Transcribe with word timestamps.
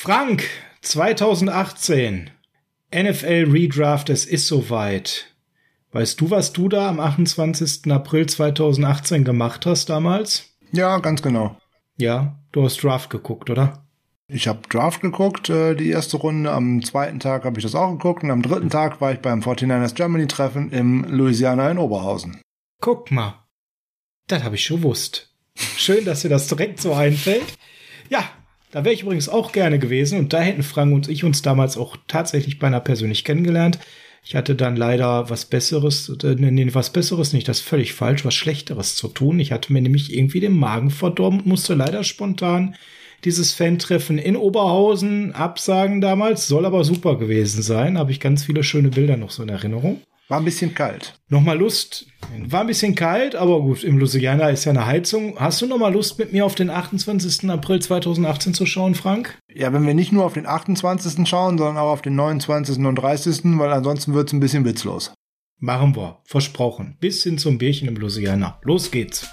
Frank, 0.00 0.44
2018. 0.82 2.30
NFL 2.94 3.50
Redraft, 3.50 4.10
es 4.10 4.26
ist 4.26 4.46
soweit. 4.46 5.26
Weißt 5.90 6.20
du, 6.20 6.30
was 6.30 6.52
du 6.52 6.68
da 6.68 6.88
am 6.88 7.00
28. 7.00 7.90
April 7.90 8.26
2018 8.26 9.24
gemacht 9.24 9.66
hast 9.66 9.90
damals? 9.90 10.54
Ja, 10.70 10.98
ganz 10.98 11.20
genau. 11.20 11.58
Ja, 11.96 12.38
du 12.52 12.62
hast 12.62 12.80
Draft 12.80 13.10
geguckt, 13.10 13.50
oder? 13.50 13.88
Ich 14.28 14.46
habe 14.46 14.60
Draft 14.68 15.00
geguckt, 15.00 15.50
äh, 15.50 15.74
die 15.74 15.90
erste 15.90 16.18
Runde. 16.18 16.52
Am 16.52 16.80
zweiten 16.84 17.18
Tag 17.18 17.44
habe 17.44 17.58
ich 17.58 17.64
das 17.64 17.74
auch 17.74 17.90
geguckt 17.90 18.22
und 18.22 18.30
am 18.30 18.42
dritten 18.42 18.70
Tag 18.70 19.00
war 19.00 19.12
ich 19.12 19.18
beim 19.18 19.40
49ers 19.40 19.96
Germany 19.96 20.28
Treffen 20.28 20.70
im 20.70 21.06
Louisiana 21.08 21.72
in 21.72 21.78
Oberhausen. 21.78 22.40
Guck 22.80 23.10
mal. 23.10 23.34
Das 24.28 24.44
habe 24.44 24.54
ich 24.54 24.64
schon 24.64 24.76
gewusst. 24.76 25.34
Schön, 25.56 26.04
dass 26.04 26.22
dir 26.22 26.28
das 26.28 26.46
direkt 26.46 26.80
so 26.80 26.94
einfällt. 26.94 27.58
Ja, 28.08 28.30
da 28.70 28.84
wäre 28.84 28.94
ich 28.94 29.02
übrigens 29.02 29.28
auch 29.28 29.52
gerne 29.52 29.78
gewesen 29.78 30.18
und 30.18 30.32
da 30.32 30.40
hätten 30.40 30.62
Frank 30.62 30.94
und 30.94 31.08
ich 31.08 31.24
uns 31.24 31.42
damals 31.42 31.76
auch 31.76 31.96
tatsächlich 32.06 32.58
beinahe 32.58 32.80
persönlich 32.80 33.24
kennengelernt. 33.24 33.78
Ich 34.24 34.34
hatte 34.34 34.54
dann 34.54 34.76
leider 34.76 35.30
was 35.30 35.46
Besseres, 35.46 36.10
äh, 36.22 36.34
nee, 36.38 36.74
was 36.74 36.92
Besseres 36.92 37.32
nicht, 37.32 37.48
das 37.48 37.60
völlig 37.60 37.94
falsch, 37.94 38.24
was 38.24 38.34
Schlechteres 38.34 38.94
zu 38.96 39.08
tun. 39.08 39.40
Ich 39.40 39.52
hatte 39.52 39.72
mir 39.72 39.80
nämlich 39.80 40.12
irgendwie 40.12 40.40
den 40.40 40.56
Magen 40.56 40.90
verdorben 40.90 41.40
und 41.40 41.46
musste 41.46 41.74
leider 41.74 42.04
spontan 42.04 42.74
dieses 43.24 43.52
Fan-Treffen 43.52 44.18
in 44.18 44.36
Oberhausen 44.36 45.32
absagen 45.32 46.00
damals. 46.00 46.46
Soll 46.46 46.66
aber 46.66 46.84
super 46.84 47.16
gewesen 47.18 47.62
sein. 47.62 47.98
Habe 47.98 48.12
ich 48.12 48.20
ganz 48.20 48.44
viele 48.44 48.62
schöne 48.62 48.90
Bilder 48.90 49.16
noch 49.16 49.30
so 49.30 49.42
in 49.42 49.48
Erinnerung. 49.48 50.02
War 50.28 50.38
ein 50.38 50.44
bisschen 50.44 50.74
kalt. 50.74 51.18
Nochmal 51.30 51.58
Lust. 51.58 52.06
War 52.48 52.60
ein 52.60 52.66
bisschen 52.66 52.94
kalt, 52.94 53.34
aber 53.34 53.62
gut, 53.62 53.82
im 53.82 53.96
Louisiana 53.96 54.50
ist 54.50 54.66
ja 54.66 54.72
eine 54.72 54.84
Heizung. 54.84 55.40
Hast 55.40 55.62
du 55.62 55.66
nochmal 55.66 55.94
Lust, 55.94 56.18
mit 56.18 56.34
mir 56.34 56.44
auf 56.44 56.54
den 56.54 56.68
28. 56.68 57.48
April 57.48 57.80
2018 57.80 58.52
zu 58.52 58.66
schauen, 58.66 58.94
Frank? 58.94 59.38
Ja, 59.50 59.72
wenn 59.72 59.86
wir 59.86 59.94
nicht 59.94 60.12
nur 60.12 60.26
auf 60.26 60.34
den 60.34 60.46
28. 60.46 61.26
schauen, 61.26 61.56
sondern 61.56 61.78
auch 61.78 61.90
auf 61.90 62.02
den 62.02 62.14
29. 62.14 62.76
und 62.84 62.96
30., 62.96 63.40
weil 63.58 63.72
ansonsten 63.72 64.12
wird 64.12 64.28
es 64.28 64.34
ein 64.34 64.40
bisschen 64.40 64.66
witzlos. 64.66 65.14
Machen 65.60 65.96
wir. 65.96 66.20
Versprochen. 66.24 66.98
Bis 67.00 67.22
hin 67.22 67.38
zum 67.38 67.56
Bärchen 67.56 67.88
im 67.88 67.96
Louisiana. 67.96 68.60
Los 68.62 68.90
geht's. 68.90 69.26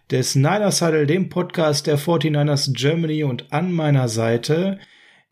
des 0.09 0.33
Niner 0.33 0.71
Saddle, 0.71 1.05
dem 1.05 1.29
Podcast 1.29 1.85
der 1.85 1.99
49ers 1.99 2.73
Germany 2.73 3.23
und 3.23 3.53
an 3.53 3.71
meiner 3.71 4.09
Seite 4.09 4.79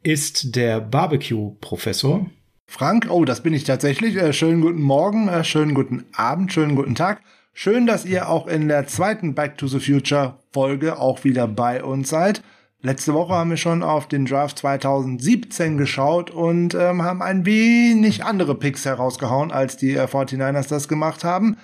ist 0.03 0.55
der 0.55 0.79
Barbecue-Professor. 0.79 2.27
Frank, 2.67 3.07
oh, 3.09 3.25
das 3.25 3.41
bin 3.41 3.55
ich 3.55 3.63
tatsächlich. 3.63 4.15
Äh, 4.15 4.31
schönen 4.33 4.61
guten 4.61 4.83
Morgen, 4.83 5.27
äh, 5.27 5.43
schönen 5.43 5.73
guten 5.73 6.05
Abend, 6.13 6.53
schönen 6.53 6.75
guten 6.75 6.93
Tag. 6.93 7.23
Schön, 7.53 7.87
dass 7.87 8.05
ihr 8.05 8.29
auch 8.29 8.45
in 8.45 8.67
der 8.67 8.85
zweiten 8.85 9.33
Back 9.33 9.57
to 9.57 9.65
the 9.65 9.79
Future 9.79 10.37
Folge 10.53 10.99
auch 10.99 11.23
wieder 11.23 11.47
bei 11.47 11.83
uns 11.83 12.09
seid. 12.09 12.43
Letzte 12.81 13.13
Woche 13.13 13.33
haben 13.33 13.49
wir 13.49 13.57
schon 13.57 13.83
auf 13.83 14.07
den 14.07 14.25
Draft 14.25 14.59
2017 14.59 15.77
geschaut 15.77 16.31
und 16.31 16.73
ähm, 16.75 17.03
haben 17.03 17.21
ein 17.21 17.45
wenig 17.45 18.23
andere 18.23 18.55
Picks 18.55 18.85
herausgehauen, 18.85 19.51
als 19.51 19.75
die 19.75 19.95
äh, 19.95 20.05
49ers 20.05 20.69
das 20.69 20.87
gemacht 20.87 21.25
haben. 21.25 21.57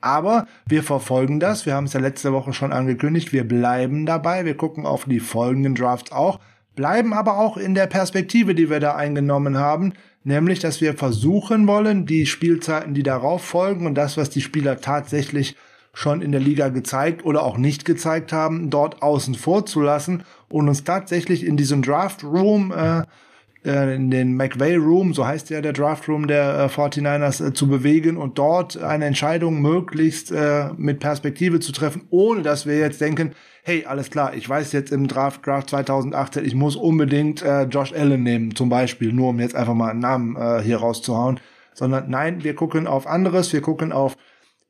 Aber 0.00 0.46
wir 0.64 0.84
verfolgen 0.84 1.40
das. 1.40 1.66
Wir 1.66 1.74
haben 1.74 1.86
es 1.86 1.92
ja 1.92 1.98
letzte 1.98 2.32
Woche 2.32 2.52
schon 2.52 2.72
angekündigt. 2.72 3.32
Wir 3.32 3.42
bleiben 3.42 4.06
dabei. 4.06 4.44
Wir 4.44 4.56
gucken 4.56 4.86
auf 4.86 5.06
die 5.06 5.18
folgenden 5.18 5.74
Drafts 5.74 6.12
auch. 6.12 6.38
Bleiben 6.76 7.14
aber 7.14 7.38
auch 7.38 7.56
in 7.56 7.74
der 7.74 7.88
Perspektive, 7.88 8.54
die 8.54 8.70
wir 8.70 8.78
da 8.78 8.94
eingenommen 8.94 9.58
haben. 9.58 9.94
Nämlich, 10.22 10.60
dass 10.60 10.80
wir 10.80 10.94
versuchen 10.94 11.66
wollen, 11.66 12.06
die 12.06 12.26
Spielzeiten, 12.26 12.94
die 12.94 13.02
darauf 13.02 13.42
folgen 13.42 13.86
und 13.86 13.96
das, 13.96 14.16
was 14.16 14.30
die 14.30 14.40
Spieler 14.40 14.80
tatsächlich 14.80 15.56
schon 15.94 16.20
in 16.20 16.32
der 16.32 16.40
Liga 16.40 16.68
gezeigt 16.68 17.24
oder 17.24 17.44
auch 17.44 17.56
nicht 17.56 17.84
gezeigt 17.84 18.32
haben, 18.32 18.68
dort 18.68 19.00
außen 19.00 19.34
vor 19.34 19.64
zu 19.64 19.80
lassen 19.80 20.24
und 20.48 20.68
uns 20.68 20.84
tatsächlich 20.84 21.46
in 21.46 21.56
diesem 21.56 21.82
Draft 21.82 22.24
Room, 22.24 22.72
äh, 22.72 23.04
äh, 23.64 23.94
in 23.94 24.10
den 24.10 24.36
McVay 24.36 24.76
Room, 24.76 25.14
so 25.14 25.26
heißt 25.26 25.50
ja 25.50 25.60
der 25.60 25.72
Draft 25.72 26.08
Room 26.08 26.26
der 26.26 26.64
äh, 26.64 26.66
49ers, 26.66 27.46
äh, 27.46 27.52
zu 27.54 27.68
bewegen 27.68 28.16
und 28.16 28.38
dort 28.38 28.76
eine 28.76 29.06
Entscheidung 29.06 29.62
möglichst 29.62 30.32
äh, 30.32 30.70
mit 30.76 30.98
Perspektive 30.98 31.60
zu 31.60 31.72
treffen, 31.72 32.02
ohne 32.10 32.42
dass 32.42 32.66
wir 32.66 32.78
jetzt 32.78 33.00
denken, 33.00 33.32
hey, 33.62 33.86
alles 33.86 34.10
klar, 34.10 34.34
ich 34.34 34.46
weiß 34.46 34.72
jetzt 34.72 34.92
im 34.92 35.08
Draft, 35.08 35.46
Draft 35.46 35.70
2018, 35.70 36.44
ich 36.44 36.54
muss 36.54 36.76
unbedingt 36.76 37.42
äh, 37.42 37.62
Josh 37.62 37.92
Allen 37.92 38.22
nehmen, 38.22 38.54
zum 38.54 38.68
Beispiel, 38.68 39.12
nur 39.12 39.30
um 39.30 39.40
jetzt 39.40 39.54
einfach 39.54 39.74
mal 39.74 39.90
einen 39.90 40.00
Namen 40.00 40.36
äh, 40.36 40.60
hier 40.60 40.78
rauszuhauen, 40.78 41.40
sondern 41.72 42.10
nein, 42.10 42.44
wir 42.44 42.54
gucken 42.54 42.86
auf 42.86 43.06
anderes, 43.06 43.52
wir 43.52 43.62
gucken 43.62 43.92
auf 43.92 44.16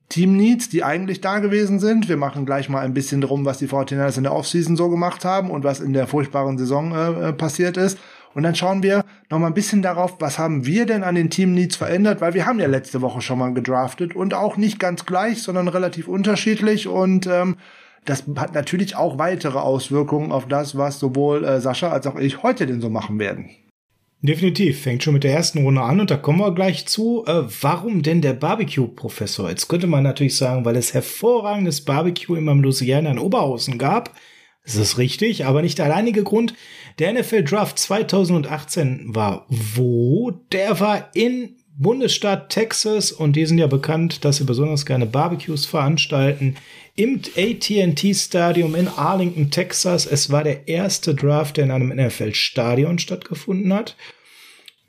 Team 0.08 0.36
Needs, 0.36 0.68
die 0.68 0.84
eigentlich 0.84 1.20
da 1.20 1.38
gewesen 1.38 1.78
sind. 1.78 2.08
Wir 2.08 2.16
machen 2.16 2.46
gleich 2.46 2.68
mal 2.68 2.80
ein 2.80 2.94
bisschen 2.94 3.20
drum, 3.20 3.44
was 3.44 3.58
die 3.58 3.68
49ers 3.68 4.16
in 4.16 4.24
der 4.24 4.34
Offseason 4.34 4.76
so 4.76 4.88
gemacht 4.90 5.24
haben 5.24 5.50
und 5.50 5.64
was 5.64 5.80
in 5.80 5.92
der 5.92 6.06
furchtbaren 6.06 6.58
Saison 6.58 6.92
äh, 6.92 7.28
äh, 7.28 7.32
passiert 7.32 7.76
ist. 7.76 7.98
Und 8.34 8.42
dann 8.42 8.54
schauen 8.54 8.82
wir 8.82 9.04
noch 9.30 9.38
mal 9.38 9.46
ein 9.46 9.54
bisschen 9.54 9.80
darauf, 9.80 10.16
was 10.20 10.38
haben 10.38 10.66
wir 10.66 10.86
denn 10.86 11.04
an 11.04 11.14
den 11.14 11.30
Team 11.30 11.54
Needs 11.54 11.76
verändert, 11.76 12.20
weil 12.20 12.34
wir 12.34 12.46
haben 12.46 12.58
ja 12.58 12.66
letzte 12.66 13.00
Woche 13.00 13.20
schon 13.20 13.38
mal 13.38 13.54
gedraftet 13.54 14.14
und 14.14 14.34
auch 14.34 14.56
nicht 14.56 14.78
ganz 14.80 15.06
gleich, 15.06 15.42
sondern 15.42 15.68
relativ 15.68 16.08
unterschiedlich 16.08 16.88
und 16.88 17.26
ähm, 17.26 17.56
das 18.04 18.24
hat 18.36 18.52
natürlich 18.52 18.96
auch 18.96 19.18
weitere 19.18 19.58
Auswirkungen 19.58 20.32
auf 20.32 20.46
das, 20.46 20.76
was 20.76 20.98
sowohl 20.98 21.44
äh, 21.44 21.60
Sascha 21.60 21.90
als 21.90 22.06
auch 22.06 22.16
ich 22.16 22.42
heute 22.42 22.66
denn 22.66 22.80
so 22.80 22.90
machen 22.90 23.18
werden. 23.18 23.50
Definitiv, 24.26 24.80
fängt 24.80 25.02
schon 25.02 25.12
mit 25.12 25.22
der 25.22 25.34
ersten 25.34 25.64
Runde 25.64 25.82
an 25.82 26.00
und 26.00 26.10
da 26.10 26.16
kommen 26.16 26.38
wir 26.38 26.54
gleich 26.54 26.86
zu. 26.86 27.24
Äh, 27.26 27.42
warum 27.60 28.02
denn 28.02 28.22
der 28.22 28.32
Barbecue-Professor? 28.32 29.50
Jetzt 29.50 29.68
könnte 29.68 29.86
man 29.86 30.02
natürlich 30.02 30.38
sagen, 30.38 30.64
weil 30.64 30.76
es 30.76 30.94
hervorragendes 30.94 31.82
Barbecue 31.82 32.34
in 32.34 32.44
meinem 32.44 32.62
Louisiana 32.62 33.10
in 33.10 33.18
Oberhausen 33.18 33.76
gab. 33.76 34.14
Das 34.64 34.76
ist 34.76 34.96
richtig, 34.96 35.44
aber 35.44 35.60
nicht 35.60 35.76
der 35.76 35.84
alleinige 35.84 36.22
Grund. 36.22 36.54
Der 36.98 37.12
NFL 37.12 37.44
Draft 37.44 37.78
2018 37.78 39.14
war 39.14 39.44
wo? 39.50 40.30
Der 40.52 40.80
war 40.80 41.10
in 41.12 41.56
Bundesstaat 41.76 42.48
Texas 42.48 43.12
und 43.12 43.36
die 43.36 43.44
sind 43.44 43.58
ja 43.58 43.66
bekannt, 43.66 44.24
dass 44.24 44.38
sie 44.38 44.44
besonders 44.44 44.86
gerne 44.86 45.04
Barbecues 45.04 45.66
veranstalten 45.66 46.56
im 46.96 47.20
AT&T 47.36 48.14
Stadium 48.14 48.74
in 48.74 48.88
Arlington, 48.88 49.50
Texas. 49.50 50.06
Es 50.06 50.30
war 50.30 50.44
der 50.44 50.68
erste 50.68 51.14
Draft, 51.14 51.56
der 51.56 51.64
in 51.64 51.70
einem 51.70 51.88
NFL-Stadion 51.88 52.98
stattgefunden 52.98 53.72
hat. 53.72 53.96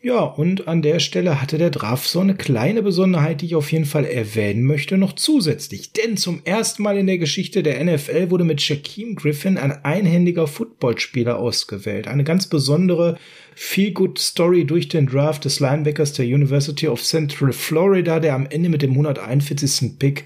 Ja, 0.03 0.19
und 0.19 0.67
an 0.67 0.83
der 0.83 0.99
Stelle 0.99 1.41
hatte 1.41 1.57
der 1.57 1.71
Draft 1.71 2.07
so 2.07 2.19
eine 2.19 2.35
kleine 2.35 2.83
Besonderheit, 2.83 3.41
die 3.41 3.47
ich 3.47 3.55
auf 3.55 3.71
jeden 3.71 3.85
Fall 3.85 4.05
erwähnen 4.05 4.61
möchte, 4.61 4.99
noch 4.99 5.13
zusätzlich. 5.13 5.93
Denn 5.93 6.15
zum 6.15 6.41
ersten 6.45 6.83
Mal 6.83 6.95
in 6.99 7.07
der 7.07 7.17
Geschichte 7.17 7.63
der 7.63 7.83
NFL 7.83 8.29
wurde 8.29 8.43
mit 8.43 8.61
Shaquem 8.61 9.15
Griffin 9.15 9.57
ein 9.57 9.83
einhändiger 9.83 10.45
Footballspieler 10.45 11.39
ausgewählt. 11.39 12.07
Eine 12.07 12.23
ganz 12.23 12.45
besondere 12.45 13.17
Feel-Good-Story 13.55 14.65
durch 14.65 14.89
den 14.89 15.07
Draft 15.07 15.43
des 15.43 15.59
Linebackers 15.59 16.13
der 16.13 16.27
University 16.27 16.87
of 16.87 17.01
Central 17.01 17.51
Florida, 17.51 18.19
der 18.19 18.35
am 18.35 18.45
Ende 18.45 18.69
mit 18.69 18.83
dem 18.83 18.91
141. 18.91 19.97
Pick 19.97 20.25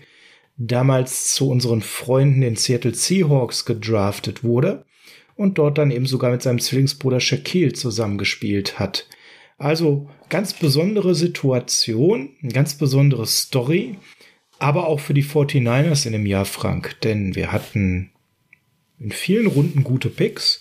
damals 0.60 1.34
zu 1.34 1.50
unseren 1.50 1.82
Freunden 1.82 2.42
den 2.42 2.58
Seattle 2.58 2.94
Seahawks 2.94 3.66
gedraftet 3.66 4.44
wurde 4.44 4.86
und 5.36 5.58
dort 5.58 5.78
dann 5.78 5.90
eben 5.90 6.06
sogar 6.06 6.32
mit 6.32 6.44
seinem 6.44 6.60
Zwillingsbruder 6.60 7.22
Shaquille 7.22 7.74
zusammengespielt 7.74 8.78
hat. 8.78 9.08
Also 9.58 10.10
ganz 10.30 10.54
besondere 10.54 11.16
Situation, 11.16 12.32
ganz 12.54 12.78
besondere 12.78 13.26
Story, 13.26 13.98
aber 14.60 14.88
auch 14.88 15.00
für 15.00 15.14
die 15.14 15.24
49ers 15.24 16.06
in 16.06 16.12
dem 16.12 16.26
Jahr, 16.26 16.46
Frank, 16.46 17.00
denn 17.02 17.36
wir 17.36 17.54
hatten 17.54 18.12
in 19.00 19.12
vielen 19.12 19.48
Runden 19.48 19.86
gute 19.86 20.10
Picks 20.10 20.60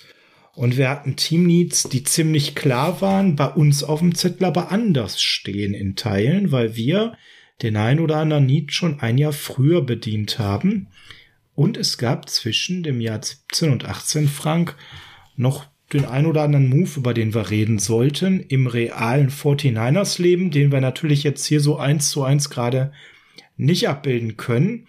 und 0.55 0.77
wir 0.77 0.89
hatten 0.89 1.17
Team 1.17 1.45
Needs, 1.45 1.85
die 1.85 2.05
ziemlich 2.05 2.55
klar 2.55 3.01
waren, 3.01 3.35
bei 3.35 3.49
uns 3.49 3.83
auf 3.83 3.99
dem 3.99 4.15
Zettel 4.15 4.45
aber 4.45 4.71
anders 4.71 5.21
stehen 5.21 5.75
in 5.75 5.97
Teilen, 5.97 6.53
weil 6.53 6.77
wir 6.77 7.17
den 7.63 7.77
ein 7.77 8.01
oder 8.01 8.17
anderen 8.17 8.47
Need 8.47 8.73
schon 8.73 9.01
ein 9.01 9.19
Jahr 9.19 9.33
früher 9.33 9.83
bedient 9.83 10.39
haben. 10.39 10.89
Und 11.55 11.77
es 11.77 11.99
gab 11.99 12.29
zwischen 12.29 12.83
dem 12.83 13.01
Jahr 13.01 13.23
17 13.23 13.71
und 13.71 13.85
18 13.85 14.29
Frank 14.29 14.77
noch 15.37 15.67
den 15.93 16.05
ein 16.05 16.27
oder 16.27 16.43
anderen 16.43 16.69
Move, 16.69 16.91
über 16.99 17.15
den 17.15 17.35
wir 17.35 17.51
reden 17.51 17.79
sollten, 17.79 18.41
im 18.41 18.67
realen 18.67 19.31
49ers-Leben, 19.31 20.51
den 20.51 20.71
wir 20.71 20.81
natürlich 20.81 21.23
jetzt 21.23 21.47
hier 21.47 21.61
so 21.61 21.79
eins 21.79 22.11
zu 22.11 22.23
eins 22.23 22.51
gerade 22.51 22.93
nicht 23.57 23.89
abbilden 23.89 24.37
können. 24.37 24.87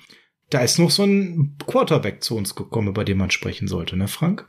Da 0.49 0.59
ist 0.59 0.77
noch 0.77 0.91
so 0.91 1.03
ein 1.03 1.55
Quarterback 1.65 2.23
zu 2.23 2.35
uns 2.35 2.55
gekommen, 2.55 2.89
über 2.89 3.05
den 3.05 3.17
man 3.17 3.31
sprechen 3.31 3.67
sollte, 3.67 3.95
ne, 3.95 4.07
Frank? 4.07 4.47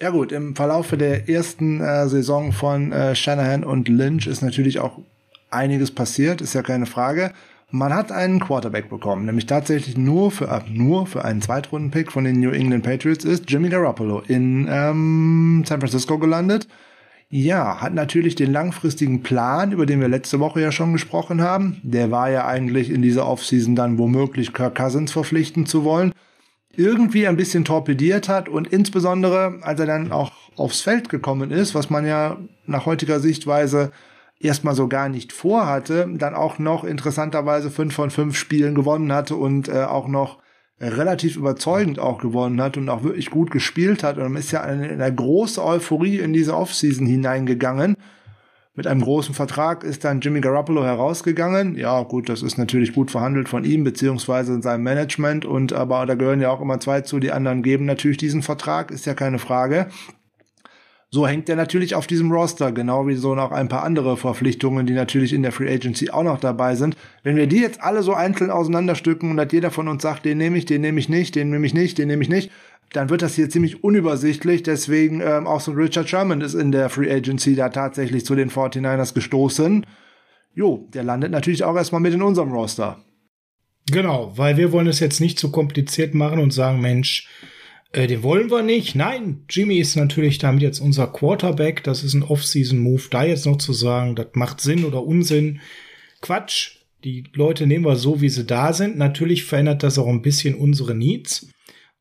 Ja 0.00 0.10
gut, 0.10 0.32
im 0.32 0.54
Verlauf 0.54 0.90
der 0.90 1.28
ersten 1.28 1.80
äh, 1.80 2.08
Saison 2.08 2.52
von 2.52 2.92
äh, 2.92 3.14
Shanahan 3.14 3.64
und 3.64 3.88
Lynch 3.88 4.26
ist 4.26 4.42
natürlich 4.42 4.78
auch 4.78 5.00
einiges 5.50 5.90
passiert, 5.90 6.40
ist 6.40 6.54
ja 6.54 6.62
keine 6.62 6.86
Frage. 6.86 7.32
Man 7.70 7.92
hat 7.92 8.12
einen 8.12 8.40
Quarterback 8.40 8.88
bekommen, 8.88 9.26
nämlich 9.26 9.44
tatsächlich 9.44 9.98
nur 9.98 10.30
für, 10.30 10.48
äh, 10.48 10.60
nur 10.70 11.06
für 11.06 11.24
einen 11.24 11.42
Zweitrunden-Pick 11.42 12.10
von 12.10 12.24
den 12.24 12.40
New 12.40 12.50
England 12.50 12.82
Patriots 12.82 13.26
ist 13.26 13.50
Jimmy 13.50 13.68
Garoppolo 13.68 14.20
in 14.26 14.66
ähm, 14.70 15.64
San 15.66 15.80
Francisco 15.80 16.18
gelandet. 16.18 16.66
Ja, 17.28 17.82
hat 17.82 17.92
natürlich 17.92 18.36
den 18.36 18.52
langfristigen 18.52 19.22
Plan, 19.22 19.72
über 19.72 19.84
den 19.84 20.00
wir 20.00 20.08
letzte 20.08 20.40
Woche 20.40 20.62
ja 20.62 20.72
schon 20.72 20.94
gesprochen 20.94 21.42
haben. 21.42 21.78
Der 21.82 22.10
war 22.10 22.30
ja 22.30 22.46
eigentlich 22.46 22.88
in 22.88 23.02
dieser 23.02 23.26
Offseason 23.26 23.76
dann 23.76 23.98
womöglich 23.98 24.54
Kirk 24.54 24.74
Cousins 24.74 25.12
verpflichten 25.12 25.66
zu 25.66 25.84
wollen. 25.84 26.12
Irgendwie 26.74 27.28
ein 27.28 27.36
bisschen 27.36 27.66
torpediert 27.66 28.30
hat 28.30 28.48
und 28.48 28.68
insbesondere, 28.68 29.58
als 29.60 29.78
er 29.78 29.86
dann 29.86 30.10
auch 30.10 30.32
aufs 30.56 30.80
Feld 30.80 31.10
gekommen 31.10 31.50
ist, 31.50 31.74
was 31.74 31.90
man 31.90 32.06
ja 32.06 32.38
nach 32.64 32.86
heutiger 32.86 33.20
Sichtweise 33.20 33.92
erstmal 34.40 34.74
so 34.74 34.88
gar 34.88 35.08
nicht 35.08 35.32
vorhatte, 35.32 36.08
dann 36.16 36.34
auch 36.34 36.58
noch 36.58 36.84
interessanterweise 36.84 37.70
fünf 37.70 37.94
von 37.94 38.10
fünf 38.10 38.36
Spielen 38.36 38.74
gewonnen 38.74 39.12
hatte 39.12 39.36
und 39.36 39.68
äh, 39.68 39.84
auch 39.84 40.08
noch 40.08 40.38
relativ 40.80 41.36
überzeugend 41.36 41.98
auch 41.98 42.18
gewonnen 42.18 42.60
hat 42.60 42.76
und 42.76 42.88
auch 42.88 43.02
wirklich 43.02 43.30
gut 43.30 43.50
gespielt 43.50 44.04
hat. 44.04 44.16
Und 44.16 44.22
dann 44.22 44.36
ist 44.36 44.52
ja 44.52 44.60
eine, 44.60 44.88
eine 44.88 45.12
große 45.12 45.64
Euphorie 45.64 46.18
in 46.18 46.32
diese 46.32 46.56
Offseason 46.56 47.06
hineingegangen. 47.06 47.96
Mit 48.74 48.86
einem 48.86 49.00
großen 49.00 49.34
Vertrag 49.34 49.82
ist 49.82 50.04
dann 50.04 50.20
Jimmy 50.20 50.40
Garoppolo 50.40 50.84
herausgegangen. 50.84 51.74
Ja, 51.74 52.00
gut, 52.04 52.28
das 52.28 52.44
ist 52.44 52.58
natürlich 52.58 52.92
gut 52.92 53.10
verhandelt 53.10 53.48
von 53.48 53.64
ihm, 53.64 53.82
beziehungsweise 53.82 54.54
in 54.54 54.62
seinem 54.62 54.84
Management. 54.84 55.44
Und 55.44 55.72
aber 55.72 56.06
da 56.06 56.14
gehören 56.14 56.40
ja 56.40 56.50
auch 56.50 56.60
immer 56.60 56.78
zwei 56.78 57.00
zu. 57.00 57.18
Die 57.18 57.32
anderen 57.32 57.64
geben 57.64 57.86
natürlich 57.86 58.18
diesen 58.18 58.42
Vertrag, 58.42 58.92
ist 58.92 59.04
ja 59.04 59.14
keine 59.14 59.40
Frage. 59.40 59.88
So 61.10 61.26
hängt 61.26 61.48
er 61.48 61.56
natürlich 61.56 61.94
auf 61.94 62.06
diesem 62.06 62.30
Roster, 62.30 62.70
genau 62.70 63.06
wie 63.06 63.14
so 63.14 63.34
noch 63.34 63.50
ein 63.50 63.68
paar 63.68 63.82
andere 63.82 64.18
Verpflichtungen, 64.18 64.86
die 64.86 64.92
natürlich 64.92 65.32
in 65.32 65.42
der 65.42 65.52
Free 65.52 65.72
Agency 65.72 66.10
auch 66.10 66.22
noch 66.22 66.38
dabei 66.38 66.74
sind. 66.74 66.96
Wenn 67.22 67.36
wir 67.36 67.46
die 67.46 67.60
jetzt 67.60 67.82
alle 67.82 68.02
so 68.02 68.12
einzeln 68.12 68.50
auseinanderstücken 68.50 69.30
und 69.30 69.38
dass 69.38 69.50
jeder 69.50 69.70
von 69.70 69.88
uns 69.88 70.02
sagt, 70.02 70.26
den 70.26 70.36
nehme 70.36 70.58
ich, 70.58 70.66
den 70.66 70.82
nehme 70.82 71.00
ich 71.00 71.08
nicht, 71.08 71.34
den 71.34 71.48
nehme 71.48 71.66
ich 71.66 71.72
nicht, 71.72 71.96
den 71.96 72.08
nehme 72.08 72.22
ich 72.22 72.28
nicht, 72.28 72.50
dann 72.92 73.08
wird 73.08 73.22
das 73.22 73.34
hier 73.34 73.48
ziemlich 73.48 73.82
unübersichtlich. 73.82 74.62
Deswegen 74.62 75.22
ähm, 75.22 75.46
auch 75.46 75.60
so 75.60 75.72
Richard 75.72 76.10
Sherman 76.10 76.42
ist 76.42 76.52
in 76.52 76.72
der 76.72 76.90
Free 76.90 77.10
Agency 77.10 77.54
da 77.54 77.70
tatsächlich 77.70 78.26
zu 78.26 78.34
den 78.34 78.50
49ers 78.50 79.14
gestoßen. 79.14 79.86
Jo, 80.54 80.88
der 80.92 81.04
landet 81.04 81.30
natürlich 81.30 81.64
auch 81.64 81.76
erstmal 81.76 82.02
mit 82.02 82.12
in 82.12 82.22
unserem 82.22 82.52
Roster. 82.52 82.98
Genau, 83.90 84.32
weil 84.36 84.58
wir 84.58 84.72
wollen 84.72 84.86
es 84.86 85.00
jetzt 85.00 85.20
nicht 85.20 85.38
zu 85.38 85.50
kompliziert 85.50 86.14
machen 86.14 86.40
und 86.40 86.52
sagen, 86.52 86.80
Mensch, 86.82 87.28
äh, 87.92 88.06
den 88.06 88.22
wollen 88.22 88.50
wir 88.50 88.62
nicht. 88.62 88.94
Nein, 88.94 89.44
Jimmy 89.48 89.78
ist 89.78 89.96
natürlich 89.96 90.38
damit 90.38 90.62
jetzt 90.62 90.80
unser 90.80 91.06
Quarterback. 91.06 91.82
Das 91.84 92.04
ist 92.04 92.14
ein 92.14 92.22
Off-Season-Move. 92.22 93.04
Da 93.10 93.24
jetzt 93.24 93.46
noch 93.46 93.58
zu 93.58 93.72
sagen, 93.72 94.14
das 94.14 94.28
macht 94.34 94.60
Sinn 94.60 94.84
oder 94.84 95.04
Unsinn. 95.04 95.60
Quatsch. 96.20 96.76
Die 97.04 97.24
Leute 97.32 97.68
nehmen 97.68 97.84
wir 97.84 97.94
so, 97.94 98.20
wie 98.20 98.28
sie 98.28 98.44
da 98.44 98.72
sind. 98.72 98.98
Natürlich 98.98 99.44
verändert 99.44 99.84
das 99.84 99.98
auch 99.98 100.08
ein 100.08 100.20
bisschen 100.20 100.56
unsere 100.56 100.96
Needs 100.96 101.48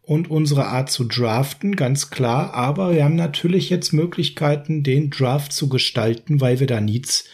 und 0.02 0.32
unsere 0.32 0.66
Art 0.66 0.90
zu 0.90 1.04
draften, 1.04 1.76
ganz 1.76 2.10
klar. 2.10 2.56
Aber 2.56 2.96
wir 2.96 3.04
haben 3.04 3.16
natürlich 3.16 3.70
jetzt 3.70 3.94
Möglichkeiten, 3.94 4.82
den 4.82 5.12
Draft 5.12 5.54
zu 5.54 5.70
gestalten, 5.70 6.42
weil 6.42 6.60
wir 6.60 6.66
da 6.66 6.82
Needs 6.82 7.26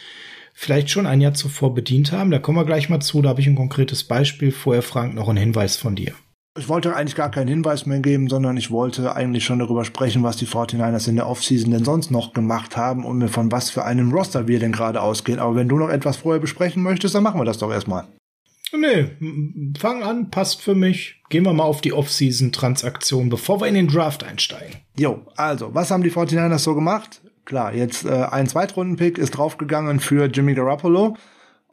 vielleicht 0.52 0.90
schon 0.90 1.06
ein 1.06 1.22
Jahr 1.22 1.34
zuvor 1.34 1.74
bedient 1.74 2.12
haben. 2.12 2.30
Da 2.30 2.38
kommen 2.38 2.58
wir 2.58 2.66
gleich 2.66 2.90
mal 2.90 3.00
zu. 3.00 3.22
Da 3.22 3.30
habe 3.30 3.40
ich 3.40 3.46
ein 3.46 3.56
konkretes 3.56 4.04
Beispiel. 4.04 4.52
Vorher, 4.52 4.82
Frank, 4.82 5.14
noch 5.14 5.30
ein 5.30 5.36
Hinweis 5.38 5.76
von 5.76 5.96
dir. 5.96 6.14
Ich 6.56 6.68
wollte 6.68 6.94
eigentlich 6.94 7.16
gar 7.16 7.32
keinen 7.32 7.48
Hinweis 7.48 7.84
mehr 7.84 7.98
geben, 7.98 8.28
sondern 8.28 8.56
ich 8.56 8.70
wollte 8.70 9.16
eigentlich 9.16 9.44
schon 9.44 9.58
darüber 9.58 9.84
sprechen, 9.84 10.22
was 10.22 10.36
die 10.36 10.46
49ers 10.46 11.08
in 11.08 11.16
der 11.16 11.28
Offseason 11.28 11.72
denn 11.72 11.84
sonst 11.84 12.12
noch 12.12 12.32
gemacht 12.32 12.76
haben 12.76 13.04
und 13.04 13.18
mir 13.18 13.26
von 13.26 13.50
was 13.50 13.70
für 13.70 13.84
einem 13.84 14.12
Roster 14.12 14.46
wir 14.46 14.60
denn 14.60 14.70
gerade 14.70 15.02
ausgehen. 15.02 15.40
Aber 15.40 15.56
wenn 15.56 15.68
du 15.68 15.76
noch 15.76 15.88
etwas 15.88 16.18
vorher 16.18 16.40
besprechen 16.40 16.84
möchtest, 16.84 17.16
dann 17.16 17.24
machen 17.24 17.40
wir 17.40 17.44
das 17.44 17.58
doch 17.58 17.72
erstmal. 17.72 18.04
Nee, 18.72 19.10
fang 19.78 20.04
an, 20.04 20.30
passt 20.30 20.62
für 20.62 20.76
mich. 20.76 21.20
Gehen 21.28 21.44
wir 21.44 21.52
mal 21.52 21.64
auf 21.64 21.80
die 21.80 21.92
Offseason-Transaktion, 21.92 23.30
bevor 23.30 23.60
wir 23.60 23.66
in 23.66 23.74
den 23.74 23.88
Draft 23.88 24.22
einsteigen. 24.22 24.76
Jo, 24.96 25.22
also, 25.36 25.74
was 25.74 25.90
haben 25.90 26.04
die 26.04 26.12
49ers 26.12 26.58
so 26.58 26.76
gemacht? 26.76 27.20
Klar, 27.44 27.74
jetzt 27.74 28.04
äh, 28.04 28.26
ein 28.30 28.46
Zweitrunden-Pick 28.46 29.18
ist 29.18 29.32
draufgegangen 29.32 29.98
für 29.98 30.26
Jimmy 30.26 30.54
Garoppolo 30.54 31.16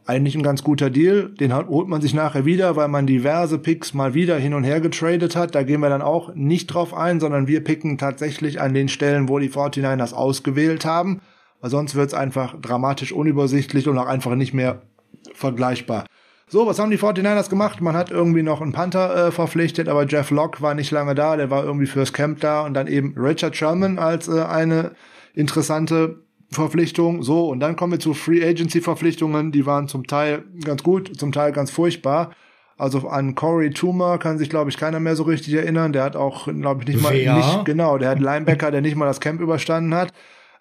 eigentlich 0.06 0.36
ein 0.36 0.44
ganz 0.44 0.64
guter 0.64 0.90
Deal. 0.90 1.30
Den 1.30 1.56
holt 1.56 1.88
man 1.88 2.02
sich 2.02 2.14
nachher 2.14 2.46
wieder, 2.46 2.76
weil 2.76 2.88
man 2.88 3.08
diverse 3.08 3.58
Picks 3.58 3.94
mal 3.94 4.14
wieder 4.14 4.38
hin 4.38 4.54
und 4.54 4.64
her 4.64 4.82
getradet 4.82 5.36
hat. 5.36 5.56
Da 5.56 5.64
gehen 5.64 5.82
wir 5.82 5.90
dann 5.90 6.02
auch 6.02 6.34
nicht 6.36 6.68
drauf 6.68 6.94
ein, 6.94 7.20
sondern 7.20 7.48
wir 7.48 7.64
picken 7.64 7.98
tatsächlich 7.98 8.60
an 8.60 8.74
den 8.74 8.90
Stellen, 8.90 9.30
wo 9.30 9.40
die 9.40 9.50
49ers 9.50 10.14
ausgewählt 10.14 10.86
haben. 10.86 11.22
Weil 11.60 11.70
sonst 11.70 11.96
wird 11.96 12.08
es 12.08 12.14
einfach 12.14 12.60
dramatisch 12.60 13.12
unübersichtlich 13.12 13.88
und 13.88 13.98
auch 13.98 14.08
einfach 14.08 14.36
nicht 14.36 14.54
mehr 14.54 14.82
vergleichbar. 15.34 16.06
So, 16.48 16.68
was 16.68 16.80
haben 16.80 16.92
die 16.92 16.98
49ers 16.98 17.50
gemacht? 17.50 17.80
Man 17.80 17.96
hat 17.96 18.12
irgendwie 18.12 18.44
noch 18.44 18.60
einen 18.60 18.74
Panther 18.74 19.28
äh, 19.28 19.32
verpflichtet, 19.32 19.88
aber 19.88 20.06
Jeff 20.06 20.32
Locke 20.32 20.62
war 20.62 20.74
nicht 20.74 20.92
lange 20.92 21.16
da, 21.16 21.38
der 21.38 21.50
war 21.50 21.64
irgendwie 21.64 21.86
fürs 21.86 22.12
Camp 22.12 22.42
da 22.42 22.66
und 22.66 22.74
dann 22.74 22.88
eben 22.88 23.14
Richard 23.16 23.56
Sherman 23.56 23.98
als 23.98 24.28
äh, 24.28 24.42
eine 24.42 24.92
interessante 25.34 26.24
Verpflichtung. 26.54 27.24
So, 27.24 27.48
und 27.50 27.60
dann 27.60 27.76
kommen 27.76 27.94
wir 27.94 28.00
zu 28.00 28.14
Free 28.14 28.46
Agency 28.46 28.82
Verpflichtungen. 28.82 29.52
Die 29.52 29.66
waren 29.66 29.88
zum 29.88 30.08
Teil 30.08 30.44
ganz 30.64 30.84
gut, 30.84 31.18
zum 31.18 31.32
Teil 31.32 31.52
ganz 31.52 31.72
furchtbar. 31.72 32.32
Also 32.78 33.08
an 33.08 33.36
Corey 33.36 33.70
Toomer 33.70 34.18
kann 34.18 34.38
sich, 34.40 34.50
glaube 34.50 34.70
ich, 34.70 34.78
keiner 34.78 35.00
mehr 35.00 35.16
so 35.16 35.24
richtig 35.24 35.54
erinnern. 35.54 35.94
Der 35.94 36.04
hat 36.04 36.16
auch, 36.16 36.48
glaube 36.48 36.82
ich, 36.82 36.88
nicht 36.88 37.02
mal, 37.02 37.14
nicht, 37.14 37.66
genau, 37.66 37.98
der 37.98 38.10
hat 38.10 38.20
Linebacker, 38.20 38.72
der 38.72 38.82
nicht 38.82 38.96
mal 38.96 39.06
das 39.06 39.20
Camp 39.20 39.40
überstanden 39.40 39.94
hat. 39.94 40.14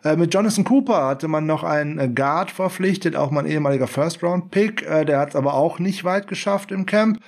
Äh, 0.04 0.16
mit 0.16 0.32
Jonathan 0.32 0.64
Cooper 0.64 1.06
hatte 1.06 1.28
man 1.28 1.46
noch 1.46 1.64
einen 1.64 1.98
äh, 1.98 2.08
Guard 2.08 2.50
verpflichtet, 2.50 3.16
auch 3.16 3.30
mein 3.30 3.46
ehemaliger 3.46 3.86
First-Round-Pick. 3.86 4.82
Äh, 4.82 5.04
der 5.04 5.18
hat 5.18 5.30
es 5.30 5.36
aber 5.36 5.54
auch 5.54 5.78
nicht 5.78 6.04
weit 6.04 6.26
geschafft 6.28 6.72
im 6.72 6.86
Camp. 6.86 7.20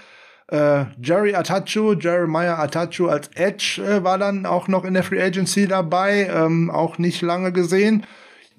Äh, 0.48 0.84
Jerry 1.00 1.34
Atachu, 1.34 1.94
Jeremiah 1.94 2.58
Atachu 2.58 3.08
als 3.08 3.28
Edge 3.34 3.82
äh, 3.82 4.04
war 4.04 4.18
dann 4.18 4.44
auch 4.44 4.68
noch 4.68 4.84
in 4.84 4.92
der 4.92 5.02
Free 5.02 5.22
Agency 5.22 5.66
dabei, 5.66 6.28
ähm, 6.30 6.70
auch 6.70 6.98
nicht 6.98 7.22
lange 7.22 7.52
gesehen. 7.52 8.04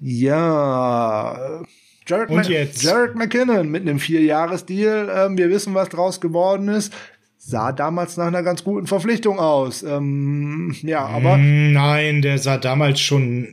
Ja. 0.06 1.62
Jared, 2.06 2.28
Und 2.28 2.46
jetzt? 2.46 2.82
Jared 2.82 3.14
McKinnon 3.14 3.70
mit 3.70 3.82
einem 3.82 3.98
Vierjahresdeal. 3.98 5.10
Ähm, 5.16 5.38
wir 5.38 5.48
wissen, 5.48 5.72
was 5.72 5.88
draus 5.88 6.20
geworden 6.20 6.68
ist. 6.68 6.92
Sah 7.38 7.72
damals 7.72 8.18
nach 8.18 8.26
einer 8.26 8.42
ganz 8.42 8.64
guten 8.64 8.86
Verpflichtung 8.86 9.38
aus. 9.38 9.82
Ähm, 9.82 10.76
ja, 10.82 11.06
aber. 11.06 11.38
Nein, 11.38 12.20
der 12.20 12.36
sah 12.36 12.58
damals 12.58 13.00
schon 13.00 13.48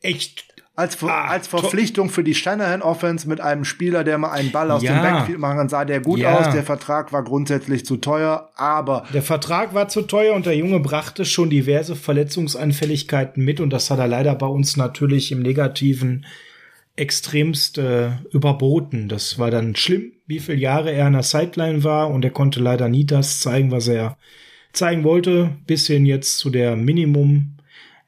echt 0.00 0.46
als, 0.76 1.02
ah, 1.02 1.24
als 1.24 1.48
Verpflichtung 1.48 2.10
für 2.10 2.22
die 2.22 2.34
Shanahan 2.34 2.82
Offense 2.82 3.26
mit 3.26 3.40
einem 3.40 3.64
Spieler, 3.64 4.04
der 4.04 4.18
mal 4.18 4.30
einen 4.30 4.52
Ball 4.52 4.70
aus 4.70 4.82
ja. 4.82 4.92
dem 4.92 5.02
Backfield 5.02 5.38
machen 5.38 5.56
kann, 5.56 5.68
sah 5.70 5.86
der 5.86 6.00
gut 6.00 6.20
ja. 6.20 6.38
aus. 6.38 6.52
Der 6.52 6.62
Vertrag 6.62 7.14
war 7.14 7.24
grundsätzlich 7.24 7.86
zu 7.86 7.96
teuer, 7.96 8.50
aber. 8.56 9.06
Der 9.14 9.22
Vertrag 9.22 9.72
war 9.72 9.88
zu 9.88 10.02
teuer 10.02 10.34
und 10.34 10.44
der 10.44 10.54
Junge 10.54 10.78
brachte 10.80 11.24
schon 11.24 11.48
diverse 11.48 11.96
Verletzungsanfälligkeiten 11.96 13.42
mit 13.42 13.58
und 13.60 13.70
das 13.70 13.90
hat 13.90 13.98
er 13.98 14.06
leider 14.06 14.34
bei 14.34 14.46
uns 14.46 14.76
natürlich 14.76 15.32
im 15.32 15.40
Negativen 15.40 16.26
extremst 16.94 17.78
äh, 17.78 18.10
überboten. 18.30 19.08
Das 19.08 19.38
war 19.38 19.50
dann 19.50 19.76
schlimm, 19.76 20.12
wie 20.26 20.40
viele 20.40 20.58
Jahre 20.58 20.92
er 20.92 21.06
an 21.06 21.14
der 21.14 21.22
Sideline 21.22 21.84
war 21.84 22.10
und 22.10 22.22
er 22.22 22.30
konnte 22.30 22.60
leider 22.60 22.90
nie 22.90 23.06
das 23.06 23.40
zeigen, 23.40 23.70
was 23.70 23.88
er 23.88 24.18
zeigen 24.74 25.04
wollte, 25.04 25.56
bis 25.66 25.86
hin 25.86 26.04
jetzt 26.04 26.36
zu 26.36 26.50
der 26.50 26.76
Minimum 26.76 27.55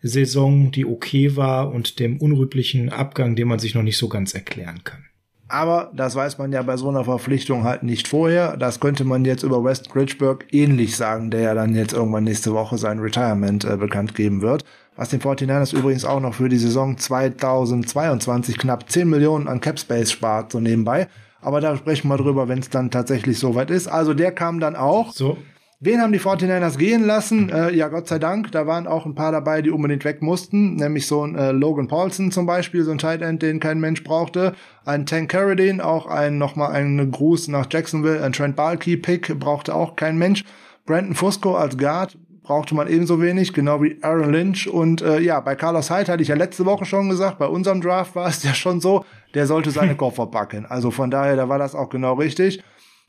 Saison, 0.02 0.70
die 0.70 0.86
okay 0.86 1.36
war 1.36 1.72
und 1.72 1.98
dem 1.98 2.18
unrühmlichen 2.18 2.90
Abgang, 2.90 3.36
den 3.36 3.48
man 3.48 3.58
sich 3.58 3.74
noch 3.74 3.82
nicht 3.82 3.98
so 3.98 4.08
ganz 4.08 4.34
erklären 4.34 4.84
kann. 4.84 5.04
Aber 5.48 5.90
das 5.94 6.14
weiß 6.14 6.36
man 6.36 6.52
ja 6.52 6.62
bei 6.62 6.76
so 6.76 6.90
einer 6.90 7.04
Verpflichtung 7.04 7.64
halt 7.64 7.82
nicht 7.82 8.06
vorher. 8.06 8.58
Das 8.58 8.80
könnte 8.80 9.04
man 9.04 9.24
jetzt 9.24 9.42
über 9.42 9.64
West 9.64 9.88
Bridgeburg 9.88 10.44
ähnlich 10.52 10.94
sagen, 10.94 11.30
der 11.30 11.40
ja 11.40 11.54
dann 11.54 11.74
jetzt 11.74 11.94
irgendwann 11.94 12.24
nächste 12.24 12.52
Woche 12.52 12.76
sein 12.76 12.98
Retirement 12.98 13.64
äh, 13.64 13.78
bekannt 13.78 14.14
geben 14.14 14.42
wird. 14.42 14.64
Was 14.94 15.08
den 15.08 15.20
49ers 15.20 15.74
übrigens 15.74 16.04
auch 16.04 16.20
noch 16.20 16.34
für 16.34 16.50
die 16.50 16.58
Saison 16.58 16.98
2022 16.98 18.58
knapp 18.58 18.90
10 18.90 19.08
Millionen 19.08 19.48
an 19.48 19.60
Cap 19.60 19.78
Space 19.78 20.12
spart, 20.12 20.52
so 20.52 20.60
nebenbei. 20.60 21.08
Aber 21.40 21.60
da 21.60 21.76
sprechen 21.76 22.08
wir 22.08 22.18
drüber, 22.18 22.48
wenn 22.48 22.58
es 22.58 22.68
dann 22.68 22.90
tatsächlich 22.90 23.38
soweit 23.38 23.70
ist. 23.70 23.86
Also 23.86 24.12
der 24.12 24.32
kam 24.32 24.60
dann 24.60 24.76
auch. 24.76 25.12
So. 25.12 25.38
Wen 25.80 26.00
haben 26.00 26.12
die 26.12 26.18
49ers 26.18 26.76
gehen 26.76 27.04
lassen? 27.04 27.50
Äh, 27.50 27.72
ja, 27.72 27.86
Gott 27.86 28.08
sei 28.08 28.18
Dank, 28.18 28.50
da 28.50 28.66
waren 28.66 28.88
auch 28.88 29.06
ein 29.06 29.14
paar 29.14 29.30
dabei, 29.30 29.62
die 29.62 29.70
unbedingt 29.70 30.04
weg 30.04 30.22
mussten, 30.22 30.74
nämlich 30.74 31.06
so 31.06 31.24
ein 31.24 31.36
äh, 31.36 31.52
Logan 31.52 31.86
Paulson 31.86 32.32
zum 32.32 32.46
Beispiel, 32.46 32.82
so 32.82 32.90
ein 32.90 32.98
Tight 32.98 33.22
End, 33.22 33.42
den 33.42 33.60
kein 33.60 33.78
Mensch 33.78 34.02
brauchte, 34.02 34.54
ein 34.84 35.06
Tank 35.06 35.30
Carradine, 35.30 35.84
auch 35.84 36.06
ein 36.06 36.36
nochmal 36.36 36.72
einen 36.72 37.12
Gruß 37.12 37.46
nach 37.46 37.68
Jacksonville, 37.70 38.24
ein 38.24 38.32
Trent 38.32 38.56
Balky 38.56 38.96
Pick 38.96 39.38
brauchte 39.38 39.72
auch 39.72 39.94
kein 39.94 40.18
Mensch, 40.18 40.44
Brandon 40.84 41.14
Fusco 41.14 41.54
als 41.54 41.78
Guard 41.78 42.18
brauchte 42.42 42.74
man 42.74 42.88
ebenso 42.88 43.20
wenig, 43.20 43.52
genau 43.52 43.82
wie 43.82 43.98
Aaron 44.02 44.32
Lynch. 44.32 44.68
Und 44.68 45.02
äh, 45.02 45.20
ja, 45.20 45.38
bei 45.38 45.54
Carlos 45.54 45.90
Hyde 45.90 46.10
hatte 46.10 46.22
ich 46.22 46.28
ja 46.28 46.34
letzte 46.34 46.64
Woche 46.64 46.86
schon 46.86 47.10
gesagt, 47.10 47.38
bei 47.38 47.46
unserem 47.46 47.82
Draft 47.82 48.16
war 48.16 48.26
es 48.26 48.42
ja 48.42 48.54
schon 48.54 48.80
so, 48.80 49.04
der 49.34 49.46
sollte 49.46 49.70
seine 49.70 49.94
Koffer 49.96 50.26
packen. 50.26 50.64
Also 50.64 50.90
von 50.90 51.10
daher, 51.10 51.36
da 51.36 51.48
war 51.50 51.58
das 51.58 51.74
auch 51.74 51.90
genau 51.90 52.14
richtig. 52.14 52.64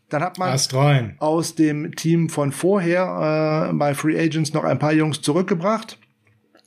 Dann 0.09 0.23
hat 0.23 0.37
man 0.37 0.49
aus 1.19 1.55
dem 1.55 1.95
Team 1.95 2.29
von 2.29 2.51
vorher 2.51 3.69
äh, 3.69 3.73
bei 3.73 3.93
Free 3.93 4.19
Agents 4.19 4.53
noch 4.53 4.63
ein 4.63 4.79
paar 4.79 4.93
Jungs 4.93 5.21
zurückgebracht. 5.21 5.97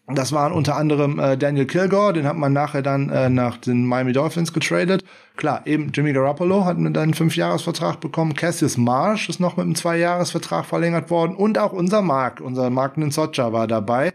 Das 0.09 0.33
waren 0.33 0.53
unter 0.53 0.77
anderem 0.77 1.19
äh, 1.19 1.37
Daniel 1.37 1.67
Kilgore, 1.67 2.13
den 2.13 2.27
hat 2.27 2.37
man 2.37 2.53
nachher 2.53 2.83
dann 2.83 3.09
äh, 3.11 3.31
nach 3.31 3.57
den 3.57 3.87
Miami 3.87 4.13
Dolphins 4.13 4.53
getradet. 4.53 5.05
Klar, 5.37 5.63
eben 5.65 5.93
Jimmy 5.93 6.13
Garoppolo 6.13 6.65
hat 6.65 6.77
dann 6.77 6.97
einen 6.97 7.15
Fünfjahresvertrag 7.15 8.01
bekommen. 8.01 8.35
Cassius 8.35 8.77
Marsh 8.77 9.29
ist 9.29 9.41
noch 9.41 9.57
mit 9.57 9.65
einem 9.65 9.75
Zweijahresvertrag 9.75 10.67
verlängert 10.67 11.11
worden. 11.11 11.37
Und 11.37 11.57
auch 11.57 11.73
unser 11.73 12.03
Mark, 12.03 12.41
unser 12.41 12.69
Mark 12.71 12.97
Ninsocha 12.97 13.53
war 13.53 13.67
dabei. 13.67 14.13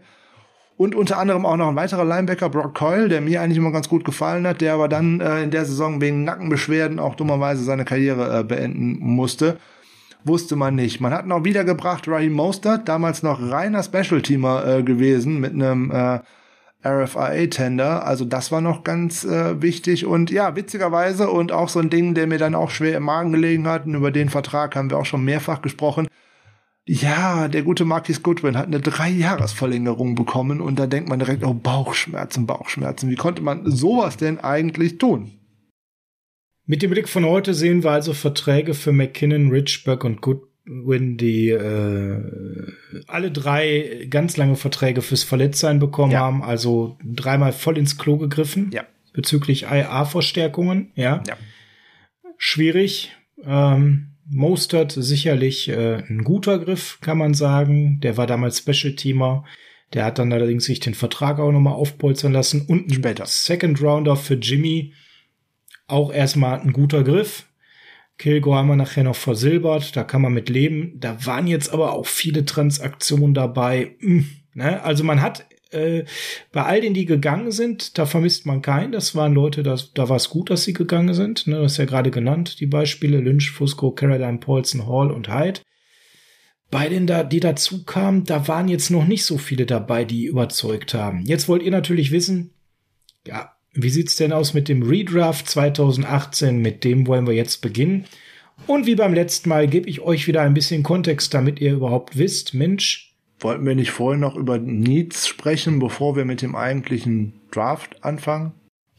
Und 0.78 0.94
unter 0.94 1.18
anderem 1.18 1.44
auch 1.44 1.56
noch 1.56 1.68
ein 1.68 1.76
weiterer 1.76 2.04
Linebacker, 2.04 2.48
Brock 2.48 2.76
Coyle, 2.76 3.08
der 3.08 3.20
mir 3.20 3.42
eigentlich 3.42 3.58
immer 3.58 3.72
ganz 3.72 3.88
gut 3.88 4.04
gefallen 4.04 4.46
hat, 4.46 4.60
der 4.60 4.74
aber 4.74 4.88
dann 4.88 5.20
äh, 5.20 5.42
in 5.42 5.50
der 5.50 5.64
Saison 5.64 6.00
wegen 6.00 6.22
Nackenbeschwerden 6.22 7.00
auch 7.00 7.16
dummerweise 7.16 7.64
seine 7.64 7.84
Karriere 7.84 8.38
äh, 8.38 8.44
beenden 8.44 8.96
musste. 9.00 9.58
Wusste 10.24 10.54
man 10.54 10.76
nicht. 10.76 11.00
Man 11.00 11.12
hat 11.12 11.26
noch 11.26 11.42
wiedergebracht 11.42 12.06
Raheem 12.06 12.32
Mostert, 12.32 12.88
damals 12.88 13.24
noch 13.24 13.40
reiner 13.42 13.82
Special-Teamer 13.82 14.66
äh, 14.66 14.82
gewesen 14.84 15.40
mit 15.40 15.52
einem 15.52 15.90
äh, 15.90 16.20
RFIA-Tender. 16.86 18.06
Also 18.06 18.24
das 18.24 18.52
war 18.52 18.60
noch 18.60 18.84
ganz 18.84 19.24
äh, 19.24 19.60
wichtig. 19.60 20.06
Und 20.06 20.30
ja, 20.30 20.54
witzigerweise 20.54 21.28
und 21.28 21.50
auch 21.50 21.70
so 21.70 21.80
ein 21.80 21.90
Ding, 21.90 22.14
der 22.14 22.28
mir 22.28 22.38
dann 22.38 22.54
auch 22.54 22.70
schwer 22.70 22.96
im 22.98 23.02
Magen 23.02 23.32
gelegen 23.32 23.66
hat. 23.66 23.86
Und 23.86 23.96
über 23.96 24.12
den 24.12 24.28
Vertrag 24.28 24.76
haben 24.76 24.90
wir 24.90 24.98
auch 24.98 25.06
schon 25.06 25.24
mehrfach 25.24 25.60
gesprochen. 25.60 26.06
Ja, 26.90 27.48
der 27.48 27.64
gute 27.64 27.84
Marquis 27.84 28.22
Goodwin 28.22 28.56
hat 28.56 28.66
eine 28.66 28.80
Drei-Jahres-Verlängerung 28.80 30.14
bekommen 30.14 30.62
und 30.62 30.78
da 30.78 30.86
denkt 30.86 31.10
man 31.10 31.18
direkt, 31.18 31.44
oh, 31.44 31.52
Bauchschmerzen, 31.52 32.46
Bauchschmerzen. 32.46 33.10
Wie 33.10 33.14
konnte 33.14 33.42
man 33.42 33.70
sowas 33.70 34.16
denn 34.16 34.40
eigentlich 34.40 34.96
tun? 34.96 35.32
Mit 36.64 36.80
dem 36.80 36.90
Blick 36.90 37.10
von 37.10 37.26
heute 37.26 37.52
sehen 37.52 37.84
wir 37.84 37.90
also 37.90 38.14
Verträge 38.14 38.72
für 38.72 38.92
McKinnon, 38.92 39.50
Richburg 39.50 40.02
und 40.02 40.22
Goodwin, 40.22 41.18
die 41.18 41.50
äh, 41.50 42.22
alle 43.06 43.32
drei 43.32 44.06
ganz 44.08 44.38
lange 44.38 44.56
Verträge 44.56 45.02
fürs 45.02 45.24
Verletztsein 45.24 45.80
bekommen 45.80 46.12
ja. 46.12 46.20
haben, 46.20 46.42
also 46.42 46.96
dreimal 47.04 47.52
voll 47.52 47.76
ins 47.76 47.98
Klo 47.98 48.16
gegriffen. 48.16 48.70
Ja. 48.72 48.84
Bezüglich 49.12 49.64
IA-Verstärkungen, 49.64 50.90
ja. 50.94 51.22
ja. 51.28 51.36
Schwierig. 52.38 53.14
Ähm, 53.44 54.14
Mostert 54.30 54.92
sicherlich 54.92 55.68
äh, 55.68 56.02
ein 56.08 56.22
guter 56.22 56.58
Griff, 56.58 56.98
kann 57.00 57.18
man 57.18 57.34
sagen. 57.34 58.00
Der 58.00 58.16
war 58.16 58.26
damals 58.26 58.58
Special-Teamer. 58.58 59.44
Der 59.94 60.04
hat 60.04 60.18
dann 60.18 60.32
allerdings 60.32 60.64
sich 60.64 60.80
den 60.80 60.94
Vertrag 60.94 61.38
auch 61.38 61.50
nochmal 61.50 61.74
aufpolstern 61.74 62.32
lassen. 62.32 62.66
Und 62.66 62.92
Später. 62.92 63.24
Second 63.26 63.80
Rounder 63.82 64.16
für 64.16 64.34
Jimmy. 64.34 64.92
Auch 65.86 66.12
erstmal 66.12 66.60
ein 66.60 66.72
guter 66.72 67.02
Griff. 67.04 67.46
Kilgore 68.18 68.58
haben 68.58 68.68
wir 68.68 68.76
nachher 68.76 69.04
noch 69.04 69.16
versilbert. 69.16 69.96
Da 69.96 70.04
kann 70.04 70.20
man 70.20 70.34
mit 70.34 70.50
leben. 70.50 70.94
Da 70.98 71.24
waren 71.24 71.46
jetzt 71.46 71.72
aber 71.72 71.92
auch 71.92 72.06
viele 72.06 72.44
Transaktionen 72.44 73.32
dabei. 73.32 73.96
Hm, 74.00 74.28
ne? 74.52 74.82
Also 74.82 75.04
man 75.04 75.22
hat 75.22 75.46
äh, 75.70 76.04
bei 76.52 76.62
all 76.64 76.80
denen, 76.80 76.94
die 76.94 77.04
gegangen 77.04 77.52
sind, 77.52 77.98
da 77.98 78.06
vermisst 78.06 78.46
man 78.46 78.62
keinen. 78.62 78.92
Das 78.92 79.14
waren 79.14 79.34
Leute, 79.34 79.62
das, 79.62 79.92
da 79.92 80.08
war 80.08 80.16
es 80.16 80.30
gut, 80.30 80.50
dass 80.50 80.64
sie 80.64 80.72
gegangen 80.72 81.14
sind. 81.14 81.46
Ne, 81.46 81.60
das 81.60 81.72
ist 81.72 81.78
ja 81.78 81.84
gerade 81.84 82.10
genannt, 82.10 82.60
die 82.60 82.66
Beispiele 82.66 83.20
Lynch, 83.20 83.50
Fusco, 83.50 83.90
Caroline, 83.90 84.38
Paulson, 84.38 84.86
Hall 84.86 85.10
und 85.10 85.28
Hyde. 85.28 85.60
Bei 86.70 86.88
denen, 86.88 87.06
da, 87.06 87.22
die 87.22 87.40
dazu 87.40 87.84
kamen, 87.84 88.24
da 88.24 88.46
waren 88.46 88.68
jetzt 88.68 88.90
noch 88.90 89.06
nicht 89.06 89.24
so 89.24 89.38
viele 89.38 89.64
dabei, 89.64 90.04
die 90.04 90.26
überzeugt 90.26 90.94
haben. 90.94 91.22
Jetzt 91.24 91.48
wollt 91.48 91.62
ihr 91.62 91.70
natürlich 91.70 92.10
wissen, 92.10 92.50
ja, 93.26 93.52
wie 93.72 93.90
sieht's 93.90 94.16
denn 94.16 94.32
aus 94.32 94.54
mit 94.54 94.68
dem 94.68 94.82
Redraft 94.82 95.48
2018? 95.48 96.58
Mit 96.58 96.84
dem 96.84 97.06
wollen 97.06 97.26
wir 97.26 97.34
jetzt 97.34 97.62
beginnen. 97.62 98.06
Und 98.66 98.86
wie 98.86 98.96
beim 98.96 99.14
letzten 99.14 99.48
Mal 99.48 99.68
gebe 99.68 99.88
ich 99.88 100.00
euch 100.00 100.26
wieder 100.26 100.42
ein 100.42 100.54
bisschen 100.54 100.82
Kontext, 100.82 101.32
damit 101.32 101.60
ihr 101.60 101.74
überhaupt 101.74 102.18
wisst, 102.18 102.54
Mensch, 102.54 103.07
Wollten 103.40 103.66
wir 103.66 103.74
nicht 103.74 103.90
vorhin 103.90 104.20
noch 104.20 104.34
über 104.34 104.58
Needs 104.58 105.26
sprechen, 105.28 105.78
bevor 105.78 106.16
wir 106.16 106.24
mit 106.24 106.42
dem 106.42 106.56
eigentlichen 106.56 107.40
Draft 107.50 108.04
anfangen? 108.04 108.52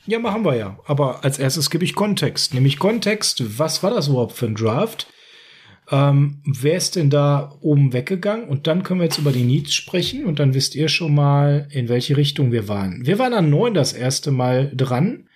Ja, 0.05 0.19
machen 0.19 0.45
wir 0.45 0.55
ja. 0.55 0.79
Aber 0.85 1.23
als 1.23 1.39
erstes 1.39 1.69
gebe 1.69 1.83
ich 1.83 1.93
Kontext. 1.93 2.53
Nämlich 2.53 2.79
Kontext, 2.79 3.59
was 3.59 3.83
war 3.83 3.91
das 3.91 4.07
überhaupt 4.07 4.33
für 4.33 4.45
ein 4.45 4.55
Draft? 4.55 5.07
Ähm, 5.91 6.41
wer 6.45 6.77
ist 6.77 6.95
denn 6.95 7.09
da 7.09 7.55
oben 7.61 7.93
weggegangen? 7.93 8.47
Und 8.47 8.67
dann 8.67 8.83
können 8.83 9.01
wir 9.01 9.05
jetzt 9.05 9.17
über 9.17 9.31
die 9.31 9.43
Needs 9.43 9.73
sprechen 9.73 10.25
und 10.25 10.39
dann 10.39 10.53
wisst 10.53 10.75
ihr 10.75 10.87
schon 10.87 11.15
mal, 11.15 11.67
in 11.71 11.89
welche 11.89 12.15
Richtung 12.15 12.51
wir 12.51 12.67
waren. 12.67 13.05
Wir 13.05 13.19
waren 13.19 13.33
an 13.33 13.49
neun 13.49 13.73
das 13.73 13.93
erste 13.93 14.31
Mal 14.31 14.71
dran 14.75 15.27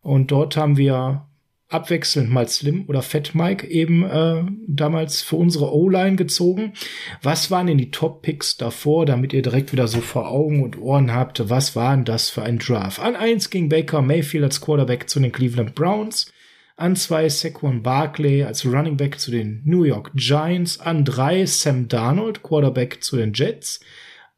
und 0.00 0.30
dort 0.30 0.56
haben 0.56 0.76
wir 0.76 1.26
abwechselnd 1.68 2.30
mal 2.30 2.48
Slim 2.48 2.84
oder 2.88 3.02
Fat 3.02 3.34
Mike 3.34 3.66
eben 3.66 4.04
äh, 4.04 4.44
damals 4.68 5.22
für 5.22 5.36
unsere 5.36 5.74
O-Line 5.74 6.16
gezogen. 6.16 6.74
Was 7.22 7.50
waren 7.50 7.66
denn 7.66 7.78
die 7.78 7.90
Top-Picks 7.90 8.56
davor, 8.56 9.04
damit 9.04 9.32
ihr 9.32 9.42
direkt 9.42 9.72
wieder 9.72 9.88
so 9.88 10.00
vor 10.00 10.30
Augen 10.30 10.62
und 10.62 10.78
Ohren 10.78 11.12
habt, 11.12 11.48
was 11.50 11.74
waren 11.74 12.04
das 12.04 12.30
für 12.30 12.42
ein 12.42 12.58
Draft? 12.58 13.00
An 13.00 13.16
eins 13.16 13.50
ging 13.50 13.68
Baker 13.68 14.00
Mayfield 14.00 14.44
als 14.44 14.60
Quarterback 14.60 15.08
zu 15.08 15.18
den 15.18 15.32
Cleveland 15.32 15.74
Browns. 15.74 16.32
An 16.76 16.94
zwei 16.94 17.28
Saquon 17.28 17.82
Barkley 17.82 18.44
als 18.44 18.66
Running 18.66 18.98
Back 18.98 19.18
zu 19.18 19.30
den 19.30 19.62
New 19.64 19.84
York 19.84 20.12
Giants. 20.14 20.78
An 20.78 21.04
drei 21.04 21.46
Sam 21.46 21.88
Darnold, 21.88 22.42
Quarterback 22.42 23.02
zu 23.02 23.16
den 23.16 23.32
Jets. 23.32 23.80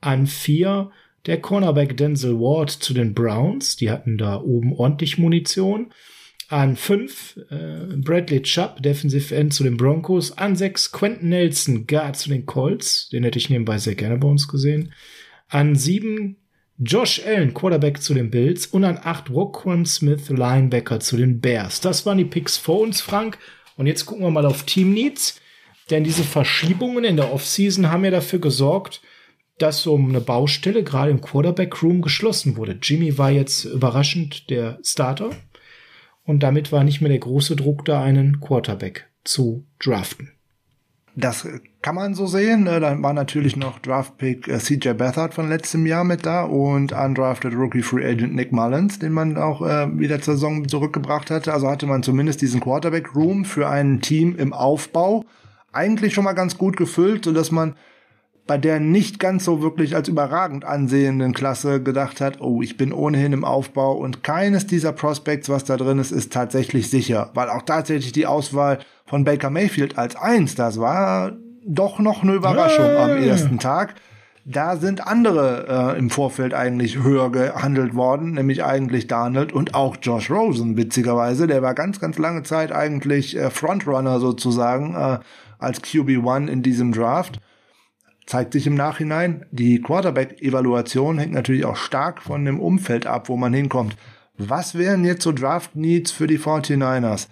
An 0.00 0.26
vier 0.26 0.92
der 1.26 1.40
Cornerback 1.40 1.96
Denzel 1.96 2.38
Ward 2.38 2.70
zu 2.70 2.94
den 2.94 3.12
Browns. 3.12 3.76
Die 3.76 3.90
hatten 3.90 4.16
da 4.16 4.40
oben 4.40 4.72
ordentlich 4.72 5.18
Munition. 5.18 5.92
An 6.50 6.76
fünf 6.76 7.38
äh, 7.50 7.94
Bradley 7.96 8.40
Chubb, 8.40 8.82
Defensive 8.82 9.34
End 9.34 9.52
zu 9.52 9.64
den 9.64 9.76
Broncos. 9.76 10.32
An 10.38 10.56
sechs 10.56 10.90
Quentin 10.92 11.28
Nelson, 11.28 11.86
Guard 11.86 12.16
zu 12.16 12.30
den 12.30 12.46
Colts. 12.46 13.10
Den 13.10 13.22
hätte 13.22 13.38
ich 13.38 13.50
nebenbei 13.50 13.76
sehr 13.76 13.94
gerne 13.94 14.16
bei 14.16 14.28
uns 14.28 14.48
gesehen. 14.48 14.92
An 15.48 15.76
sieben 15.76 16.36
Josh 16.78 17.20
Allen, 17.26 17.52
Quarterback 17.52 18.00
zu 18.00 18.14
den 18.14 18.30
Bills. 18.30 18.66
Und 18.66 18.84
an 18.84 18.98
acht 19.02 19.28
Roquan 19.28 19.84
Smith, 19.84 20.30
Linebacker 20.30 21.00
zu 21.00 21.18
den 21.18 21.40
Bears. 21.40 21.82
Das 21.82 22.06
waren 22.06 22.16
die 22.16 22.24
Picks 22.24 22.56
vor 22.56 22.80
uns, 22.80 23.02
Frank. 23.02 23.38
Und 23.76 23.86
jetzt 23.86 24.06
gucken 24.06 24.24
wir 24.24 24.30
mal 24.30 24.46
auf 24.46 24.62
Team 24.62 24.94
Needs. 24.94 25.38
Denn 25.90 26.02
diese 26.02 26.24
Verschiebungen 26.24 27.04
in 27.04 27.16
der 27.16 27.30
Offseason 27.30 27.90
haben 27.90 28.06
ja 28.06 28.10
dafür 28.10 28.38
gesorgt, 28.38 29.02
dass 29.58 29.82
so 29.82 29.96
eine 29.96 30.22
Baustelle 30.22 30.82
gerade 30.82 31.10
im 31.10 31.20
Quarterback 31.20 31.82
Room 31.82 32.00
geschlossen 32.00 32.56
wurde. 32.56 32.78
Jimmy 32.80 33.18
war 33.18 33.30
jetzt 33.30 33.64
überraschend 33.64 34.48
der 34.48 34.78
Starter 34.82 35.30
und 36.28 36.42
damit 36.42 36.72
war 36.72 36.84
nicht 36.84 37.00
mehr 37.00 37.08
der 37.08 37.20
große 37.20 37.56
Druck 37.56 37.86
da, 37.86 38.02
einen 38.02 38.40
Quarterback 38.40 39.06
zu 39.24 39.64
draften. 39.78 40.32
Das 41.16 41.48
kann 41.80 41.94
man 41.94 42.14
so 42.14 42.26
sehen. 42.26 42.64
Ne? 42.64 42.80
Dann 42.80 43.02
war 43.02 43.14
natürlich 43.14 43.56
noch 43.56 43.78
Draftpick 43.78 44.46
äh, 44.46 44.58
CJ 44.58 44.90
Beathard 44.90 45.32
von 45.32 45.48
letztem 45.48 45.86
Jahr 45.86 46.04
mit 46.04 46.26
da 46.26 46.42
und 46.42 46.92
undrafted 46.92 47.54
Rookie 47.54 47.80
Free 47.80 48.04
Agent 48.04 48.34
Nick 48.34 48.52
Mullins, 48.52 48.98
den 48.98 49.12
man 49.12 49.38
auch 49.38 49.62
äh, 49.62 49.98
wieder 49.98 50.20
zur 50.20 50.34
Saison 50.34 50.68
zurückgebracht 50.68 51.30
hatte. 51.30 51.54
Also 51.54 51.68
hatte 51.68 51.86
man 51.86 52.02
zumindest 52.02 52.42
diesen 52.42 52.60
Quarterback 52.60 53.16
Room 53.16 53.46
für 53.46 53.66
ein 53.66 54.02
Team 54.02 54.36
im 54.36 54.52
Aufbau 54.52 55.24
eigentlich 55.72 56.12
schon 56.12 56.24
mal 56.24 56.34
ganz 56.34 56.58
gut 56.58 56.76
gefüllt, 56.76 57.24
so 57.24 57.32
dass 57.32 57.50
man 57.50 57.74
bei 58.48 58.56
der 58.56 58.80
nicht 58.80 59.20
ganz 59.20 59.44
so 59.44 59.60
wirklich 59.60 59.94
als 59.94 60.08
überragend 60.08 60.64
ansehenden 60.64 61.34
Klasse 61.34 61.82
gedacht 61.82 62.22
hat, 62.22 62.40
oh, 62.40 62.62
ich 62.62 62.78
bin 62.78 62.94
ohnehin 62.94 63.34
im 63.34 63.44
Aufbau 63.44 63.92
und 63.92 64.24
keines 64.24 64.66
dieser 64.66 64.92
Prospects, 64.92 65.50
was 65.50 65.64
da 65.64 65.76
drin 65.76 65.98
ist, 65.98 66.12
ist 66.12 66.32
tatsächlich 66.32 66.88
sicher, 66.88 67.30
weil 67.34 67.50
auch 67.50 67.62
tatsächlich 67.62 68.12
die 68.12 68.26
Auswahl 68.26 68.78
von 69.04 69.24
Baker 69.24 69.50
Mayfield 69.50 69.98
als 69.98 70.16
eins, 70.16 70.54
das 70.54 70.80
war 70.80 71.36
doch 71.66 71.98
noch 71.98 72.22
eine 72.22 72.32
Überraschung 72.32 72.86
ja. 72.86 73.04
am 73.04 73.22
ersten 73.22 73.58
Tag. 73.58 73.96
Da 74.46 74.76
sind 74.76 75.06
andere 75.06 75.92
äh, 75.94 75.98
im 75.98 76.08
Vorfeld 76.08 76.54
eigentlich 76.54 77.02
höher 77.02 77.30
gehandelt 77.30 77.94
worden, 77.94 78.32
nämlich 78.32 78.64
eigentlich 78.64 79.06
Darnold 79.06 79.52
und 79.52 79.74
auch 79.74 79.96
Josh 80.00 80.30
Rosen, 80.30 80.78
witzigerweise. 80.78 81.46
Der 81.46 81.60
war 81.60 81.74
ganz, 81.74 82.00
ganz 82.00 82.16
lange 82.16 82.44
Zeit 82.44 82.72
eigentlich 82.72 83.36
äh, 83.36 83.50
Frontrunner 83.50 84.20
sozusagen 84.20 84.94
äh, 84.94 85.18
als 85.58 85.82
QB1 85.82 86.48
in 86.48 86.62
diesem 86.62 86.92
Draft 86.92 87.40
zeigt 88.28 88.52
sich 88.52 88.66
im 88.66 88.74
Nachhinein. 88.74 89.46
Die 89.50 89.80
Quarterback-Evaluation 89.80 91.18
hängt 91.18 91.32
natürlich 91.32 91.64
auch 91.64 91.76
stark 91.76 92.22
von 92.22 92.44
dem 92.44 92.60
Umfeld 92.60 93.06
ab, 93.06 93.28
wo 93.28 93.36
man 93.36 93.54
hinkommt. 93.54 93.96
Was 94.36 94.76
wären 94.76 95.04
jetzt 95.04 95.22
so 95.22 95.32
Draft-Needs 95.32 96.12
für 96.12 96.26
die 96.26 96.38
49ers 96.38 97.28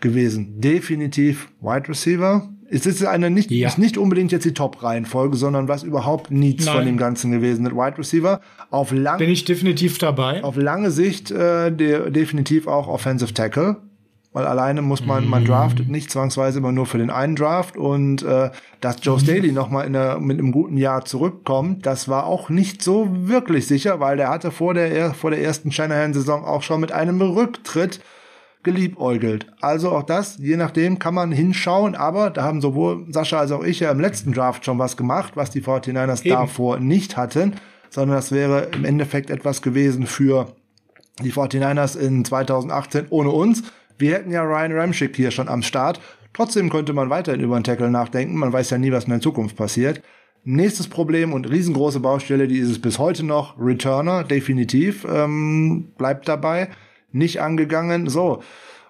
gewesen? 0.00 0.60
Definitiv 0.60 1.48
Wide 1.60 1.88
Receiver. 1.88 2.48
Es 2.68 2.86
ist 2.86 3.04
eine 3.04 3.30
nicht, 3.30 3.50
ja. 3.50 3.68
ist 3.68 3.78
nicht 3.78 3.96
unbedingt 3.96 4.32
jetzt 4.32 4.44
die 4.44 4.54
Top-Reihenfolge, 4.54 5.36
sondern 5.36 5.68
was 5.68 5.84
überhaupt 5.84 6.30
Needs 6.30 6.64
Nein. 6.64 6.74
von 6.74 6.86
dem 6.86 6.96
Ganzen 6.96 7.30
gewesen 7.30 7.64
ist. 7.64 7.72
Wide 7.72 7.98
Receiver 7.98 8.40
auf 8.70 8.90
lang, 8.90 9.18
bin 9.18 9.30
ich 9.30 9.44
definitiv 9.44 9.98
dabei. 9.98 10.42
Auf 10.42 10.56
lange 10.56 10.90
Sicht 10.90 11.30
äh, 11.30 11.70
de 11.70 12.10
definitiv 12.10 12.66
auch 12.66 12.88
Offensive 12.88 13.32
Tackle 13.32 13.76
weil 14.32 14.46
alleine 14.46 14.80
muss 14.80 15.04
man, 15.04 15.28
man 15.28 15.44
draftet 15.44 15.88
nicht 15.88 16.10
zwangsweise 16.10 16.58
immer 16.58 16.72
nur 16.72 16.86
für 16.86 16.98
den 16.98 17.10
einen 17.10 17.36
Draft 17.36 17.76
und 17.76 18.22
äh, 18.22 18.50
dass 18.80 18.96
Joe 19.02 19.20
Staley 19.20 19.52
nochmal 19.52 19.86
in 19.86 19.92
der, 19.92 20.20
mit 20.20 20.38
einem 20.38 20.52
guten 20.52 20.76
Jahr 20.76 21.04
zurückkommt, 21.04 21.84
das 21.84 22.08
war 22.08 22.26
auch 22.26 22.48
nicht 22.48 22.82
so 22.82 23.08
wirklich 23.10 23.66
sicher, 23.66 24.00
weil 24.00 24.16
der 24.16 24.30
hatte 24.30 24.50
vor 24.50 24.74
der, 24.74 25.12
vor 25.12 25.30
der 25.30 25.42
ersten 25.42 25.70
Shanahan-Saison 25.70 26.44
auch 26.44 26.62
schon 26.62 26.80
mit 26.80 26.92
einem 26.92 27.20
Rücktritt 27.20 28.00
geliebäugelt. 28.62 29.46
Also 29.60 29.90
auch 29.90 30.04
das, 30.04 30.38
je 30.38 30.56
nachdem 30.56 30.98
kann 30.98 31.14
man 31.14 31.32
hinschauen, 31.32 31.94
aber 31.94 32.30
da 32.30 32.44
haben 32.44 32.60
sowohl 32.60 33.04
Sascha 33.10 33.38
als 33.40 33.52
auch 33.52 33.64
ich 33.64 33.80
ja 33.80 33.90
im 33.90 34.00
letzten 34.00 34.32
Draft 34.32 34.64
schon 34.64 34.78
was 34.78 34.96
gemacht, 34.96 35.32
was 35.34 35.50
die 35.50 35.62
49ers 35.62 36.24
Eben. 36.24 36.36
davor 36.36 36.78
nicht 36.78 37.16
hatten, 37.16 37.54
sondern 37.90 38.16
das 38.16 38.32
wäre 38.32 38.68
im 38.72 38.84
Endeffekt 38.84 39.30
etwas 39.30 39.62
gewesen 39.62 40.06
für 40.06 40.54
die 41.20 41.32
49ers 41.32 41.98
in 41.98 42.24
2018 42.24 43.06
ohne 43.10 43.30
uns. 43.30 43.64
Wir 44.02 44.14
hätten 44.14 44.32
ja 44.32 44.42
Ryan 44.42 44.72
Ramschick 44.72 45.14
hier 45.14 45.30
schon 45.30 45.48
am 45.48 45.62
Start. 45.62 46.00
Trotzdem 46.32 46.70
könnte 46.70 46.92
man 46.92 47.08
weiterhin 47.08 47.40
über 47.40 47.54
einen 47.54 47.62
Tackle 47.62 47.88
nachdenken. 47.88 48.36
Man 48.36 48.52
weiß 48.52 48.70
ja 48.70 48.78
nie, 48.78 48.90
was 48.90 49.04
in 49.04 49.10
der 49.10 49.20
Zukunft 49.20 49.54
passiert. 49.54 50.02
Nächstes 50.42 50.88
Problem 50.88 51.32
und 51.32 51.48
riesengroße 51.48 52.00
Baustelle, 52.00 52.48
die 52.48 52.58
ist 52.58 52.68
es 52.68 52.80
bis 52.80 52.98
heute 52.98 53.22
noch. 53.22 53.56
Returner, 53.60 54.24
definitiv, 54.24 55.06
ähm, 55.08 55.92
bleibt 55.96 56.26
dabei 56.26 56.70
nicht 57.12 57.40
angegangen. 57.40 58.08
So, 58.08 58.42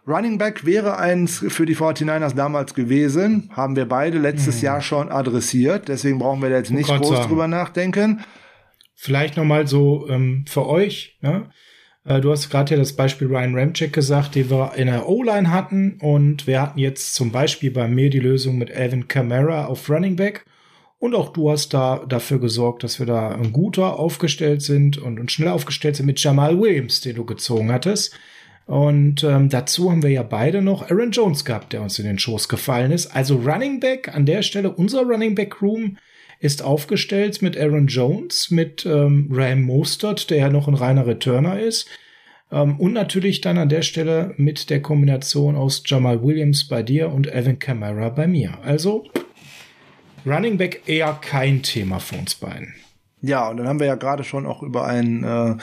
Running 0.08 0.38
Back 0.38 0.64
wäre 0.64 0.96
eins 0.96 1.44
für 1.46 1.66
die 1.66 1.76
49ers 1.76 2.34
damals 2.34 2.72
gewesen, 2.72 3.50
haben 3.52 3.76
wir 3.76 3.86
beide 3.86 4.18
letztes 4.18 4.62
mhm. 4.62 4.64
Jahr 4.64 4.80
schon 4.80 5.12
adressiert, 5.12 5.88
deswegen 5.88 6.20
brauchen 6.20 6.40
wir 6.40 6.48
da 6.48 6.56
jetzt 6.56 6.70
nicht 6.70 6.88
groß 6.88 7.08
sagen. 7.08 7.28
drüber 7.28 7.48
nachdenken. 7.48 8.22
Vielleicht 8.94 9.36
nochmal 9.36 9.66
so 9.66 10.08
ähm, 10.08 10.46
für 10.48 10.66
euch, 10.66 11.18
ne? 11.20 11.50
Äh, 12.04 12.20
du 12.20 12.30
hast 12.30 12.50
gerade 12.50 12.74
ja 12.74 12.80
das 12.80 12.94
Beispiel 12.94 13.28
Ryan 13.28 13.56
Ramchick 13.56 13.92
gesagt, 13.92 14.34
den 14.34 14.50
wir 14.50 14.74
in 14.76 14.86
der 14.86 15.08
O-Line 15.08 15.50
hatten 15.50 15.98
und 16.00 16.46
wir 16.46 16.60
hatten 16.60 16.78
jetzt 16.78 17.14
zum 17.14 17.32
Beispiel 17.32 17.70
bei 17.70 17.88
mir 17.88 18.10
die 18.10 18.20
Lösung 18.20 18.58
mit 18.58 18.74
Alvin 18.74 19.08
Kamara 19.08 19.66
auf 19.66 19.88
Running 19.88 20.16
Back. 20.16 20.44
Und 20.98 21.16
auch 21.16 21.32
du 21.32 21.50
hast 21.50 21.74
da 21.74 22.04
dafür 22.08 22.38
gesorgt, 22.38 22.84
dass 22.84 23.00
wir 23.00 23.06
da 23.06 23.30
ein 23.30 23.52
guter 23.52 23.98
aufgestellt 23.98 24.62
sind 24.62 24.98
und, 24.98 25.18
und 25.18 25.32
schnell 25.32 25.48
aufgestellt 25.48 25.96
sind 25.96 26.06
mit 26.06 26.22
Jamal 26.22 26.60
Williams, 26.60 27.00
den 27.00 27.16
du 27.16 27.24
gezogen 27.24 27.72
hattest. 27.72 28.14
Und 28.66 29.24
ähm, 29.24 29.48
dazu 29.48 29.90
haben 29.90 30.04
wir 30.04 30.10
ja 30.10 30.22
beide 30.22 30.62
noch 30.62 30.88
Aaron 30.90 31.10
Jones 31.10 31.44
gehabt, 31.44 31.72
der 31.72 31.82
uns 31.82 31.98
in 31.98 32.06
den 32.06 32.20
Schoß 32.20 32.48
gefallen 32.48 32.92
ist. 32.92 33.08
Also 33.08 33.36
Running 33.36 33.80
Back 33.80 34.14
an 34.14 34.26
der 34.26 34.42
Stelle, 34.42 34.70
unser 34.70 35.02
Running 35.02 35.34
Back 35.34 35.60
Room 35.60 35.96
ist 36.42 36.60
aufgestellt 36.60 37.40
mit 37.40 37.56
Aaron 37.56 37.86
Jones, 37.86 38.50
mit 38.50 38.84
ähm, 38.84 39.28
Ram 39.30 39.62
Mostert, 39.62 40.28
der 40.28 40.38
ja 40.38 40.50
noch 40.50 40.66
ein 40.66 40.74
reiner 40.74 41.06
Returner 41.06 41.60
ist. 41.60 41.88
Ähm, 42.50 42.80
und 42.80 42.92
natürlich 42.92 43.40
dann 43.40 43.58
an 43.58 43.68
der 43.68 43.82
Stelle 43.82 44.34
mit 44.36 44.68
der 44.68 44.82
Kombination 44.82 45.54
aus 45.54 45.84
Jamal 45.86 46.20
Williams 46.22 46.66
bei 46.66 46.82
dir 46.82 47.12
und 47.12 47.32
Evan 47.32 47.60
Kamara 47.60 48.08
bei 48.08 48.26
mir. 48.26 48.58
Also 48.64 49.06
Running 50.26 50.58
Back 50.58 50.82
eher 50.86 51.16
kein 51.22 51.62
Thema 51.62 52.00
für 52.00 52.16
uns 52.16 52.34
beiden. 52.34 52.74
Ja, 53.20 53.48
und 53.48 53.58
dann 53.58 53.68
haben 53.68 53.78
wir 53.78 53.86
ja 53.86 53.94
gerade 53.94 54.24
schon 54.24 54.44
auch 54.44 54.64
über 54.64 54.84
einen 54.84 55.22
äh, 55.22 55.56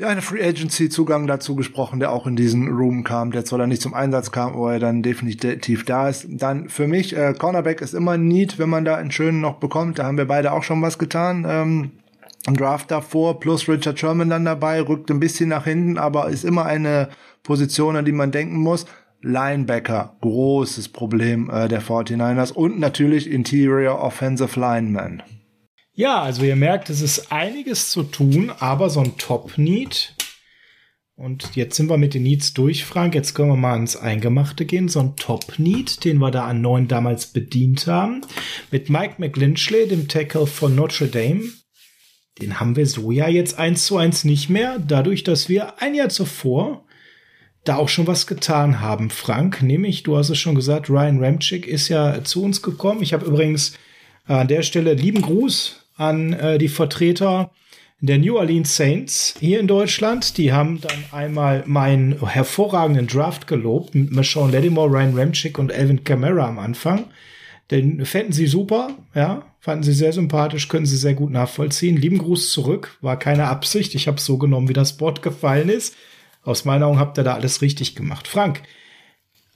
ja, 0.00 0.08
eine 0.08 0.22
Free 0.22 0.42
Agency 0.42 0.88
Zugang 0.88 1.26
dazu 1.26 1.54
gesprochen, 1.54 2.00
der 2.00 2.10
auch 2.10 2.26
in 2.26 2.34
diesen 2.34 2.68
Room 2.68 3.04
kam, 3.04 3.32
der 3.32 3.44
zwar 3.44 3.58
dann 3.58 3.68
nicht 3.68 3.82
zum 3.82 3.92
Einsatz 3.92 4.32
kam, 4.32 4.54
aber 4.54 4.72
er 4.72 4.78
dann 4.78 5.02
definitiv 5.02 5.84
da 5.84 6.08
ist. 6.08 6.26
Dann 6.30 6.70
für 6.70 6.88
mich, 6.88 7.14
äh, 7.14 7.34
Cornerback 7.38 7.82
ist 7.82 7.92
immer 7.92 8.16
neat, 8.16 8.58
wenn 8.58 8.70
man 8.70 8.86
da 8.86 8.96
einen 8.96 9.10
schönen 9.10 9.42
noch 9.42 9.56
bekommt. 9.56 9.98
Da 9.98 10.04
haben 10.04 10.16
wir 10.16 10.24
beide 10.24 10.52
auch 10.52 10.62
schon 10.62 10.80
was 10.80 10.98
getan. 10.98 11.44
Ähm, 11.46 11.90
im 12.46 12.56
Draft 12.56 12.90
davor, 12.90 13.40
plus 13.40 13.68
Richard 13.68 13.98
Sherman 13.98 14.30
dann 14.30 14.46
dabei, 14.46 14.80
rückt 14.80 15.10
ein 15.10 15.20
bisschen 15.20 15.50
nach 15.50 15.64
hinten, 15.64 15.98
aber 15.98 16.30
ist 16.30 16.46
immer 16.46 16.64
eine 16.64 17.10
Position, 17.42 17.96
an 17.96 18.06
die 18.06 18.12
man 18.12 18.30
denken 18.30 18.56
muss. 18.56 18.86
Linebacker, 19.20 20.16
großes 20.22 20.88
Problem 20.88 21.50
äh, 21.50 21.68
der 21.68 21.82
49ers 21.82 22.54
und 22.54 22.80
natürlich 22.80 23.30
Interior 23.30 24.00
Offensive 24.00 24.58
Lineman. 24.58 25.22
Ja, 26.00 26.22
also 26.22 26.44
ihr 26.44 26.56
merkt, 26.56 26.88
es 26.88 27.02
ist 27.02 27.30
einiges 27.30 27.90
zu 27.90 28.04
tun, 28.04 28.50
aber 28.58 28.88
so 28.88 29.00
ein 29.00 29.18
Top-Need. 29.18 30.14
Und 31.14 31.56
jetzt 31.56 31.76
sind 31.76 31.90
wir 31.90 31.98
mit 31.98 32.14
den 32.14 32.22
Needs 32.22 32.54
durch, 32.54 32.86
Frank. 32.86 33.14
Jetzt 33.14 33.34
können 33.34 33.50
wir 33.50 33.56
mal 33.56 33.76
ins 33.76 33.96
Eingemachte 33.96 34.64
gehen. 34.64 34.88
So 34.88 35.00
ein 35.00 35.16
Top-Need, 35.16 36.02
den 36.06 36.16
wir 36.16 36.30
da 36.30 36.46
an 36.46 36.62
neun 36.62 36.88
damals 36.88 37.26
bedient 37.26 37.86
haben. 37.86 38.22
Mit 38.70 38.88
Mike 38.88 39.16
McLinchley, 39.18 39.88
dem 39.88 40.08
Tackle 40.08 40.46
von 40.46 40.74
Notre 40.74 41.08
Dame. 41.08 41.42
Den 42.40 42.60
haben 42.60 42.76
wir 42.76 42.86
so 42.86 43.10
ja 43.10 43.28
jetzt 43.28 43.58
eins 43.58 43.84
zu 43.84 43.98
eins 43.98 44.24
nicht 44.24 44.48
mehr. 44.48 44.78
Dadurch, 44.78 45.22
dass 45.22 45.50
wir 45.50 45.82
ein 45.82 45.94
Jahr 45.94 46.08
zuvor 46.08 46.86
da 47.64 47.76
auch 47.76 47.90
schon 47.90 48.06
was 48.06 48.26
getan 48.26 48.80
haben, 48.80 49.10
Frank. 49.10 49.60
Nämlich, 49.60 50.02
du 50.02 50.16
hast 50.16 50.30
es 50.30 50.38
schon 50.38 50.54
gesagt, 50.54 50.88
Ryan 50.88 51.22
Ramchick 51.22 51.66
ist 51.66 51.88
ja 51.90 52.24
zu 52.24 52.42
uns 52.42 52.62
gekommen. 52.62 53.02
Ich 53.02 53.12
habe 53.12 53.26
übrigens 53.26 53.74
an 54.24 54.48
der 54.48 54.62
Stelle 54.62 54.94
lieben 54.94 55.20
Gruß 55.20 55.79
an 56.00 56.32
äh, 56.32 56.58
die 56.58 56.68
Vertreter 56.68 57.50
der 58.00 58.18
New 58.18 58.38
Orleans 58.38 58.74
Saints 58.74 59.34
hier 59.38 59.60
in 59.60 59.66
Deutschland. 59.66 60.38
Die 60.38 60.52
haben 60.52 60.80
dann 60.80 61.04
einmal 61.12 61.62
meinen 61.66 62.26
hervorragenden 62.26 63.06
Draft 63.06 63.46
gelobt 63.46 63.94
mit 63.94 64.10
Marshawn 64.10 64.50
Lattimore, 64.50 64.90
Ryan 64.90 65.18
Ramchick 65.18 65.58
und 65.58 65.70
Alvin 65.70 66.02
Kamara 66.02 66.48
am 66.48 66.58
Anfang. 66.58 67.04
Den 67.70 68.04
fänden 68.06 68.32
sie 68.32 68.46
super, 68.46 68.96
ja, 69.14 69.42
fanden 69.60 69.84
sie 69.84 69.92
sehr 69.92 70.12
sympathisch, 70.12 70.68
können 70.68 70.86
sie 70.86 70.96
sehr 70.96 71.14
gut 71.14 71.30
nachvollziehen. 71.30 71.98
Lieben 71.98 72.18
Gruß 72.18 72.50
zurück, 72.50 72.96
war 73.02 73.18
keine 73.18 73.46
Absicht. 73.46 73.94
Ich 73.94 74.08
habe 74.08 74.20
so 74.20 74.38
genommen, 74.38 74.68
wie 74.68 74.72
das 74.72 74.96
Board 74.96 75.22
gefallen 75.22 75.68
ist. 75.68 75.94
Aus 76.42 76.64
meiner 76.64 76.86
Augen 76.86 76.98
habt 76.98 77.18
ihr 77.18 77.24
da 77.24 77.34
alles 77.34 77.60
richtig 77.60 77.94
gemacht. 77.94 78.26
Frank, 78.26 78.62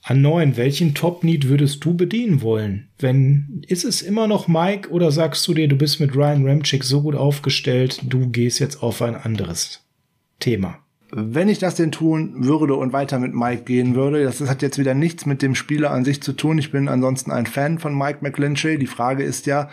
an 0.07 0.21
neun, 0.21 0.55
welchen 0.55 0.93
Top-Need 0.93 1.49
würdest 1.49 1.83
du 1.83 1.97
bedienen 1.97 2.43
wollen? 2.43 2.89
Wenn, 2.99 3.63
ist 3.67 3.83
es 3.83 4.03
immer 4.03 4.27
noch 4.27 4.47
Mike 4.47 4.91
oder 4.91 5.11
sagst 5.11 5.47
du 5.47 5.55
dir, 5.55 5.67
du 5.67 5.75
bist 5.75 5.99
mit 5.99 6.15
Ryan 6.15 6.47
Ramchick 6.47 6.83
so 6.83 7.01
gut 7.01 7.15
aufgestellt, 7.15 8.01
du 8.03 8.29
gehst 8.29 8.59
jetzt 8.59 8.83
auf 8.83 9.01
ein 9.01 9.15
anderes 9.15 9.83
Thema? 10.39 10.77
Wenn 11.11 11.49
ich 11.49 11.57
das 11.57 11.73
denn 11.73 11.91
tun 11.91 12.45
würde 12.45 12.75
und 12.75 12.93
weiter 12.93 13.17
mit 13.17 13.33
Mike 13.33 13.63
gehen 13.63 13.95
würde, 13.95 14.23
das 14.23 14.41
hat 14.41 14.61
jetzt 14.61 14.77
wieder 14.77 14.93
nichts 14.93 15.25
mit 15.25 15.41
dem 15.41 15.55
Spieler 15.55 15.89
an 15.89 16.05
sich 16.05 16.21
zu 16.21 16.33
tun. 16.33 16.59
Ich 16.59 16.71
bin 16.71 16.87
ansonsten 16.87 17.31
ein 17.31 17.47
Fan 17.47 17.79
von 17.79 17.97
Mike 17.97 18.19
McLinchy. 18.21 18.77
Die 18.77 18.85
Frage 18.85 19.23
ist 19.23 19.47
ja, 19.47 19.69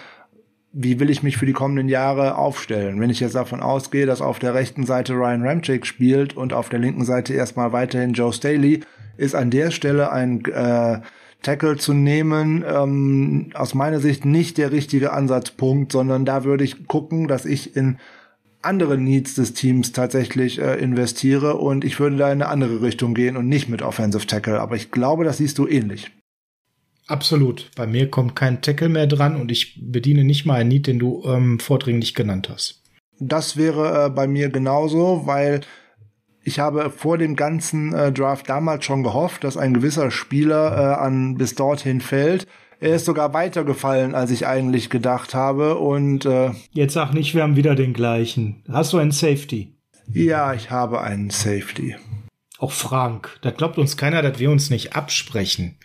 wie 0.72 0.98
will 0.98 1.10
ich 1.10 1.22
mich 1.22 1.36
für 1.36 1.46
die 1.46 1.52
kommenden 1.52 1.90
Jahre 1.90 2.38
aufstellen? 2.38 3.00
Wenn 3.00 3.10
ich 3.10 3.20
jetzt 3.20 3.34
davon 3.34 3.60
ausgehe, 3.60 4.06
dass 4.06 4.22
auf 4.22 4.38
der 4.38 4.54
rechten 4.54 4.86
Seite 4.86 5.12
Ryan 5.12 5.46
Ramchick 5.46 5.84
spielt 5.84 6.34
und 6.34 6.54
auf 6.54 6.70
der 6.70 6.78
linken 6.78 7.04
Seite 7.04 7.34
erstmal 7.34 7.72
weiterhin 7.72 8.14
Joe 8.14 8.32
Staley, 8.32 8.80
ist 9.16 9.34
an 9.34 9.50
der 9.50 9.70
Stelle 9.70 10.12
ein 10.12 10.44
äh, 10.44 11.00
Tackle 11.42 11.76
zu 11.76 11.92
nehmen, 11.92 12.64
ähm, 12.66 13.50
aus 13.54 13.74
meiner 13.74 14.00
Sicht 14.00 14.24
nicht 14.24 14.58
der 14.58 14.72
richtige 14.72 15.12
Ansatzpunkt, 15.12 15.92
sondern 15.92 16.24
da 16.24 16.44
würde 16.44 16.64
ich 16.64 16.86
gucken, 16.86 17.28
dass 17.28 17.44
ich 17.44 17.76
in 17.76 17.98
andere 18.62 18.96
Needs 18.96 19.34
des 19.34 19.54
Teams 19.54 19.92
tatsächlich 19.92 20.60
äh, 20.60 20.76
investiere 20.76 21.56
und 21.56 21.84
ich 21.84 21.98
würde 21.98 22.16
da 22.16 22.26
in 22.26 22.42
eine 22.42 22.48
andere 22.48 22.80
Richtung 22.80 23.12
gehen 23.14 23.36
und 23.36 23.48
nicht 23.48 23.68
mit 23.68 23.82
Offensive 23.82 24.26
Tackle. 24.26 24.60
Aber 24.60 24.76
ich 24.76 24.90
glaube, 24.90 25.24
das 25.24 25.38
siehst 25.38 25.58
du 25.58 25.66
ähnlich. 25.66 26.10
Absolut. 27.08 27.70
Bei 27.74 27.86
mir 27.86 28.08
kommt 28.08 28.36
kein 28.36 28.62
Tackle 28.62 28.88
mehr 28.88 29.08
dran 29.08 29.36
und 29.36 29.50
ich 29.50 29.80
bediene 29.82 30.22
nicht 30.24 30.46
mal 30.46 30.60
einen 30.60 30.68
Need, 30.68 30.86
den 30.86 31.00
du 31.00 31.24
ähm, 31.26 31.58
vordringlich 31.58 32.14
genannt 32.14 32.48
hast. 32.48 32.82
Das 33.18 33.56
wäre 33.56 34.06
äh, 34.06 34.10
bei 34.10 34.28
mir 34.28 34.48
genauso, 34.48 35.26
weil 35.26 35.62
ich 36.44 36.58
habe 36.58 36.90
vor 36.90 37.18
dem 37.18 37.36
ganzen 37.36 37.94
äh, 37.94 38.12
Draft 38.12 38.48
damals 38.48 38.84
schon 38.84 39.02
gehofft, 39.02 39.44
dass 39.44 39.56
ein 39.56 39.74
gewisser 39.74 40.10
Spieler 40.10 40.72
äh, 40.72 41.00
an 41.00 41.36
bis 41.36 41.54
dorthin 41.54 42.00
fällt. 42.00 42.46
Er 42.80 42.96
ist 42.96 43.04
sogar 43.04 43.32
weitergefallen, 43.32 44.14
als 44.14 44.32
ich 44.32 44.46
eigentlich 44.46 44.90
gedacht 44.90 45.34
habe. 45.34 45.78
Und 45.78 46.24
äh, 46.24 46.50
jetzt 46.72 46.94
sag 46.94 47.12
nicht, 47.12 47.34
wir 47.34 47.44
haben 47.44 47.54
wieder 47.54 47.76
den 47.76 47.92
gleichen. 47.92 48.64
Hast 48.68 48.92
du 48.92 48.98
einen 48.98 49.12
Safety? 49.12 49.76
Ja, 50.12 50.52
ich 50.52 50.70
habe 50.70 51.00
einen 51.00 51.30
Safety. 51.30 51.94
Auch 52.58 52.72
Frank, 52.72 53.38
da 53.42 53.50
glaubt 53.50 53.78
uns 53.78 53.96
keiner, 53.96 54.20
dass 54.22 54.40
wir 54.40 54.50
uns 54.50 54.68
nicht 54.68 54.96
absprechen. 54.96 55.78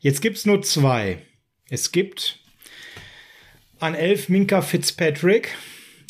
Jetzt 0.00 0.20
gibt's 0.20 0.46
nur 0.46 0.62
zwei. 0.62 1.18
Es 1.70 1.92
gibt 1.92 2.40
an 3.78 3.94
elf 3.94 4.28
Minka 4.28 4.62
Fitzpatrick. 4.62 5.56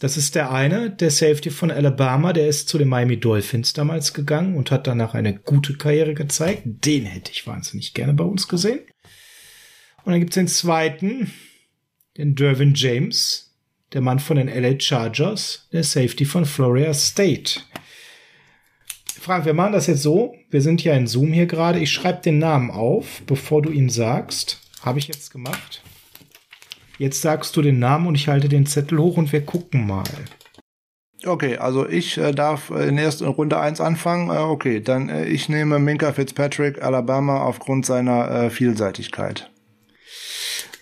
Das 0.02 0.16
ist 0.16 0.34
der 0.34 0.50
eine, 0.50 0.90
der 0.90 1.12
Safety 1.12 1.50
von 1.50 1.70
Alabama. 1.70 2.32
Der 2.32 2.48
ist 2.48 2.68
zu 2.68 2.76
den 2.76 2.88
Miami 2.88 3.20
Dolphins 3.20 3.72
damals 3.72 4.12
gegangen 4.12 4.56
und 4.56 4.72
hat 4.72 4.88
danach 4.88 5.14
eine 5.14 5.32
gute 5.32 5.74
Karriere 5.74 6.14
gezeigt. 6.14 6.62
Den 6.64 7.04
hätte 7.04 7.30
ich 7.30 7.46
wahnsinnig 7.46 7.94
gerne 7.94 8.12
bei 8.12 8.24
uns 8.24 8.48
gesehen. 8.48 8.80
Und 10.02 10.10
dann 10.10 10.18
gibt's 10.18 10.34
den 10.34 10.48
zweiten, 10.48 11.30
den 12.16 12.34
Dervin 12.34 12.74
James, 12.74 13.54
der 13.92 14.00
Mann 14.00 14.18
von 14.18 14.38
den 14.38 14.48
LA 14.48 14.80
Chargers, 14.80 15.68
der 15.70 15.84
Safety 15.84 16.24
von 16.24 16.46
Florida 16.46 16.94
State. 16.94 17.60
Frank, 19.20 19.44
wir 19.44 19.54
machen 19.54 19.72
das 19.72 19.86
jetzt 19.86 20.02
so. 20.02 20.34
Wir 20.50 20.62
sind 20.62 20.82
ja 20.82 20.94
in 20.94 21.06
Zoom 21.06 21.32
hier 21.32 21.46
gerade. 21.46 21.78
Ich 21.78 21.92
schreibe 21.92 22.22
den 22.22 22.40
Namen 22.40 22.72
auf, 22.72 23.22
bevor 23.28 23.62
du 23.62 23.70
ihn 23.70 23.88
sagst. 23.88 24.58
Habe 24.80 24.98
ich 24.98 25.06
jetzt 25.06 25.30
gemacht. 25.30 25.80
Jetzt 27.02 27.20
sagst 27.20 27.56
du 27.56 27.62
den 27.62 27.80
Namen 27.80 28.06
und 28.06 28.14
ich 28.14 28.28
halte 28.28 28.48
den 28.48 28.64
Zettel 28.64 29.00
hoch 29.00 29.16
und 29.16 29.32
wir 29.32 29.44
gucken 29.44 29.88
mal. 29.88 30.04
Okay, 31.26 31.56
also 31.56 31.88
ich 31.88 32.16
äh, 32.16 32.30
darf 32.30 32.70
in 32.70 32.96
erster 32.96 33.26
Runde 33.26 33.58
eins 33.58 33.80
anfangen. 33.80 34.30
Äh, 34.30 34.38
okay, 34.38 34.80
dann 34.80 35.08
äh, 35.08 35.24
ich 35.24 35.48
nehme 35.48 35.80
Minka 35.80 36.12
Fitzpatrick, 36.12 36.80
Alabama, 36.80 37.42
aufgrund 37.42 37.86
seiner 37.86 38.30
äh, 38.30 38.50
Vielseitigkeit. 38.50 39.51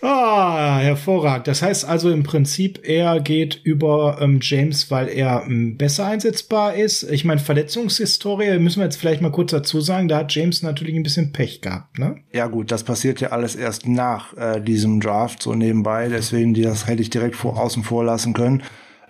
Ah, 0.01 0.79
hervorragend. 0.79 1.47
Das 1.47 1.61
heißt 1.61 1.85
also 1.85 2.09
im 2.09 2.23
Prinzip, 2.23 2.79
er 2.83 3.19
geht 3.19 3.61
über 3.63 4.17
ähm, 4.19 4.39
James, 4.41 4.89
weil 4.89 5.07
er 5.09 5.43
ähm, 5.45 5.77
besser 5.77 6.07
einsetzbar 6.07 6.73
ist. 6.73 7.03
Ich 7.03 7.23
meine, 7.23 7.39
Verletzungshistorie 7.39 8.57
müssen 8.57 8.79
wir 8.79 8.85
jetzt 8.85 8.95
vielleicht 8.95 9.21
mal 9.21 9.31
kurz 9.31 9.51
dazu 9.51 9.79
sagen. 9.79 10.07
Da 10.07 10.17
hat 10.17 10.33
James 10.33 10.63
natürlich 10.63 10.95
ein 10.95 11.03
bisschen 11.03 11.31
Pech 11.31 11.61
gehabt, 11.61 11.99
ne? 11.99 12.15
Ja 12.33 12.47
gut, 12.47 12.71
das 12.71 12.83
passiert 12.83 13.21
ja 13.21 13.29
alles 13.29 13.55
erst 13.55 13.87
nach 13.87 14.35
äh, 14.35 14.59
diesem 14.59 14.99
Draft 15.01 15.43
so 15.43 15.53
nebenbei. 15.53 16.09
Deswegen, 16.09 16.55
das 16.55 16.87
hätte 16.87 17.03
ich 17.03 17.11
direkt 17.11 17.35
vor 17.35 17.59
außen 17.59 17.83
vor 17.83 18.03
lassen 18.03 18.33
können. 18.33 18.63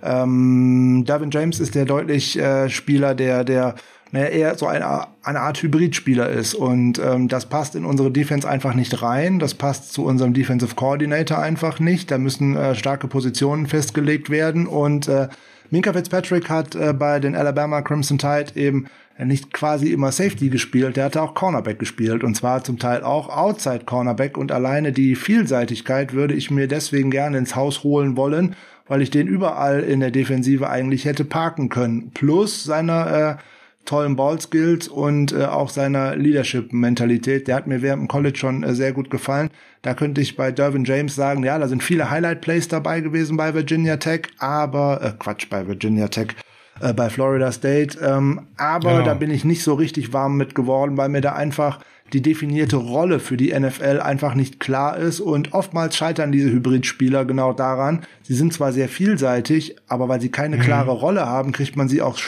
Ähm, 0.03 1.03
Davin 1.05 1.31
James 1.31 1.61
ist 1.61 1.75
der 1.75 1.85
deutlich 1.85 2.37
äh, 2.37 2.69
Spieler, 2.69 3.15
der 3.15 3.45
der 3.45 3.75
naja, 4.11 4.27
eher 4.27 4.57
so 4.57 4.67
eine, 4.67 5.07
eine 5.23 5.39
Art 5.39 5.61
Hybridspieler 5.61 6.29
ist. 6.29 6.53
Und 6.53 6.99
ähm, 6.99 7.27
das 7.27 7.47
passt 7.47 7.75
in 7.75 7.85
unsere 7.85 8.11
Defense 8.11 8.47
einfach 8.47 8.73
nicht 8.73 9.01
rein. 9.01 9.39
Das 9.39 9.53
passt 9.53 9.93
zu 9.93 10.05
unserem 10.05 10.33
Defensive 10.33 10.75
Coordinator 10.75 11.39
einfach 11.39 11.79
nicht. 11.79 12.11
Da 12.11 12.17
müssen 12.17 12.55
äh, 12.55 12.75
starke 12.75 13.07
Positionen 13.07 13.67
festgelegt 13.67 14.29
werden. 14.29 14.67
Und 14.67 15.07
äh, 15.07 15.29
Minka 15.69 15.93
Fitzpatrick 15.93 16.49
hat 16.49 16.75
äh, 16.75 16.93
bei 16.93 17.19
den 17.19 17.35
Alabama 17.35 17.81
Crimson 17.81 18.17
Tide 18.17 18.55
eben 18.55 18.87
nicht 19.25 19.53
quasi 19.53 19.91
immer 19.91 20.11
Safety 20.11 20.49
gespielt, 20.49 20.97
der 20.97 21.05
hatte 21.05 21.21
auch 21.21 21.35
Cornerback 21.35 21.77
gespielt 21.79 22.23
und 22.23 22.35
zwar 22.35 22.63
zum 22.63 22.79
Teil 22.79 23.03
auch 23.03 23.29
Outside 23.29 23.85
Cornerback 23.85 24.37
und 24.37 24.51
alleine 24.51 24.91
die 24.91 25.15
Vielseitigkeit 25.15 26.13
würde 26.13 26.33
ich 26.33 26.49
mir 26.49 26.67
deswegen 26.67 27.11
gerne 27.11 27.37
ins 27.37 27.55
Haus 27.55 27.83
holen 27.83 28.17
wollen, 28.17 28.55
weil 28.87 29.01
ich 29.01 29.11
den 29.11 29.27
überall 29.27 29.81
in 29.81 29.99
der 29.99 30.11
Defensive 30.11 30.69
eigentlich 30.69 31.05
hätte 31.05 31.23
parken 31.23 31.69
können. 31.69 32.11
Plus 32.13 32.63
seiner 32.63 33.37
äh, 33.39 33.41
tollen 33.85 34.15
Ballskills 34.15 34.87
und 34.87 35.31
äh, 35.31 35.45
auch 35.45 35.69
seiner 35.69 36.15
Leadership-Mentalität. 36.15 37.47
Der 37.47 37.55
hat 37.55 37.67
mir 37.67 37.81
während 37.81 38.03
dem 38.03 38.07
College 38.07 38.37
schon 38.37 38.63
äh, 38.63 38.75
sehr 38.75 38.93
gut 38.93 39.09
gefallen. 39.09 39.49
Da 39.81 39.93
könnte 39.93 40.21
ich 40.21 40.35
bei 40.35 40.51
Dervin 40.51 40.85
James 40.85 41.15
sagen, 41.15 41.43
ja, 41.43 41.57
da 41.57 41.67
sind 41.67 41.83
viele 41.83 42.09
Highlight-Plays 42.09 42.67
dabei 42.67 43.01
gewesen 43.01 43.37
bei 43.37 43.53
Virginia 43.53 43.97
Tech, 43.97 44.27
aber, 44.37 45.01
äh, 45.01 45.11
Quatsch, 45.17 45.49
bei 45.49 45.67
Virginia 45.67 46.07
Tech, 46.07 46.35
äh, 46.79 46.93
bei 46.93 47.09
Florida 47.09 47.51
State. 47.51 47.97
Ähm, 47.99 48.47
aber 48.57 48.91
genau. 48.93 49.05
da 49.05 49.13
bin 49.15 49.31
ich 49.31 49.45
nicht 49.45 49.63
so 49.63 49.73
richtig 49.73 50.13
warm 50.13 50.37
mit 50.37 50.53
geworden, 50.53 50.97
weil 50.97 51.09
mir 51.09 51.21
da 51.21 51.33
einfach 51.33 51.79
die 52.13 52.21
definierte 52.21 52.75
Rolle 52.75 53.19
für 53.19 53.37
die 53.37 53.57
NFL 53.57 53.99
einfach 54.01 54.35
nicht 54.35 54.59
klar 54.59 54.97
ist 54.97 55.19
und 55.19 55.53
oftmals 55.53 55.95
scheitern 55.95 56.31
diese 56.31 56.51
Hybridspieler 56.51 57.25
genau 57.25 57.53
daran. 57.53 58.05
Sie 58.23 58.33
sind 58.33 58.53
zwar 58.53 58.73
sehr 58.73 58.89
vielseitig, 58.89 59.75
aber 59.87 60.09
weil 60.09 60.21
sie 60.21 60.29
keine 60.29 60.57
mhm. 60.57 60.61
klare 60.61 60.91
Rolle 60.91 61.25
haben, 61.25 61.51
kriegt 61.51 61.75
man 61.75 61.87
sie 61.87 62.01
auch 62.01 62.19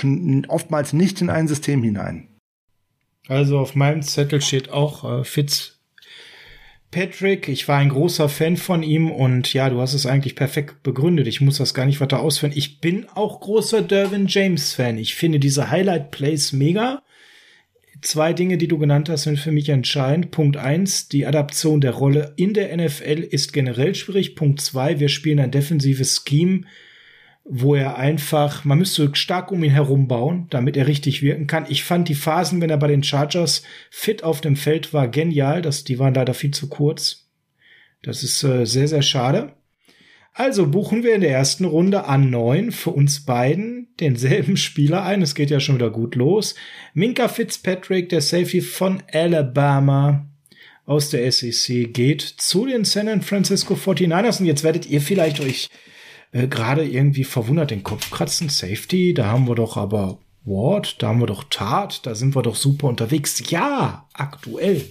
oftmals 0.48 0.94
nicht 0.94 1.22
in 1.22 1.30
ein 1.30 1.48
System 1.48 1.84
hinein. 1.84 2.28
Also 3.28 3.60
auf 3.60 3.76
meinem 3.76 4.02
Zettel 4.02 4.42
steht 4.42 4.70
auch 4.70 5.20
äh, 5.20 5.24
Fitz 5.24 5.80
Patrick. 6.92 7.48
Ich 7.48 7.68
war 7.68 7.80
ein 7.80 7.90
großer 7.90 8.30
Fan 8.30 8.56
von 8.56 8.84
ihm 8.84 9.10
und 9.10 9.52
ja, 9.54 9.70
du 9.70 9.82
hast 9.82 9.94
es 9.94 10.06
eigentlich 10.06 10.36
perfekt 10.36 10.84
begründet. 10.84 11.28
Ich 11.28 11.42
muss 11.42 11.58
das 11.58 11.74
gar 11.74 11.86
nicht 11.86 12.00
weiter 12.02 12.20
ausführen. 12.20 12.54
Ich 12.56 12.80
bin 12.80 13.08
auch 13.16 13.40
großer 13.42 13.82
Dervin 13.82 14.28
James 14.28 14.74
Fan. 14.74 14.98
Ich 14.98 15.16
finde 15.16 15.40
diese 15.40 15.72
Highlight 15.72 16.12
Plays 16.12 16.54
mega 16.54 17.02
zwei 18.04 18.34
Dinge, 18.34 18.58
die 18.58 18.68
du 18.68 18.78
genannt 18.78 19.10
hast, 19.10 19.24
sind 19.24 19.40
für 19.40 19.52
mich 19.52 19.70
entscheidend. 19.70 20.32
Punkt 20.32 20.58
eins, 20.58 21.08
die 21.08 21.26
Adaption 21.26 21.82
der 21.82 21.92
Rolle 21.92 22.34
in 22.36 22.54
der 22.54 22.76
NFL 22.76 23.20
ist 23.30 23.54
generell 23.54 23.96
schwierig. 23.96 24.36
Punkt 24.36 24.62
zwei, 24.62 25.00
wir 25.00 25.10
spielen 25.10 25.40
ein 25.40 25.52
defensives 25.52 26.24
Scheme, 26.28 26.66
wo 27.44 27.76
er 27.76 27.98
einfach, 27.98 28.64
man 28.64 28.78
müsste 28.78 29.10
stark 29.14 29.52
um 29.52 29.64
ihn 29.64 29.72
herum 29.72 30.08
bauen, 30.08 30.48
damit 30.50 30.78
er 30.78 30.88
richtig 30.88 31.22
wirken 31.22 31.48
kann. 31.48 31.66
Ich 31.68 31.84
fand 31.84 32.08
die 32.08 32.16
Phasen, 32.16 32.62
wenn 32.62 32.70
er 32.70 32.78
bei 32.78 32.88
den 32.88 33.04
Chargers 33.04 33.64
fit 33.90 34.24
auf 34.24 34.42
dem 34.42 34.56
Feld 34.56 34.94
war, 34.94 35.08
genial. 35.08 35.62
Das, 35.62 35.84
die 35.84 36.00
waren 36.00 36.14
leider 36.14 36.34
viel 36.34 36.52
zu 36.52 36.70
kurz. 36.70 37.30
Das 38.02 38.24
ist 38.24 38.44
äh, 38.44 38.66
sehr, 38.66 38.88
sehr 38.88 39.02
schade. 39.02 39.54
Also 40.34 40.68
buchen 40.68 41.04
wir 41.04 41.14
in 41.14 41.22
der 41.22 41.32
ersten 41.32 41.66
Runde 41.66 42.06
an 42.06 42.32
neun 42.32 42.72
für 42.72 42.90
uns 42.90 43.24
beiden 43.24 43.88
denselben 44.00 44.58
Spieler 44.58 45.04
ein. 45.04 45.22
Es 45.22 45.36
geht 45.36 45.52
ja 45.52 45.60
schon 45.60 45.76
wieder 45.76 45.92
gut 45.92 46.16
los. 46.16 46.56
Minka 46.96 47.28
Fitzpatrick, 47.28 48.10
der 48.10 48.22
Safety 48.22 48.62
von 48.62 49.04
Alabama 49.12 50.28
aus 50.86 51.12
der 51.12 51.32
SEC, 51.32 51.94
geht 51.94 52.22
zu 52.22 52.66
den 52.66 52.84
San 52.84 53.22
Francisco 53.22 53.76
49ers. 53.76 54.40
Und 54.40 54.48
jetzt 54.48 54.64
werdet 54.64 54.88
ihr 54.88 55.02
vielleicht 55.02 55.40
euch 55.40 55.70
äh, 56.32 56.48
gerade 56.48 56.84
irgendwie 56.84 57.26
verwundert 57.26 57.70
den 57.70 57.84
Kopf 57.84 58.10
kratzen. 58.10 58.50
Safety, 58.50 59.14
da 59.14 59.28
haben 59.28 59.48
wir 59.48 59.56
doch 59.56 59.78
aber 59.78 60.18
Ward, 60.46 61.02
da 61.02 61.10
haben 61.10 61.22
wir 61.22 61.28
doch 61.28 61.46
Tat, 61.50 62.06
da 62.06 62.16
sind 62.16 62.36
wir 62.36 62.42
doch 62.42 62.56
super 62.56 62.88
unterwegs. 62.88 63.42
Ja, 63.52 64.10
aktuell. 64.14 64.84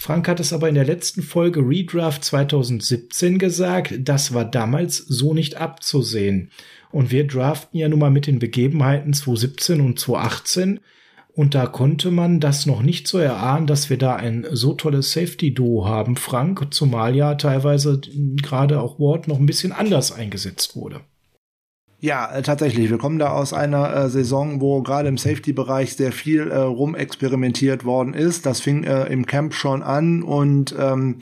Frank 0.00 0.28
hat 0.28 0.40
es 0.40 0.54
aber 0.54 0.66
in 0.70 0.76
der 0.76 0.86
letzten 0.86 1.22
Folge 1.22 1.60
Redraft 1.60 2.24
2017 2.24 3.38
gesagt, 3.38 3.92
das 3.98 4.32
war 4.32 4.46
damals 4.46 4.96
so 4.96 5.34
nicht 5.34 5.56
abzusehen. 5.58 6.50
Und 6.90 7.10
wir 7.10 7.26
draften 7.26 7.78
ja 7.78 7.86
nun 7.86 7.98
mal 7.98 8.10
mit 8.10 8.26
den 8.26 8.38
Begebenheiten 8.38 9.12
2017 9.12 9.82
und 9.82 9.98
2018. 9.98 10.80
Und 11.34 11.54
da 11.54 11.66
konnte 11.66 12.10
man 12.10 12.40
das 12.40 12.64
noch 12.64 12.80
nicht 12.80 13.08
so 13.08 13.18
erahnen, 13.18 13.66
dass 13.66 13.90
wir 13.90 13.98
da 13.98 14.16
ein 14.16 14.46
so 14.50 14.72
tolles 14.72 15.12
Safety-Duo 15.12 15.84
haben, 15.84 16.16
Frank, 16.16 16.72
zumal 16.72 17.14
ja 17.14 17.34
teilweise 17.34 18.00
gerade 18.40 18.80
auch 18.80 18.98
Ward 18.98 19.28
noch 19.28 19.38
ein 19.38 19.44
bisschen 19.44 19.72
anders 19.72 20.12
eingesetzt 20.12 20.76
wurde. 20.76 21.02
Ja, 22.00 22.32
äh, 22.32 22.42
tatsächlich. 22.42 22.88
Wir 22.88 22.96
kommen 22.96 23.18
da 23.18 23.30
aus 23.30 23.52
einer 23.52 23.94
äh, 23.94 24.08
Saison, 24.08 24.60
wo 24.60 24.80
gerade 24.82 25.08
im 25.08 25.18
Safety-Bereich 25.18 25.96
sehr 25.96 26.12
viel 26.12 26.50
äh, 26.50 26.56
rumexperimentiert 26.56 27.84
worden 27.84 28.14
ist. 28.14 28.46
Das 28.46 28.60
fing 28.60 28.84
äh, 28.84 29.04
im 29.04 29.26
Camp 29.26 29.52
schon 29.52 29.82
an 29.82 30.22
und 30.22 30.74
ähm, 30.78 31.18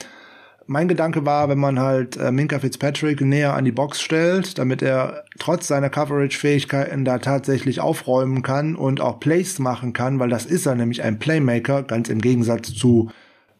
mein 0.71 0.87
Gedanke 0.87 1.25
war, 1.25 1.49
wenn 1.49 1.59
man 1.59 1.81
halt 1.81 2.17
äh, 2.17 2.31
Minka 2.31 2.61
Fitzpatrick 2.61 3.23
näher 3.23 3.55
an 3.55 3.65
die 3.65 3.73
Box 3.73 4.01
stellt, 4.01 4.59
damit 4.59 4.83
er 4.83 5.25
trotz 5.39 5.67
seiner 5.67 5.89
Coverage-Fähigkeiten 5.91 7.05
da 7.05 7.19
tatsächlich 7.19 7.81
aufräumen 7.81 8.43
kann 8.43 8.77
und 8.77 9.01
auch 9.01 9.19
Plays 9.19 9.59
machen 9.59 9.95
kann, 9.95 10.21
weil 10.21 10.29
das 10.29 10.47
ist 10.47 10.67
er 10.67 10.77
nämlich 10.77 11.03
ein 11.03 11.19
Playmaker, 11.19 11.83
ganz 11.83 12.09
im 12.09 12.21
Gegensatz 12.21 12.73
zu 12.75 13.11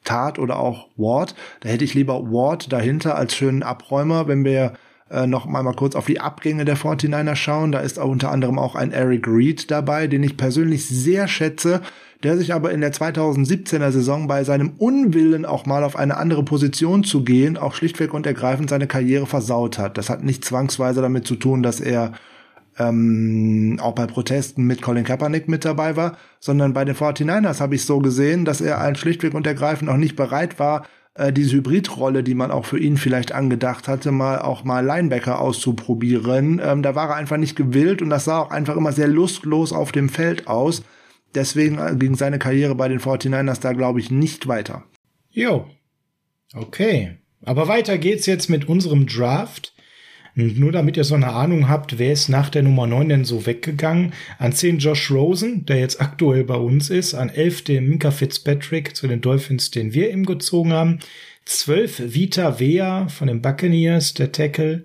Tat 0.05 0.39
oder 0.39 0.59
auch 0.59 0.89
Ward. 0.97 1.35
Da 1.61 1.71
hätte 1.71 1.85
ich 1.85 1.95
lieber 1.95 2.31
Ward 2.31 2.73
dahinter 2.73 3.17
als 3.17 3.35
schönen 3.35 3.63
Abräumer, 3.65 4.29
wenn 4.29 4.45
wir 4.45 4.75
äh, 5.11 5.27
noch 5.27 5.47
mal, 5.47 5.63
mal 5.63 5.75
kurz 5.75 5.97
auf 5.97 6.07
die 6.07 6.21
Abgänge 6.21 6.65
der 6.65 6.77
49er 6.77 7.35
schauen. 7.35 7.73
Da 7.73 7.81
ist 7.81 7.99
auch 7.99 8.11
unter 8.11 8.31
anderem 8.31 8.59
auch 8.59 8.75
ein 8.75 8.93
Eric 8.93 9.27
Reed 9.27 9.71
dabei, 9.71 10.07
den 10.07 10.23
ich 10.23 10.37
persönlich 10.37 10.87
sehr 10.87 11.29
schätze, 11.29 11.81
der 12.23 12.37
sich 12.37 12.53
aber 12.53 12.73
in 12.73 12.81
der 12.81 12.93
2017er 12.93 13.91
Saison 13.91 14.27
bei 14.27 14.45
seinem 14.45 14.73
Unwillen 14.79 15.47
auch 15.47 15.67
mal 15.67 15.85
auf 15.85 15.97
eine 15.97 16.17
andere 16.17 16.43
Position 16.43 17.05
zu 17.05 17.23
gehen, 17.23 17.57
auch 17.57 17.75
schlichtweg 17.75 18.13
und 18.13 18.27
ergreifend 18.27 18.71
seine 18.71 18.87
Karriere 18.87 19.27
versaut 19.27 19.79
hat. 19.79 19.97
Das 19.99 20.11
hat 20.11 20.25
nicht 20.25 20.45
zwangsweise 20.45 21.01
damit 21.01 21.27
zu 21.27 21.37
tun, 21.37 21.63
dass 21.63 21.81
er 21.81 22.13
ähm, 22.79 23.79
auch 23.81 23.95
bei 23.95 24.07
Protesten 24.07 24.65
mit 24.65 24.83
Colin 24.83 25.05
Kaepernick 25.05 25.49
mit 25.49 25.65
dabei 25.65 25.97
war, 25.97 26.17
sondern 26.41 26.73
bei 26.73 26.85
den 26.85 26.95
49ers 26.95 27.61
habe 27.61 27.75
ich 27.75 27.85
so 27.85 27.99
gesehen, 27.99 28.45
dass 28.45 28.61
er 28.61 28.81
ein 28.81 28.95
schlichtweg 28.95 29.35
und 29.35 29.47
ergreifend 29.47 29.91
auch 29.91 29.97
nicht 29.97 30.17
bereit 30.17 30.59
war, 30.59 30.85
äh, 31.19 31.33
diese 31.33 31.57
Hybridrolle, 31.57 32.23
die 32.23 32.35
man 32.35 32.51
auch 32.51 32.65
für 32.65 32.79
ihn 32.79 32.97
vielleicht 32.97 33.33
angedacht 33.33 33.89
hatte, 33.89 34.13
mal 34.13 34.39
auch 34.39 34.65
mal 34.65 34.85
Linebacker 34.85 35.41
auszuprobieren. 35.41 36.61
Ähm, 36.65 36.83
da 36.83 36.95
war 36.95 37.11
er 37.11 37.17
einfach 37.17 37.37
nicht 37.37 37.57
gewillt 37.57 38.01
und 38.01 38.11
das 38.11 38.25
sah 38.25 38.39
auch 38.39 38.51
einfach 38.51 38.77
immer 38.77 38.93
sehr 38.93 39.09
lustlos 39.09 39.73
auf 39.73 39.93
dem 39.93 40.09
Feld 40.09 40.47
aus. 40.47 40.83
Deswegen 41.35 41.79
äh, 41.79 41.95
ging 41.97 42.15
seine 42.15 42.39
Karriere 42.39 42.75
bei 42.75 42.89
den 42.89 43.01
49ers 43.01 43.61
da, 43.61 43.73
glaube 43.73 44.01
ich, 44.01 44.11
nicht 44.11 44.49
weiter. 44.49 44.85
Jo. 45.31 45.67
Okay. 46.55 47.19
Aber 47.45 47.69
weiter 47.69 47.99
geht's 47.99 48.27
jetzt 48.27 48.49
mit 48.49 48.69
unserem 48.69 49.07
Draft. 49.07 49.75
Nur 50.39 50.71
damit 50.71 50.97
ihr 50.97 51.03
so 51.03 51.17
eine 51.17 51.33
Ahnung 51.33 51.69
habt, 51.69 51.99
wer 51.99 52.13
ist 52.13 52.29
nach 52.29 52.49
der 52.49 52.63
Nummer 52.63 52.87
9 52.87 53.09
denn 53.09 53.25
so 53.25 53.45
weggegangen? 53.45 54.13
An 54.39 54.53
10 54.53 54.79
Josh 54.79 55.11
Rosen, 55.11 55.67
der 55.67 55.81
jetzt 55.81 56.01
aktuell 56.01 56.45
bei 56.45 56.55
uns 56.55 56.91
ist. 56.91 57.15
An 57.15 57.29
11 57.29 57.65
den 57.65 57.89
Minka 57.89 58.13
Fitzpatrick 58.13 58.95
zu 58.95 59.09
den 59.09 59.21
Dolphins, 59.21 59.73
den 59.73 59.95
wir 59.95 60.13
ihm 60.13 60.25
gezogen 60.25 60.73
haben. 60.73 61.01
12 61.45 62.15
Vita 62.15 62.61
Vea 62.61 63.09
von 63.09 63.27
den 63.27 63.43
Buccaneers, 63.43 64.15
der 64.15 64.31
Tackle. 64.31 64.85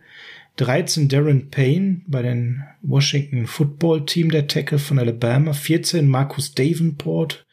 13 0.55 1.07
Darren 1.07 1.51
Payne 1.51 2.01
bei 2.07 2.23
den 2.23 2.63
Washington 2.81 3.45
Football 3.45 4.07
Team, 4.07 4.31
der 4.31 4.47
Tackle 4.47 4.79
von 4.79 4.97
Alabama. 4.97 5.53
14 5.53 6.07
Marcus 6.07 6.55
Davenport, 6.55 7.45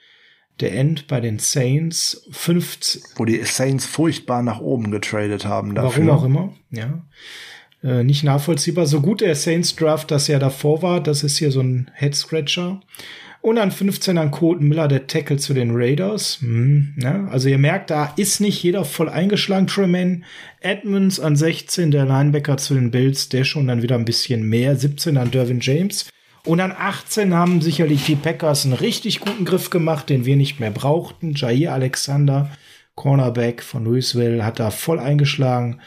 der 0.60 0.72
End 0.72 1.06
bei 1.06 1.20
den 1.20 1.38
Saints. 1.38 2.26
15. 2.30 3.02
Wo 3.16 3.26
die 3.26 3.44
Saints 3.44 3.84
furchtbar 3.84 4.42
nach 4.42 4.60
oben 4.60 4.90
getradet 4.90 5.44
haben 5.44 5.74
dafür. 5.74 6.06
Warum 6.06 6.18
auch 6.18 6.24
immer, 6.24 6.54
ja 6.70 7.04
äh, 7.82 8.04
nicht 8.04 8.24
nachvollziehbar. 8.24 8.86
So 8.86 9.00
gut 9.00 9.20
der 9.20 9.34
Saints 9.34 9.74
Draft 9.76 10.10
das 10.10 10.26
ja 10.28 10.38
davor 10.38 10.82
war, 10.82 11.02
das 11.02 11.22
ist 11.22 11.38
hier 11.38 11.50
so 11.50 11.60
ein 11.60 11.90
Head 11.94 12.14
Scratcher. 12.14 12.80
Und 13.42 13.56
an 13.56 13.70
15 13.70 14.18
an 14.18 14.30
Colton 14.30 14.68
Miller, 14.68 14.86
der 14.86 15.06
Tackle 15.06 15.38
zu 15.38 15.54
den 15.54 15.70
Raiders. 15.72 16.38
Hm, 16.42 16.92
ne? 16.96 17.26
Also 17.30 17.48
ihr 17.48 17.56
merkt, 17.56 17.90
da 17.90 18.12
ist 18.16 18.40
nicht 18.40 18.62
jeder 18.62 18.84
voll 18.84 19.08
eingeschlagen. 19.08 19.66
Tremaine 19.66 20.22
Edmonds 20.60 21.18
an 21.18 21.36
16, 21.36 21.90
der 21.90 22.04
Linebacker 22.04 22.58
zu 22.58 22.74
den 22.74 22.90
Bills, 22.90 23.30
der 23.30 23.44
schon 23.44 23.66
dann 23.66 23.80
wieder 23.80 23.94
ein 23.94 24.04
bisschen 24.04 24.46
mehr. 24.46 24.76
17 24.76 25.16
an 25.16 25.30
Dervin 25.30 25.60
James. 25.60 26.10
Und 26.44 26.60
an 26.60 26.74
18 26.76 27.32
haben 27.34 27.62
sicherlich 27.62 28.04
die 28.04 28.14
Packers 28.14 28.64
einen 28.64 28.74
richtig 28.74 29.20
guten 29.20 29.46
Griff 29.46 29.70
gemacht, 29.70 30.10
den 30.10 30.26
wir 30.26 30.36
nicht 30.36 30.60
mehr 30.60 30.70
brauchten. 30.70 31.32
Jair 31.34 31.72
Alexander, 31.72 32.50
Cornerback 32.94 33.62
von 33.62 33.84
Louisville, 33.84 34.44
hat 34.44 34.58
da 34.58 34.70
voll 34.70 34.98
eingeschlagen. 34.98 35.80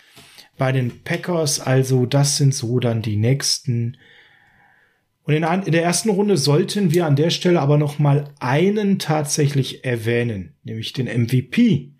Bei 0.57 0.71
den 0.71 1.03
Packers, 1.03 1.59
also 1.59 2.05
das 2.05 2.37
sind 2.37 2.53
so 2.53 2.79
dann 2.79 3.01
die 3.01 3.15
nächsten 3.15 3.97
und 5.25 5.33
in, 5.33 5.43
in, 5.43 5.71
der 5.71 5.83
ersten 5.83 6.09
Runde 6.09 6.37
sollten 6.37 6.91
wir 6.91 7.05
an 7.05 7.15
der 7.15 7.29
Stelle 7.29 7.61
aber 7.61 7.77
noch 7.77 7.97
mal 7.97 8.25
einen 8.39 8.99
tatsächlich 8.99 9.85
erwähnen, 9.85 10.53
nämlich 10.63 10.93
den 10.93 11.07
MVP. 11.07 11.91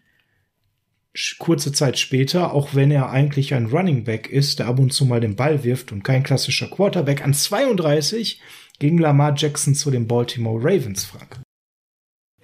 Kurze 1.38 1.72
Zeit 1.72 2.00
später, 2.00 2.54
auch 2.54 2.74
wenn 2.74 2.92
er 2.92 3.12
eigentlich 3.12 3.54
ein 3.54 3.68
Running 3.68 4.04
Back 4.04 4.30
ist, 4.30 4.60
der 4.60 4.68
ab 4.68 4.80
und 4.80 4.92
zu 4.92 5.06
mal 5.06 5.22
den 5.22 5.36
Ball 5.36 5.63
wirft 5.63 5.92
und 5.92 6.04
kein 6.04 6.24
klassischer 6.24 6.68
Quarterback, 6.68 7.24
an 7.24 7.34
32 7.34 8.42
gegen 8.80 8.98
Lamar 8.98 9.36
Jackson 9.38 9.76
zu 9.76 9.92
den 9.92 10.08
Baltimore 10.08 10.60
Ravens, 10.60 11.06
Frank. 11.06 11.42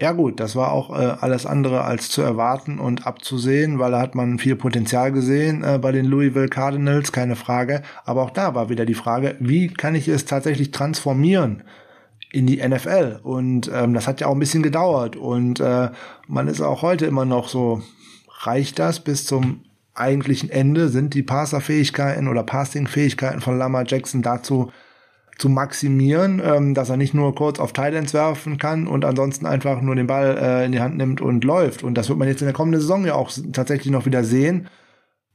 Ja 0.02 0.14
gut, 0.14 0.40
das 0.40 0.56
war 0.56 0.72
auch 0.72 0.92
äh, 0.92 1.04
alles 1.20 1.46
andere 1.46 1.84
als 1.84 2.10
zu 2.10 2.22
erwarten 2.22 2.80
und 2.80 3.06
abzusehen, 3.06 3.80
weil 3.80 3.92
da 3.92 4.00
hat 4.00 4.16
man 4.16 4.40
viel 4.40 4.56
Potenzial 4.56 5.12
gesehen 5.12 5.62
äh, 5.62 5.78
bei 5.78 5.92
den 5.92 6.06
Louisville 6.06 6.48
Cardinals, 6.48 7.12
keine 7.12 7.36
Frage. 7.36 7.82
Aber 8.06 8.24
auch 8.24 8.30
da 8.30 8.56
war 8.56 8.70
wieder 8.70 8.86
die 8.86 8.94
Frage, 8.94 9.36
wie 9.42 9.68
kann 9.68 9.96
ich 9.96 10.08
es 10.08 10.24
tatsächlich 10.24 10.72
transformieren 10.72 11.64
in 12.32 12.48
die 12.48 12.66
NFL? 12.66 13.20
Und 13.24 13.70
ähm, 13.74 13.94
das 13.94 14.08
hat 14.08 14.22
ja 14.22 14.28
auch 14.28 14.34
ein 14.34 14.40
bisschen 14.40 14.64
gedauert 14.64 15.18
und 15.18 15.60
äh, 15.60 15.90
man 16.28 16.48
ist 16.48 16.62
auch 16.62 16.82
heute 16.82 17.06
immer 17.06 17.26
noch 17.26 17.50
so, 17.50 17.82
reicht 18.44 18.80
das 18.80 19.02
bis 19.02 19.26
zum 19.26 19.66
eigentlichen 19.96 20.50
Ende? 20.50 20.88
Sind 20.88 21.14
die 21.14 21.24
Passerfähigkeiten 21.24 22.30
oder 22.30 22.44
Passing-Fähigkeiten 22.44 23.42
von 23.42 23.58
Lamar 23.58 23.84
Jackson 23.86 24.22
dazu 24.22 24.72
zu 25.40 25.50
maximieren, 25.50 26.42
ähm, 26.44 26.74
dass 26.74 26.90
er 26.90 26.98
nicht 26.98 27.14
nur 27.14 27.34
kurz 27.34 27.60
auf 27.60 27.74
Thailands 27.74 28.14
werfen 28.14 28.58
kann 28.58 28.88
und 28.88 29.06
ansonsten 29.06 29.46
einfach 29.46 29.82
nur 29.82 29.96
den 29.96 30.06
Ball 30.06 30.38
äh, 30.38 30.66
in 30.66 30.74
die 30.74 30.82
Hand 30.82 30.98
nimmt 30.98 31.22
und 31.22 31.44
läuft. 31.44 31.82
Und 31.82 31.96
das 31.96 32.10
wird 32.10 32.20
man 32.20 32.28
jetzt 32.28 32.42
in 32.42 32.48
der 32.48 32.54
kommenden 32.54 32.82
Saison 32.82 33.06
ja 33.06 33.16
auch 33.16 33.32
tatsächlich 33.54 33.92
noch 33.92 34.06
wieder 34.06 34.24
sehen. 34.24 34.68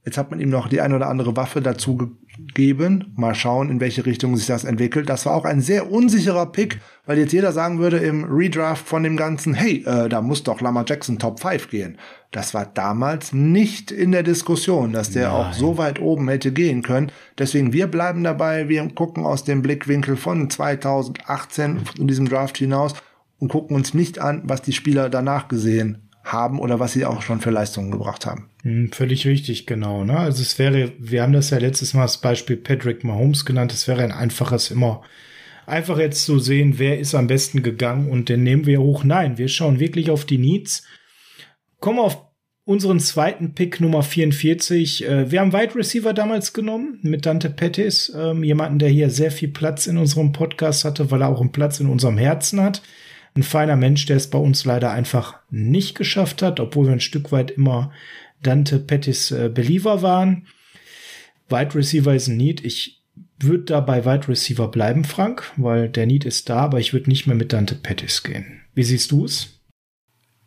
Jetzt 0.04 0.18
hat 0.18 0.30
man 0.30 0.38
ihm 0.38 0.50
noch 0.50 0.68
die 0.68 0.82
ein 0.82 0.92
oder 0.92 1.08
andere 1.08 1.34
Waffe 1.34 1.62
dazu 1.62 1.96
gegeben. 1.96 3.14
Mal 3.16 3.34
schauen, 3.34 3.70
in 3.70 3.80
welche 3.80 4.04
Richtung 4.04 4.36
sich 4.36 4.46
das 4.46 4.64
entwickelt. 4.64 5.08
Das 5.08 5.24
war 5.24 5.34
auch 5.34 5.46
ein 5.46 5.62
sehr 5.62 5.90
unsicherer 5.90 6.52
Pick, 6.52 6.80
weil 7.06 7.16
jetzt 7.18 7.32
jeder 7.32 7.52
sagen 7.52 7.78
würde 7.78 7.96
im 7.96 8.24
Redraft 8.24 8.86
von 8.86 9.02
dem 9.02 9.16
Ganzen, 9.16 9.54
hey, 9.54 9.82
äh, 9.86 10.10
da 10.10 10.20
muss 10.20 10.42
doch 10.42 10.60
Lamar 10.60 10.84
Jackson 10.86 11.18
Top 11.18 11.40
5 11.40 11.70
gehen. 11.70 11.96
Das 12.32 12.52
war 12.52 12.66
damals 12.66 13.32
nicht 13.32 13.90
in 13.90 14.12
der 14.12 14.22
Diskussion, 14.24 14.92
dass 14.92 15.10
der 15.10 15.28
Nein. 15.28 15.36
auch 15.36 15.52
so 15.54 15.78
weit 15.78 16.00
oben 16.00 16.28
hätte 16.28 16.52
gehen 16.52 16.82
können. 16.82 17.10
Deswegen, 17.38 17.72
wir 17.72 17.86
bleiben 17.86 18.24
dabei, 18.24 18.68
wir 18.68 18.86
gucken 18.94 19.24
aus 19.24 19.44
dem 19.44 19.62
Blickwinkel 19.62 20.16
von 20.16 20.50
2018 20.50 21.80
in 21.98 22.08
diesem 22.08 22.28
Draft 22.28 22.58
hinaus 22.58 22.92
und 23.38 23.48
gucken 23.48 23.74
uns 23.74 23.94
nicht 23.94 24.18
an, 24.18 24.42
was 24.44 24.60
die 24.60 24.72
Spieler 24.72 25.08
danach 25.08 25.48
gesehen 25.48 26.03
haben 26.24 26.58
oder 26.58 26.80
was 26.80 26.94
sie 26.94 27.04
auch 27.04 27.22
schon 27.22 27.40
für 27.40 27.50
Leistungen 27.50 27.90
gebracht 27.90 28.26
haben. 28.26 28.48
Hm, 28.62 28.90
völlig 28.92 29.26
richtig, 29.26 29.66
genau. 29.66 30.04
Ne? 30.04 30.18
Also 30.18 30.42
es 30.42 30.58
wäre, 30.58 30.92
wir 30.98 31.22
haben 31.22 31.34
das 31.34 31.50
ja 31.50 31.58
letztes 31.58 31.94
Mal 31.94 32.02
als 32.02 32.18
Beispiel 32.18 32.56
Patrick 32.56 33.04
Mahomes 33.04 33.44
genannt, 33.44 33.72
es 33.72 33.86
wäre 33.86 34.02
ein 34.02 34.12
einfaches 34.12 34.70
immer 34.70 35.02
einfach 35.66 35.98
jetzt 35.98 36.24
zu 36.24 36.38
sehen, 36.38 36.78
wer 36.78 36.98
ist 36.98 37.14
am 37.14 37.26
besten 37.26 37.62
gegangen 37.62 38.10
und 38.10 38.28
den 38.28 38.42
nehmen 38.42 38.66
wir 38.66 38.80
hoch. 38.80 39.04
Nein, 39.04 39.38
wir 39.38 39.48
schauen 39.48 39.80
wirklich 39.80 40.10
auf 40.10 40.24
die 40.24 40.38
Needs. 40.38 40.86
Kommen 41.80 41.98
auf 41.98 42.18
unseren 42.64 43.00
zweiten 43.00 43.54
Pick 43.54 43.80
Nummer 43.80 44.02
44. 44.02 45.06
Äh, 45.06 45.30
wir 45.30 45.40
haben 45.40 45.52
Wide 45.52 45.74
Receiver 45.74 46.12
damals 46.12 46.52
genommen 46.52 46.98
mit 47.02 47.26
Dante 47.26 47.50
Pettis, 47.50 48.12
ähm, 48.16 48.42
jemanden, 48.42 48.78
der 48.78 48.88
hier 48.88 49.10
sehr 49.10 49.30
viel 49.30 49.48
Platz 49.48 49.86
in 49.86 49.98
unserem 49.98 50.32
Podcast 50.32 50.84
hatte, 50.84 51.10
weil 51.10 51.22
er 51.22 51.28
auch 51.28 51.40
einen 51.40 51.52
Platz 51.52 51.80
in 51.80 51.88
unserem 51.88 52.16
Herzen 52.16 52.60
hat. 52.62 52.82
Ein 53.36 53.42
feiner 53.42 53.76
Mensch, 53.76 54.06
der 54.06 54.16
es 54.16 54.30
bei 54.30 54.38
uns 54.38 54.64
leider 54.64 54.92
einfach 54.92 55.40
nicht 55.50 55.96
geschafft 55.96 56.40
hat, 56.42 56.60
obwohl 56.60 56.86
wir 56.86 56.92
ein 56.92 57.00
Stück 57.00 57.32
weit 57.32 57.50
immer 57.50 57.92
Dante 58.42 58.78
Pettis 58.78 59.30
äh, 59.30 59.50
Believer 59.52 60.02
waren. 60.02 60.46
Wide 61.48 61.74
Receiver 61.74 62.14
ist 62.14 62.28
ein 62.28 62.36
Need. 62.36 62.64
Ich 62.64 63.02
würde 63.40 63.64
da 63.64 63.80
bei 63.80 64.04
Wide 64.04 64.28
Receiver 64.28 64.68
bleiben, 64.68 65.04
Frank, 65.04 65.52
weil 65.56 65.88
der 65.88 66.06
Need 66.06 66.24
ist 66.24 66.48
da, 66.48 66.58
aber 66.58 66.78
ich 66.78 66.92
würde 66.92 67.10
nicht 67.10 67.26
mehr 67.26 67.36
mit 67.36 67.52
Dante 67.52 67.74
Pettis 67.74 68.22
gehen. 68.22 68.62
Wie 68.74 68.84
siehst 68.84 69.10
du 69.10 69.24
es? 69.24 69.53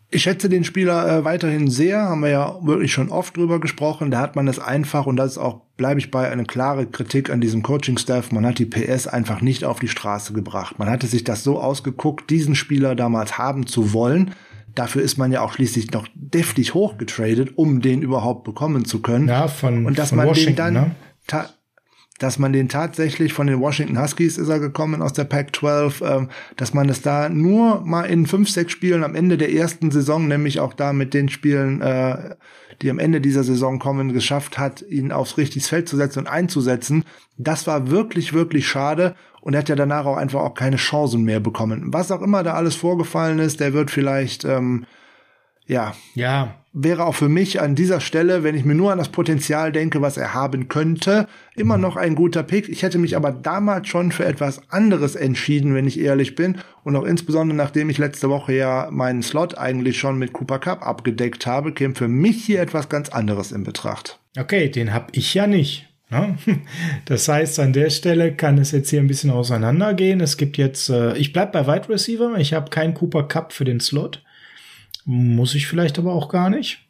Ich 0.10 0.24
schätze 0.24 0.48
den 0.48 0.64
Spieler 0.64 1.20
äh, 1.20 1.26
weiterhin 1.26 1.70
sehr, 1.70 2.04
haben 2.04 2.22
wir 2.22 2.30
ja 2.30 2.58
wirklich 2.62 2.94
schon 2.94 3.10
oft 3.10 3.36
drüber 3.36 3.60
gesprochen. 3.60 4.10
Da 4.10 4.22
hat 4.22 4.38
man 4.38 4.48
es 4.48 4.58
einfach, 4.58 5.06
und 5.06 5.18
das 5.18 5.34
ist 5.34 5.38
auch, 5.38 5.62
bleibe 5.76 6.00
ich 6.00 6.12
bei, 6.12 6.32
eine 6.32 6.46
klare 6.46 6.86
Kritik 6.86 7.30
an 7.30 7.42
diesem 7.42 7.62
Coaching-Staff. 7.62 8.32
Man 8.32 8.46
hat 8.46 8.58
die 8.58 8.66
PS 8.66 9.08
einfach 9.08 9.42
nicht 9.42 9.66
auf 9.66 9.80
die 9.80 9.90
Straße 9.90 10.32
gebracht. 10.32 10.80
Man 10.80 10.90
hatte 10.90 11.08
sich 11.08 11.26
das 11.26 11.44
so 11.44 11.60
ausgeguckt, 11.60 12.30
diesen 12.30 12.56
Spieler 12.56 12.96
damals 12.96 13.38
haben 13.38 13.68
zu 13.68 13.92
wollen. 13.92 14.32
Dafür 14.76 15.02
ist 15.02 15.18
man 15.18 15.32
ja 15.32 15.42
auch 15.42 15.54
schließlich 15.54 15.92
noch 15.92 16.08
deftig 16.14 16.74
hochgetradet, 16.74 17.58
um 17.58 17.82
den 17.82 18.02
überhaupt 18.02 18.46
bekommen 18.46 18.86
zu 18.86 19.02
können. 19.02 19.28
Ja, 19.28 19.50
von, 19.50 19.86
und 19.86 20.00
dass 20.00 20.10
von 20.10 20.20
man 20.20 20.28
Washington, 20.28 20.56
den 20.56 20.56
dann 20.56 20.74
ne? 20.74 20.96
Dass 22.20 22.40
man 22.40 22.54
den 22.54 22.70
tatsächlich 22.70 23.34
von 23.34 23.48
den 23.48 23.60
Washington 23.60 24.02
Huskies 24.02 24.38
ist 24.38 24.50
er 24.50 24.60
gekommen 24.60 25.02
aus 25.02 25.14
der 25.14 25.26
Pac-12, 25.26 26.06
ähm, 26.06 26.30
dass 26.56 26.74
man 26.74 26.90
es 26.90 27.02
da 27.02 27.30
nur 27.30 27.82
mal 27.82 28.04
in 28.04 28.26
fünf, 28.26 28.50
sechs 28.50 28.72
Spielen 28.72 29.04
am 29.04 29.16
Ende 29.16 29.38
der 29.38 29.54
ersten 29.54 29.92
Saison, 29.92 30.28
nämlich 30.28 30.60
auch 30.60 30.74
da 30.74 30.94
mit 30.94 31.14
den 31.14 31.30
Spielen, 31.30 31.82
äh, 31.82 32.36
die 32.82 32.90
am 32.90 33.00
Ende 33.00 33.22
dieser 33.22 33.44
Saison 33.44 33.80
kommen, 33.80 34.14
geschafft 34.14 34.58
hat, 34.58 34.84
ihn 34.90 35.12
aufs 35.12 35.38
richtiges 35.38 35.68
Feld 35.68 35.88
zu 35.90 35.98
setzen 35.98 36.20
und 36.20 36.28
einzusetzen. 36.28 37.04
Das 37.38 37.68
war 37.68 37.90
wirklich, 37.90 38.34
wirklich 38.34 38.68
schade 38.68 39.16
und 39.42 39.54
er 39.54 39.60
hat 39.60 39.70
ja 39.70 39.76
danach 39.76 40.06
auch 40.06 40.18
einfach 40.18 40.42
auch 40.42 40.54
keine 40.54 40.78
Chancen 40.78 41.24
mehr 41.24 41.40
bekommen. 41.40 41.94
Was 41.94 42.12
auch 42.12 42.22
immer 42.22 42.44
da 42.44 42.54
alles 42.54 42.76
vorgefallen 42.76 43.40
ist, 43.40 43.60
der 43.60 43.74
wird 43.74 43.92
vielleicht 43.92 44.44
ähm, 44.44 44.86
ja, 45.68 45.94
ja, 46.16 46.56
wäre 46.84 47.06
auch 47.06 47.16
für 47.16 47.30
mich 47.30 47.60
an 47.60 47.76
dieser 47.76 48.00
Stelle, 48.00 48.44
wenn 48.44 48.56
ich 48.56 48.64
mir 48.64 48.76
nur 48.76 48.92
an 48.92 49.00
das 49.00 49.10
Potenzial 49.10 49.72
denke, 49.72 50.02
was 50.02 50.18
er 50.18 50.34
haben 50.34 50.68
könnte, 50.68 51.28
immer 51.56 51.78
noch 51.78 51.96
ein 51.96 52.16
guter 52.16 52.44
Pick. 52.44 52.70
Ich 52.70 52.84
hätte 52.84 53.00
mich 53.00 53.16
aber 53.16 53.32
damals 53.32 53.88
schon 53.88 54.12
für 54.12 54.26
etwas 54.26 54.62
anderes 54.70 55.16
entschieden, 55.16 55.74
wenn 55.74 55.88
ich 55.88 56.00
ehrlich 56.00 56.36
bin. 56.36 56.58
Und 56.84 56.96
auch 56.96 57.04
insbesondere 57.04 57.58
nachdem 57.58 57.90
ich 57.90 57.98
letzte 57.98 58.30
Woche 58.30 58.54
ja 58.54 58.90
meinen 58.92 59.24
Slot 59.24 59.58
eigentlich 59.58 59.98
schon 59.98 60.20
mit 60.20 60.34
Cooper 60.34 60.60
Cup 60.60 60.86
abgedeckt 60.86 61.48
habe, 61.48 61.74
käme 61.74 61.96
für 61.96 62.08
mich 62.08 62.46
hier 62.46 62.62
etwas 62.62 62.90
ganz 62.90 63.10
anderes 63.10 63.52
in 63.52 63.64
Betracht. 63.64 64.20
Okay, 64.38 64.70
den 64.70 64.94
hab 64.94 65.10
ich 65.18 65.34
ja 65.34 65.48
nicht. 65.48 65.88
Ne? 66.10 66.38
Das 67.06 67.28
heißt, 67.28 67.60
an 67.60 67.74
der 67.74 67.90
Stelle 67.90 68.34
kann 68.34 68.58
es 68.58 68.72
jetzt 68.72 68.90
hier 68.90 69.00
ein 69.00 69.08
bisschen 69.08 69.32
auseinandergehen. 69.32 70.22
Es 70.22 70.38
gibt 70.38 70.58
jetzt, 70.58 70.90
äh, 70.90 71.18
ich 71.18 71.34
bleib 71.34 71.54
bei 71.54 71.66
Wide 71.66 71.90
Receiver. 71.90 72.38
Ich 72.38 72.54
habe 72.54 72.70
keinen 72.70 72.94
Cooper 72.94 73.24
Cup 73.24 73.52
für 73.52 73.66
den 73.66 73.80
Slot. 73.80 74.22
Muss 75.10 75.56
ich 75.56 75.68
vielleicht 75.68 75.98
aber 76.00 76.12
auch 76.12 76.28
gar 76.28 76.50
nicht. 76.50 76.86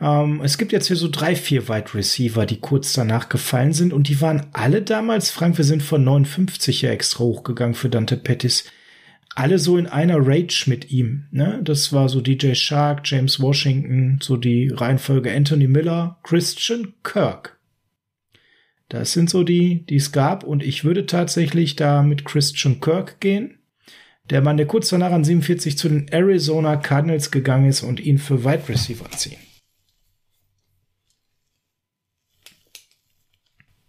Ähm, 0.00 0.40
es 0.42 0.56
gibt 0.56 0.72
jetzt 0.72 0.86
hier 0.86 0.96
so 0.96 1.08
drei, 1.10 1.36
vier 1.36 1.68
Wide 1.68 1.92
Receiver, 1.92 2.46
die 2.46 2.58
kurz 2.58 2.94
danach 2.94 3.28
gefallen 3.28 3.74
sind 3.74 3.92
und 3.92 4.08
die 4.08 4.22
waren 4.22 4.46
alle 4.54 4.80
damals, 4.80 5.30
Frank, 5.30 5.58
wir 5.58 5.66
sind 5.66 5.82
von 5.82 6.02
59 6.02 6.80
ja 6.80 6.90
extra 6.90 7.24
hochgegangen 7.24 7.74
für 7.74 7.90
Dante 7.90 8.16
Pettis. 8.16 8.64
Alle 9.34 9.58
so 9.58 9.76
in 9.76 9.86
einer 9.86 10.16
Rage 10.18 10.64
mit 10.66 10.90
ihm. 10.90 11.24
Ne? 11.30 11.60
Das 11.62 11.92
war 11.92 12.08
so 12.08 12.22
DJ 12.22 12.54
Shark, 12.54 13.02
James 13.04 13.38
Washington, 13.38 14.18
so 14.22 14.38
die 14.38 14.70
Reihenfolge 14.70 15.30
Anthony 15.30 15.68
Miller, 15.68 16.18
Christian 16.22 16.94
Kirk. 17.02 17.58
Das 18.88 19.12
sind 19.12 19.28
so 19.28 19.44
die, 19.44 19.84
die 19.84 19.96
es 19.96 20.10
gab 20.10 20.42
und 20.42 20.62
ich 20.62 20.84
würde 20.84 21.04
tatsächlich 21.04 21.76
da 21.76 22.02
mit 22.02 22.24
Christian 22.24 22.80
Kirk 22.80 23.20
gehen 23.20 23.58
der 24.30 24.40
Mann, 24.40 24.56
der 24.56 24.66
kurz 24.66 24.88
danach 24.88 25.12
an 25.12 25.24
47 25.24 25.76
zu 25.76 25.88
den 25.88 26.08
Arizona 26.08 26.76
Cardinals 26.76 27.30
gegangen 27.30 27.68
ist 27.68 27.82
und 27.82 28.00
ihn 28.00 28.18
für 28.18 28.44
Wide 28.44 28.68
Receiver 28.68 29.10
ziehen. 29.10 29.38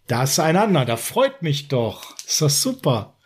Da 0.08 0.24
ist 0.24 0.40
einander, 0.40 0.86
da 0.86 0.98
freut 0.98 1.42
mich 1.42 1.70
doch. 1.70 2.18
Ist 2.18 2.42
das 2.42 2.62
super. 2.62 3.18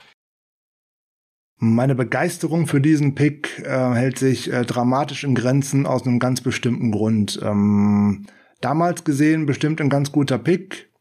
Meine 1.59 1.95
Begeisterung 1.95 2.67
für 2.67 2.79
diesen 2.79 3.15
Pick 3.15 3.59
äh, 3.65 3.93
hält 3.93 4.19
sich 4.19 4.53
äh, 4.53 4.63
dramatisch 4.63 5.23
in 5.23 5.33
Grenzen 5.33 5.87
aus 5.87 6.05
einem 6.05 6.19
ganz 6.19 6.41
bestimmten 6.41 6.91
Grund. 6.91 7.39
Ähm, 7.41 8.27
damals 8.61 9.03
gesehen 9.03 9.47
bestimmt 9.47 9.81
ein 9.81 9.89
ganz 9.89 10.11
guter 10.11 10.37
Pick 10.37 10.91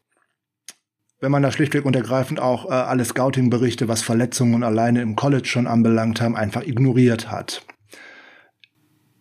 wenn 1.19 1.31
man 1.31 1.43
da 1.43 1.51
schlichtweg 1.51 1.85
und 1.85 1.95
ergreifend 1.95 2.39
auch 2.39 2.65
äh, 2.65 2.73
alle 2.73 3.03
Scouting-Berichte, 3.03 3.87
was 3.87 4.01
Verletzungen 4.01 4.63
alleine 4.63 5.01
im 5.01 5.15
College 5.15 5.47
schon 5.47 5.67
anbelangt 5.67 6.21
haben, 6.21 6.35
einfach 6.35 6.63
ignoriert 6.63 7.31
hat. 7.31 7.63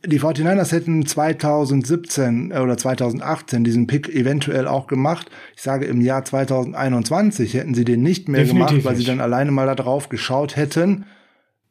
Die 0.05 0.21
49ers 0.21 0.73
hätten 0.73 1.07
2017 1.07 2.53
äh, 2.53 2.59
oder 2.59 2.77
2018 2.77 3.65
diesen 3.65 3.87
Pick 3.87 4.09
eventuell 4.09 4.69
auch 4.69 4.87
gemacht. 4.87 5.31
Ich 5.57 5.63
sage, 5.63 5.87
im 5.87 6.01
Jahr 6.01 6.25
2021 6.25 7.55
hätten 7.55 7.75
sie 7.75 7.85
den 7.85 8.03
nicht 8.03 8.29
mehr 8.29 8.43
Definitiv 8.43 8.69
gemacht, 8.69 8.85
weil 8.85 8.93
nicht. 8.95 9.07
sie 9.07 9.11
dann 9.11 9.21
alleine 9.21 9.51
mal 9.51 9.67
da 9.67 9.75
drauf 9.75 10.09
geschaut 10.09 10.57
hätten. 10.57 11.07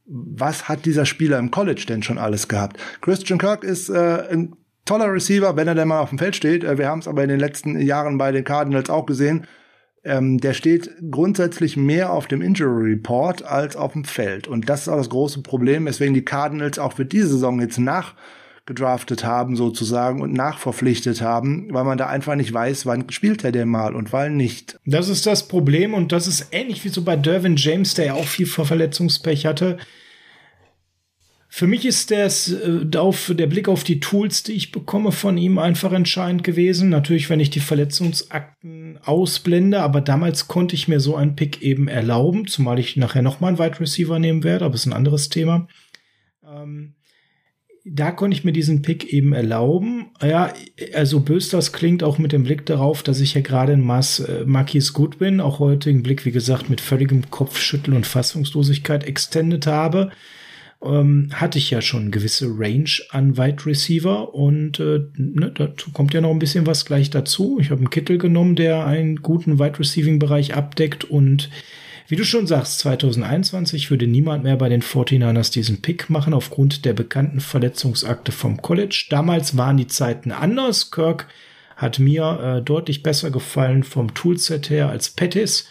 was 0.07 0.67
hat 0.67 0.85
dieser 0.85 1.05
Spieler 1.05 1.39
im 1.39 1.51
College 1.51 1.85
denn 1.87 2.03
schon 2.03 2.17
alles 2.17 2.47
gehabt? 2.47 2.77
Christian 3.01 3.39
Kirk 3.39 3.63
ist 3.63 3.89
äh, 3.89 4.23
ein 4.31 4.55
toller 4.85 5.11
Receiver, 5.11 5.55
wenn 5.55 5.67
er 5.67 5.75
denn 5.75 5.87
mal 5.87 5.99
auf 5.99 6.09
dem 6.09 6.19
Feld 6.19 6.35
steht. 6.35 6.63
Äh, 6.63 6.77
wir 6.77 6.89
haben 6.89 6.99
es 6.99 7.07
aber 7.07 7.23
in 7.23 7.29
den 7.29 7.39
letzten 7.39 7.79
Jahren 7.79 8.17
bei 8.17 8.31
den 8.31 8.43
Cardinals 8.43 8.89
auch 8.89 9.05
gesehen. 9.05 9.45
Ähm, 10.05 10.37
der 10.39 10.53
steht 10.53 10.91
grundsätzlich 11.09 11.77
mehr 11.77 12.13
auf 12.13 12.27
dem 12.27 12.43
Injury 12.43 12.91
Report 12.91 13.43
als 13.43 13.75
auf 13.75 13.93
dem 13.93 14.05
Feld. 14.05 14.47
Und 14.47 14.69
das 14.69 14.81
ist 14.81 14.87
auch 14.87 14.97
das 14.97 15.09
große 15.09 15.41
Problem, 15.41 15.85
weswegen 15.85 16.13
die 16.13 16.23
Cardinals 16.23 16.77
auch 16.77 16.93
für 16.93 17.05
diese 17.05 17.29
Saison 17.29 17.59
jetzt 17.59 17.79
nachgedraftet 17.79 19.25
haben 19.25 19.55
sozusagen 19.55 20.21
und 20.21 20.31
nachverpflichtet 20.31 21.21
haben, 21.21 21.73
weil 21.73 21.83
man 21.85 21.97
da 21.97 22.05
einfach 22.05 22.35
nicht 22.35 22.53
weiß, 22.53 22.85
wann 22.85 23.09
spielt 23.09 23.43
er 23.43 23.51
denn 23.51 23.67
mal 23.67 23.95
und 23.95 24.13
wann 24.13 24.37
nicht. 24.37 24.79
Das 24.85 25.09
ist 25.09 25.25
das 25.25 25.47
Problem 25.47 25.95
und 25.95 26.11
das 26.11 26.27
ist 26.27 26.49
ähnlich 26.51 26.85
wie 26.85 26.89
so 26.89 27.01
bei 27.01 27.15
Dervin 27.15 27.55
James, 27.57 27.95
der 27.95 28.05
ja 28.05 28.13
auch 28.13 28.27
viel 28.27 28.45
Verletzungspech 28.45 29.47
hatte. 29.47 29.77
Für 31.57 31.67
mich 31.67 31.85
ist 31.85 32.11
das, 32.11 32.51
äh, 32.51 32.97
auf, 32.97 33.31
der 33.33 33.47
Blick 33.47 33.69
auf 33.69 33.85
die 33.85 34.01
Tools, 34.01 34.43
die 34.43 34.51
ich 34.51 34.73
bekomme 34.73 35.13
von 35.13 35.37
ihm, 35.37 35.57
einfach 35.57 35.93
entscheidend 35.93 36.43
gewesen. 36.43 36.89
Natürlich, 36.89 37.29
wenn 37.29 37.39
ich 37.39 37.49
die 37.49 37.61
Verletzungsakten 37.61 38.99
ausblende, 39.05 39.79
aber 39.79 40.01
damals 40.01 40.49
konnte 40.49 40.75
ich 40.75 40.89
mir 40.89 40.99
so 40.99 41.15
einen 41.15 41.37
Pick 41.37 41.61
eben 41.61 41.87
erlauben, 41.87 42.45
zumal 42.45 42.77
ich 42.77 42.97
nachher 42.97 43.21
noch 43.21 43.39
mal 43.39 43.47
einen 43.47 43.57
Wide 43.57 43.79
Receiver 43.79 44.19
nehmen 44.19 44.43
werde, 44.43 44.65
aber 44.65 44.75
ist 44.75 44.85
ein 44.85 44.91
anderes 44.91 45.29
Thema. 45.29 45.69
Ähm, 46.45 46.95
da 47.85 48.11
konnte 48.11 48.35
ich 48.35 48.43
mir 48.43 48.51
diesen 48.51 48.81
Pick 48.81 49.13
eben 49.13 49.31
erlauben. 49.31 50.07
Ja, 50.21 50.53
also 50.93 51.21
bös 51.21 51.47
das 51.47 51.71
klingt 51.71 52.03
auch 52.03 52.17
mit 52.17 52.33
dem 52.33 52.43
Blick 52.43 52.65
darauf, 52.65 53.01
dass 53.01 53.21
ich 53.21 53.33
ja 53.33 53.39
gerade 53.39 53.71
in 53.71 53.81
Mass 53.81 54.19
äh, 54.19 54.43
Marquis 54.45 54.91
gut 54.91 55.19
bin, 55.19 55.39
auch 55.39 55.59
heute 55.59 55.89
den 55.89 56.03
Blick, 56.03 56.25
wie 56.25 56.33
gesagt, 56.33 56.69
mit 56.69 56.81
völligem 56.81 57.31
Kopfschütteln 57.31 57.95
und 57.95 58.05
Fassungslosigkeit 58.05 59.05
extended 59.05 59.65
habe 59.67 60.11
ähm, 60.83 61.29
hatte 61.33 61.57
ich 61.57 61.71
ja 61.71 61.81
schon 61.81 62.11
gewisse 62.11 62.47
Range 62.47 62.89
an 63.09 63.37
Wide 63.37 63.65
Receiver 63.65 64.33
und 64.33 64.79
äh, 64.79 65.01
ne, 65.15 65.51
dazu 65.53 65.91
kommt 65.91 66.13
ja 66.13 66.21
noch 66.21 66.31
ein 66.31 66.39
bisschen 66.39 66.65
was 66.65 66.85
gleich 66.85 67.09
dazu. 67.09 67.57
Ich 67.59 67.71
habe 67.71 67.79
einen 67.79 67.89
Kittel 67.89 68.17
genommen, 68.17 68.55
der 68.55 68.85
einen 68.85 69.17
guten 69.17 69.59
Wide 69.59 69.79
Receiving 69.79 70.19
Bereich 70.19 70.55
abdeckt 70.55 71.03
und 71.03 71.49
wie 72.07 72.15
du 72.15 72.23
schon 72.23 72.45
sagst, 72.45 72.79
2021 72.79 73.89
würde 73.89 74.05
niemand 74.05 74.43
mehr 74.43 74.57
bei 74.57 74.69
den 74.69 74.83
49ers 74.83 75.51
diesen 75.51 75.81
Pick 75.81 76.09
machen 76.11 76.35
aufgrund 76.35 76.85
der 76.85 76.93
bekannten 76.93 77.39
Verletzungsakte 77.39 78.31
vom 78.31 78.61
College. 78.61 79.07
Damals 79.09 79.57
waren 79.57 79.77
die 79.77 79.87
Zeiten 79.87 80.31
anders. 80.31 80.91
Kirk 80.91 81.27
hat 81.75 81.97
mir 81.97 82.57
äh, 82.59 82.61
deutlich 82.61 83.01
besser 83.01 83.31
gefallen 83.31 83.83
vom 83.83 84.13
Toolset 84.13 84.69
her 84.69 84.89
als 84.89 85.09
Pettis. 85.09 85.67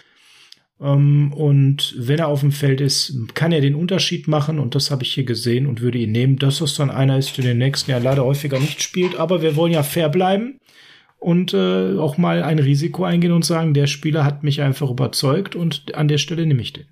Ähm, 0.80 1.32
und 1.32 1.94
wenn 1.98 2.18
er 2.18 2.28
auf 2.28 2.40
dem 2.40 2.52
Feld 2.52 2.80
ist, 2.80 3.14
kann 3.34 3.52
er 3.52 3.60
den 3.60 3.74
Unterschied 3.74 4.28
machen. 4.28 4.58
Und 4.58 4.74
das 4.74 4.90
habe 4.90 5.02
ich 5.02 5.14
hier 5.14 5.24
gesehen 5.24 5.66
und 5.66 5.80
würde 5.80 5.98
ihn 5.98 6.12
nehmen. 6.12 6.37
Dass 6.37 6.58
das 6.58 6.74
dann 6.74 6.90
einer 6.90 7.18
ist, 7.18 7.37
der 7.37 7.44
den 7.44 7.58
nächsten 7.58 7.90
Jahr 7.90 8.00
leider 8.00 8.24
häufiger 8.24 8.58
nicht 8.58 8.82
spielt. 8.82 9.16
Aber 9.16 9.42
wir 9.42 9.56
wollen 9.56 9.72
ja 9.72 9.82
fair 9.82 10.08
bleiben 10.08 10.58
und 11.18 11.54
äh, 11.54 11.96
auch 11.98 12.18
mal 12.18 12.42
ein 12.42 12.58
Risiko 12.58 13.04
eingehen 13.04 13.32
und 13.32 13.44
sagen, 13.44 13.72
der 13.72 13.87
Spieler 13.87 14.24
hat 14.24 14.42
mich 14.42 14.60
einfach 14.60 14.90
überzeugt 14.90 15.56
und 15.56 15.94
an 15.94 16.06
der 16.08 16.18
Stelle 16.18 16.46
nehme 16.46 16.60
ich 16.60 16.74
den. 16.74 16.84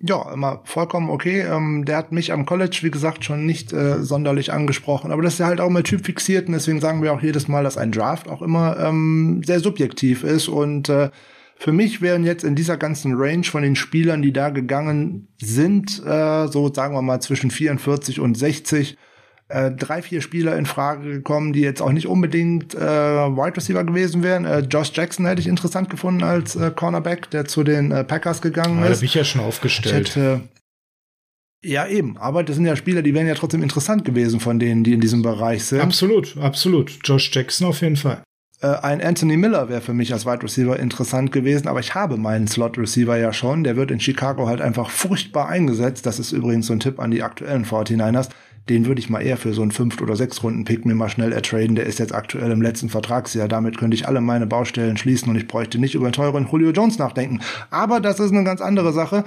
Ja, 0.00 0.32
immer 0.32 0.60
vollkommen 0.64 1.10
okay. 1.10 1.40
Ähm, 1.40 1.84
der 1.84 1.96
hat 1.96 2.12
mich 2.12 2.32
am 2.32 2.46
College, 2.46 2.78
wie 2.82 2.90
gesagt, 2.92 3.24
schon 3.24 3.44
nicht 3.44 3.72
äh, 3.72 4.00
sonderlich 4.04 4.52
angesprochen. 4.52 5.10
Aber 5.10 5.22
das 5.22 5.32
ist 5.32 5.38
ja 5.40 5.46
halt 5.46 5.60
auch 5.60 5.66
immer 5.66 5.82
typfixiert 5.82 6.46
und 6.46 6.52
deswegen 6.52 6.80
sagen 6.80 7.02
wir 7.02 7.12
auch 7.12 7.20
jedes 7.20 7.48
Mal, 7.48 7.64
dass 7.64 7.76
ein 7.76 7.90
Draft 7.90 8.28
auch 8.28 8.40
immer 8.40 8.78
ähm, 8.78 9.42
sehr 9.44 9.58
subjektiv 9.58 10.22
ist 10.22 10.46
und 10.46 10.88
äh, 10.88 11.10
für 11.58 11.72
mich 11.72 12.00
wären 12.00 12.24
jetzt 12.24 12.44
in 12.44 12.54
dieser 12.54 12.76
ganzen 12.76 13.14
Range 13.16 13.44
von 13.44 13.62
den 13.62 13.74
Spielern, 13.74 14.22
die 14.22 14.32
da 14.32 14.50
gegangen 14.50 15.28
sind, 15.42 16.00
äh, 16.06 16.46
so 16.46 16.72
sagen 16.72 16.94
wir 16.94 17.02
mal 17.02 17.20
zwischen 17.20 17.50
44 17.50 18.20
und 18.20 18.38
60, 18.38 18.96
äh, 19.48 19.72
drei, 19.72 20.02
vier 20.02 20.20
Spieler 20.20 20.56
in 20.56 20.66
Frage 20.66 21.10
gekommen, 21.10 21.52
die 21.52 21.60
jetzt 21.60 21.82
auch 21.82 21.90
nicht 21.90 22.06
unbedingt 22.06 22.74
äh, 22.74 22.78
Wide 22.78 23.56
Receiver 23.56 23.82
gewesen 23.82 24.22
wären. 24.22 24.44
Äh, 24.44 24.60
Josh 24.60 24.92
Jackson 24.94 25.26
hätte 25.26 25.40
ich 25.40 25.48
interessant 25.48 25.90
gefunden 25.90 26.22
als 26.22 26.54
äh, 26.54 26.70
Cornerback, 26.70 27.30
der 27.30 27.46
zu 27.46 27.64
den 27.64 27.90
äh, 27.90 28.04
Packers 28.04 28.40
gegangen 28.40 28.78
ja, 28.78 28.86
ist. 28.86 28.98
Da 28.98 29.00
bin 29.00 29.06
ich 29.06 29.14
ja 29.14 29.24
schon 29.24 29.40
aufgestellt. 29.40 30.10
Hätte, 30.10 30.42
ja, 31.64 31.88
eben. 31.88 32.18
Aber 32.18 32.44
das 32.44 32.54
sind 32.54 32.66
ja 32.66 32.76
Spieler, 32.76 33.02
die 33.02 33.14
wären 33.14 33.26
ja 33.26 33.34
trotzdem 33.34 33.64
interessant 33.64 34.04
gewesen 34.04 34.38
von 34.38 34.60
denen, 34.60 34.84
die 34.84 34.92
in 34.92 35.00
diesem 35.00 35.22
Bereich 35.22 35.64
sind. 35.64 35.80
Absolut, 35.80 36.36
absolut. 36.36 36.98
Josh 37.02 37.30
Jackson 37.32 37.66
auf 37.66 37.80
jeden 37.80 37.96
Fall. 37.96 38.22
Äh, 38.60 38.66
ein 38.82 39.00
Anthony 39.00 39.36
Miller 39.36 39.68
wäre 39.68 39.80
für 39.80 39.94
mich 39.94 40.12
als 40.12 40.26
Wide 40.26 40.42
Receiver 40.42 40.78
interessant 40.78 41.30
gewesen, 41.30 41.68
aber 41.68 41.80
ich 41.80 41.94
habe 41.94 42.16
meinen 42.16 42.48
Slot 42.48 42.76
Receiver 42.78 43.16
ja 43.16 43.32
schon. 43.32 43.64
Der 43.64 43.76
wird 43.76 43.90
in 43.90 44.00
Chicago 44.00 44.48
halt 44.48 44.60
einfach 44.60 44.90
furchtbar 44.90 45.48
eingesetzt. 45.48 46.06
Das 46.06 46.18
ist 46.18 46.32
übrigens 46.32 46.66
so 46.66 46.72
ein 46.72 46.80
Tipp 46.80 46.98
an 46.98 47.10
die 47.10 47.22
aktuellen 47.22 47.64
49ers. 47.64 48.28
Den 48.68 48.84
würde 48.86 49.00
ich 49.00 49.08
mal 49.08 49.20
eher 49.20 49.38
für 49.38 49.54
so 49.54 49.62
einen 49.62 49.70
fünft 49.70 50.02
oder 50.02 50.14
sechs 50.14 50.42
Runden 50.42 50.64
Pick 50.64 50.84
mir 50.84 50.94
mal 50.94 51.08
schnell 51.08 51.32
ertraden. 51.32 51.74
Der 51.74 51.86
ist 51.86 51.98
jetzt 51.98 52.14
aktuell 52.14 52.50
im 52.50 52.60
letzten 52.60 52.90
Vertragsjahr. 52.90 53.48
Damit 53.48 53.78
könnte 53.78 53.94
ich 53.94 54.06
alle 54.06 54.20
meine 54.20 54.46
Baustellen 54.46 54.98
schließen 54.98 55.30
und 55.30 55.36
ich 55.36 55.48
bräuchte 55.48 55.78
nicht 55.78 55.94
über 55.94 56.06
einen 56.06 56.12
teuren 56.12 56.46
Julio 56.50 56.70
Jones 56.70 56.98
nachdenken. 56.98 57.40
Aber 57.70 58.00
das 58.00 58.20
ist 58.20 58.32
eine 58.32 58.44
ganz 58.44 58.60
andere 58.60 58.92
Sache. 58.92 59.24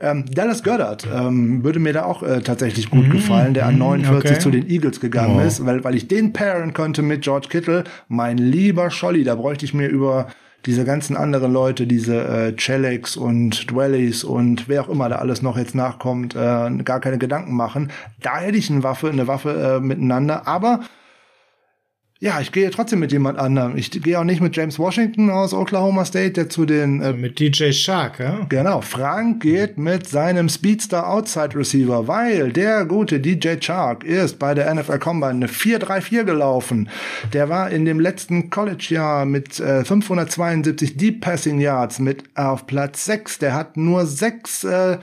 Ähm, 0.00 0.24
Dallas 0.30 0.62
Goddard 0.62 1.06
ähm, 1.12 1.62
würde 1.62 1.78
mir 1.78 1.92
da 1.92 2.04
auch 2.04 2.22
äh, 2.22 2.40
tatsächlich 2.40 2.90
gut 2.90 3.08
mm, 3.08 3.10
gefallen, 3.10 3.54
der 3.54 3.66
an 3.66 3.78
49 3.78 4.30
okay. 4.30 4.40
zu 4.40 4.50
den 4.50 4.68
Eagles 4.68 5.00
gegangen 5.00 5.36
oh. 5.36 5.46
ist, 5.46 5.64
weil, 5.64 5.84
weil 5.84 5.94
ich 5.94 6.08
den 6.08 6.32
pairen 6.32 6.72
könnte 6.72 7.02
mit 7.02 7.22
George 7.22 7.48
Kittle. 7.48 7.84
Mein 8.08 8.38
lieber 8.38 8.90
Scholli, 8.90 9.24
da 9.24 9.34
bräuchte 9.36 9.64
ich 9.64 9.72
mir 9.72 9.88
über 9.88 10.28
diese 10.66 10.84
ganzen 10.84 11.16
anderen 11.16 11.52
Leute, 11.52 11.86
diese 11.86 12.24
äh, 12.24 12.52
Chelex 12.56 13.16
und 13.16 13.70
Dwellies 13.70 14.24
und 14.24 14.68
wer 14.68 14.82
auch 14.82 14.88
immer 14.88 15.08
da 15.08 15.16
alles 15.16 15.42
noch 15.42 15.58
jetzt 15.58 15.74
nachkommt, 15.74 16.34
äh, 16.34 16.70
gar 16.84 17.00
keine 17.00 17.18
Gedanken 17.18 17.54
machen. 17.54 17.90
Da 18.22 18.38
hätte 18.38 18.56
ich 18.56 18.70
eine 18.70 18.82
Waffe, 18.82 19.10
eine 19.10 19.26
Waffe 19.26 19.78
äh, 19.78 19.80
miteinander, 19.80 20.48
aber 20.48 20.80
ja, 22.20 22.40
ich 22.40 22.52
gehe 22.52 22.70
trotzdem 22.70 23.00
mit 23.00 23.12
jemand 23.12 23.38
anderem. 23.38 23.76
Ich 23.76 23.90
gehe 23.90 24.18
auch 24.18 24.24
nicht 24.24 24.40
mit 24.40 24.56
James 24.56 24.78
Washington 24.78 25.30
aus 25.30 25.52
Oklahoma 25.52 26.04
State, 26.04 26.32
der 26.32 26.48
zu 26.48 26.64
den 26.64 27.02
äh, 27.02 27.12
mit 27.12 27.40
DJ 27.40 27.72
Shark, 27.72 28.20
ja? 28.20 28.46
Genau, 28.48 28.80
Frank 28.80 29.42
geht 29.42 29.78
mit 29.78 30.08
seinem 30.08 30.48
Speedster 30.48 31.08
Outside 31.08 31.56
Receiver, 31.56 32.06
weil 32.06 32.52
der 32.52 32.84
gute 32.84 33.18
DJ 33.18 33.56
Shark 33.60 34.04
ist 34.04 34.38
bei 34.38 34.54
der 34.54 34.72
NFL 34.72 35.00
Combine 35.00 35.32
eine 35.32 35.46
4-3-4 35.48 36.22
gelaufen. 36.22 36.88
Der 37.32 37.48
war 37.48 37.70
in 37.70 37.84
dem 37.84 37.98
letzten 37.98 38.48
College-Jahr 38.48 39.26
mit 39.26 39.58
äh, 39.58 39.84
572 39.84 40.96
Deep 40.96 41.20
Passing 41.20 41.60
Yards 41.60 41.98
mit 41.98 42.24
auf 42.36 42.66
Platz 42.66 43.04
6. 43.06 43.40
Der 43.40 43.54
hat 43.54 43.76
nur 43.76 44.06
sechs 44.06 44.62
äh, 44.62 44.98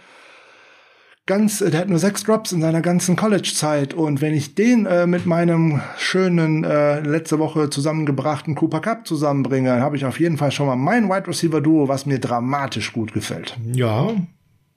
ganz, 1.25 1.59
der 1.59 1.79
hat 1.79 1.89
nur 1.89 1.99
sechs 1.99 2.23
Drops 2.23 2.51
in 2.51 2.61
seiner 2.61 2.81
ganzen 2.81 3.15
College-Zeit 3.15 3.93
und 3.93 4.21
wenn 4.21 4.33
ich 4.33 4.55
den 4.55 4.85
äh, 4.85 5.07
mit 5.07 5.25
meinem 5.25 5.81
schönen 5.97 6.63
äh, 6.63 6.99
letzte 7.01 7.39
Woche 7.39 7.69
zusammengebrachten 7.69 8.55
Cooper 8.55 8.79
Cup 8.79 9.07
zusammenbringe, 9.07 9.81
habe 9.81 9.97
ich 9.97 10.05
auf 10.05 10.19
jeden 10.19 10.37
Fall 10.37 10.51
schon 10.51 10.67
mal 10.67 10.75
mein 10.75 11.09
Wide 11.09 11.27
Receiver 11.27 11.61
Duo, 11.61 11.87
was 11.87 12.05
mir 12.05 12.19
dramatisch 12.19 12.93
gut 12.93 13.13
gefällt. 13.13 13.57
Ja, 13.73 14.15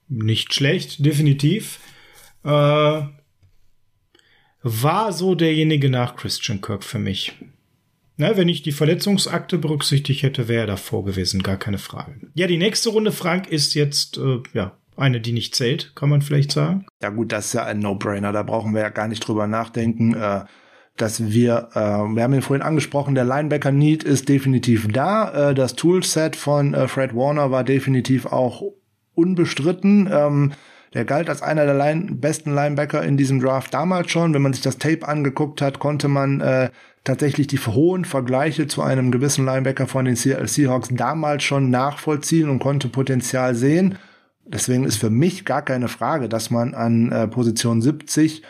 nicht 0.08 0.54
schlecht, 0.54 1.04
definitiv. 1.04 1.80
Äh, 2.44 3.02
war 4.62 5.12
so 5.12 5.34
derjenige 5.34 5.90
nach 5.90 6.16
Christian 6.16 6.60
Kirk 6.60 6.84
für 6.84 6.98
mich. 6.98 7.32
Na, 8.16 8.36
wenn 8.36 8.48
ich 8.48 8.62
die 8.62 8.72
Verletzungsakte 8.72 9.58
berücksichtigt 9.58 10.22
hätte, 10.22 10.46
wäre 10.46 10.62
er 10.62 10.66
davor 10.68 11.04
gewesen, 11.04 11.42
gar 11.42 11.56
keine 11.56 11.78
Frage. 11.78 12.14
Ja, 12.34 12.46
die 12.46 12.58
nächste 12.58 12.90
Runde, 12.90 13.10
Frank, 13.10 13.48
ist 13.48 13.74
jetzt, 13.74 14.18
äh, 14.18 14.38
ja, 14.52 14.78
eine, 14.96 15.20
die 15.20 15.32
nicht 15.32 15.54
zählt, 15.54 15.94
kann 15.94 16.08
man 16.08 16.22
vielleicht 16.22 16.52
sagen. 16.52 16.86
Ja 17.02 17.10
gut, 17.10 17.32
das 17.32 17.46
ist 17.46 17.52
ja 17.54 17.64
ein 17.64 17.80
No-Brainer, 17.80 18.32
da 18.32 18.42
brauchen 18.42 18.74
wir 18.74 18.82
ja 18.82 18.90
gar 18.90 19.08
nicht 19.08 19.26
drüber 19.26 19.46
nachdenken. 19.46 20.14
Äh, 20.14 20.44
dass 20.96 21.32
wir, 21.32 21.70
äh, 21.74 21.78
wir 21.80 22.22
haben 22.22 22.34
ihn 22.34 22.42
vorhin 22.42 22.62
angesprochen, 22.62 23.16
der 23.16 23.24
Linebacker 23.24 23.72
Need 23.72 24.04
ist 24.04 24.28
definitiv 24.28 24.86
da. 24.92 25.50
Äh, 25.50 25.54
das 25.54 25.74
Toolset 25.74 26.36
von 26.36 26.74
Fred 26.88 27.16
Warner 27.16 27.50
war 27.50 27.64
definitiv 27.64 28.26
auch 28.26 28.62
unbestritten. 29.14 30.08
Ähm, 30.12 30.52
der 30.94 31.04
galt 31.04 31.28
als 31.28 31.42
einer 31.42 31.64
der 31.64 31.74
Line 31.74 32.12
besten 32.12 32.54
Linebacker 32.54 33.02
in 33.02 33.16
diesem 33.16 33.40
Draft 33.40 33.74
damals 33.74 34.10
schon. 34.10 34.32
Wenn 34.32 34.42
man 34.42 34.52
sich 34.52 34.62
das 34.62 34.78
Tape 34.78 35.06
angeguckt 35.06 35.60
hat, 35.60 35.80
konnte 35.80 36.06
man 36.06 36.40
äh, 36.40 36.70
tatsächlich 37.02 37.48
die 37.48 37.58
hohen 37.58 38.04
Vergleiche 38.04 38.68
zu 38.68 38.80
einem 38.80 39.10
gewissen 39.10 39.44
Linebacker 39.44 39.88
von 39.88 40.04
den 40.04 40.14
Seahawks 40.16 40.90
damals 40.92 41.42
schon 41.42 41.70
nachvollziehen 41.70 42.48
und 42.48 42.60
konnte 42.60 42.88
Potenzial 42.88 43.56
sehen. 43.56 43.98
Deswegen 44.46 44.84
ist 44.84 44.96
für 44.96 45.10
mich 45.10 45.44
gar 45.44 45.62
keine 45.62 45.88
Frage, 45.88 46.28
dass 46.28 46.50
man 46.50 46.74
an 46.74 47.10
äh, 47.10 47.28
Position 47.28 47.80
70 47.80 48.42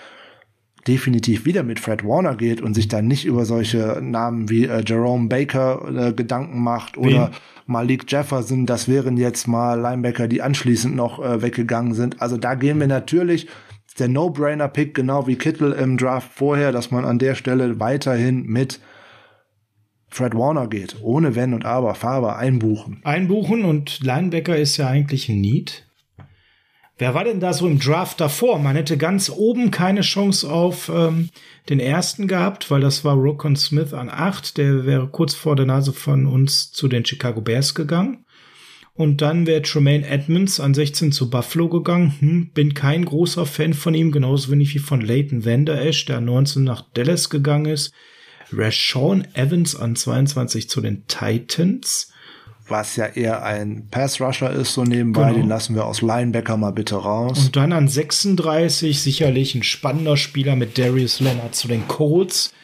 definitiv 0.87 1.47
wieder 1.47 1.63
mit 1.63 1.81
Fred 1.81 2.05
Warner 2.05 2.37
geht 2.37 2.61
und 2.61 2.75
sich 2.75 2.89
dann 2.89 3.07
nicht 3.07 3.25
über 3.25 3.45
solche 3.45 4.01
Namen 4.03 4.51
wie 4.51 4.67
äh, 4.67 4.83
Jerome 4.85 5.29
Baker 5.29 6.09
äh, 6.09 6.13
Gedanken 6.13 6.63
macht 6.63 6.99
oder 6.99 7.29
Wen? 7.29 7.37
Malik 7.67 8.11
Jefferson. 8.11 8.67
Das 8.67 8.89
wären 8.89 9.17
jetzt 9.17 9.47
mal 9.49 9.81
Linebacker, 9.81 10.29
die 10.29 10.43
anschließend 10.43 10.95
noch 10.95 11.23
äh, 11.23 11.43
weggegangen 11.43 11.95
sind. 11.95 12.21
Also 12.21 12.37
da 12.37 12.55
gehen 12.55 12.81
wir 12.81 12.87
natürlich 12.87 13.49
der 13.99 14.09
No-Brainer-Pick, 14.09 14.95
genau 14.95 15.27
wie 15.27 15.37
Kittel 15.37 15.73
im 15.73 15.97
Draft 15.97 16.33
vorher, 16.33 16.73
dass 16.73 16.91
man 16.91 17.05
an 17.05 17.19
der 17.19 17.35
Stelle 17.35 17.79
weiterhin 17.79 18.45
mit 18.45 18.81
Fred 20.09 20.35
Warner 20.35 20.69
geht, 20.69 20.97
ohne 21.01 21.35
Wenn 21.35 21.55
und 21.55 21.65
Aber, 21.65 21.95
Faber 21.95 22.37
einbuchen. 22.37 23.01
Einbuchen 23.05 23.65
und 23.65 24.01
Linebacker 24.01 24.57
ist 24.57 24.77
ja 24.77 24.89
eigentlich 24.89 25.29
ein 25.29 25.41
Need. 25.41 25.84
Wer 26.97 27.13
war 27.15 27.25
denn 27.25 27.41
da 27.41 27.53
so 27.53 27.67
im 27.67 27.81
Draft 27.81 28.21
davor? 28.21 28.61
Man 28.61 28.77
hätte 28.77 28.97
ganz 28.97 29.29
oben 29.29 29.73
keine 29.73 30.03
Chance 30.03 30.49
auf 30.49 30.89
ähm, 30.95 31.31
den 31.69 31.81
ersten 31.81 32.29
gehabt, 32.29 32.71
weil 32.71 32.81
das 32.81 33.05
war 33.05 33.17
Rokon 33.17 33.57
Smith 33.57 33.93
an 33.93 34.09
acht. 34.09 34.57
Der 34.59 34.87
wäre 34.87 35.09
kurz 35.09 35.35
vor 35.35 35.57
der 35.57 35.67
Nase 35.67 35.93
von 35.93 36.27
uns 36.27 36.71
zu 36.71 36.87
den 36.87 37.05
Chicago 37.05 37.41
Bears 37.41 37.75
gegangen. 37.75 38.25
Und 38.97 39.23
dann 39.23 39.49
wäre 39.49 39.63
Tremaine 39.63 40.07
Edmonds 40.07 40.61
an 40.61 40.73
16 40.73 41.11
zu 41.11 41.31
Buffalo 41.31 41.69
gegangen. 41.69 42.15
Hm, 42.21 42.51
bin 42.55 42.75
kein 42.75 43.05
großer 43.05 43.45
Fan 43.45 43.75
von 43.75 43.93
ihm, 43.93 44.13
genauso 44.13 44.53
wenig 44.53 44.73
wie 44.77 44.79
von 44.79 45.01
Leighton 45.01 45.45
Vander 45.45 45.85
Esch, 45.85 46.05
der 46.05 46.21
19 46.21 46.63
nach 46.63 46.83
Dallas 46.95 47.29
gegangen 47.29 47.67
ist. 47.67 47.93
Rashawn 48.53 49.27
Evans 49.35 49.75
an 49.75 49.97
22 49.97 50.69
zu 50.69 50.81
den 50.81 51.09
Titans 51.09 52.13
was 52.67 52.97
ja 52.97 53.07
eher 53.07 53.45
ein 53.45 53.89
Pass-Rusher 53.91 54.51
ist, 54.51 54.75
so 54.75 54.85
nebenbei. 54.85 55.29
Genau. 55.29 55.41
Den 55.41 55.49
lassen 55.49 55.75
wir 55.75 55.85
aus 55.85 56.03
Linebacker 56.03 56.57
mal 56.57 56.73
bitte 56.73 56.97
raus. 56.97 57.47
Und 57.47 57.57
dann 57.57 57.73
an 57.73 57.89
36 57.89 59.01
sicherlich 59.01 59.55
ein 59.55 59.63
spannender 59.63 60.17
Spieler 60.17 60.57
mit 60.57 60.79
Darius 60.79 61.21
Leonard 61.21 61.55
zu 61.55 61.69
den 61.69 61.87
Colts, 61.89 62.55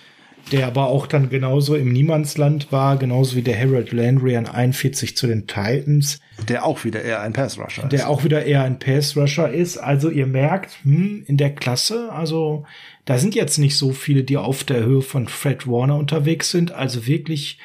der 0.53 0.67
aber 0.67 0.87
auch 0.87 1.07
dann 1.07 1.29
genauso 1.29 1.77
im 1.77 1.93
Niemandsland 1.93 2.73
war, 2.73 2.97
genauso 2.97 3.37
wie 3.37 3.43
der 3.43 3.59
Harold 3.59 3.93
Landry 3.93 4.37
an 4.37 4.47
41 4.47 5.17
zu 5.17 5.27
den 5.27 5.47
Titans. 5.47 6.19
Der 6.49 6.65
auch 6.65 6.85
wieder 6.85 7.03
eher 7.03 7.21
ein 7.21 7.35
Pass-Rusher 7.35 7.85
ist. 7.85 7.93
Der 7.93 8.09
auch 8.09 8.25
wieder 8.25 8.47
eher 8.47 8.63
ein 8.63 8.79
Pass-Rusher 8.79 9.51
ist. 9.51 9.77
Also 9.77 10.09
ihr 10.09 10.27
merkt, 10.27 10.79
hm, 10.83 11.25
in 11.27 11.37
der 11.37 11.55
Klasse, 11.55 12.11
also 12.11 12.65
da 13.05 13.19
sind 13.19 13.35
jetzt 13.35 13.59
nicht 13.59 13.77
so 13.77 13.93
viele, 13.93 14.25
die 14.25 14.39
auf 14.39 14.65
der 14.65 14.83
Höhe 14.83 15.03
von 15.03 15.29
Fred 15.29 15.67
Warner 15.67 15.97
unterwegs 15.97 16.51
sind. 16.51 16.73
Also 16.73 17.07
wirklich 17.07 17.59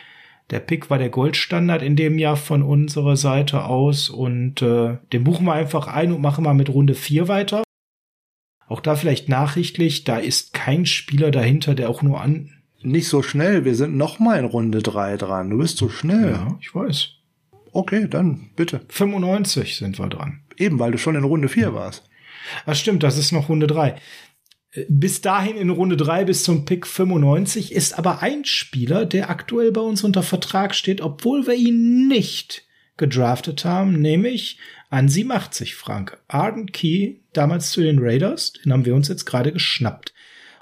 der 0.51 0.59
Pick 0.59 0.89
war 0.89 0.97
der 0.97 1.09
Goldstandard 1.09 1.81
in 1.81 1.95
dem 1.95 2.19
Jahr 2.19 2.37
von 2.37 2.61
unserer 2.61 3.17
Seite 3.17 3.65
aus 3.65 4.09
und 4.09 4.61
äh, 4.61 4.97
den 5.11 5.23
buchen 5.23 5.45
wir 5.45 5.53
einfach 5.53 5.87
ein 5.87 6.11
und 6.11 6.21
machen 6.21 6.43
mal 6.43 6.53
mit 6.53 6.69
Runde 6.69 6.93
4 6.93 7.27
weiter. 7.27 7.63
Auch 8.67 8.79
da 8.79 8.95
vielleicht 8.95 9.29
nachrichtlich, 9.29 10.03
da 10.03 10.17
ist 10.17 10.53
kein 10.53 10.85
Spieler 10.85 11.31
dahinter, 11.31 11.75
der 11.75 11.89
auch 11.89 12.01
nur 12.01 12.21
an. 12.21 12.51
Nicht 12.81 13.07
so 13.07 13.23
schnell, 13.23 13.65
wir 13.65 13.75
sind 13.75 13.97
noch 13.97 14.19
mal 14.19 14.37
in 14.37 14.45
Runde 14.45 14.83
3 14.83 15.17
dran. 15.17 15.49
Du 15.49 15.57
bist 15.57 15.77
so 15.77 15.89
schnell. 15.89 16.31
Ja, 16.31 16.57
ich 16.61 16.73
weiß. 16.73 17.09
Okay, 17.71 18.07
dann 18.07 18.51
bitte. 18.55 18.81
95 18.89 19.75
sind 19.75 19.97
wir 19.97 20.07
dran. 20.07 20.41
Eben, 20.57 20.79
weil 20.79 20.91
du 20.91 20.97
schon 20.97 21.15
in 21.15 21.23
Runde 21.23 21.49
4 21.49 21.73
warst. 21.73 22.07
Ach 22.67 22.75
stimmt, 22.75 23.01
das 23.01 23.17
ist 23.17 23.31
noch 23.31 23.49
Runde 23.49 23.65
3 23.65 23.95
bis 24.89 25.21
dahin 25.21 25.57
in 25.57 25.69
Runde 25.69 25.97
3 25.97 26.25
bis 26.25 26.43
zum 26.43 26.65
Pick 26.65 26.85
95 26.85 27.71
ist 27.71 27.97
aber 27.97 28.21
ein 28.21 28.45
Spieler, 28.45 29.05
der 29.05 29.29
aktuell 29.29 29.71
bei 29.71 29.81
uns 29.81 30.03
unter 30.03 30.23
Vertrag 30.23 30.75
steht, 30.75 31.01
obwohl 31.01 31.47
wir 31.47 31.55
ihn 31.55 32.07
nicht 32.07 32.63
gedraftet 32.97 33.65
haben, 33.65 33.99
nämlich 34.01 34.59
an 34.89 35.09
87 35.09 35.75
Frank. 35.75 36.17
Arden 36.27 36.71
Key, 36.71 37.15
damals 37.33 37.71
zu 37.71 37.81
den 37.81 37.99
Raiders, 37.99 38.53
den 38.53 38.71
haben 38.71 38.85
wir 38.85 38.95
uns 38.95 39.07
jetzt 39.07 39.25
gerade 39.25 39.51
geschnappt. 39.51 40.13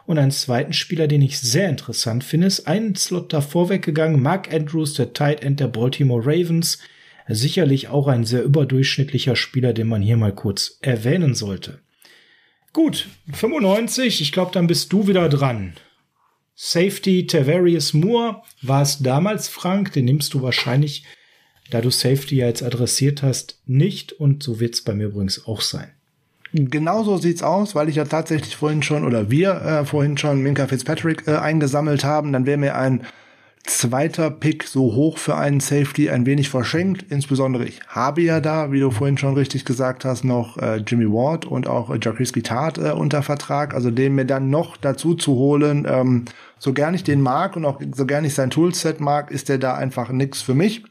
Und 0.05 0.17
einen 0.17 0.31
zweiten 0.31 0.73
Spieler, 0.73 1.07
den 1.07 1.21
ich 1.21 1.39
sehr 1.39 1.69
interessant 1.69 2.23
finde, 2.23 2.47
ist 2.47 2.67
einen 2.67 2.95
Slot 2.95 3.31
davor 3.31 3.69
weggegangen, 3.69 4.21
Mark 4.21 4.53
Andrews, 4.53 4.93
der 4.95 5.13
Tight 5.13 5.43
End 5.43 5.59
der 5.59 5.67
Baltimore 5.67 6.25
Ravens. 6.25 6.79
Sicherlich 7.27 7.87
auch 7.87 8.07
ein 8.07 8.25
sehr 8.25 8.43
überdurchschnittlicher 8.43 9.37
Spieler, 9.37 9.71
den 9.71 9.87
man 9.87 10.01
hier 10.01 10.17
mal 10.17 10.35
kurz 10.35 10.77
erwähnen 10.81 11.35
sollte. 11.35 11.79
Gut, 12.73 13.07
95, 13.31 14.19
ich 14.19 14.31
glaube, 14.31 14.51
dann 14.51 14.65
bist 14.65 14.91
du 14.91 15.07
wieder 15.07 15.29
dran. 15.29 15.73
Safety 16.55 17.27
Tavarius 17.27 17.93
Moore 17.93 18.41
war 18.63 18.81
es 18.81 18.97
damals, 18.97 19.47
Frank. 19.47 19.93
Den 19.93 20.05
nimmst 20.05 20.33
du 20.33 20.41
wahrscheinlich, 20.41 21.05
da 21.69 21.81
du 21.81 21.91
Safety 21.91 22.37
ja 22.37 22.47
jetzt 22.47 22.63
adressiert 22.63 23.21
hast, 23.21 23.59
nicht. 23.67 24.11
Und 24.13 24.41
so 24.41 24.59
wird 24.59 24.73
es 24.73 24.83
bei 24.83 24.93
mir 24.95 25.05
übrigens 25.05 25.45
auch 25.45 25.61
sein. 25.61 25.91
Genauso 26.51 27.17
sieht's 27.17 27.43
aus, 27.43 27.75
weil 27.75 27.89
ich 27.89 27.95
ja 27.95 28.05
tatsächlich 28.05 28.55
vorhin 28.55 28.83
schon 28.83 29.05
oder 29.05 29.29
wir 29.29 29.53
äh, 29.53 29.85
vorhin 29.85 30.17
schon 30.17 30.41
Minka 30.41 30.67
Fitzpatrick 30.67 31.27
äh, 31.27 31.35
eingesammelt 31.37 32.03
haben. 32.03 32.33
Dann 32.33 32.45
wäre 32.47 32.57
mir 32.57 32.75
ein 32.75 33.05
zweiter 33.65 34.29
Pick 34.29 34.63
so 34.65 34.93
hoch 34.93 35.17
für 35.17 35.35
einen 35.35 35.59
Safety 35.59 36.09
ein 36.09 36.25
wenig 36.25 36.49
verschenkt. 36.49 37.05
Insbesondere 37.09 37.65
ich 37.65 37.81
habe 37.87 38.21
ja 38.21 38.39
da, 38.41 38.71
wie 38.71 38.79
du 38.79 38.91
vorhin 38.91 39.17
schon 39.17 39.35
richtig 39.35 39.65
gesagt 39.65 40.05
hast, 40.05 40.23
noch 40.23 40.57
äh, 40.57 40.77
Jimmy 40.77 41.05
Ward 41.05 41.45
und 41.45 41.67
auch 41.67 41.89
äh, 41.89 41.99
Jacques 42.01 42.31
Tart 42.43 42.77
äh, 42.77 42.91
unter 42.91 43.23
Vertrag. 43.23 43.73
Also 43.73 43.89
den 43.89 44.15
mir 44.15 44.25
dann 44.25 44.49
noch 44.49 44.75
dazu 44.77 45.15
zu 45.15 45.35
holen, 45.35 45.87
ähm, 45.89 46.25
so 46.59 46.73
gern 46.73 46.93
ich 46.93 47.03
den 47.03 47.21
mag 47.21 47.55
und 47.55 47.65
auch 47.65 47.79
so 47.93 48.05
gern 48.05 48.25
ich 48.25 48.33
sein 48.33 48.49
Toolset 48.49 48.99
mag, 48.99 49.31
ist 49.31 49.49
der 49.49 49.57
da 49.57 49.75
einfach 49.75 50.09
nix 50.11 50.41
für 50.41 50.53
mich. 50.53 50.83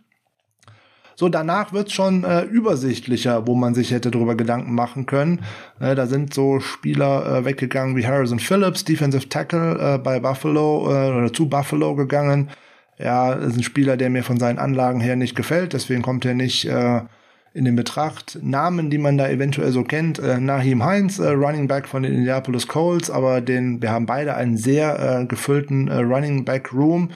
So, 1.15 1.29
danach 1.29 1.73
wird's 1.73 1.93
schon 1.93 2.25
äh, 2.25 2.43
übersichtlicher, 2.43 3.47
wo 3.47 3.55
man 3.55 3.75
sich 3.75 3.91
hätte 3.91 4.11
darüber 4.11 4.35
Gedanken 4.35 4.75
machen 4.75 5.07
können. 5.07 5.41
Äh, 5.81 5.95
da 5.95 6.07
sind 6.07 6.35
so 6.35 6.61
Spieler 6.61 7.39
äh, 7.39 7.45
weggegangen 7.45 7.97
wie 7.97 8.07
Harrison 8.07 8.39
Phillips, 8.39 8.85
Defensive 8.85 9.29
Tackle 9.29 9.95
äh, 9.95 9.99
bei 9.99 10.21
Buffalo 10.21 10.91
äh, 10.91 11.11
oder 11.17 11.33
zu 11.33 11.49
Buffalo 11.49 11.95
gegangen. 11.95 12.51
Ja, 12.99 13.33
ist 13.33 13.57
ein 13.57 13.63
Spieler, 13.63 13.97
der 13.97 14.11
mir 14.11 14.23
von 14.23 14.39
seinen 14.39 14.59
Anlagen 14.59 15.01
her 15.01 15.17
nicht 15.17 15.35
gefällt, 15.35 15.73
deswegen 15.73 16.03
kommt 16.03 16.25
er 16.25 16.35
nicht 16.35 16.67
äh, 16.67 17.01
in 17.55 17.65
den 17.65 17.77
Betracht. 17.77 18.39
Namen, 18.43 18.91
die 18.91 18.99
man 18.99 19.19
da 19.19 19.29
eventuell 19.29 19.73
so 19.73 19.83
kennt, 19.83 20.19
äh, 20.19 20.41
Nahim 20.41 20.85
Heinz, 20.85 21.19
äh, 21.19 21.31
Running 21.31 21.69
Back 21.69 21.89
von 21.89 22.03
den 22.03 22.13
Indianapolis 22.13 22.67
Colts, 22.69 23.11
aber 23.11 23.41
den, 23.41 23.83
wir 23.83 23.91
haben 23.91 24.07
beide 24.07 24.35
einen 24.35 24.57
sehr 24.57 25.21
äh, 25.21 25.27
gefüllten 25.27 25.89
äh, 25.89 25.97
Running 25.97 26.45
Back 26.45 26.73
Room. 26.73 27.11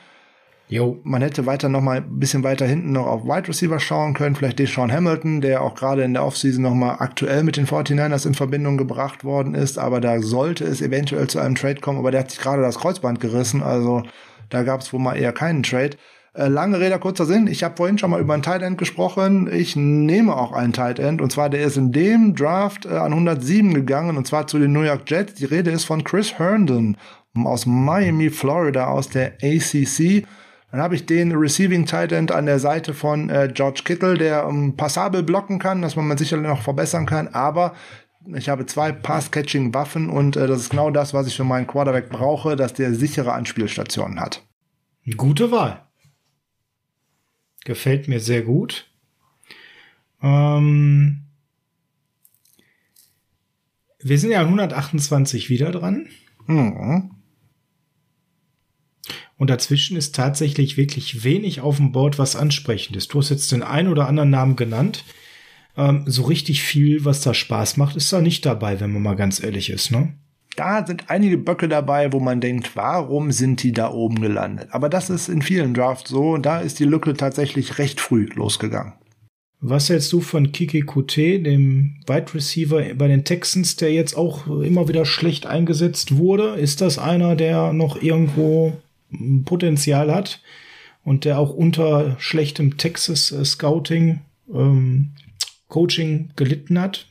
Jo. 0.69 0.99
Man 1.05 1.23
hätte 1.23 1.47
weiter 1.47 1.69
noch 1.69 1.81
mal 1.81 1.99
ein 1.99 2.19
bisschen 2.19 2.43
weiter 2.43 2.67
hinten 2.67 2.91
noch 2.91 3.07
auf 3.07 3.25
Wide 3.25 3.47
Receiver 3.47 3.79
schauen 3.79 4.15
können, 4.15 4.35
vielleicht 4.35 4.59
Deshaun 4.59 4.93
Hamilton, 4.93 5.41
der 5.41 5.63
auch 5.63 5.77
gerade 5.77 6.03
in 6.03 6.15
der 6.15 6.25
Offseason 6.25 6.63
noch 6.63 6.75
mal 6.75 6.97
aktuell 6.99 7.45
mit 7.45 7.57
den 7.57 7.67
49ers 7.67 8.27
in 8.27 8.35
Verbindung 8.35 8.77
gebracht 8.77 9.23
worden 9.23 9.55
ist, 9.55 9.79
aber 9.79 10.01
da 10.01 10.21
sollte 10.21 10.65
es 10.65 10.83
eventuell 10.83 11.29
zu 11.29 11.39
einem 11.39 11.55
Trade 11.55 11.81
kommen, 11.81 12.01
aber 12.01 12.11
der 12.11 12.21
hat 12.21 12.31
sich 12.33 12.41
gerade 12.41 12.63
das 12.63 12.79
Kreuzband 12.79 13.21
gerissen, 13.21 13.63
also 13.63 14.03
da 14.49 14.65
gab 14.65 14.81
es 14.81 14.93
wohl 14.93 15.01
mal 15.01 15.17
eher 15.17 15.33
keinen 15.33 15.63
Trade. 15.63 15.97
Äh, 16.35 16.49
lange 16.49 16.79
Rede, 16.81 16.99
kurzer 16.99 17.27
Sinn. 17.27 17.47
Ich 17.47 17.65
habe 17.65 17.77
vorhin 17.77 17.97
schon 17.97 18.11
mal 18.11 18.21
über 18.21 18.35
einen 18.35 18.43
Tight 18.43 18.61
End 18.61 18.77
gesprochen. 18.77 19.49
Ich 19.51 19.75
nehme 19.75 20.37
auch 20.37 20.53
einen 20.53 20.75
Tight 20.75 20.99
End. 20.99 21.23
Und 21.23 21.33
zwar, 21.33 21.49
der 21.49 21.63
ist 21.63 21.79
in 21.79 21.93
dem 21.93 22.35
Draft 22.35 22.85
äh, 22.85 22.91
an 22.91 23.13
107 23.13 23.73
gegangen. 23.73 24.19
Und 24.19 24.27
zwar 24.27 24.47
zu 24.47 24.59
den 24.59 24.73
New 24.73 24.83
York 24.83 25.11
Jets. 25.11 25.35
Die 25.35 25.47
Rede 25.47 25.71
ist 25.71 25.85
von 25.85 26.05
Chris 26.05 26.39
Herndon 26.39 26.99
aus 27.35 27.65
Miami, 27.65 28.29
Florida, 28.29 28.89
aus 28.89 29.09
der 29.09 29.39
ACC. 29.43 30.27
Dann 30.77 30.83
habe 30.83 30.95
ich 30.95 31.07
den 31.07 31.33
Receiving 31.33 31.87
Tight 31.87 32.13
End 32.13 32.31
an 32.31 32.45
der 32.45 32.59
Seite 32.59 32.93
von 32.93 33.31
äh, 33.31 33.51
George 33.51 33.81
Kittle, 33.83 34.19
der 34.19 34.45
ähm, 34.45 34.77
passabel 34.77 35.23
blocken 35.23 35.59
kann, 35.59 35.81
dass 35.81 35.97
man 35.97 36.19
sicherlich 36.19 36.47
noch 36.47 36.61
verbessern 36.61 37.07
kann. 37.07 37.29
Aber 37.29 37.75
ich 38.35 38.51
habe 38.51 38.67
zwei 38.67 38.93
Pass-Catching-Waffen 38.93 40.11
und 40.11 40.37
äh, 40.37 40.47
das 40.47 40.61
ist 40.61 40.69
genau 40.69 40.91
das, 40.91 41.15
was 41.15 41.29
ich 41.29 41.35
für 41.35 41.45
meinen 41.45 41.67
Quarterback 41.67 42.11
brauche, 42.11 42.57
dass 42.57 42.75
der 42.75 42.95
sichere 42.95 43.33
Anspielstationen 43.33 44.21
hat. 44.21 44.45
Gute 45.17 45.51
Wahl. 45.51 45.81
Gefällt 47.65 48.07
mir 48.07 48.21
sehr 48.21 48.43
gut. 48.43 48.87
Ähm 50.21 51.23
wir 54.01 54.19
sind 54.19 54.33
ja 54.33 54.41
128 54.41 55.49
wieder 55.49 55.71
dran. 55.71 56.07
Mhm. 56.47 57.16
Und 59.39 59.51
dazwischen 59.51 59.97
ist 59.97 60.15
tatsächlich 60.15 60.77
wirklich 60.77 61.23
wenig 61.25 61.61
auf 61.61 61.77
dem 61.77 61.93
Board, 61.93 62.19
was 62.19 62.37
ansprechend 62.37 62.97
ist. 62.97 63.13
Du 63.13 63.19
hast 63.19 63.31
jetzt 63.31 63.53
den 63.53 63.63
einen 63.63 63.89
oder 63.89 64.09
anderen 64.09 64.31
Namen 64.31 64.57
genannt. 64.57 65.05
Ähm, 65.77 66.05
so 66.07 66.23
richtig 66.23 66.63
viel, 66.63 67.05
was 67.05 67.21
da 67.21 67.35
Spaß 67.35 67.77
macht, 67.77 67.97
ist 67.97 68.13
da 68.13 68.21
nicht 68.21 68.47
dabei, 68.47 68.81
wenn 68.81 68.93
man 68.93 69.03
mal 69.03 69.17
ganz 69.17 69.43
ehrlich 69.43 69.71
ist, 69.71 69.91
ne? 69.91 70.15
Da 70.57 70.87
sind 70.87 71.11
einige 71.11 71.37
Böcke 71.37 71.69
dabei, 71.69 72.15
wo 72.15 72.19
man 72.19 72.41
denkt, 72.41 72.77
warum 72.77 73.31
sind 73.31 73.63
die 73.63 73.73
da 73.73 73.91
oben 73.91 74.23
gelandet? 74.23 74.69
Aber 74.71 74.89
das 74.89 75.11
ist 75.11 75.29
in 75.29 75.43
vielen 75.43 75.75
Drafts 75.75 76.09
so. 76.09 76.39
Da 76.39 76.61
ist 76.61 76.79
die 76.79 76.85
Lücke 76.85 77.13
tatsächlich 77.13 77.77
recht 77.77 78.01
früh 78.01 78.27
losgegangen. 78.35 78.95
Was 79.61 79.91
hältst 79.91 80.11
du 80.15 80.23
von 80.23 80.53
Kiki 80.53 80.81
Kute, 80.81 81.41
dem 81.41 81.97
Wide 82.07 82.35
Receiver 82.35 82.95
bei 82.95 83.09
den 83.09 83.25
Texans, 83.25 83.77
der 83.77 83.93
jetzt 83.93 84.17
auch 84.17 84.47
immer 84.47 84.89
wieder 84.89 85.05
schlecht 85.05 85.45
eingesetzt 85.45 86.17
wurde? 86.17 86.55
Ist 86.55 86.81
das 86.81 86.99
einer, 86.99 87.37
der 87.37 87.75
noch 87.75 88.01
irgendwo 88.01 88.73
Potenzial 89.45 90.15
hat 90.15 90.41
und 91.05 91.25
der 91.25 91.39
auch 91.39 91.51
unter 91.51 92.17
schlechtem 92.19 92.77
Texas 92.77 93.35
Scouting 93.45 94.21
ähm, 94.53 95.13
Coaching 95.69 96.31
gelitten 96.37 96.81
hat? 96.81 97.07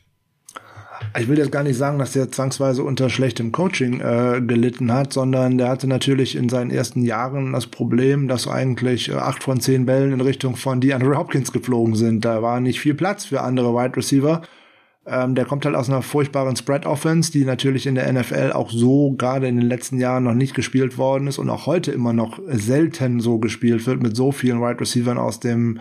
Ich 1.18 1.28
will 1.28 1.38
jetzt 1.38 1.52
gar 1.52 1.62
nicht 1.62 1.76
sagen, 1.76 1.98
dass 1.98 2.12
der 2.12 2.30
zwangsweise 2.30 2.82
unter 2.82 3.10
schlechtem 3.10 3.52
Coaching 3.52 4.00
äh, 4.00 4.40
gelitten 4.40 4.92
hat, 4.92 5.12
sondern 5.12 5.58
der 5.58 5.68
hatte 5.68 5.86
natürlich 5.86 6.36
in 6.36 6.48
seinen 6.48 6.70
ersten 6.70 7.02
Jahren 7.02 7.52
das 7.52 7.66
Problem, 7.66 8.28
dass 8.28 8.48
eigentlich 8.48 9.10
äh, 9.10 9.14
acht 9.14 9.42
von 9.42 9.60
zehn 9.60 9.86
Bällen 9.86 10.12
in 10.12 10.20
Richtung 10.20 10.56
von 10.56 10.80
DeAndre 10.80 11.16
Hopkins 11.16 11.52
geflogen 11.52 11.94
sind. 11.94 12.24
Da 12.24 12.42
war 12.42 12.60
nicht 12.60 12.80
viel 12.80 12.94
Platz 12.94 13.26
für 13.26 13.42
andere 13.42 13.74
Wide 13.74 13.96
Receiver. 13.96 14.42
Ähm, 15.06 15.34
der 15.34 15.44
kommt 15.44 15.64
halt 15.64 15.76
aus 15.76 15.88
einer 15.88 16.02
furchtbaren 16.02 16.56
Spread-Offense, 16.56 17.30
die 17.30 17.44
natürlich 17.44 17.86
in 17.86 17.94
der 17.94 18.12
NFL 18.12 18.52
auch 18.52 18.70
so 18.70 19.12
gerade 19.12 19.46
in 19.46 19.56
den 19.56 19.68
letzten 19.68 19.98
Jahren 19.98 20.24
noch 20.24 20.34
nicht 20.34 20.54
gespielt 20.54 20.98
worden 20.98 21.28
ist 21.28 21.38
und 21.38 21.48
auch 21.48 21.66
heute 21.66 21.92
immer 21.92 22.12
noch 22.12 22.40
selten 22.46 23.20
so 23.20 23.38
gespielt 23.38 23.86
wird 23.86 24.02
mit 24.02 24.16
so 24.16 24.32
vielen 24.32 24.60
Wide 24.60 24.80
Receivers 24.80 25.16
aus 25.16 25.38
dem 25.40 25.80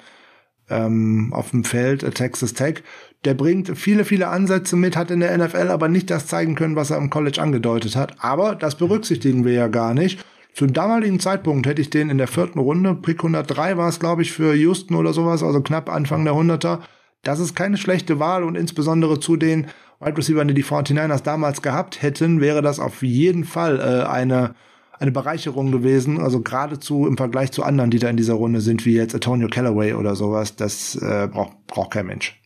ähm, 0.69 1.31
auf 1.33 1.51
dem 1.51 1.63
Feld, 1.63 2.03
äh, 2.03 2.11
Texas 2.11 2.53
Tech. 2.53 2.83
Der 3.23 3.33
bringt 3.33 3.77
viele, 3.77 4.05
viele 4.05 4.27
Ansätze 4.27 4.75
mit, 4.75 4.95
hat 4.95 5.11
in 5.11 5.19
der 5.19 5.35
NFL 5.37 5.69
aber 5.69 5.87
nicht 5.87 6.09
das 6.09 6.27
zeigen 6.27 6.55
können, 6.55 6.75
was 6.75 6.91
er 6.91 6.97
im 6.97 7.09
College 7.09 7.41
angedeutet 7.41 7.95
hat. 7.95 8.15
Aber 8.19 8.55
das 8.55 8.75
berücksichtigen 8.75 9.45
wir 9.45 9.53
ja 9.53 9.67
gar 9.67 9.93
nicht. 9.93 10.23
Zum 10.53 10.71
damaligen 10.71 11.19
Zeitpunkt 11.19 11.67
hätte 11.67 11.81
ich 11.81 11.89
den 11.89 12.09
in 12.09 12.17
der 12.17 12.27
vierten 12.27 12.59
Runde, 12.59 12.95
Pick 12.95 13.19
103 13.19 13.77
war 13.77 13.89
es, 13.89 13.99
glaube 13.99 14.21
ich, 14.21 14.31
für 14.31 14.55
Houston 14.55 14.95
oder 14.95 15.11
sowas, 15.11 15.43
also 15.43 15.61
knapp 15.61 15.89
Anfang 15.89 16.23
der 16.23 16.33
100er. 16.33 16.79
Das 17.25 17.39
ist 17.39 17.55
keine 17.55 17.75
schlechte 17.75 18.19
Wahl 18.19 18.43
und 18.43 18.55
insbesondere 18.55 19.19
zu 19.19 19.35
den 19.35 19.67
Wide 19.99 20.17
Receiver, 20.17 20.45
die 20.45 20.53
die 20.53 20.63
49ers 20.63 21.23
damals 21.23 21.61
gehabt 21.61 22.01
hätten, 22.01 22.39
wäre 22.39 22.61
das 22.61 22.79
auf 22.79 23.03
jeden 23.03 23.43
Fall 23.43 23.79
äh, 23.79 24.07
eine 24.07 24.55
eine 24.99 25.11
Bereicherung 25.11 25.71
gewesen, 25.71 26.21
also 26.21 26.41
geradezu 26.41 27.05
im 27.05 27.17
Vergleich 27.17 27.51
zu 27.51 27.63
anderen, 27.63 27.91
die 27.91 27.99
da 27.99 28.09
in 28.09 28.17
dieser 28.17 28.35
Runde 28.35 28.61
sind, 28.61 28.85
wie 28.85 28.93
jetzt 28.93 29.13
Antonio 29.13 29.47
Callaway 29.47 29.93
oder 29.93 30.15
sowas, 30.15 30.55
das 30.55 30.95
äh, 30.95 31.27
braucht, 31.27 31.67
braucht 31.67 31.91
kein 31.91 32.05
Mensch. 32.07 32.39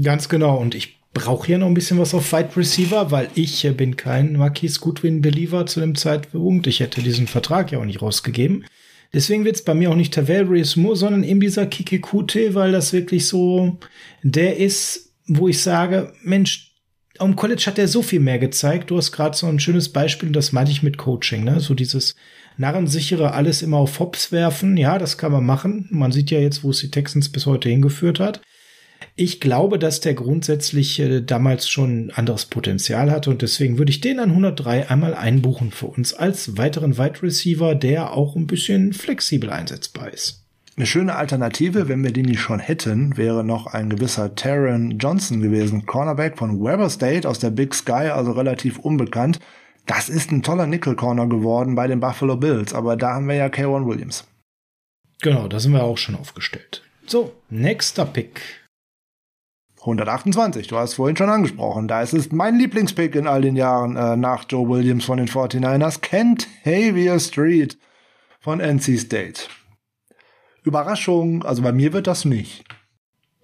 Ganz 0.00 0.28
genau. 0.28 0.56
Und 0.56 0.74
ich 0.74 1.00
brauche 1.14 1.46
hier 1.46 1.58
noch 1.58 1.66
ein 1.66 1.74
bisschen 1.74 1.98
was 1.98 2.14
auf 2.14 2.26
Fight 2.26 2.56
Receiver, 2.56 3.10
weil 3.10 3.28
ich 3.34 3.64
äh, 3.64 3.72
bin 3.72 3.96
kein 3.96 4.36
Marquis 4.36 4.80
Goodwin-Believer 4.80 5.66
zu 5.66 5.80
dem 5.80 5.94
Zeitpunkt. 5.94 6.66
Ich 6.66 6.80
hätte 6.80 7.02
diesen 7.02 7.26
Vertrag 7.26 7.72
ja 7.72 7.78
auch 7.78 7.84
nicht 7.84 8.02
rausgegeben. 8.02 8.64
Deswegen 9.16 9.46
wird 9.46 9.56
es 9.56 9.64
bei 9.64 9.72
mir 9.72 9.90
auch 9.90 9.96
nicht 9.96 10.12
Tavarius 10.12 10.76
Moore, 10.76 10.94
sondern 10.94 11.24
eben 11.24 11.40
dieser 11.40 11.64
Kikikute, 11.64 12.54
weil 12.54 12.70
das 12.70 12.92
wirklich 12.92 13.26
so 13.26 13.78
der 14.22 14.58
ist, 14.58 15.14
wo 15.26 15.48
ich 15.48 15.62
sage, 15.62 16.12
Mensch, 16.22 16.74
am 17.16 17.34
College 17.34 17.64
hat 17.64 17.78
er 17.78 17.88
so 17.88 18.02
viel 18.02 18.20
mehr 18.20 18.38
gezeigt. 18.38 18.90
Du 18.90 18.98
hast 18.98 19.12
gerade 19.12 19.34
so 19.34 19.46
ein 19.46 19.58
schönes 19.58 19.88
Beispiel, 19.88 20.32
das 20.32 20.52
meinte 20.52 20.70
ich 20.70 20.82
mit 20.82 20.98
Coaching, 20.98 21.44
ne? 21.44 21.60
So 21.60 21.72
dieses 21.72 22.14
narrensichere 22.58 23.32
alles 23.32 23.62
immer 23.62 23.78
auf 23.78 24.00
Hops 24.00 24.32
werfen. 24.32 24.76
Ja, 24.76 24.98
das 24.98 25.16
kann 25.16 25.32
man 25.32 25.46
machen. 25.46 25.88
Man 25.90 26.12
sieht 26.12 26.30
ja 26.30 26.38
jetzt, 26.38 26.62
wo 26.62 26.68
es 26.68 26.80
die 26.80 26.90
Texans 26.90 27.30
bis 27.32 27.46
heute 27.46 27.70
hingeführt 27.70 28.20
hat. 28.20 28.42
Ich 29.18 29.40
glaube, 29.40 29.78
dass 29.78 30.00
der 30.00 30.12
grundsätzlich 30.12 31.00
äh, 31.00 31.22
damals 31.22 31.70
schon 31.70 32.10
anderes 32.14 32.44
Potenzial 32.44 33.10
hatte 33.10 33.30
und 33.30 33.40
deswegen 33.40 33.78
würde 33.78 33.90
ich 33.90 34.02
den 34.02 34.20
an 34.20 34.28
103 34.28 34.90
einmal 34.90 35.14
einbuchen 35.14 35.70
für 35.70 35.86
uns 35.86 36.12
als 36.12 36.58
weiteren 36.58 36.98
Wide 36.98 37.22
Receiver, 37.22 37.74
der 37.74 38.12
auch 38.12 38.36
ein 38.36 38.46
bisschen 38.46 38.92
flexibel 38.92 39.48
einsetzbar 39.48 40.12
ist. 40.12 40.42
Eine 40.76 40.84
schöne 40.84 41.14
Alternative, 41.14 41.88
wenn 41.88 42.04
wir 42.04 42.12
den 42.12 42.26
nicht 42.26 42.40
schon 42.40 42.58
hätten, 42.58 43.16
wäre 43.16 43.42
noch 43.42 43.66
ein 43.66 43.88
gewisser 43.88 44.34
Taron 44.34 44.98
Johnson 44.98 45.40
gewesen, 45.40 45.86
Cornerback 45.86 46.36
von 46.36 46.60
Weber 46.62 46.90
State 46.90 47.26
aus 47.26 47.38
der 47.38 47.48
Big 47.48 47.74
Sky, 47.74 48.10
also 48.12 48.32
relativ 48.32 48.78
unbekannt. 48.78 49.40
Das 49.86 50.10
ist 50.10 50.30
ein 50.30 50.42
toller 50.42 50.66
Nickel 50.66 50.94
Corner 50.94 51.26
geworden 51.26 51.74
bei 51.74 51.86
den 51.86 52.00
Buffalo 52.00 52.36
Bills, 52.36 52.74
aber 52.74 52.96
da 52.96 53.14
haben 53.14 53.28
wir 53.28 53.36
ja 53.36 53.46
K1 53.46 53.86
Williams. 53.86 54.26
Genau, 55.22 55.48
da 55.48 55.58
sind 55.58 55.72
wir 55.72 55.84
auch 55.84 55.96
schon 55.96 56.16
aufgestellt. 56.16 56.82
So, 57.06 57.32
nächster 57.48 58.04
Pick. 58.04 58.65
128, 59.86 60.66
du 60.66 60.76
hast 60.76 60.94
vorhin 60.94 61.16
schon 61.16 61.30
angesprochen. 61.30 61.86
Da 61.86 62.02
ist 62.02 62.12
es 62.12 62.32
mein 62.32 62.58
Lieblingspick 62.58 63.14
in 63.14 63.28
all 63.28 63.40
den 63.40 63.54
Jahren 63.54 63.96
äh, 63.96 64.16
nach 64.16 64.44
Joe 64.48 64.68
Williams 64.68 65.04
von 65.04 65.18
den 65.18 65.28
49ers. 65.28 66.00
Kent 66.00 66.48
Havier 66.64 67.20
Street 67.20 67.78
von 68.40 68.58
NC 68.58 68.98
State. 68.98 69.42
Überraschung, 70.64 71.44
also 71.44 71.62
bei 71.62 71.70
mir 71.70 71.92
wird 71.92 72.08
das 72.08 72.24
nicht. 72.24 72.64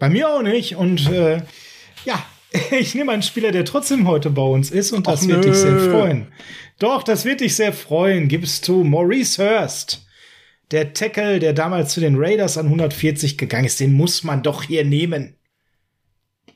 Bei 0.00 0.08
mir 0.10 0.28
auch 0.28 0.42
nicht. 0.42 0.74
Und 0.74 1.08
äh, 1.08 1.42
ja, 2.04 2.20
ich 2.72 2.96
nehme 2.96 3.12
einen 3.12 3.22
Spieler, 3.22 3.52
der 3.52 3.64
trotzdem 3.64 4.08
heute 4.08 4.30
bei 4.30 4.42
uns 4.42 4.72
ist 4.72 4.90
und 4.90 5.06
das 5.06 5.22
Och, 5.22 5.28
wird 5.28 5.44
nö. 5.44 5.50
dich 5.50 5.60
sehr 5.60 5.78
freuen. 5.78 6.26
Doch, 6.80 7.04
das 7.04 7.24
wird 7.24 7.40
dich 7.40 7.54
sehr 7.54 7.72
freuen. 7.72 8.26
Gibst 8.26 8.66
du 8.66 8.82
Maurice 8.82 9.40
Hurst. 9.40 10.04
Der 10.72 10.92
Tackle, 10.92 11.38
der 11.38 11.52
damals 11.52 11.92
zu 11.92 12.00
den 12.00 12.16
Raiders 12.16 12.58
an 12.58 12.66
140 12.66 13.38
gegangen 13.38 13.66
ist, 13.66 13.78
den 13.78 13.92
muss 13.92 14.24
man 14.24 14.42
doch 14.42 14.64
hier 14.64 14.84
nehmen. 14.84 15.36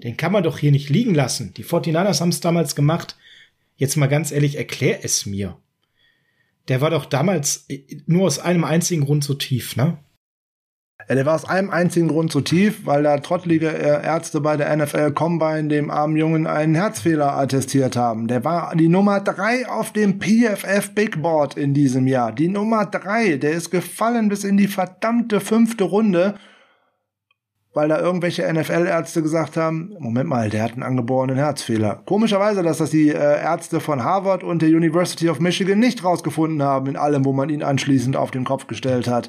Den 0.02 0.16
kann 0.16 0.32
man 0.32 0.42
doch 0.42 0.58
hier 0.58 0.72
nicht 0.72 0.90
liegen 0.90 1.14
lassen. 1.14 1.54
Die 1.54 1.64
49ers 1.64 2.20
haben 2.20 2.28
es 2.28 2.40
damals 2.40 2.74
gemacht. 2.74 3.16
Jetzt 3.76 3.96
mal 3.96 4.06
ganz 4.06 4.32
ehrlich, 4.32 4.56
erklär 4.56 5.04
es 5.04 5.26
mir. 5.26 5.56
Der 6.68 6.80
war 6.80 6.90
doch 6.90 7.04
damals 7.04 7.66
nur 8.06 8.26
aus 8.26 8.38
einem 8.38 8.64
einzigen 8.64 9.04
Grund 9.04 9.24
so 9.24 9.34
tief, 9.34 9.76
ne? 9.76 9.98
Ja, 11.08 11.14
der 11.14 11.26
war 11.26 11.36
aus 11.36 11.44
einem 11.44 11.70
einzigen 11.70 12.08
Grund 12.08 12.32
so 12.32 12.40
tief, 12.40 12.84
weil 12.84 13.04
da 13.04 13.18
trottlige 13.18 13.68
äh, 13.68 14.04
Ärzte 14.04 14.40
bei 14.40 14.56
der 14.56 14.74
NFL 14.74 15.12
Combine 15.12 15.68
dem 15.68 15.90
armen 15.90 16.16
Jungen 16.16 16.48
einen 16.48 16.74
Herzfehler 16.74 17.36
attestiert 17.36 17.94
haben. 17.94 18.26
Der 18.26 18.44
war 18.44 18.74
die 18.74 18.88
Nummer 18.88 19.20
drei 19.20 19.68
auf 19.68 19.92
dem 19.92 20.18
PFF 20.18 20.94
Big 20.94 21.22
Board 21.22 21.56
in 21.56 21.74
diesem 21.74 22.08
Jahr. 22.08 22.32
Die 22.32 22.48
Nummer 22.48 22.86
drei, 22.86 23.36
der 23.36 23.52
ist 23.52 23.70
gefallen 23.70 24.28
bis 24.28 24.42
in 24.42 24.56
die 24.56 24.66
verdammte 24.66 25.40
fünfte 25.40 25.84
Runde 25.84 26.34
weil 27.76 27.90
da 27.90 28.00
irgendwelche 28.00 28.50
NFL-Ärzte 28.50 29.20
gesagt 29.20 29.58
haben, 29.58 29.94
Moment 29.98 30.30
mal, 30.30 30.48
der 30.48 30.62
hat 30.62 30.72
einen 30.72 30.82
angeborenen 30.82 31.36
Herzfehler. 31.36 32.00
Komischerweise, 32.06 32.62
dass 32.62 32.78
das 32.78 32.88
die 32.88 33.10
äh, 33.10 33.14
Ärzte 33.14 33.80
von 33.80 34.02
Harvard 34.02 34.42
und 34.42 34.62
der 34.62 34.70
University 34.70 35.28
of 35.28 35.40
Michigan 35.40 35.78
nicht 35.78 36.02
rausgefunden 36.02 36.62
haben 36.62 36.86
in 36.86 36.96
allem, 36.96 37.26
wo 37.26 37.34
man 37.34 37.50
ihn 37.50 37.62
anschließend 37.62 38.16
auf 38.16 38.30
den 38.30 38.44
Kopf 38.44 38.66
gestellt 38.66 39.08
hat 39.08 39.28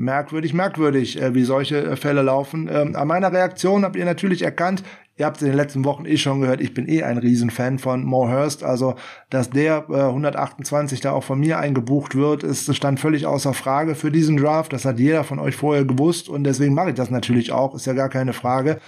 merkwürdig, 0.00 0.54
merkwürdig, 0.54 1.20
äh, 1.20 1.34
wie 1.34 1.44
solche 1.44 1.84
äh, 1.84 1.96
Fälle 1.96 2.22
laufen. 2.22 2.68
Ähm, 2.72 2.96
an 2.96 3.06
meiner 3.06 3.32
Reaktion 3.32 3.84
habt 3.84 3.96
ihr 3.96 4.04
natürlich 4.04 4.42
erkannt, 4.42 4.82
ihr 5.16 5.26
habt 5.26 5.36
es 5.36 5.42
in 5.42 5.48
den 5.48 5.56
letzten 5.56 5.84
Wochen 5.84 6.06
eh 6.06 6.16
schon 6.16 6.40
gehört, 6.40 6.60
ich 6.60 6.72
bin 6.74 6.88
eh 6.88 7.02
ein 7.02 7.18
Riesenfan 7.18 7.78
von 7.78 8.04
Mo 8.04 8.28
Hurst, 8.28 8.64
also 8.64 8.94
dass 9.28 9.50
der 9.50 9.86
äh, 9.90 10.00
128 10.00 11.00
da 11.00 11.12
auch 11.12 11.24
von 11.24 11.38
mir 11.38 11.58
eingebucht 11.58 12.14
wird, 12.14 12.42
ist 12.42 12.74
stand 12.74 12.98
völlig 12.98 13.26
außer 13.26 13.52
Frage 13.52 13.94
für 13.94 14.10
diesen 14.10 14.38
Draft. 14.38 14.72
Das 14.72 14.84
hat 14.84 14.98
jeder 14.98 15.22
von 15.22 15.38
euch 15.38 15.56
vorher 15.56 15.84
gewusst 15.84 16.28
und 16.28 16.44
deswegen 16.44 16.74
mache 16.74 16.90
ich 16.90 16.96
das 16.96 17.10
natürlich 17.10 17.52
auch, 17.52 17.74
ist 17.74 17.86
ja 17.86 17.92
gar 17.92 18.08
keine 18.08 18.32
Frage. 18.32 18.78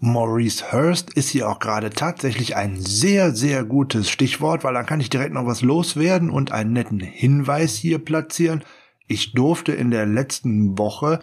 Maurice 0.00 0.70
Hurst 0.70 1.12
ist 1.14 1.28
hier 1.28 1.48
auch 1.48 1.58
gerade 1.58 1.90
tatsächlich 1.90 2.54
ein 2.54 2.76
sehr, 2.76 3.34
sehr 3.34 3.64
gutes 3.64 4.08
Stichwort, 4.08 4.62
weil 4.62 4.74
dann 4.74 4.86
kann 4.86 5.00
ich 5.00 5.10
direkt 5.10 5.34
noch 5.34 5.44
was 5.44 5.62
loswerden 5.62 6.30
und 6.30 6.52
einen 6.52 6.72
netten 6.72 7.00
Hinweis 7.00 7.74
hier 7.74 7.98
platzieren. 7.98 8.62
Ich 9.10 9.32
durfte 9.32 9.72
in 9.72 9.90
der 9.90 10.04
letzten 10.04 10.76
Woche 10.76 11.20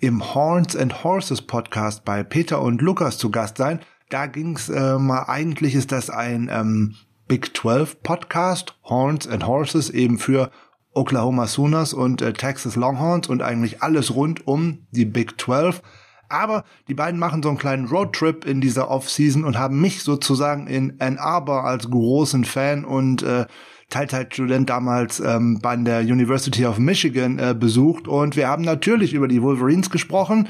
im 0.00 0.34
Horns 0.34 0.74
and 0.74 1.04
Horses 1.04 1.42
Podcast 1.42 2.02
bei 2.06 2.22
Peter 2.22 2.62
und 2.62 2.80
Lukas 2.80 3.18
zu 3.18 3.30
Gast 3.30 3.58
sein. 3.58 3.80
Da 4.08 4.24
ging's 4.24 4.70
äh, 4.70 4.98
mal, 4.98 5.24
eigentlich 5.24 5.74
ist 5.74 5.92
das 5.92 6.08
ein 6.08 6.48
ähm, 6.50 6.94
Big 7.28 7.54
12 7.54 8.02
Podcast, 8.02 8.74
Horns 8.84 9.28
and 9.28 9.46
Horses 9.46 9.90
eben 9.90 10.18
für 10.18 10.50
Oklahoma 10.94 11.46
Sooners 11.46 11.92
und 11.92 12.22
äh, 12.22 12.32
Texas 12.32 12.74
Longhorns 12.74 13.28
und 13.28 13.42
eigentlich 13.42 13.82
alles 13.82 14.14
rund 14.14 14.46
um 14.46 14.86
die 14.92 15.04
Big 15.04 15.38
12. 15.38 15.82
Aber 16.30 16.64
die 16.88 16.94
beiden 16.94 17.20
machen 17.20 17.42
so 17.42 17.50
einen 17.50 17.58
kleinen 17.58 17.86
Roadtrip 17.86 18.46
in 18.46 18.62
dieser 18.62 18.90
Offseason 18.90 19.44
und 19.44 19.58
haben 19.58 19.78
mich 19.82 20.02
sozusagen 20.02 20.68
in 20.68 20.98
Ann 21.00 21.18
Arbor 21.18 21.64
als 21.64 21.90
großen 21.90 22.46
Fan 22.46 22.86
und 22.86 23.22
äh, 23.22 23.44
Teilzeitstudent 23.90 24.68
damals 24.68 25.20
ähm, 25.20 25.60
bei 25.62 25.76
der 25.76 26.00
University 26.00 26.66
of 26.66 26.78
Michigan 26.78 27.38
äh, 27.38 27.54
besucht 27.58 28.08
und 28.08 28.36
wir 28.36 28.48
haben 28.48 28.64
natürlich 28.64 29.14
über 29.14 29.28
die 29.28 29.42
Wolverines 29.42 29.90
gesprochen, 29.90 30.48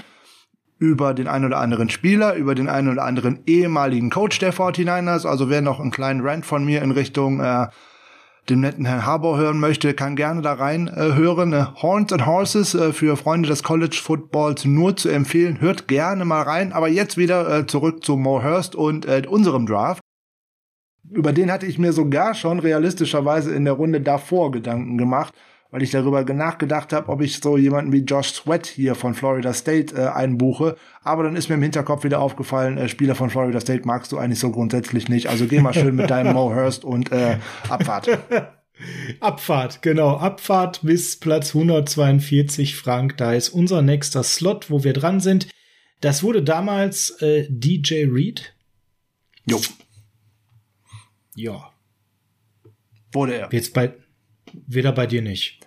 über 0.78 1.14
den 1.14 1.28
einen 1.28 1.44
oder 1.44 1.58
anderen 1.58 1.90
Spieler, 1.90 2.34
über 2.34 2.54
den 2.54 2.68
einen 2.68 2.88
oder 2.88 3.04
anderen 3.04 3.40
ehemaligen 3.46 4.10
Coach 4.10 4.38
der 4.38 4.52
49ers. 4.52 5.26
Also 5.26 5.50
wer 5.50 5.62
noch 5.62 5.80
einen 5.80 5.90
kleinen 5.90 6.20
Rant 6.20 6.46
von 6.46 6.64
mir 6.64 6.82
in 6.82 6.90
Richtung 6.90 7.40
äh, 7.40 7.68
dem 8.48 8.60
netten 8.60 8.86
Herrn 8.86 9.04
Harbour 9.04 9.38
hören 9.38 9.58
möchte, 9.58 9.94
kann 9.94 10.16
gerne 10.16 10.40
da 10.40 10.52
rein 10.54 10.88
äh, 10.88 11.14
hören. 11.14 11.52
Äh, 11.52 11.66
Horns 11.82 12.12
and 12.12 12.26
Horses 12.26 12.74
äh, 12.74 12.92
für 12.92 13.16
Freunde 13.16 13.48
des 13.48 13.62
College 13.62 13.98
Footballs 14.02 14.64
nur 14.64 14.96
zu 14.96 15.08
empfehlen. 15.08 15.60
Hört 15.60 15.88
gerne 15.88 16.24
mal 16.24 16.42
rein. 16.42 16.72
Aber 16.72 16.88
jetzt 16.88 17.16
wieder 17.16 17.58
äh, 17.58 17.66
zurück 17.66 18.04
zu 18.04 18.16
Mo 18.16 18.42
Hurst 18.42 18.74
und 18.74 19.06
äh, 19.06 19.22
unserem 19.28 19.66
Draft 19.66 20.00
über 21.10 21.32
den 21.32 21.50
hatte 21.50 21.66
ich 21.66 21.78
mir 21.78 21.92
sogar 21.92 22.34
schon 22.34 22.58
realistischerweise 22.58 23.54
in 23.54 23.64
der 23.64 23.74
Runde 23.74 24.00
davor 24.00 24.50
Gedanken 24.50 24.98
gemacht, 24.98 25.34
weil 25.70 25.82
ich 25.82 25.90
darüber 25.90 26.22
nachgedacht 26.24 26.92
habe, 26.92 27.08
ob 27.08 27.20
ich 27.20 27.38
so 27.38 27.56
jemanden 27.56 27.92
wie 27.92 28.00
Josh 28.00 28.32
Sweat 28.32 28.66
hier 28.66 28.94
von 28.94 29.14
Florida 29.14 29.52
State 29.52 29.94
äh, 29.94 30.06
einbuche. 30.08 30.76
Aber 31.02 31.24
dann 31.24 31.36
ist 31.36 31.48
mir 31.48 31.56
im 31.56 31.62
Hinterkopf 31.62 32.04
wieder 32.04 32.20
aufgefallen, 32.20 32.78
äh, 32.78 32.88
Spieler 32.88 33.14
von 33.14 33.30
Florida 33.30 33.60
State 33.60 33.82
magst 33.84 34.12
du 34.12 34.18
eigentlich 34.18 34.38
so 34.38 34.50
grundsätzlich 34.50 35.08
nicht. 35.08 35.28
Also 35.28 35.46
geh 35.46 35.60
mal 35.60 35.74
schön 35.74 35.96
mit 35.96 36.10
deinem 36.10 36.34
Mo 36.34 36.54
Hurst 36.54 36.84
und 36.84 37.12
äh, 37.12 37.38
Abfahrt. 37.68 38.08
Abfahrt, 39.20 39.82
genau. 39.82 40.16
Abfahrt 40.16 40.80
bis 40.82 41.18
Platz 41.18 41.54
142, 41.54 42.76
Frank. 42.76 43.16
Da 43.16 43.32
ist 43.32 43.48
unser 43.48 43.82
nächster 43.82 44.22
Slot, 44.22 44.70
wo 44.70 44.84
wir 44.84 44.92
dran 44.92 45.20
sind. 45.20 45.48
Das 46.00 46.22
wurde 46.22 46.42
damals 46.42 47.10
äh, 47.22 47.46
DJ 47.48 48.04
Reed. 48.04 48.54
Jo. 49.46 49.60
Ja. 51.36 51.70
Wurde 53.12 53.36
er. 53.36 53.48
Jetzt 53.52 53.72
bei, 53.72 53.92
weder 54.66 54.92
bei 54.92 55.06
dir 55.06 55.22
nicht. 55.22 55.60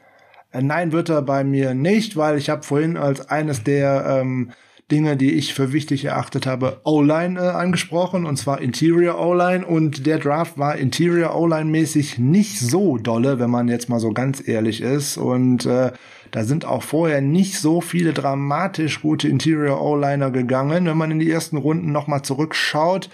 Äh, 0.52 0.62
nein, 0.62 0.92
wird 0.92 1.10
er 1.10 1.22
bei 1.22 1.44
mir 1.44 1.74
nicht, 1.74 2.18
weil 2.18 2.38
ich 2.38 2.50
habe 2.50 2.64
vorhin 2.64 2.98
als 2.98 3.30
eines 3.30 3.64
der 3.64 4.20
ähm, 4.22 4.52
Dinge, 4.92 5.16
die 5.16 5.34
ich 5.34 5.54
für 5.54 5.72
wichtig 5.72 6.06
erachtet 6.06 6.48
habe, 6.48 6.82
O-Line 6.84 7.40
äh, 7.40 7.50
angesprochen, 7.50 8.26
und 8.26 8.38
zwar 8.38 8.60
Interior 8.60 9.20
O-Line. 9.20 9.66
Und 9.66 10.08
der 10.08 10.18
Draft 10.18 10.58
war 10.58 10.76
Interior 10.76 11.36
O-Line 11.36 11.70
mäßig 11.70 12.18
nicht 12.18 12.60
so 12.60 12.98
dolle, 12.98 13.40
wenn 13.40 13.52
man 13.52 13.68
jetzt 13.68 13.90
mal 13.90 14.00
so 14.00 14.12
ganz 14.12 14.46
ehrlich 14.48 14.82
ist. 14.82 15.18
Und 15.18 15.68
äh, 15.68 15.92
da 16.32 16.44
sind 16.44 16.66
auch 16.66 16.84
vorher 16.84 17.22
nicht 17.22 17.60
so 17.60 17.82
viele 17.82 18.14
dramatisch 18.14 19.02
gute 19.02 19.28
Interior 19.28 19.80
O-Liner 19.82 20.32
gegangen. 20.32 20.88
Wenn 20.88 20.98
man 20.98 21.12
in 21.12 21.20
die 21.20 21.30
ersten 21.32 21.58
Runden 21.58 21.92
nochmal 21.92 22.24
zurückschaut, 22.24 23.10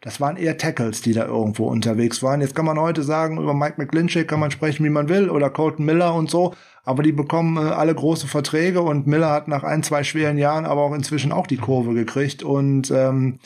das 0.00 0.20
waren 0.20 0.36
eher 0.36 0.56
Tackles, 0.56 1.02
die 1.02 1.12
da 1.12 1.26
irgendwo 1.26 1.66
unterwegs 1.66 2.22
waren. 2.22 2.40
Jetzt 2.40 2.54
kann 2.54 2.64
man 2.64 2.78
heute 2.78 3.02
sagen, 3.02 3.38
über 3.38 3.52
Mike 3.52 3.74
McGlinchey 3.76 4.24
kann 4.24 4.40
man 4.40 4.50
sprechen, 4.50 4.84
wie 4.84 4.90
man 4.90 5.08
will, 5.08 5.28
oder 5.28 5.50
Colton 5.50 5.84
Miller 5.84 6.14
und 6.14 6.30
so, 6.30 6.54
aber 6.84 7.02
die 7.02 7.12
bekommen 7.12 7.56
äh, 7.56 7.70
alle 7.70 7.94
große 7.94 8.26
Verträge 8.26 8.80
und 8.80 9.06
Miller 9.06 9.30
hat 9.30 9.48
nach 9.48 9.62
ein, 9.62 9.82
zwei 9.82 10.02
schweren 10.02 10.38
Jahren 10.38 10.64
aber 10.64 10.82
auch 10.82 10.94
inzwischen 10.94 11.32
auch 11.32 11.46
die 11.46 11.58
Kurve 11.58 11.94
gekriegt 11.94 12.42
und 12.42 12.90
ähm, 12.90 13.38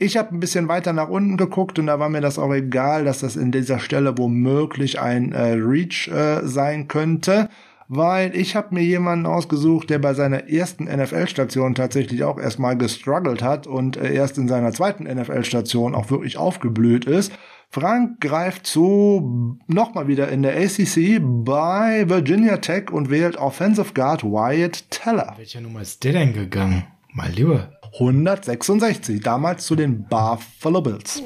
ich 0.00 0.16
habe 0.16 0.32
ein 0.32 0.38
bisschen 0.38 0.68
weiter 0.68 0.92
nach 0.92 1.08
unten 1.08 1.36
geguckt 1.36 1.78
und 1.80 1.86
da 1.86 1.98
war 1.98 2.08
mir 2.08 2.20
das 2.20 2.38
auch 2.38 2.52
egal, 2.52 3.04
dass 3.04 3.18
das 3.18 3.34
in 3.34 3.50
dieser 3.50 3.80
Stelle 3.80 4.16
womöglich 4.16 5.00
ein 5.00 5.32
äh, 5.32 5.54
Reach 5.54 6.06
äh, 6.08 6.46
sein 6.46 6.86
könnte 6.86 7.48
weil 7.88 8.36
ich 8.36 8.54
habe 8.54 8.74
mir 8.74 8.82
jemanden 8.82 9.26
ausgesucht, 9.26 9.90
der 9.90 9.98
bei 9.98 10.14
seiner 10.14 10.48
ersten 10.48 10.84
NFL-Station 10.84 11.74
tatsächlich 11.74 12.22
auch 12.22 12.38
erstmal 12.38 12.76
gestruggelt 12.76 13.42
hat 13.42 13.66
und 13.66 13.96
äh, 13.96 14.12
erst 14.12 14.38
in 14.38 14.46
seiner 14.46 14.72
zweiten 14.72 15.04
NFL-Station 15.04 15.94
auch 15.94 16.10
wirklich 16.10 16.36
aufgeblüht 16.36 17.06
ist. 17.06 17.32
Frank 17.70 18.20
greift 18.20 18.66
zu 18.66 19.58
nochmal 19.66 20.08
wieder 20.08 20.28
in 20.28 20.42
der 20.42 20.56
ACC 20.56 21.20
bei 21.20 22.08
Virginia 22.08 22.58
Tech 22.58 22.90
und 22.90 23.10
wählt 23.10 23.36
Offensive 23.36 23.92
Guard 23.92 24.24
Wyatt 24.24 24.90
Teller. 24.90 25.34
Welcher 25.36 25.60
Nummer 25.60 25.82
ist 25.82 26.04
der 26.04 26.12
denn 26.12 26.32
gegangen? 26.32 26.84
Mal 27.12 27.30
lieber. 27.30 27.72
166, 27.94 29.20
damals 29.22 29.66
zu 29.66 29.74
den 29.74 30.04
Buffalo 30.04 30.82
Bills. 30.82 31.22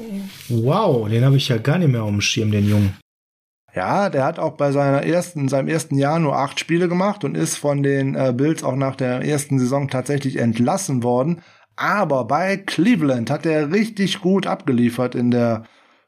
Wow, 0.47 1.09
den 1.09 1.25
habe 1.25 1.37
ich 1.37 1.49
ja 1.49 1.57
gar 1.57 1.77
nicht 1.77 1.91
mehr 1.91 2.03
auf 2.03 2.09
dem 2.09 2.21
Schirm, 2.21 2.51
den 2.51 2.67
Jungen. 2.67 2.97
Ja, 3.75 4.09
der 4.09 4.23
hat 4.23 4.37
auch 4.37 4.53
bei 4.53 4.71
seiner 4.71 5.03
ersten, 5.03 5.47
seinem 5.47 5.67
ersten 5.67 5.97
Jahr 5.97 6.19
nur 6.19 6.37
acht 6.37 6.59
Spiele 6.59 6.87
gemacht 6.87 7.23
und 7.23 7.35
ist 7.35 7.57
von 7.57 7.81
den 7.81 8.13
äh, 8.15 8.31
Bills 8.35 8.63
auch 8.63 8.75
nach 8.75 8.95
der 8.95 9.21
ersten 9.25 9.57
Saison 9.57 9.87
tatsächlich 9.87 10.37
entlassen 10.37 11.01
worden. 11.01 11.41
Aber 11.75 12.25
bei 12.25 12.57
Cleveland 12.57 13.31
hat 13.31 13.47
er 13.47 13.71
richtig 13.71 14.21
gut 14.21 14.45
abgeliefert 14.45 15.15
in 15.15 15.31
der, 15.31 15.63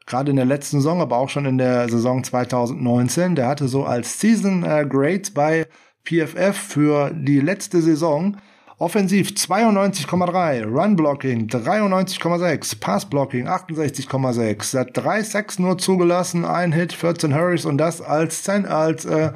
gerade 0.06 0.30
in 0.30 0.36
der 0.36 0.44
letzten 0.44 0.76
Saison, 0.76 1.00
aber 1.00 1.16
auch 1.16 1.28
schon 1.28 1.44
in 1.44 1.58
der 1.58 1.88
Saison 1.88 2.22
2019. 2.22 3.34
Der 3.34 3.48
hatte 3.48 3.66
so 3.66 3.84
als 3.84 4.20
Season 4.20 4.62
äh, 4.62 4.86
Grades 4.88 5.32
bei 5.32 5.66
PFF 6.04 6.56
für 6.56 7.10
die 7.12 7.40
letzte 7.40 7.82
Saison 7.82 8.36
Offensiv 8.78 9.30
92,3, 9.30 10.66
Run 10.66 10.96
Blocking 10.96 11.46
93,6, 11.48 12.78
Pass 12.78 13.06
Blocking 13.06 13.48
68,6, 13.48 14.78
hat 14.78 14.90
drei 14.92 15.22
Sacks 15.22 15.58
nur 15.58 15.78
zugelassen, 15.78 16.44
ein 16.44 16.72
Hit, 16.72 16.92
14 16.92 17.34
Hurries 17.34 17.64
und 17.64 17.78
das 17.78 18.02
als 18.02 18.46
als 18.46 19.06
äh, 19.06 19.32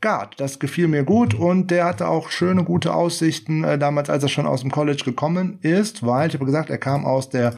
Guard. 0.00 0.40
Das 0.40 0.58
gefiel 0.58 0.88
mir 0.88 1.04
gut 1.04 1.34
und 1.34 1.70
der 1.70 1.84
hatte 1.84 2.08
auch 2.08 2.30
schöne, 2.30 2.64
gute 2.64 2.94
Aussichten 2.94 3.64
äh, 3.64 3.78
damals, 3.78 4.08
als 4.08 4.22
er 4.22 4.30
schon 4.30 4.46
aus 4.46 4.62
dem 4.62 4.70
College 4.70 5.02
gekommen 5.04 5.58
ist, 5.60 6.06
weil, 6.06 6.28
ich 6.28 6.34
habe 6.34 6.46
gesagt, 6.46 6.70
er 6.70 6.78
kam 6.78 7.04
aus 7.04 7.28
der 7.28 7.56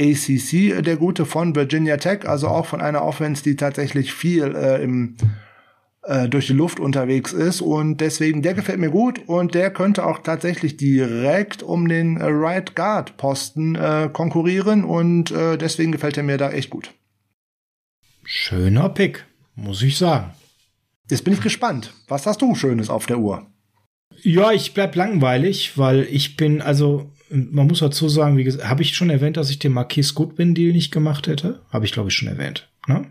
ACC, 0.00 0.54
äh, 0.54 0.80
der 0.80 0.96
Gute 0.96 1.26
von 1.26 1.54
Virginia 1.54 1.98
Tech, 1.98 2.26
also 2.26 2.48
auch 2.48 2.64
von 2.64 2.80
einer 2.80 3.04
Offense, 3.04 3.42
die 3.42 3.56
tatsächlich 3.56 4.14
viel 4.14 4.56
äh, 4.56 4.82
im 4.82 5.16
äh, 6.06 6.28
durch 6.28 6.46
die 6.46 6.52
Luft 6.52 6.80
unterwegs 6.80 7.32
ist 7.32 7.62
und 7.62 7.98
deswegen 7.98 8.42
der 8.42 8.54
gefällt 8.54 8.78
mir 8.78 8.90
gut 8.90 9.26
und 9.26 9.54
der 9.54 9.70
könnte 9.70 10.04
auch 10.04 10.18
tatsächlich 10.18 10.76
direkt 10.76 11.62
um 11.62 11.88
den 11.88 12.18
Right 12.20 12.76
Guard 12.76 13.16
Posten 13.16 13.74
äh, 13.74 14.10
konkurrieren 14.12 14.84
und 14.84 15.30
äh, 15.30 15.56
deswegen 15.56 15.92
gefällt 15.92 16.16
er 16.16 16.22
mir 16.22 16.36
da 16.36 16.50
echt 16.50 16.70
gut. 16.70 16.92
Schöner 18.24 18.90
Pick, 18.90 19.24
muss 19.54 19.82
ich 19.82 19.96
sagen. 19.96 20.32
Jetzt 21.10 21.24
bin 21.24 21.34
ich 21.34 21.40
gespannt. 21.40 21.92
Was 22.08 22.26
hast 22.26 22.42
du 22.42 22.54
Schönes 22.54 22.90
auf 22.90 23.06
der 23.06 23.18
Uhr? 23.18 23.46
Ja, 24.22 24.52
ich 24.52 24.74
bleib 24.74 24.96
langweilig, 24.96 25.76
weil 25.76 26.02
ich 26.10 26.36
bin, 26.36 26.62
also, 26.62 27.10
man 27.30 27.66
muss 27.66 27.80
dazu 27.80 28.08
sagen, 28.08 28.36
wie 28.36 28.44
gesagt, 28.44 28.68
habe 28.68 28.82
ich 28.82 28.94
schon 28.94 29.10
erwähnt, 29.10 29.36
dass 29.36 29.50
ich 29.50 29.58
den 29.58 29.72
Marquis 29.72 30.14
Goodwin 30.14 30.54
Deal 30.54 30.72
nicht 30.72 30.92
gemacht 30.92 31.26
hätte? 31.26 31.62
Habe 31.70 31.84
ich, 31.84 31.92
glaube 31.92 32.08
ich, 32.08 32.14
schon 32.14 32.28
erwähnt. 32.28 32.70
Ne? 32.86 33.06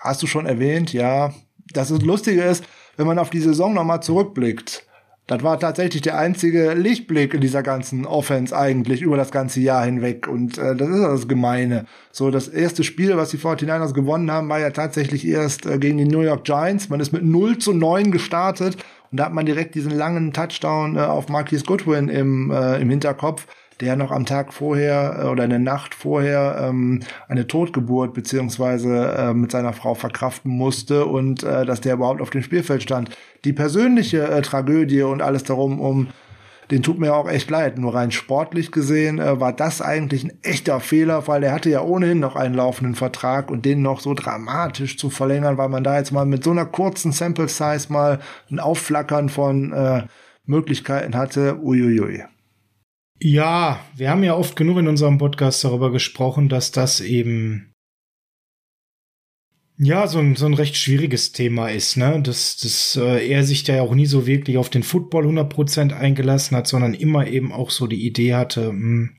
Hast 0.00 0.22
du 0.22 0.26
schon 0.26 0.46
erwähnt, 0.46 0.92
ja 0.92 1.34
das 1.72 1.90
Lustige 1.90 2.42
ist, 2.42 2.64
wenn 2.96 3.06
man 3.06 3.18
auf 3.18 3.30
die 3.30 3.40
Saison 3.40 3.74
nochmal 3.74 4.02
zurückblickt, 4.02 4.88
das 5.28 5.42
war 5.42 5.60
tatsächlich 5.60 6.00
der 6.00 6.16
einzige 6.16 6.72
Lichtblick 6.72 7.34
in 7.34 7.42
dieser 7.42 7.62
ganzen 7.62 8.06
Offense 8.06 8.56
eigentlich 8.56 9.02
über 9.02 9.18
das 9.18 9.30
ganze 9.30 9.60
Jahr 9.60 9.84
hinweg. 9.84 10.26
Und 10.26 10.56
äh, 10.56 10.74
das 10.74 10.88
ist 10.88 11.02
das 11.02 11.28
Gemeine. 11.28 11.84
So, 12.10 12.30
das 12.30 12.48
erste 12.48 12.82
Spiel, 12.82 13.14
was 13.18 13.28
die 13.28 13.36
49ers 13.36 13.92
gewonnen 13.92 14.30
haben, 14.30 14.48
war 14.48 14.58
ja 14.58 14.70
tatsächlich 14.70 15.28
erst 15.28 15.66
äh, 15.66 15.78
gegen 15.78 15.98
die 15.98 16.06
New 16.06 16.22
York 16.22 16.44
Giants. 16.44 16.88
Man 16.88 17.00
ist 17.00 17.12
mit 17.12 17.24
0 17.24 17.58
zu 17.58 17.74
9 17.74 18.10
gestartet 18.10 18.78
und 19.10 19.20
da 19.20 19.26
hat 19.26 19.34
man 19.34 19.44
direkt 19.44 19.74
diesen 19.74 19.92
langen 19.92 20.32
Touchdown 20.32 20.96
äh, 20.96 21.00
auf 21.00 21.28
Marquis 21.28 21.66
Goodwin 21.66 22.08
im, 22.08 22.50
äh, 22.50 22.80
im 22.80 22.88
Hinterkopf 22.88 23.46
der 23.80 23.96
noch 23.96 24.10
am 24.10 24.26
Tag 24.26 24.52
vorher 24.52 25.20
äh, 25.20 25.26
oder 25.26 25.44
in 25.44 25.50
der 25.50 25.58
Nacht 25.58 25.94
vorher 25.94 26.68
ähm, 26.68 27.00
eine 27.28 27.46
Totgeburt 27.46 28.14
beziehungsweise 28.14 29.14
äh, 29.16 29.34
mit 29.34 29.50
seiner 29.50 29.72
Frau 29.72 29.94
verkraften 29.94 30.50
musste 30.50 31.06
und 31.06 31.42
äh, 31.42 31.64
dass 31.64 31.80
der 31.80 31.94
überhaupt 31.94 32.20
auf 32.20 32.30
dem 32.30 32.42
Spielfeld 32.42 32.82
stand. 32.82 33.10
Die 33.44 33.52
persönliche 33.52 34.28
äh, 34.28 34.42
Tragödie 34.42 35.02
und 35.02 35.22
alles 35.22 35.44
darum 35.44 35.80
um 35.80 36.08
den 36.70 36.82
tut 36.82 36.98
mir 36.98 37.14
auch 37.14 37.28
echt 37.28 37.50
leid. 37.50 37.78
Nur 37.78 37.94
rein 37.94 38.10
sportlich 38.10 38.72
gesehen 38.72 39.18
äh, 39.18 39.40
war 39.40 39.52
das 39.52 39.80
eigentlich 39.80 40.24
ein 40.24 40.38
echter 40.42 40.80
Fehler, 40.80 41.26
weil 41.26 41.42
er 41.42 41.52
hatte 41.52 41.70
ja 41.70 41.80
ohnehin 41.82 42.20
noch 42.20 42.36
einen 42.36 42.54
laufenden 42.54 42.94
Vertrag 42.94 43.50
und 43.50 43.64
den 43.64 43.82
noch 43.82 44.00
so 44.00 44.14
dramatisch 44.14 44.98
zu 44.98 45.08
verlängern, 45.10 45.56
weil 45.56 45.68
man 45.68 45.84
da 45.84 45.96
jetzt 45.96 46.12
mal 46.12 46.26
mit 46.26 46.44
so 46.44 46.50
einer 46.50 46.66
kurzen 46.66 47.12
Sample 47.12 47.48
Size 47.48 47.86
mal 47.88 48.20
ein 48.50 48.60
Aufflackern 48.60 49.28
von 49.28 49.72
äh, 49.72 50.02
Möglichkeiten 50.44 51.16
hatte. 51.16 51.58
Uiuiui. 51.62 52.24
Ja, 53.20 53.84
wir 53.96 54.10
haben 54.10 54.22
ja 54.22 54.34
oft 54.34 54.54
genug 54.54 54.78
in 54.78 54.88
unserem 54.88 55.18
Podcast 55.18 55.64
darüber 55.64 55.90
gesprochen, 55.90 56.48
dass 56.48 56.70
das 56.70 57.00
eben 57.00 57.74
ja 59.76 60.06
so 60.06 60.18
ein, 60.18 60.36
so 60.36 60.46
ein 60.46 60.54
recht 60.54 60.76
schwieriges 60.76 61.32
Thema 61.32 61.68
ist, 61.68 61.96
ne? 61.96 62.20
Dass, 62.22 62.56
dass 62.56 62.96
äh, 63.00 63.28
er 63.28 63.44
sich 63.44 63.64
da 63.64 63.76
ja 63.76 63.82
auch 63.82 63.94
nie 63.94 64.06
so 64.06 64.26
wirklich 64.26 64.56
auf 64.56 64.70
den 64.70 64.82
Football 64.82 65.26
100% 65.26 65.92
eingelassen 65.92 66.56
hat, 66.56 66.66
sondern 66.66 66.94
immer 66.94 67.26
eben 67.26 67.52
auch 67.52 67.70
so 67.70 67.86
die 67.86 68.06
Idee 68.06 68.34
hatte, 68.34 68.72
mh, 68.72 68.72
hm, 68.72 69.10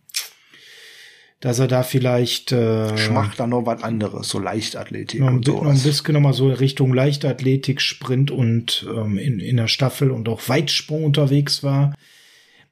dass 1.41 1.59
er 1.59 1.67
da 1.67 1.83
vielleicht 1.83 2.51
äh, 2.51 2.93
ich 2.95 3.09
mach 3.09 3.35
da 3.35 3.47
noch 3.47 3.65
was 3.65 3.81
anderes, 3.81 4.27
so 4.27 4.39
Leichtathletik 4.39 5.21
noch, 5.21 5.27
und 5.27 5.45
so. 5.45 5.63
Noch 5.63 5.71
ein 5.71 5.81
bisschen 5.81 6.13
nochmal 6.13 6.33
so 6.33 6.49
Richtung 6.49 6.93
Leichtathletik, 6.93 7.79
Sprint 7.79 8.29
und 8.29 8.85
ähm, 8.93 9.17
in, 9.17 9.39
in 9.39 9.55
der 9.55 9.67
Staffel 9.67 10.11
und 10.11 10.27
auch 10.27 10.49
Weitsprung 10.49 11.05
unterwegs 11.05 11.63
war. 11.63 11.95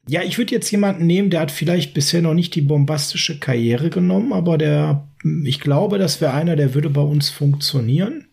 Ja, 0.08 0.22
ich 0.22 0.38
würde 0.38 0.54
jetzt 0.54 0.70
jemanden 0.70 1.06
nehmen, 1.06 1.28
der 1.28 1.40
hat 1.40 1.50
vielleicht 1.50 1.92
bisher 1.92 2.22
noch 2.22 2.34
nicht 2.34 2.54
die 2.54 2.62
bombastische 2.62 3.38
Karriere 3.38 3.90
genommen, 3.90 4.32
aber 4.32 4.56
der, 4.56 5.06
ich 5.44 5.60
glaube, 5.60 5.98
das 5.98 6.20
wäre 6.20 6.32
einer, 6.32 6.56
der 6.56 6.74
würde 6.74 6.88
bei 6.88 7.02
uns 7.02 7.28
funktionieren. 7.28 8.24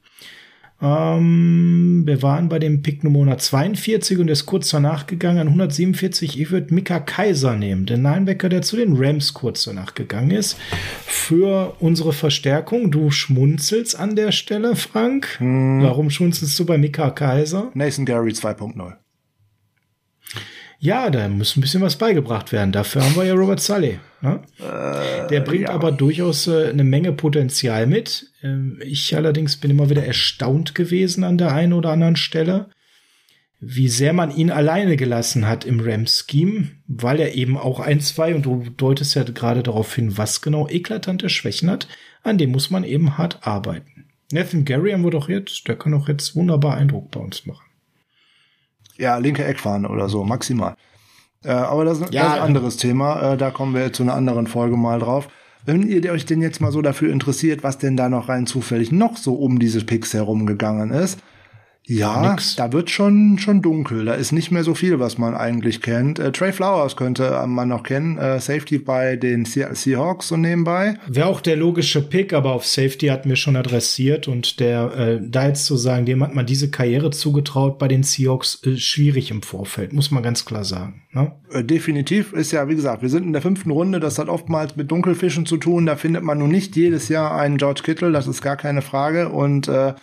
Ähm, 0.82 2.04
wir 2.06 2.22
waren 2.22 2.50
bei 2.50 2.60
dem 2.60 2.82
Pick 2.82 3.04
Nummer 3.04 3.20
142 3.20 4.20
und 4.20 4.28
ist 4.30 4.46
kurz 4.46 4.70
danach 4.70 5.08
gegangen 5.08 5.40
an 5.40 5.48
147. 5.48 6.40
Ich 6.40 6.52
würde 6.52 6.74
Mika 6.74 7.00
Kaiser 7.00 7.56
nehmen, 7.56 7.86
den 7.86 8.04
Linebacker, 8.04 8.50
der 8.50 8.62
zu 8.62 8.76
den 8.76 8.96
Rams 8.96 9.34
kurz 9.34 9.64
danach 9.64 9.96
gegangen 9.96 10.32
ist. 10.32 10.58
Für 11.06 11.76
unsere 11.80 12.14
Verstärkung. 12.14 12.92
Du 12.92 13.10
schmunzelst 13.10 13.98
an 13.98 14.16
der 14.16 14.32
Stelle, 14.32 14.76
Frank. 14.76 15.40
Hm. 15.40 15.82
Warum 15.82 16.10
schmunzelst 16.10 16.60
du 16.60 16.66
bei 16.66 16.78
Mika 16.78 17.10
Kaiser? 17.10 17.72
Nathan 17.74 18.06
Gary 18.06 18.32
2.0. 18.32 18.94
Ja, 20.80 21.10
da 21.10 21.28
muss 21.30 21.56
ein 21.56 21.62
bisschen 21.62 21.82
was 21.82 21.96
beigebracht 21.96 22.52
werden. 22.52 22.72
Dafür 22.72 23.04
haben 23.04 23.16
wir 23.16 23.24
ja 23.24 23.34
Robert 23.34 23.60
Sully. 23.60 24.00
Ne? 24.22 24.42
Äh, 24.60 25.28
Der 25.30 25.40
bringt 25.42 25.70
ja. 25.70 25.70
aber 25.70 25.92
durchaus 25.92 26.48
äh, 26.48 26.70
eine 26.70 26.84
Menge 26.84 27.12
Potenzial 27.14 27.88
mit. 27.88 28.32
Ähm, 28.44 28.80
ich 28.84 29.16
allerdings 29.16 29.58
bin 29.58 29.72
immer 29.72 29.90
wieder 29.90 30.06
erstaunt 30.06 30.76
gewesen 30.76 31.24
an 31.24 31.38
der 31.38 31.54
einen 31.54 31.74
oder 31.74 31.92
anderen 31.92 32.16
Stelle, 32.16 32.70
wie 33.60 33.88
sehr 33.88 34.14
man 34.14 34.36
ihn 34.36 34.52
alleine 34.52 34.98
gelassen 34.98 35.48
hat 35.48 35.66
im 35.66 35.80
Rams-Scheme, 35.80 36.72
weil 36.88 37.20
er 37.20 37.36
eben 37.36 37.58
auch 37.58 37.80
ein, 37.80 38.00
zwei, 38.00 38.36
und 38.36 38.46
du 38.46 38.66
deutest 38.78 39.16
ja 39.16 39.24
gerade 39.24 39.64
darauf 39.64 39.96
hin, 39.96 40.18
was 40.18 40.42
genau 40.42 40.68
eklatante 40.68 41.30
Schwächen 41.30 41.70
hat, 41.70 41.88
an 42.22 42.38
dem 42.38 42.52
muss 42.52 42.70
man 42.70 42.84
eben 42.84 43.18
hart 43.18 43.48
arbeiten. 43.48 44.06
Nathan 44.32 44.66
Gary 44.66 44.92
haben 44.92 45.04
wir 45.04 45.12
doch 45.12 45.30
jetzt, 45.30 45.68
der 45.68 45.78
kann 45.78 45.94
doch 45.94 46.08
jetzt 46.08 46.36
wunderbar 46.36 46.76
Eindruck 46.76 47.12
bei 47.12 47.20
uns 47.20 47.46
machen. 47.46 47.65
Ja, 48.98 49.18
linke 49.18 49.44
Eckfahne 49.44 49.90
oder 49.90 50.10
so, 50.10 50.24
maximal. 50.24 50.76
Äh, 51.44 51.52
aber 51.52 51.86
das, 51.86 52.00
ja, 52.00 52.06
das, 52.06 52.14
ist 52.14 52.22
ein 52.22 52.42
anderes 52.42 52.78
Thema. 52.78 53.34
Äh, 53.34 53.38
da 53.38 53.52
kommen 53.52 53.76
wir 53.76 53.94
zu 53.94 54.04
einer 54.04 54.14
anderen 54.14 54.48
Folge 54.48 54.78
mal 54.78 55.00
drauf. 55.00 55.28
Wenn 55.66 55.88
ihr 55.88 56.12
euch 56.12 56.26
denn 56.26 56.42
jetzt 56.42 56.62
mal 56.62 56.72
so 56.72 56.82
dafür 56.82 57.12
interessiert, 57.12 57.64
was 57.64 57.78
denn 57.78 57.98
da 57.98 58.08
noch 58.08 58.30
rein 58.30 58.46
zufällig 58.46 58.92
noch 58.92 59.18
so 59.18 59.34
um 59.34 59.58
diese 59.58 59.84
Picks 59.84 60.14
herumgegangen 60.14 60.92
ist. 60.92 61.20
Ja, 61.88 62.32
Nix. 62.32 62.56
da 62.56 62.74
wird 62.74 62.90
schon 62.90 63.38
schon 63.38 63.62
dunkel. 63.62 64.06
Da 64.06 64.14
ist 64.14 64.32
nicht 64.32 64.52
mehr 64.52 64.64
so 64.64 64.74
viel, 64.74 65.00
was 65.00 65.18
man 65.18 65.36
eigentlich 65.36 65.82
kennt. 65.82 66.20
Äh, 66.20 66.32
Trey 66.32 66.52
Flowers 66.52 66.96
könnte 66.96 67.44
man 67.48 67.70
noch 67.70 67.84
kennen. 67.84 68.18
Äh, 68.18 68.40
Safety 68.40 68.80
bei 68.80 69.16
den 69.16 69.46
Seahawks 69.46 70.30
so 70.30 70.38
nebenbei. 70.38 70.98
Wäre 71.08 71.28
auch 71.28 71.42
der 71.42 71.58
logische 71.58 72.02
Pick, 72.02 72.34
aber 72.34 72.54
auf 72.54 72.66
Safety 72.66 73.08
hatten 73.08 73.30
wir 73.30 73.36
schon 73.36 73.56
adressiert 73.56 74.28
und 74.28 74.60
der 74.60 74.98
äh, 74.98 75.20
da 75.22 75.48
jetzt 75.48 75.66
zu 75.66 75.78
sagen, 75.78 76.06
dem 76.06 76.24
hat 76.24 76.34
man 76.34 76.46
diese 76.46 76.72
Karriere 76.72 77.12
zugetraut 77.12 77.78
bei 77.78 77.88
den 77.88 78.04
Seahawks, 78.04 78.62
äh, 78.66 78.78
schwierig 78.78 79.30
im 79.30 79.44
Vorfeld, 79.44 79.94
muss 79.94 80.12
man 80.12 80.24
ganz 80.24 80.46
klar 80.46 80.64
sagen. 80.64 81.04
Ne? 81.12 81.32
Äh, 81.52 81.64
definitiv 81.64 82.34
ist 82.34 82.52
ja, 82.52 82.68
wie 82.68 82.76
gesagt, 82.76 83.04
wir 83.04 83.10
sind 83.10 83.26
in 83.26 83.34
der 83.34 83.42
fünften 83.42 83.72
Runde. 83.72 84.00
Das 84.00 84.18
hat 84.18 84.28
oftmals 84.28 84.76
mit 84.76 84.90
Dunkelfischen 84.90 85.46
zu 85.46 85.58
tun. 85.58 85.86
Da 85.86 85.96
findet 85.96 86.24
man 86.24 86.40
nun 86.40 86.50
nicht 86.50 86.76
jedes 86.76 87.10
Jahr 87.10 87.38
einen 87.38 87.58
George 87.58 87.82
Kittle. 87.84 88.12
Das 88.12 88.28
ist 88.28 88.42
gar 88.42 88.58
keine 88.58 88.82
Frage 88.82 89.30
und 89.30 89.68
äh, 89.68 89.94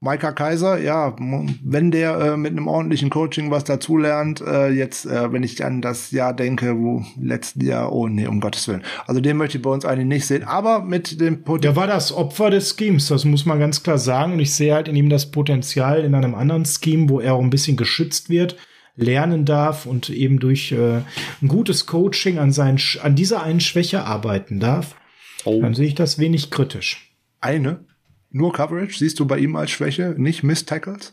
Maika 0.00 0.30
Kaiser, 0.30 0.78
ja, 0.78 1.16
wenn 1.18 1.90
der 1.90 2.18
äh, 2.20 2.36
mit 2.36 2.52
einem 2.52 2.68
ordentlichen 2.68 3.10
Coaching 3.10 3.50
was 3.50 3.64
dazulernt, 3.64 4.40
äh, 4.40 4.68
jetzt, 4.68 5.06
äh, 5.06 5.32
wenn 5.32 5.42
ich 5.42 5.64
an 5.64 5.82
das 5.82 6.12
Jahr 6.12 6.32
denke, 6.34 6.78
wo 6.78 7.04
letztes 7.20 7.64
Jahr, 7.64 7.92
oh 7.92 8.06
nee, 8.06 8.28
um 8.28 8.40
Gottes 8.40 8.68
Willen. 8.68 8.84
Also 9.08 9.20
den 9.20 9.36
möchte 9.36 9.58
ich 9.58 9.62
bei 9.62 9.70
uns 9.70 9.84
eigentlich 9.84 10.06
nicht 10.06 10.26
sehen, 10.26 10.44
aber 10.44 10.82
mit 10.82 11.20
dem 11.20 11.42
Potenzial. 11.42 11.74
Der 11.74 11.76
war 11.80 11.88
das 11.88 12.12
Opfer 12.12 12.50
des 12.50 12.76
Schemes, 12.78 13.08
das 13.08 13.24
muss 13.24 13.44
man 13.44 13.58
ganz 13.58 13.82
klar 13.82 13.98
sagen. 13.98 14.34
Und 14.34 14.40
ich 14.40 14.54
sehe 14.54 14.72
halt 14.72 14.86
in 14.86 14.94
ihm 14.94 15.08
das 15.08 15.32
Potenzial 15.32 16.04
in 16.04 16.14
einem 16.14 16.36
anderen 16.36 16.64
Scheme, 16.64 17.08
wo 17.08 17.18
er 17.18 17.34
auch 17.34 17.42
ein 17.42 17.50
bisschen 17.50 17.76
geschützt 17.76 18.30
wird 18.30 18.56
lernen 18.98 19.44
darf 19.44 19.86
und 19.86 20.10
eben 20.10 20.40
durch 20.40 20.72
äh, 20.72 21.02
ein 21.40 21.48
gutes 21.48 21.86
Coaching 21.86 22.38
an, 22.38 22.50
seinen, 22.50 22.80
an 23.00 23.14
dieser 23.14 23.44
einen 23.44 23.60
Schwäche 23.60 24.02
arbeiten 24.02 24.58
darf, 24.58 24.96
oh. 25.44 25.60
dann 25.62 25.74
sehe 25.74 25.86
ich 25.86 25.94
das 25.94 26.18
wenig 26.18 26.50
kritisch. 26.50 27.14
Eine? 27.40 27.84
Nur 28.30 28.52
Coverage 28.52 28.98
siehst 28.98 29.18
du 29.20 29.26
bei 29.26 29.38
ihm 29.38 29.56
als 29.56 29.70
Schwäche, 29.70 30.14
nicht 30.16 30.42
Miss 30.42 30.64
Tackles? 30.64 31.12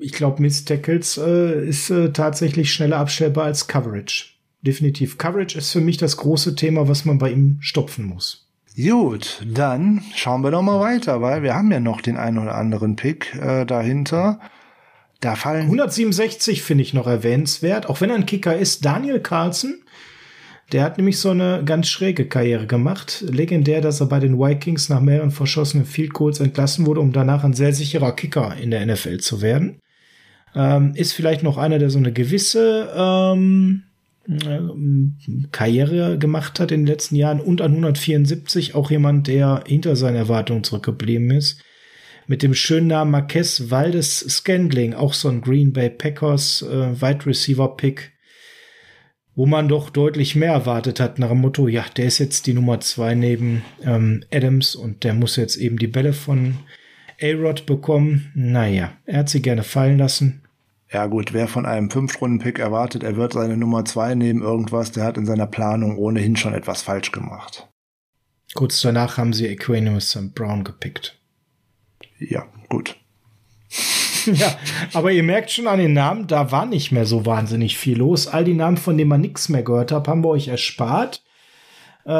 Ich 0.00 0.12
glaube, 0.12 0.42
Miss 0.42 0.64
Tackles 0.64 1.16
äh, 1.18 1.66
ist 1.66 1.90
äh, 1.90 2.12
tatsächlich 2.12 2.72
schneller 2.72 2.98
abstellbar 2.98 3.44
als 3.44 3.68
Coverage. 3.68 4.34
Definitiv. 4.62 5.16
Coverage 5.16 5.56
ist 5.56 5.70
für 5.70 5.80
mich 5.80 5.96
das 5.96 6.16
große 6.16 6.54
Thema, 6.54 6.88
was 6.88 7.04
man 7.04 7.18
bei 7.18 7.30
ihm 7.30 7.58
stopfen 7.60 8.04
muss. 8.04 8.48
Gut, 8.76 9.42
dann 9.46 10.02
schauen 10.14 10.42
wir 10.42 10.50
doch 10.50 10.62
mal 10.62 10.80
weiter, 10.80 11.20
weil 11.22 11.42
wir 11.42 11.54
haben 11.54 11.72
ja 11.72 11.80
noch 11.80 12.00
den 12.00 12.16
einen 12.16 12.38
oder 12.38 12.54
anderen 12.54 12.96
Pick 12.96 13.34
äh, 13.34 13.64
dahinter. 13.64 14.40
Da 15.20 15.34
fallen 15.34 15.64
167 15.64 16.62
finde 16.62 16.82
ich 16.82 16.94
noch 16.94 17.06
erwähnenswert, 17.06 17.88
auch 17.88 18.00
wenn 18.00 18.10
er 18.10 18.16
ein 18.16 18.26
Kicker 18.26 18.56
ist. 18.56 18.84
Daniel 18.84 19.20
Carlson 19.20 19.82
der 20.72 20.84
hat 20.84 20.98
nämlich 20.98 21.18
so 21.18 21.30
eine 21.30 21.62
ganz 21.64 21.88
schräge 21.88 22.26
Karriere 22.26 22.66
gemacht. 22.66 23.24
Legendär, 23.28 23.80
dass 23.80 24.00
er 24.00 24.06
bei 24.06 24.20
den 24.20 24.38
Vikings 24.38 24.88
nach 24.88 25.00
mehreren 25.00 25.30
verschossenen 25.30 25.86
Field 25.86 26.12
Goals 26.12 26.40
entlassen 26.40 26.86
wurde, 26.86 27.00
um 27.00 27.12
danach 27.12 27.44
ein 27.44 27.54
sehr 27.54 27.72
sicherer 27.72 28.12
Kicker 28.12 28.56
in 28.56 28.70
der 28.70 28.84
NFL 28.86 29.18
zu 29.18 29.42
werden. 29.42 29.80
Ähm, 30.54 30.92
ist 30.94 31.12
vielleicht 31.12 31.42
noch 31.42 31.58
einer, 31.58 31.78
der 31.78 31.90
so 31.90 31.98
eine 31.98 32.12
gewisse 32.12 32.92
ähm, 32.94 33.82
äh, 34.28 34.60
Karriere 35.50 36.18
gemacht 36.18 36.60
hat 36.60 36.70
in 36.70 36.80
den 36.80 36.86
letzten 36.86 37.16
Jahren 37.16 37.40
und 37.40 37.60
an 37.60 37.72
174 37.72 38.74
auch 38.74 38.90
jemand, 38.90 39.26
der 39.26 39.64
hinter 39.66 39.96
seinen 39.96 40.16
Erwartungen 40.16 40.64
zurückgeblieben 40.64 41.30
ist. 41.30 41.62
Mit 42.26 42.42
dem 42.44 42.54
schönen 42.54 42.86
Namen 42.86 43.10
Marquez 43.10 43.70
Valdes 43.70 44.20
Scandling, 44.20 44.94
auch 44.94 45.14
so 45.14 45.28
ein 45.28 45.40
Green 45.40 45.72
Bay 45.72 45.90
Packers 45.90 46.62
äh, 46.62 47.00
Wide 47.00 47.26
Receiver 47.26 47.76
Pick 47.76 48.12
wo 49.40 49.46
man 49.46 49.68
doch 49.68 49.88
deutlich 49.88 50.36
mehr 50.36 50.52
erwartet 50.52 51.00
hat 51.00 51.18
nach 51.18 51.30
dem 51.30 51.40
Motto, 51.40 51.66
ja, 51.66 51.82
der 51.96 52.04
ist 52.04 52.18
jetzt 52.18 52.46
die 52.46 52.52
Nummer 52.52 52.78
zwei 52.80 53.14
neben 53.14 53.64
ähm, 53.82 54.22
Adams 54.30 54.74
und 54.76 55.02
der 55.02 55.14
muss 55.14 55.36
jetzt 55.36 55.56
eben 55.56 55.78
die 55.78 55.86
Bälle 55.86 56.12
von 56.12 56.58
A-Rod 57.22 57.64
bekommen. 57.64 58.30
Naja, 58.34 58.92
er 59.06 59.20
hat 59.20 59.30
sie 59.30 59.40
gerne 59.40 59.62
fallen 59.62 59.96
lassen. 59.96 60.42
Ja 60.92 61.06
gut, 61.06 61.32
wer 61.32 61.48
von 61.48 61.64
einem 61.64 61.90
Fünf-Runden-Pick 61.90 62.58
erwartet, 62.58 63.02
er 63.02 63.16
wird 63.16 63.32
seine 63.32 63.56
Nummer 63.56 63.86
zwei 63.86 64.14
nehmen 64.14 64.42
irgendwas, 64.42 64.92
der 64.92 65.04
hat 65.04 65.16
in 65.16 65.24
seiner 65.24 65.46
Planung 65.46 65.96
ohnehin 65.96 66.36
schon 66.36 66.52
etwas 66.52 66.82
falsch 66.82 67.10
gemacht. 67.10 67.66
Kurz 68.52 68.82
danach 68.82 69.16
haben 69.16 69.32
sie 69.32 69.46
Equanimous 69.46 70.18
Brown 70.34 70.64
gepickt. 70.64 71.18
Ja, 72.18 72.46
gut. 72.68 72.94
ja, 74.32 74.56
aber 74.92 75.12
ihr 75.12 75.22
merkt 75.22 75.50
schon 75.50 75.66
an 75.66 75.78
den 75.78 75.92
Namen, 75.92 76.26
da 76.26 76.52
war 76.52 76.66
nicht 76.66 76.92
mehr 76.92 77.06
so 77.06 77.26
wahnsinnig 77.26 77.78
viel 77.78 77.98
los. 77.98 78.26
All 78.26 78.44
die 78.44 78.54
Namen, 78.54 78.76
von 78.76 78.96
denen 78.96 79.10
man 79.10 79.20
nichts 79.20 79.48
mehr 79.48 79.62
gehört 79.62 79.92
hat, 79.92 80.08
haben 80.08 80.24
wir 80.24 80.28
euch 80.28 80.48
erspart. 80.48 81.22
Äh, 82.04 82.10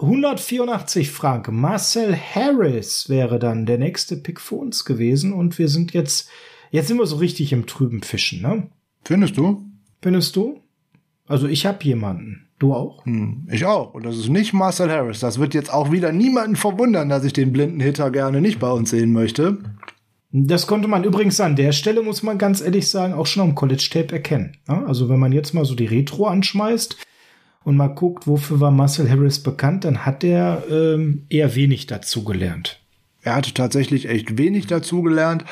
184 0.00 1.10
Franken. 1.10 1.60
Marcel 1.60 2.16
Harris 2.16 3.08
wäre 3.08 3.38
dann 3.38 3.66
der 3.66 3.78
nächste 3.78 4.16
Pick 4.16 4.40
für 4.40 4.56
uns 4.56 4.84
gewesen 4.84 5.32
und 5.32 5.58
wir 5.58 5.68
sind 5.68 5.92
jetzt, 5.92 6.28
jetzt 6.70 6.88
sind 6.88 6.98
wir 6.98 7.06
so 7.06 7.16
richtig 7.16 7.52
im 7.52 7.66
trüben 7.66 8.02
Fischen, 8.02 8.42
ne? 8.42 8.68
Findest 9.04 9.36
du? 9.36 9.64
Findest 10.02 10.36
du? 10.36 10.60
Also 11.26 11.46
ich 11.46 11.66
habe 11.66 11.84
jemanden. 11.84 12.48
Du 12.58 12.74
auch? 12.74 13.04
Hm, 13.06 13.46
ich 13.52 13.64
auch. 13.64 13.94
Und 13.94 14.04
das 14.04 14.16
ist 14.16 14.28
nicht 14.28 14.52
Marcel 14.52 14.90
Harris. 14.90 15.20
Das 15.20 15.38
wird 15.38 15.54
jetzt 15.54 15.72
auch 15.72 15.92
wieder 15.92 16.10
niemanden 16.10 16.56
verwundern, 16.56 17.08
dass 17.08 17.24
ich 17.24 17.32
den 17.32 17.52
blinden 17.52 17.78
Hitter 17.78 18.10
gerne 18.10 18.40
nicht 18.40 18.58
bei 18.58 18.70
uns 18.70 18.90
sehen 18.90 19.12
möchte. 19.12 19.58
Das 20.30 20.66
konnte 20.66 20.88
man 20.88 21.04
übrigens 21.04 21.40
an 21.40 21.56
der 21.56 21.72
Stelle, 21.72 22.02
muss 22.02 22.22
man 22.22 22.36
ganz 22.36 22.60
ehrlich 22.60 22.90
sagen, 22.90 23.14
auch 23.14 23.26
schon 23.26 23.42
am 23.42 23.54
College 23.54 23.88
Tape 23.90 24.12
erkennen. 24.12 24.58
Also 24.66 25.08
wenn 25.08 25.18
man 25.18 25.32
jetzt 25.32 25.54
mal 25.54 25.64
so 25.64 25.74
die 25.74 25.86
Retro 25.86 26.26
anschmeißt 26.26 26.98
und 27.64 27.76
mal 27.76 27.88
guckt, 27.88 28.26
wofür 28.26 28.60
war 28.60 28.70
Marcel 28.70 29.08
Harris 29.08 29.42
bekannt, 29.42 29.84
dann 29.84 30.04
hat 30.04 30.22
er 30.24 30.64
ähm, 30.70 31.24
eher 31.30 31.54
wenig 31.54 31.86
dazu 31.86 32.24
gelernt. 32.24 32.80
Er 33.22 33.36
hatte 33.36 33.54
tatsächlich 33.54 34.08
echt 34.08 34.36
wenig 34.36 34.66
dazu 34.66 35.02
gelernt, 35.02 35.44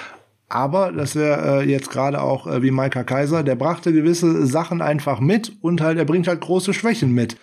aber 0.48 0.92
das 0.92 1.16
wäre 1.16 1.62
äh, 1.62 1.68
jetzt 1.68 1.90
gerade 1.90 2.20
auch 2.20 2.46
äh, 2.46 2.62
wie 2.62 2.70
Maika 2.70 3.02
Kaiser, 3.02 3.42
der 3.42 3.56
brachte 3.56 3.92
gewisse 3.92 4.46
Sachen 4.46 4.82
einfach 4.82 5.20
mit 5.20 5.52
und 5.62 5.80
halt, 5.80 5.98
er 5.98 6.04
bringt 6.04 6.28
halt 6.28 6.40
große 6.42 6.74
Schwächen 6.74 7.12
mit 7.12 7.36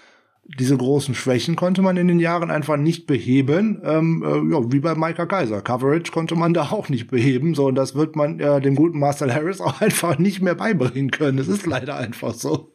diese 0.45 0.75
großen 0.75 1.15
Schwächen 1.15 1.55
konnte 1.55 1.81
man 1.81 1.97
in 1.97 2.07
den 2.07 2.19
Jahren 2.19 2.51
einfach 2.51 2.77
nicht 2.77 3.07
beheben, 3.07 3.81
ähm, 3.83 4.23
äh, 4.23 4.53
ja, 4.53 4.71
wie 4.71 4.79
bei 4.79 4.93
Micah 4.93 5.25
Kaiser. 5.25 5.61
Coverage 5.61 6.11
konnte 6.11 6.35
man 6.35 6.53
da 6.53 6.71
auch 6.71 6.89
nicht 6.89 7.09
beheben, 7.09 7.55
so 7.55 7.67
und 7.67 7.75
das 7.75 7.95
wird 7.95 8.15
man 8.15 8.39
äh, 8.39 8.59
dem 8.59 8.75
guten 8.75 8.99
Marcel 8.99 9.33
Harris 9.33 9.61
auch 9.61 9.81
einfach 9.81 10.17
nicht 10.17 10.41
mehr 10.41 10.55
beibringen 10.55 11.11
können. 11.11 11.39
Es 11.39 11.47
ist 11.47 11.65
leider 11.65 11.95
einfach 11.95 12.33
so. 12.33 12.73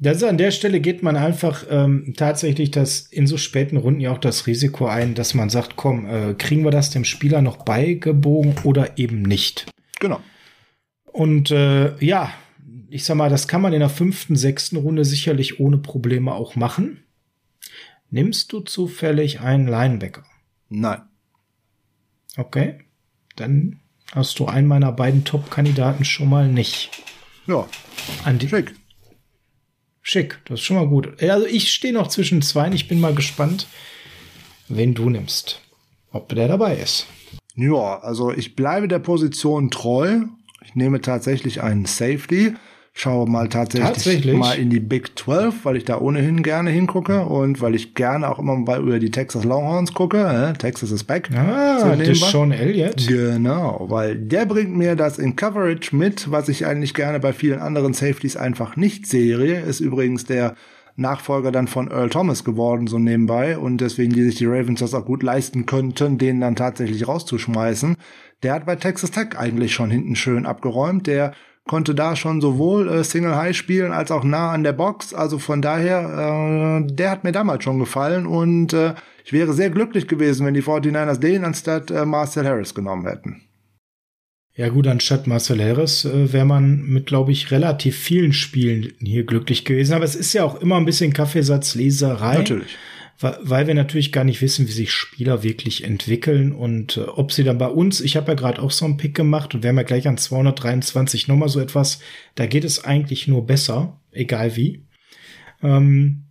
Das 0.00 0.22
an 0.22 0.38
der 0.38 0.52
Stelle 0.52 0.80
geht 0.80 1.02
man 1.02 1.16
einfach 1.16 1.64
ähm, 1.70 2.14
tatsächlich 2.16 2.70
das 2.70 3.00
in 3.00 3.26
so 3.26 3.36
späten 3.36 3.76
Runden 3.76 4.00
ja 4.00 4.12
auch 4.12 4.18
das 4.18 4.46
Risiko 4.46 4.86
ein, 4.86 5.14
dass 5.14 5.34
man 5.34 5.50
sagt, 5.50 5.74
komm, 5.74 6.06
äh, 6.06 6.34
kriegen 6.34 6.62
wir 6.62 6.70
das 6.70 6.90
dem 6.90 7.04
Spieler 7.04 7.42
noch 7.42 7.64
beigebogen 7.64 8.54
oder 8.62 8.96
eben 8.96 9.22
nicht. 9.22 9.66
Genau. 9.98 10.20
Und 11.10 11.50
äh, 11.50 11.96
ja, 11.98 12.30
ich 12.90 13.04
sag 13.04 13.16
mal, 13.16 13.30
das 13.30 13.48
kann 13.48 13.60
man 13.60 13.72
in 13.72 13.80
der 13.80 13.90
fünften, 13.90 14.36
sechsten 14.36 14.76
Runde 14.76 15.04
sicherlich 15.04 15.60
ohne 15.60 15.78
Probleme 15.78 16.32
auch 16.32 16.56
machen. 16.56 17.04
Nimmst 18.10 18.52
du 18.52 18.60
zufällig 18.60 19.40
einen 19.40 19.68
Linebacker? 19.68 20.24
Nein. 20.68 21.02
Okay. 22.36 22.80
Dann 23.36 23.80
hast 24.12 24.38
du 24.38 24.46
einen 24.46 24.66
meiner 24.66 24.92
beiden 24.92 25.24
Top-Kandidaten 25.24 26.04
schon 26.04 26.30
mal 26.30 26.48
nicht. 26.48 26.90
Ja. 27.46 27.68
Schick. 28.40 28.74
Schick, 30.00 30.40
das 30.46 30.60
ist 30.60 30.64
schon 30.64 30.76
mal 30.76 30.88
gut. 30.88 31.22
Also 31.22 31.46
ich 31.46 31.70
stehe 31.70 31.92
noch 31.92 32.08
zwischen 32.08 32.40
zwei. 32.40 32.70
Ich 32.70 32.88
bin 32.88 33.00
mal 33.00 33.14
gespannt, 33.14 33.66
wen 34.68 34.94
du 34.94 35.10
nimmst. 35.10 35.60
Ob 36.10 36.30
der 36.30 36.48
dabei 36.48 36.76
ist. 36.76 37.06
Ja, 37.54 37.98
also 37.98 38.32
ich 38.32 38.56
bleibe 38.56 38.88
der 38.88 39.00
Position 39.00 39.70
treu. 39.70 40.20
Ich 40.64 40.74
nehme 40.74 41.02
tatsächlich 41.02 41.62
einen 41.62 41.84
Safety 41.84 42.54
schaue 43.00 43.28
mal 43.28 43.48
tatsächlich, 43.48 43.88
tatsächlich, 43.88 44.36
mal 44.36 44.58
in 44.58 44.70
die 44.70 44.80
Big 44.80 45.18
12, 45.18 45.64
weil 45.64 45.76
ich 45.76 45.84
da 45.84 45.98
ohnehin 45.98 46.42
gerne 46.42 46.70
hingucke 46.70 47.24
und 47.24 47.60
weil 47.60 47.74
ich 47.74 47.94
gerne 47.94 48.28
auch 48.28 48.38
immer 48.38 48.56
mal 48.56 48.80
über 48.80 48.98
die 48.98 49.10
Texas 49.10 49.44
Longhorns 49.44 49.94
gucke. 49.94 50.18
Äh, 50.18 50.52
Texas 50.54 50.90
is 50.90 51.04
back. 51.04 51.30
Ah, 51.34 51.80
so 51.80 51.88
das 51.90 52.08
ist 52.08 52.30
Sean 52.30 52.52
Elliott. 52.52 53.06
Genau, 53.06 53.86
weil 53.88 54.16
der 54.16 54.46
bringt 54.46 54.76
mir 54.76 54.96
das 54.96 55.18
in 55.18 55.36
Coverage 55.36 55.94
mit, 55.94 56.30
was 56.30 56.48
ich 56.48 56.66
eigentlich 56.66 56.94
gerne 56.94 57.20
bei 57.20 57.32
vielen 57.32 57.60
anderen 57.60 57.94
Safeties 57.94 58.36
einfach 58.36 58.76
nicht 58.76 59.06
sehe. 59.06 59.60
Ist 59.60 59.80
übrigens 59.80 60.24
der 60.24 60.54
Nachfolger 60.96 61.52
dann 61.52 61.68
von 61.68 61.88
Earl 61.88 62.10
Thomas 62.10 62.42
geworden, 62.42 62.88
so 62.88 62.98
nebenbei. 62.98 63.56
Und 63.56 63.80
deswegen, 63.80 64.12
die 64.12 64.24
sich 64.24 64.34
die 64.34 64.46
Ravens 64.46 64.80
das 64.80 64.94
auch 64.94 65.04
gut 65.04 65.22
leisten 65.22 65.64
könnten, 65.64 66.18
den 66.18 66.40
dann 66.40 66.56
tatsächlich 66.56 67.06
rauszuschmeißen. 67.06 67.96
Der 68.42 68.54
hat 68.54 68.66
bei 68.66 68.74
Texas 68.74 69.12
Tech 69.12 69.38
eigentlich 69.38 69.72
schon 69.72 69.90
hinten 69.90 70.16
schön 70.16 70.44
abgeräumt. 70.44 71.06
Der 71.06 71.34
konnte 71.68 71.94
da 71.94 72.16
schon 72.16 72.40
sowohl 72.40 72.88
äh, 72.88 73.04
Single 73.04 73.36
High 73.36 73.56
spielen 73.56 73.92
als 73.92 74.10
auch 74.10 74.24
nah 74.24 74.50
an 74.50 74.64
der 74.64 74.72
Box. 74.72 75.14
Also 75.14 75.38
von 75.38 75.62
daher, 75.62 76.82
äh, 76.82 76.92
der 76.92 77.12
hat 77.12 77.22
mir 77.22 77.30
damals 77.30 77.62
schon 77.62 77.78
gefallen 77.78 78.26
und 78.26 78.72
äh, 78.72 78.94
ich 79.24 79.32
wäre 79.32 79.52
sehr 79.52 79.70
glücklich 79.70 80.08
gewesen, 80.08 80.44
wenn 80.44 80.54
die 80.54 80.62
49ers 80.62 81.20
den 81.20 81.44
anstatt 81.44 81.92
äh, 81.92 82.04
Marcel 82.04 82.44
Harris 82.44 82.74
genommen 82.74 83.06
hätten. 83.06 83.42
Ja 84.54 84.70
gut, 84.70 84.88
anstatt 84.88 85.28
Marcel 85.28 85.62
Harris 85.62 86.04
äh, 86.04 86.32
wäre 86.32 86.46
man 86.46 86.82
mit, 86.82 87.06
glaube 87.06 87.30
ich, 87.30 87.52
relativ 87.52 87.96
vielen 87.96 88.32
Spielen 88.32 88.94
hier 88.98 89.24
glücklich 89.24 89.64
gewesen. 89.64 89.94
Aber 89.94 90.04
es 90.04 90.16
ist 90.16 90.32
ja 90.32 90.42
auch 90.42 90.60
immer 90.60 90.76
ein 90.76 90.84
bisschen 90.84 91.12
Kaffeesatzleserei. 91.12 92.38
Natürlich 92.38 92.76
weil 93.20 93.66
wir 93.66 93.74
natürlich 93.74 94.12
gar 94.12 94.22
nicht 94.22 94.40
wissen, 94.42 94.68
wie 94.68 94.72
sich 94.72 94.92
Spieler 94.92 95.42
wirklich 95.42 95.82
entwickeln 95.82 96.52
und 96.52 96.96
äh, 96.96 97.00
ob 97.00 97.32
sie 97.32 97.42
dann 97.42 97.58
bei 97.58 97.66
uns, 97.66 98.00
ich 98.00 98.16
habe 98.16 98.32
ja 98.32 98.34
gerade 98.34 98.62
auch 98.62 98.70
so 98.70 98.84
einen 98.84 98.96
Pick 98.96 99.14
gemacht 99.14 99.54
und 99.54 99.62
wir 99.62 99.70
haben 99.70 99.76
ja 99.76 99.82
gleich 99.82 100.06
an 100.06 100.18
223 100.18 101.26
nochmal 101.26 101.48
so 101.48 101.58
etwas, 101.58 101.98
da 102.36 102.46
geht 102.46 102.64
es 102.64 102.84
eigentlich 102.84 103.26
nur 103.26 103.44
besser, 103.44 104.00
egal 104.12 104.54
wie. 104.54 104.84
Ähm, 105.64 106.26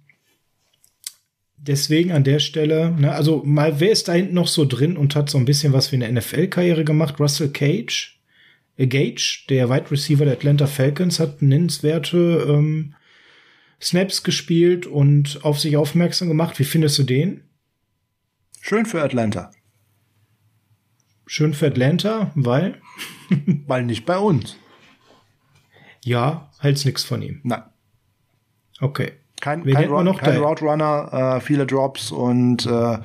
deswegen 1.58 2.14
an 2.14 2.24
der 2.24 2.40
Stelle, 2.40 2.92
ne, 2.92 3.12
also 3.12 3.44
mal, 3.44 3.82
wer 3.82 3.92
ist 3.92 4.08
da 4.08 4.14
hinten 4.14 4.36
noch 4.36 4.48
so 4.48 4.64
drin 4.64 4.96
und 4.96 5.14
hat 5.16 5.30
so 5.30 5.38
ein 5.38 5.46
bisschen 5.46 5.74
was 5.74 5.92
wie 5.92 6.02
eine 6.02 6.20
NFL-Karriere 6.20 6.86
gemacht? 6.86 7.20
Russell 7.20 7.50
Cage, 7.50 8.18
äh, 8.78 8.88
Gage, 8.88 9.44
der 9.50 9.70
Wide 9.70 9.92
Receiver 9.92 10.24
der 10.24 10.36
Atlanta 10.36 10.68
Falcons, 10.68 11.20
hat 11.20 11.42
nennenswerte 11.42 12.48
ähm, 12.48 12.94
Snaps 13.82 14.24
gespielt 14.24 14.88
und 14.88 15.44
auf 15.44 15.60
sich 15.60 15.78
aufmerksam 15.78 16.28
gemacht. 16.28 16.58
Wie 16.60 16.64
findest 16.64 16.98
du 16.98 17.04
den? 17.04 17.44
Schön 18.62 18.86
für 18.86 19.02
Atlanta. 19.02 19.52
Schön 21.26 21.54
für 21.54 21.68
Atlanta, 21.68 22.32
weil? 22.36 22.82
weil 23.68 23.84
nicht 23.84 24.06
bei 24.06 24.18
uns. 24.18 24.58
Ja, 26.04 26.50
hält's 26.60 26.86
nix 26.86 27.04
von 27.04 27.22
ihm. 27.22 27.42
Nein. 27.44 27.64
Okay. 28.80 29.14
Kein, 29.40 29.64
kein, 29.66 29.90
Ro 29.90 30.14
kein 30.14 30.38
Route 30.38 30.66
Runner, 30.66 31.38
äh, 31.38 31.42
viele 31.42 31.68
Drops 31.68 32.12
und 32.12 32.66
äh, 32.66 32.98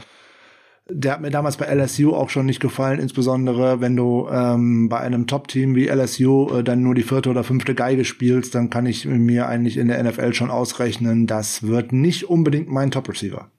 der 0.95 1.13
hat 1.13 1.21
mir 1.21 1.31
damals 1.31 1.57
bei 1.57 1.73
LSU 1.73 2.15
auch 2.15 2.31
schon 2.31 2.47
nicht 2.47 2.61
gefallen, 2.61 3.01
insbesondere 3.01 3.81
wenn 3.81 3.97
du 3.97 4.29
ähm, 4.31 4.89
bei 4.89 4.99
einem 4.99 5.27
Top-Team 5.27 5.75
wie 5.75 5.89
LSU 5.89 6.59
äh, 6.59 6.65
dann 6.65 6.83
nur 6.83 6.95
die 6.95 7.03
vierte 7.03 7.31
oder 7.31 7.45
fünfte 7.45 7.75
Geige 7.75 8.05
spielst, 8.05 8.55
dann 8.55 8.71
kann 8.71 8.87
ich 8.87 9.05
mir 9.05 9.49
eigentlich 9.49 9.77
in 9.77 9.89
der 9.89 10.03
NFL 10.03 10.35
schon 10.35 10.51
ausrechnen, 10.51 11.27
das 11.27 11.63
wird 11.65 11.93
nicht 11.93 12.25
unbedingt 12.25 12.69
mein 12.69 12.91
Top-Receiver. 12.91 13.51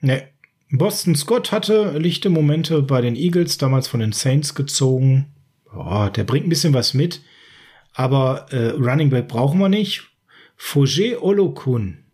Nee. 0.00 0.22
Boston 0.72 1.16
Scott 1.16 1.50
hatte 1.50 1.98
lichte 1.98 2.30
Momente 2.30 2.82
bei 2.82 3.00
den 3.00 3.16
Eagles, 3.16 3.58
damals 3.58 3.88
von 3.88 4.00
den 4.00 4.12
Saints 4.12 4.54
gezogen. 4.54 5.26
Boah, 5.72 6.10
der 6.10 6.24
bringt 6.24 6.46
ein 6.46 6.50
bisschen 6.50 6.74
was 6.74 6.94
mit. 6.94 7.22
Aber 7.92 8.46
äh, 8.50 8.70
Running 8.70 9.10
Back 9.10 9.26
brauchen 9.28 9.58
wir 9.58 9.68
nicht. 9.68 10.08
Foger 10.56 11.22
Olokun, 11.22 12.04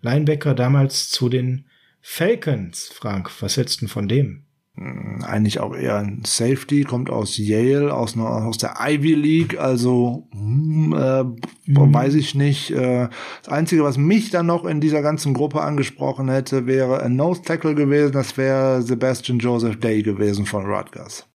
Linebacker 0.00 0.54
damals 0.54 1.10
zu 1.10 1.28
den 1.28 1.66
Falcons, 2.06 2.90
Frank, 2.92 3.30
was 3.40 3.56
hältst 3.56 3.80
du 3.80 3.86
von 3.86 4.08
dem? 4.08 4.44
Hm, 4.76 5.24
eigentlich 5.24 5.58
auch 5.58 5.74
eher 5.74 5.96
ein 5.96 6.20
Safety, 6.26 6.84
kommt 6.84 7.08
aus 7.08 7.38
Yale, 7.38 7.94
aus, 7.94 8.14
einer, 8.14 8.44
aus 8.44 8.58
der 8.58 8.74
Ivy 8.78 9.14
League, 9.14 9.58
also 9.58 10.28
hm, 10.32 10.92
äh, 10.92 11.24
mhm. 11.24 11.94
weiß 11.94 12.14
ich 12.14 12.34
nicht. 12.34 12.70
Äh, 12.72 13.08
das 13.42 13.52
Einzige, 13.52 13.84
was 13.84 13.96
mich 13.96 14.28
dann 14.28 14.44
noch 14.44 14.66
in 14.66 14.82
dieser 14.82 15.00
ganzen 15.00 15.32
Gruppe 15.32 15.62
angesprochen 15.62 16.28
hätte, 16.28 16.66
wäre 16.66 17.02
ein 17.02 17.16
Nose 17.16 17.40
Tackle 17.40 17.74
gewesen, 17.74 18.12
das 18.12 18.36
wäre 18.36 18.82
Sebastian 18.82 19.38
Joseph 19.38 19.80
Day 19.80 20.02
gewesen 20.02 20.44
von 20.44 20.66
Rutgers. 20.66 21.26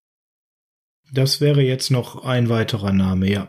Das 1.12 1.42
wäre 1.42 1.64
jetzt 1.64 1.90
noch 1.90 2.24
ein 2.24 2.48
weiterer 2.48 2.94
Name, 2.94 3.28
ja. 3.28 3.48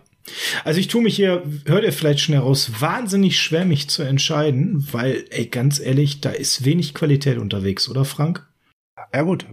Also 0.65 0.81
ich 0.81 0.89
tue 0.89 1.03
mich 1.03 1.17
hier, 1.17 1.43
hört 1.67 1.85
ihr 1.85 1.93
vielleicht 1.93 2.21
schon 2.21 2.35
heraus, 2.35 2.71
wahnsinnig 2.81 3.41
schwer, 3.41 3.65
mich 3.65 3.89
zu 3.89 4.03
entscheiden, 4.03 4.87
weil, 4.93 5.25
ey, 5.31 5.47
ganz 5.47 5.81
ehrlich, 5.81 6.21
da 6.21 6.31
ist 6.31 6.65
wenig 6.65 6.95
Qualität 6.95 7.39
unterwegs, 7.39 7.89
oder 7.89 8.05
Frank? 8.05 8.47
Ja 9.15 9.23
gut, 9.23 9.47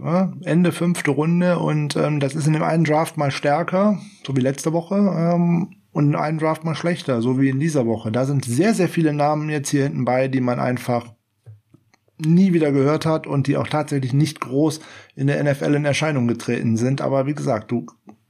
Ende 0.44 0.72
fünfte 0.72 1.10
Runde 1.10 1.58
und 1.58 1.96
ähm, 1.96 2.20
das 2.20 2.34
ist 2.34 2.46
in 2.46 2.52
dem 2.52 2.62
einen 2.62 2.84
Draft 2.84 3.16
mal 3.16 3.30
stärker, 3.30 3.98
so 4.24 4.36
wie 4.36 4.40
letzte 4.40 4.72
Woche, 4.72 4.94
ähm, 4.94 5.74
und 5.90 6.10
in 6.10 6.14
einem 6.14 6.38
Draft 6.38 6.64
mal 6.64 6.76
schlechter, 6.76 7.22
so 7.22 7.40
wie 7.40 7.48
in 7.48 7.58
dieser 7.58 7.86
Woche. 7.86 8.12
Da 8.12 8.24
sind 8.24 8.44
sehr, 8.44 8.74
sehr 8.74 8.88
viele 8.88 9.12
Namen 9.12 9.48
jetzt 9.48 9.70
hier 9.70 9.84
hinten 9.84 10.04
bei, 10.04 10.28
die 10.28 10.40
man 10.40 10.60
einfach 10.60 11.12
nie 12.18 12.52
wieder 12.52 12.72
gehört 12.72 13.06
hat 13.06 13.26
und 13.26 13.46
die 13.46 13.56
auch 13.56 13.68
tatsächlich 13.68 14.12
nicht 14.12 14.40
groß 14.40 14.80
in 15.16 15.28
der 15.28 15.42
NFL 15.42 15.74
in 15.74 15.84
Erscheinung 15.84 16.28
getreten 16.28 16.76
sind. 16.76 17.00
Aber 17.00 17.26
wie 17.26 17.34
gesagt, 17.34 17.70
du 17.70 17.86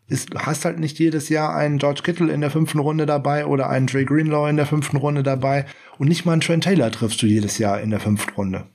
ist, 0.09 0.35
hast 0.35 0.65
halt 0.65 0.79
nicht 0.79 0.99
jedes 0.99 1.29
Jahr 1.29 1.55
einen 1.55 1.79
George 1.79 2.01
Kittle 2.03 2.33
in 2.33 2.41
der 2.41 2.51
fünften 2.51 2.79
Runde 2.79 3.07
dabei 3.07 3.47
oder 3.47 3.69
einen 3.69 3.87
Trey 3.87 4.05
Greenlaw 4.05 4.49
in 4.49 4.57
der 4.57 4.67
fünften 4.67 4.97
Runde 4.97 5.23
dabei 5.23 5.67
und 5.99 6.09
nicht 6.09 6.25
mal 6.25 6.33
einen 6.33 6.41
Trent 6.41 6.65
Taylor 6.65 6.91
triffst 6.91 7.23
du 7.23 7.27
jedes 7.27 7.59
Jahr 7.59 7.81
in 7.81 7.91
der 7.91 8.01
fünften 8.01 8.35
Runde. 8.35 8.67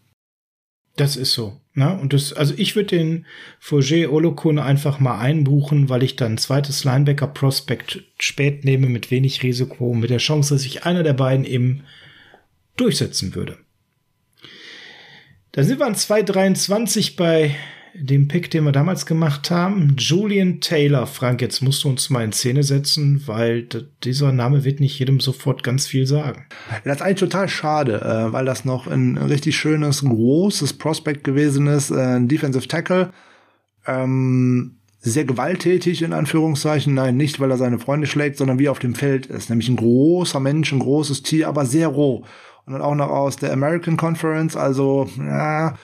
Das 0.95 1.15
ist 1.15 1.33
so. 1.33 1.59
Ne? 1.73 1.97
Und 1.99 2.13
das, 2.13 2.33
also 2.33 2.53
ich 2.55 2.75
würde 2.75 2.95
den 2.95 3.25
Foger 3.59 4.11
Olokun 4.11 4.59
einfach 4.59 4.99
mal 4.99 5.19
einbuchen, 5.19 5.89
weil 5.89 6.03
ich 6.03 6.15
dann 6.15 6.37
zweites 6.37 6.83
Linebacker 6.83 7.27
Prospect 7.27 8.03
spät 8.19 8.63
nehme 8.63 8.87
mit 8.87 9.09
wenig 9.09 9.41
Risiko, 9.41 9.93
mit 9.95 10.11
der 10.11 10.19
Chance, 10.19 10.53
dass 10.53 10.63
sich 10.63 10.85
einer 10.85 11.01
der 11.01 11.13
beiden 11.13 11.45
eben 11.45 11.83
durchsetzen 12.77 13.33
würde. 13.33 13.57
Da 15.51 15.63
sind 15.63 15.79
wir 15.79 15.87
an 15.87 15.95
2,23 15.95 17.15
bei 17.15 17.55
dem 17.95 18.27
Pick, 18.27 18.49
den 18.49 18.63
wir 18.63 18.71
damals 18.71 19.05
gemacht 19.05 19.51
haben. 19.51 19.95
Julian 19.97 20.61
Taylor. 20.61 21.05
Frank, 21.05 21.41
jetzt 21.41 21.61
musst 21.61 21.83
du 21.83 21.89
uns 21.89 22.09
mal 22.09 22.23
in 22.23 22.31
Szene 22.31 22.63
setzen, 22.63 23.21
weil 23.27 23.67
dieser 24.03 24.31
Name 24.31 24.63
wird 24.63 24.79
nicht 24.79 24.97
jedem 24.97 25.19
sofort 25.19 25.63
ganz 25.63 25.85
viel 25.85 26.07
sagen. 26.07 26.45
Das 26.83 26.97
ist 26.97 27.01
eigentlich 27.01 27.19
total 27.19 27.47
schade, 27.47 28.01
äh, 28.01 28.33
weil 28.33 28.45
das 28.45 28.65
noch 28.65 28.87
ein 28.87 29.17
richtig 29.17 29.55
schönes, 29.55 30.01
großes 30.01 30.73
Prospect 30.73 31.23
gewesen 31.23 31.67
ist. 31.67 31.91
Äh, 31.91 32.15
ein 32.15 32.27
Defensive 32.27 32.67
Tackle. 32.67 33.11
Ähm, 33.85 34.77
sehr 34.99 35.25
gewalttätig 35.25 36.01
in 36.01 36.13
Anführungszeichen. 36.13 36.93
Nein, 36.95 37.17
nicht, 37.17 37.39
weil 37.39 37.51
er 37.51 37.57
seine 37.57 37.77
Freunde 37.77 38.07
schlägt, 38.07 38.37
sondern 38.37 38.57
wie 38.57 38.65
er 38.65 38.71
auf 38.71 38.79
dem 38.79 38.95
Feld 38.95 39.27
ist. 39.27 39.49
Nämlich 39.49 39.69
ein 39.69 39.75
großer 39.75 40.39
Mensch, 40.39 40.71
ein 40.71 40.79
großes 40.79 41.21
Tier, 41.21 41.47
aber 41.47 41.65
sehr 41.65 41.89
roh. 41.89 42.23
Und 42.65 42.73
dann 42.73 42.81
auch 42.81 42.95
noch 42.95 43.09
aus 43.09 43.35
der 43.35 43.51
American 43.51 43.97
Conference, 43.97 44.55
also 44.55 45.09
ja, 45.17 45.75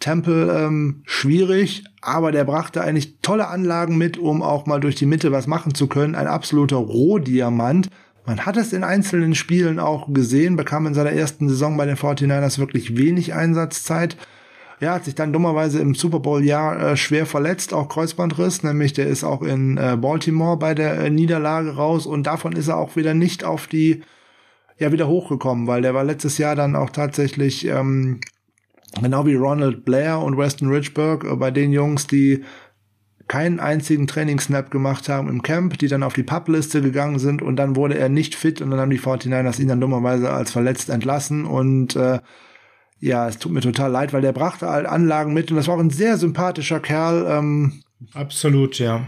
Temple 0.00 0.50
ähm, 0.50 1.02
schwierig, 1.04 1.84
aber 2.00 2.32
der 2.32 2.44
brachte 2.44 2.80
eigentlich 2.80 3.18
tolle 3.20 3.48
Anlagen 3.48 3.96
mit, 3.98 4.18
um 4.18 4.42
auch 4.42 4.66
mal 4.66 4.80
durch 4.80 4.96
die 4.96 5.06
Mitte 5.06 5.30
was 5.30 5.46
machen 5.46 5.74
zu 5.74 5.86
können. 5.86 6.14
Ein 6.14 6.26
absoluter 6.26 6.76
Rohdiamant. 6.76 7.90
Man 8.26 8.46
hat 8.46 8.56
es 8.56 8.72
in 8.72 8.82
einzelnen 8.82 9.34
Spielen 9.34 9.78
auch 9.78 10.12
gesehen, 10.12 10.56
bekam 10.56 10.86
in 10.86 10.94
seiner 10.94 11.12
ersten 11.12 11.48
Saison 11.48 11.76
bei 11.76 11.86
den 11.86 11.96
49ers 11.96 12.58
wirklich 12.58 12.96
wenig 12.96 13.34
Einsatzzeit. 13.34 14.16
Ja, 14.80 14.94
hat 14.94 15.04
sich 15.04 15.14
dann 15.14 15.34
dummerweise 15.34 15.78
im 15.78 15.94
Super 15.94 16.20
Bowl-Jahr 16.20 16.92
äh, 16.92 16.96
schwer 16.96 17.26
verletzt, 17.26 17.74
auch 17.74 17.90
Kreuzbandriss, 17.90 18.62
nämlich 18.62 18.94
der 18.94 19.08
ist 19.08 19.24
auch 19.24 19.42
in 19.42 19.76
äh, 19.76 19.98
Baltimore 20.00 20.56
bei 20.56 20.74
der 20.74 20.98
äh, 20.98 21.10
Niederlage 21.10 21.76
raus 21.76 22.06
und 22.06 22.26
davon 22.26 22.52
ist 22.52 22.68
er 22.68 22.78
auch 22.78 22.96
wieder 22.96 23.12
nicht 23.12 23.44
auf 23.44 23.66
die, 23.66 24.02
ja, 24.78 24.90
wieder 24.90 25.06
hochgekommen, 25.06 25.66
weil 25.66 25.82
der 25.82 25.92
war 25.92 26.04
letztes 26.04 26.38
Jahr 26.38 26.56
dann 26.56 26.76
auch 26.76 26.88
tatsächlich 26.88 27.66
ähm, 27.66 28.20
Genau 29.00 29.24
wie 29.26 29.34
Ronald 29.34 29.84
Blair 29.84 30.18
und 30.18 30.36
Weston 30.36 30.68
Richburg, 30.68 31.24
äh, 31.24 31.36
bei 31.36 31.50
den 31.50 31.72
Jungs, 31.72 32.06
die 32.06 32.44
keinen 33.28 33.60
einzigen 33.60 34.08
Trainingsnap 34.08 34.72
gemacht 34.72 35.08
haben 35.08 35.28
im 35.28 35.42
Camp, 35.42 35.78
die 35.78 35.86
dann 35.86 36.02
auf 36.02 36.14
die 36.14 36.24
Publiste 36.24 36.82
gegangen 36.82 37.20
sind 37.20 37.42
und 37.42 37.54
dann 37.54 37.76
wurde 37.76 37.96
er 37.96 38.08
nicht 38.08 38.34
fit 38.34 38.60
und 38.60 38.72
dann 38.72 38.80
haben 38.80 38.90
die 38.90 38.98
49ers 38.98 39.60
ihn 39.60 39.68
dann 39.68 39.80
dummerweise 39.80 40.30
als 40.30 40.50
verletzt 40.50 40.90
entlassen 40.90 41.44
und 41.44 41.94
äh, 41.94 42.18
ja, 42.98 43.28
es 43.28 43.38
tut 43.38 43.52
mir 43.52 43.60
total 43.60 43.92
leid, 43.92 44.12
weil 44.12 44.20
der 44.20 44.32
brachte 44.32 44.68
halt 44.68 44.86
Anlagen 44.86 45.32
mit 45.32 45.50
und 45.50 45.56
das 45.56 45.68
war 45.68 45.76
auch 45.76 45.80
ein 45.80 45.90
sehr 45.90 46.18
sympathischer 46.18 46.80
Kerl. 46.80 47.24
Ähm, 47.30 47.84
Absolut, 48.14 48.80
ja. 48.80 49.06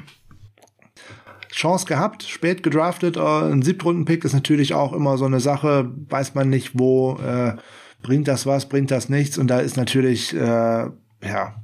Chance 1.51 1.87
gehabt, 1.87 2.23
spät 2.23 2.63
gedraftet, 2.63 3.17
äh, 3.17 3.21
ein 3.21 3.63
Siebtrunden-Pick 3.63 4.25
ist 4.25 4.35
natürlich 4.35 4.73
auch 4.73 4.93
immer 4.93 5.19
so 5.19 5.25
eine 5.25 5.41
Sache, 5.41 5.91
weiß 6.09 6.37
man 6.37 6.49
nicht, 6.49 6.79
wo 6.79 7.17
äh, 7.17 7.57
bringt 8.03 8.29
das 8.29 8.47
was, 8.47 8.69
bringt 8.69 8.91
das 8.91 9.09
nichts? 9.09 9.39
Und 9.39 9.49
da 9.49 9.61
ist 9.61 9.77
natürlich, 9.77 10.35
äh, 10.35 10.39
ja, 10.39 11.55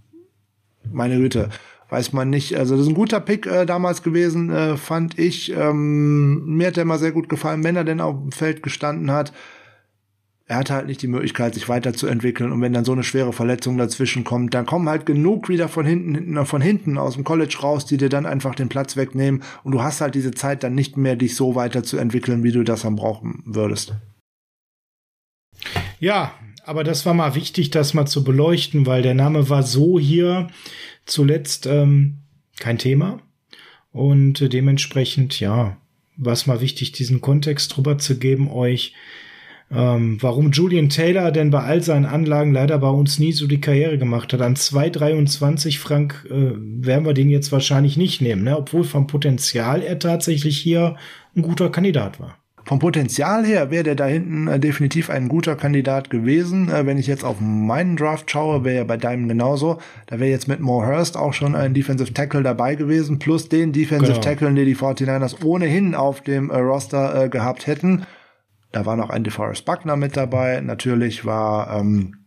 meine 0.91 1.17
Güte, 1.19 1.51
weiß 1.91 2.13
man 2.13 2.31
nicht. 2.31 2.57
Also 2.57 2.77
das 2.77 2.85
ist 2.85 2.91
ein 2.91 2.95
guter 2.95 3.21
Pick 3.21 3.47
äh, 3.47 3.67
damals 3.67 4.03
gewesen, 4.03 4.51
äh, 4.51 4.77
fand 4.77 5.19
ich. 5.19 5.53
Ähm, 5.55 6.57
mir 6.57 6.69
hat 6.69 6.77
der 6.77 6.83
immer 6.83 6.99
sehr 6.99 7.13
gut 7.13 7.29
gefallen, 7.29 7.65
wenn 7.65 7.77
er 7.77 7.85
denn 7.85 8.01
auf 8.01 8.15
dem 8.15 8.33
Feld 8.33 8.63
gestanden 8.63 9.11
hat. 9.11 9.33
Er 10.47 10.57
hatte 10.57 10.73
halt 10.73 10.87
nicht 10.87 11.03
die 11.03 11.09
Möglichkeit, 11.09 11.55
sich 11.55 11.69
weiterzuentwickeln. 11.69 12.53
Und 12.53 12.63
wenn 12.63 12.73
dann 12.73 12.87
so 12.87 12.93
eine 12.93 13.05
schwere 13.05 13.35
Verletzung 13.35 13.77
dazwischen 13.77 14.25
kommt, 14.25 14.55
dann 14.55 14.65
kommen 14.65 14.89
halt 14.89 15.05
genug 15.05 15.51
wieder 15.51 15.69
von 15.69 15.85
hinten, 15.85 16.47
von 16.47 16.63
hinten 16.63 16.97
aus 16.97 17.15
dem 17.15 17.25
College 17.25 17.59
raus, 17.63 17.85
die 17.85 17.99
dir 17.99 18.09
dann 18.09 18.25
einfach 18.25 18.55
den 18.55 18.71
Platz 18.71 18.97
wegnehmen. 18.97 19.43
Und 19.63 19.73
du 19.73 19.83
hast 19.83 20.01
halt 20.01 20.15
diese 20.15 20.31
Zeit 20.31 20.63
dann 20.63 20.75
nicht 20.75 20.97
mehr, 20.97 21.17
dich 21.17 21.37
so 21.37 21.55
weiterzuentwickeln, 21.55 22.43
wie 22.45 22.53
du 22.53 22.65
das 22.65 22.83
dann 22.83 22.97
brauchen 22.97 23.43
würdest. 23.45 23.95
Ja, 26.01 26.33
aber 26.65 26.85
das 26.85 27.07
war 27.07 27.15
mal 27.15 27.35
wichtig, 27.35 27.71
das 27.71 27.95
mal 27.95 28.07
zu 28.07 28.25
beleuchten, 28.25 28.87
weil 28.87 29.03
der 29.03 29.15
Name 29.15 29.49
war 29.49 29.63
so 29.63 29.99
hier 29.99 30.49
zuletzt 31.07 31.67
ähm, 31.67 32.19
kein 32.59 32.79
Thema. 32.79 33.21
Und 33.91 34.53
dementsprechend, 34.53 35.41
ja, 35.41 35.79
war 36.17 36.33
es 36.33 36.47
mal 36.47 36.61
wichtig, 36.61 36.93
diesen 36.93 37.21
Kontext 37.21 37.75
drüber 37.77 37.99
zu 37.99 38.19
geben 38.19 38.51
euch. 38.51 38.95
Ähm, 39.71 40.19
warum 40.21 40.51
Julian 40.51 40.89
Taylor 40.89 41.31
denn 41.31 41.51
bei 41.51 41.63
all 41.63 41.83
seinen 41.83 42.07
Anlagen 42.07 42.53
leider 42.53 42.79
bei 42.79 42.89
uns 42.89 43.19
nie 43.19 43.33
so 43.33 43.47
die 43.47 43.61
Karriere 43.61 43.99
gemacht 43.99 44.33
hat. 44.33 44.41
An 44.41 44.55
2,23 44.55 45.79
Frank 45.79 46.27
äh, 46.31 46.53
werden 46.55 47.05
wir 47.05 47.13
den 47.13 47.29
jetzt 47.29 47.53
wahrscheinlich 47.53 47.97
nicht 47.97 48.23
nehmen, 48.23 48.45
ne? 48.45 48.57
obwohl 48.57 48.85
vom 48.85 49.07
Potenzial 49.07 49.83
er 49.83 49.99
tatsächlich 49.99 50.59
hier 50.59 50.97
ein 51.37 51.43
guter 51.43 51.71
Kandidat 51.71 52.19
war. 52.19 52.39
Vom 52.69 52.81
Potenzial 52.81 53.47
her 53.47 53.71
wäre 53.71 53.83
der 53.83 53.95
da 53.95 54.05
hinten 54.05 54.47
äh, 54.47 54.61
definitiv 54.61 55.09
ein 55.09 55.29
guter 55.29 55.57
Kandidat 55.57 56.11
gewesen. 56.11 56.69
Äh, 56.69 56.85
wenn 56.85 56.99
ich 56.99 57.07
jetzt 57.07 57.25
auf 57.25 57.41
meinen 57.41 57.97
Draft 57.97 58.31
schaue, 58.31 58.63
wäre 58.63 58.77
ja 58.77 58.85
bei 58.85 58.99
deinem 58.99 59.27
genauso. 59.27 59.79
Da 60.05 60.21
wäre 60.21 60.31
jetzt 60.31 60.49
mit 60.49 60.61
Mo 60.61 60.85
Hurst 60.85 61.17
auch 61.17 61.33
schon 61.33 61.55
ein 61.55 61.73
Defensive 61.73 62.13
Tackle 62.13 62.43
dabei 62.43 62.75
gewesen, 62.75 63.19
plus 63.19 63.49
den 63.49 63.73
Defensive 63.73 64.13
genau. 64.13 64.21
Tackle, 64.21 64.53
die 64.53 64.67
die 64.67 64.77
49ers 64.77 65.43
ohnehin 65.43 65.95
auf 65.95 66.21
dem 66.21 66.51
äh, 66.51 66.59
Roster 66.59 67.25
äh, 67.25 67.29
gehabt 67.31 67.67
hätten. 67.67 68.05
Da 68.71 68.85
war 68.85 68.97
noch 68.97 69.09
ein 69.09 69.25
DeForest 69.25 69.65
Buckner 69.65 69.97
mit 69.97 70.15
dabei. 70.19 70.61
Natürlich 70.61 71.25
war 71.25 71.81
ähm, 71.81 72.18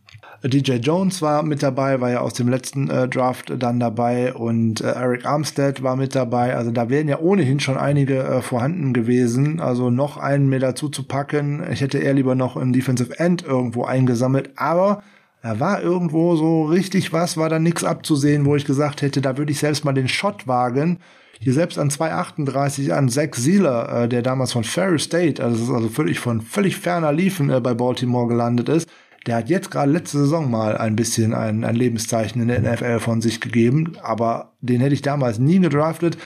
DJ 0.49 0.73
Jones 0.77 1.21
war 1.21 1.43
mit 1.43 1.61
dabei, 1.61 2.01
war 2.01 2.09
ja 2.09 2.21
aus 2.21 2.33
dem 2.33 2.49
letzten 2.49 2.89
äh, 2.89 3.07
Draft 3.07 3.53
dann 3.59 3.79
dabei 3.79 4.33
und 4.33 4.81
äh, 4.81 4.87
Eric 4.87 5.25
Armstead 5.25 5.83
war 5.83 5.95
mit 5.95 6.15
dabei. 6.15 6.55
Also 6.55 6.71
da 6.71 6.89
wären 6.89 7.07
ja 7.07 7.19
ohnehin 7.19 7.59
schon 7.59 7.77
einige 7.77 8.23
äh, 8.23 8.41
vorhanden 8.41 8.93
gewesen. 8.93 9.59
Also 9.59 9.91
noch 9.91 10.17
einen 10.17 10.49
mehr 10.49 10.59
dazu 10.59 10.89
zu 10.89 11.03
packen. 11.03 11.63
Ich 11.71 11.81
hätte 11.81 11.99
eher 11.99 12.15
lieber 12.15 12.33
noch 12.33 12.57
einen 12.57 12.73
Defensive 12.73 13.19
End 13.19 13.43
irgendwo 13.43 13.83
eingesammelt, 13.83 14.49
aber 14.55 15.03
da 15.43 15.59
war 15.59 15.81
irgendwo 15.81 16.35
so 16.35 16.63
richtig 16.63 17.13
was, 17.13 17.37
war 17.37 17.49
da 17.49 17.57
nichts 17.57 17.83
abzusehen, 17.83 18.45
wo 18.45 18.55
ich 18.55 18.65
gesagt 18.65 19.01
hätte, 19.01 19.21
da 19.21 19.37
würde 19.37 19.51
ich 19.51 19.59
selbst 19.59 19.85
mal 19.85 19.93
den 19.93 20.07
Shot 20.07 20.47
wagen. 20.47 20.99
Hier 21.39 21.53
selbst 21.53 21.79
an 21.79 21.89
238 21.89 22.93
an 22.93 23.09
Zach 23.09 23.33
Sealer, 23.33 24.03
äh, 24.03 24.07
der 24.07 24.21
damals 24.21 24.51
von 24.51 24.63
Ferry 24.63 24.99
State, 24.99 25.43
also, 25.43 25.73
also 25.73 25.89
völlig 25.89 26.19
von 26.19 26.41
völlig 26.41 26.77
ferner 26.77 27.11
Liefen 27.11 27.49
äh, 27.49 27.59
bei 27.59 27.73
Baltimore 27.73 28.27
gelandet 28.27 28.69
ist, 28.69 28.87
der 29.27 29.37
hat 29.37 29.49
jetzt 29.49 29.69
gerade 29.71 29.91
letzte 29.91 30.19
Saison 30.19 30.49
mal 30.49 30.77
ein 30.77 30.95
bisschen 30.95 31.33
ein, 31.33 31.63
ein 31.63 31.75
Lebenszeichen 31.75 32.41
in 32.41 32.47
der 32.47 32.61
NFL 32.61 32.99
von 32.99 33.21
sich 33.21 33.39
gegeben, 33.39 33.93
aber 34.01 34.53
den 34.61 34.81
hätte 34.81 34.95
ich 34.95 35.01
damals 35.01 35.39
nie 35.39 35.59
gedraftet. 35.59 36.17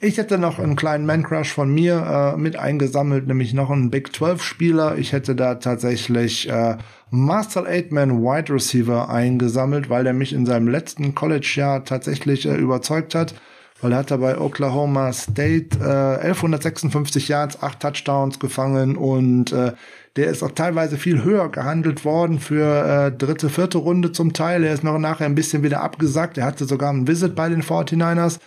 Ich 0.00 0.18
hätte 0.18 0.36
noch 0.36 0.58
einen 0.58 0.76
kleinen 0.76 1.06
Man-Crush 1.06 1.52
von 1.52 1.72
mir 1.72 2.34
äh, 2.34 2.38
mit 2.38 2.56
eingesammelt, 2.56 3.26
nämlich 3.26 3.54
noch 3.54 3.70
einen 3.70 3.90
Big 3.90 4.10
12-Spieler. 4.10 4.98
Ich 4.98 5.12
hätte 5.12 5.34
da 5.34 5.54
tatsächlich 5.54 6.50
äh, 6.50 6.76
Marcel 7.10 7.66
Aitman 7.66 8.22
Wide 8.22 8.52
Receiver 8.52 9.08
eingesammelt, 9.08 9.88
weil 9.88 10.04
der 10.04 10.12
mich 10.12 10.34
in 10.34 10.44
seinem 10.44 10.68
letzten 10.68 11.14
College-Jahr 11.14 11.84
tatsächlich 11.86 12.44
äh, 12.44 12.56
überzeugt 12.56 13.14
hat. 13.14 13.34
Weil 13.80 13.92
er 13.92 13.98
hat 13.98 14.10
da 14.10 14.18
bei 14.18 14.38
Oklahoma 14.38 15.12
State 15.12 15.78
äh, 15.80 16.26
1156 16.26 17.28
Yards, 17.28 17.62
8 17.62 17.80
Touchdowns 17.80 18.38
gefangen 18.38 18.96
und 18.96 19.52
äh, 19.52 19.72
der 20.16 20.26
ist 20.26 20.42
auch 20.42 20.52
teilweise 20.52 20.96
viel 20.96 21.24
höher 21.24 21.50
gehandelt 21.50 22.04
worden 22.04 22.38
für 22.38 23.06
äh, 23.06 23.12
dritte, 23.12 23.48
vierte 23.48 23.78
Runde 23.78 24.12
zum 24.12 24.32
Teil. 24.32 24.62
Er 24.62 24.72
ist 24.72 24.84
noch 24.84 24.98
nachher 24.98 25.26
ein 25.26 25.34
bisschen 25.34 25.62
wieder 25.62 25.80
abgesackt. 25.82 26.38
Er 26.38 26.44
hatte 26.44 26.66
sogar 26.66 26.90
einen 26.90 27.08
Visit 27.08 27.34
bei 27.34 27.48
den 27.48 27.62
49ers. 27.62 28.38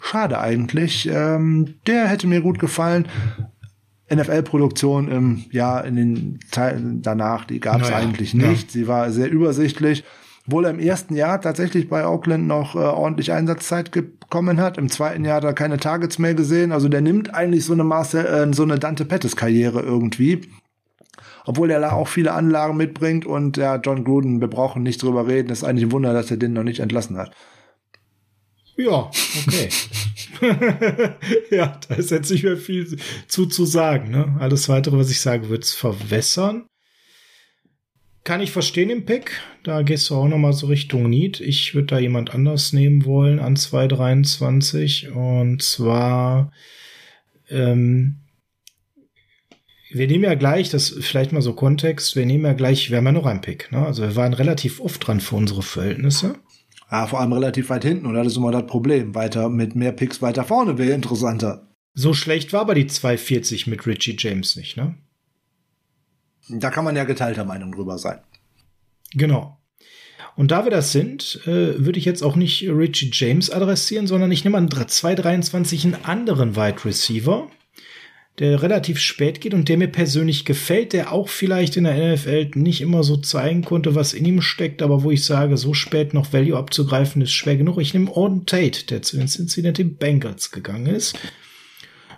Schade 0.00 0.40
eigentlich. 0.40 1.08
Ähm, 1.12 1.74
der 1.86 2.06
hätte 2.08 2.26
mir 2.26 2.40
gut 2.40 2.58
gefallen. 2.58 3.06
NFL-Produktion 4.12 5.08
im 5.10 5.44
Jahr 5.50 5.84
in 5.84 5.96
den 5.96 6.40
Teilen 6.50 7.02
danach, 7.02 7.44
die 7.44 7.60
gab 7.60 7.82
es 7.82 7.90
naja, 7.90 7.96
eigentlich 8.02 8.34
nicht. 8.34 8.68
Ja. 8.68 8.80
Sie 8.80 8.88
war 8.88 9.10
sehr 9.10 9.30
übersichtlich. 9.30 10.04
Obwohl 10.46 10.64
er 10.64 10.70
im 10.70 10.80
ersten 10.80 11.14
Jahr 11.14 11.40
tatsächlich 11.40 11.88
bei 11.88 12.04
Auckland 12.04 12.46
noch 12.46 12.74
äh, 12.74 12.78
ordentlich 12.78 13.32
Einsatzzeit 13.32 13.92
bekommen 13.92 14.60
hat. 14.60 14.76
Im 14.76 14.90
zweiten 14.90 15.24
Jahr 15.24 15.36
hat 15.36 15.44
er 15.44 15.52
keine 15.52 15.78
Targets 15.78 16.18
mehr 16.18 16.34
gesehen. 16.34 16.72
Also 16.72 16.88
der 16.88 17.00
nimmt 17.00 17.32
eigentlich 17.32 17.64
so 17.64 17.72
eine 17.72 17.84
Masse, 17.84 18.26
äh, 18.26 18.52
so 18.52 18.64
eine 18.64 18.78
Dante 18.78 19.04
Pettis 19.04 19.36
Karriere 19.36 19.80
irgendwie. 19.80 20.48
Obwohl 21.44 21.70
er 21.70 21.80
da 21.80 21.92
auch 21.92 22.08
viele 22.08 22.32
Anlagen 22.32 22.76
mitbringt 22.76 23.24
und 23.24 23.56
ja, 23.56 23.76
John 23.76 24.04
Gruden, 24.04 24.40
wir 24.40 24.48
brauchen 24.48 24.82
nicht 24.82 25.02
drüber 25.02 25.26
reden. 25.26 25.48
Das 25.48 25.58
ist 25.58 25.64
eigentlich 25.64 25.86
ein 25.86 25.92
Wunder, 25.92 26.12
dass 26.12 26.30
er 26.30 26.36
den 26.36 26.52
noch 26.52 26.62
nicht 26.64 26.80
entlassen 26.80 27.16
hat. 27.16 27.32
Ja, 28.76 29.10
okay. 29.46 29.68
ja, 31.50 31.78
da 31.88 31.94
ist 31.94 32.10
jetzt 32.10 32.30
nicht 32.30 32.42
mehr 32.42 32.56
viel 32.56 32.98
zu, 33.28 33.46
zu 33.46 33.64
sagen. 33.64 34.10
Ne? 34.10 34.36
Alles 34.40 34.68
weitere, 34.68 34.96
was 34.96 35.10
ich 35.10 35.20
sage, 35.20 35.48
wird 35.50 35.64
es 35.64 35.74
verwässern. 35.74 36.66
Kann 38.24 38.40
ich 38.40 38.52
verstehen 38.52 38.90
im 38.90 39.04
Pick. 39.04 39.40
Da 39.64 39.82
gehst 39.82 40.08
du 40.08 40.14
auch 40.14 40.28
noch 40.28 40.38
mal 40.38 40.52
so 40.52 40.68
Richtung 40.68 41.10
Need. 41.10 41.40
Ich 41.40 41.74
würde 41.74 41.88
da 41.88 41.98
jemand 41.98 42.32
anders 42.32 42.72
nehmen 42.72 43.04
wollen 43.04 43.40
an 43.40 43.56
223. 43.56 45.10
Und 45.10 45.60
zwar, 45.62 46.52
ähm, 47.50 48.20
wir 49.90 50.06
nehmen 50.06 50.24
ja 50.24 50.34
gleich, 50.34 50.70
das 50.70 50.90
vielleicht 51.00 51.32
mal 51.32 51.42
so 51.42 51.54
Kontext, 51.54 52.14
wir 52.14 52.24
nehmen 52.24 52.44
ja 52.44 52.52
gleich, 52.52 52.90
wir 52.90 52.98
haben 52.98 53.06
ja 53.06 53.12
noch 53.12 53.26
einen 53.26 53.40
Pick. 53.40 53.72
Ne? 53.72 53.84
Also 53.84 54.02
wir 54.02 54.14
waren 54.14 54.34
relativ 54.34 54.80
oft 54.80 55.04
dran 55.06 55.20
für 55.20 55.36
unsere 55.36 55.62
Verhältnisse. 55.62 56.36
Ja, 56.92 57.06
vor 57.08 57.20
allem 57.20 57.32
relativ 57.32 57.70
weit 57.70 57.84
hinten, 57.84 58.06
oder? 58.06 58.22
Das 58.22 58.34
ist 58.34 58.36
immer 58.36 58.52
das 58.52 58.66
Problem. 58.66 59.14
Weiter 59.14 59.48
mit 59.48 59.74
mehr 59.74 59.92
Picks 59.92 60.22
weiter 60.22 60.44
vorne 60.44 60.78
wäre 60.78 60.92
interessanter. 60.92 61.74
So 61.94 62.14
schlecht 62.14 62.52
war 62.52 62.60
aber 62.60 62.74
die 62.74 62.86
240 62.86 63.66
mit 63.66 63.86
Richie 63.86 64.16
James 64.18 64.56
nicht, 64.56 64.76
ne? 64.76 64.94
Da 66.48 66.70
kann 66.70 66.84
man 66.84 66.96
ja 66.96 67.04
geteilter 67.04 67.44
Meinung 67.44 67.72
drüber 67.72 67.98
sein. 67.98 68.18
Genau. 69.14 69.58
Und 70.34 70.50
da 70.50 70.64
wir 70.64 70.70
das 70.70 70.92
sind, 70.92 71.40
äh, 71.44 71.84
würde 71.84 71.98
ich 71.98 72.04
jetzt 72.04 72.22
auch 72.22 72.36
nicht 72.36 72.62
Richie 72.62 73.10
James 73.12 73.50
adressieren, 73.50 74.06
sondern 74.06 74.32
ich 74.32 74.44
nehme 74.44 74.56
an 74.56 74.70
223 74.70 75.84
einen 75.84 76.04
anderen 76.04 76.56
Wide 76.56 76.84
Receiver, 76.84 77.50
der 78.38 78.62
relativ 78.62 78.98
spät 78.98 79.42
geht 79.42 79.52
und 79.52 79.68
der 79.68 79.76
mir 79.76 79.88
persönlich 79.88 80.46
gefällt, 80.46 80.94
der 80.94 81.12
auch 81.12 81.28
vielleicht 81.28 81.76
in 81.76 81.84
der 81.84 82.14
NFL 82.14 82.52
nicht 82.54 82.80
immer 82.80 83.02
so 83.02 83.18
zeigen 83.18 83.62
konnte, 83.62 83.94
was 83.94 84.14
in 84.14 84.24
ihm 84.24 84.40
steckt, 84.40 84.80
aber 84.80 85.02
wo 85.02 85.10
ich 85.10 85.24
sage, 85.24 85.58
so 85.58 85.74
spät 85.74 86.14
noch 86.14 86.32
Value 86.32 86.56
abzugreifen, 86.56 87.20
ist 87.20 87.32
schwer 87.32 87.56
genug. 87.56 87.78
Ich 87.78 87.92
nehme 87.92 88.10
Auden 88.16 88.46
Tate, 88.46 88.86
der 88.86 89.02
zu 89.02 89.18
den 89.18 89.28
Cincinnati 89.28 89.84
Bengals 89.84 90.50
gegangen 90.50 90.86
ist 90.86 91.18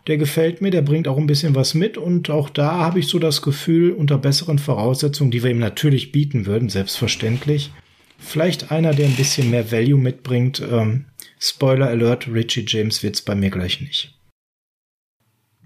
der 0.07 0.19
gefällt 0.19 0.61
mir, 0.61 0.71
der 0.71 0.83
bringt 0.83 1.09
auch 1.09 1.17
ein 1.17 1.27
bisschen 1.27 1.55
was 1.55 1.75
mit 1.75 1.97
und 1.97 2.31
auch 2.31 2.51
da 2.51 2.73
habe 2.73 2.99
ich 2.99 3.09
so 3.09 3.19
das 3.19 3.43
Gefühl, 3.43 3.93
unter 3.93 4.19
besseren 4.19 4.59
Voraussetzungen, 4.59 5.31
die 5.31 5.43
wir 5.43 5.51
ihm 5.51 5.59
natürlich 5.59 6.13
bieten 6.13 6.47
würden, 6.47 6.69
selbstverständlich, 6.69 7.71
vielleicht 8.19 8.71
einer, 8.71 8.93
der 8.93 9.07
ein 9.07 9.17
bisschen 9.17 9.51
mehr 9.51 9.73
Value 9.73 9.99
mitbringt. 9.99 10.63
Ähm, 10.71 11.07
Spoiler 11.39 11.89
Alert, 11.89 12.29
Richie 12.29 12.65
James 12.67 13.03
wird's 13.03 13.23
bei 13.23 13.35
mir 13.35 13.51
gleich 13.51 13.81
nicht. 13.81 14.14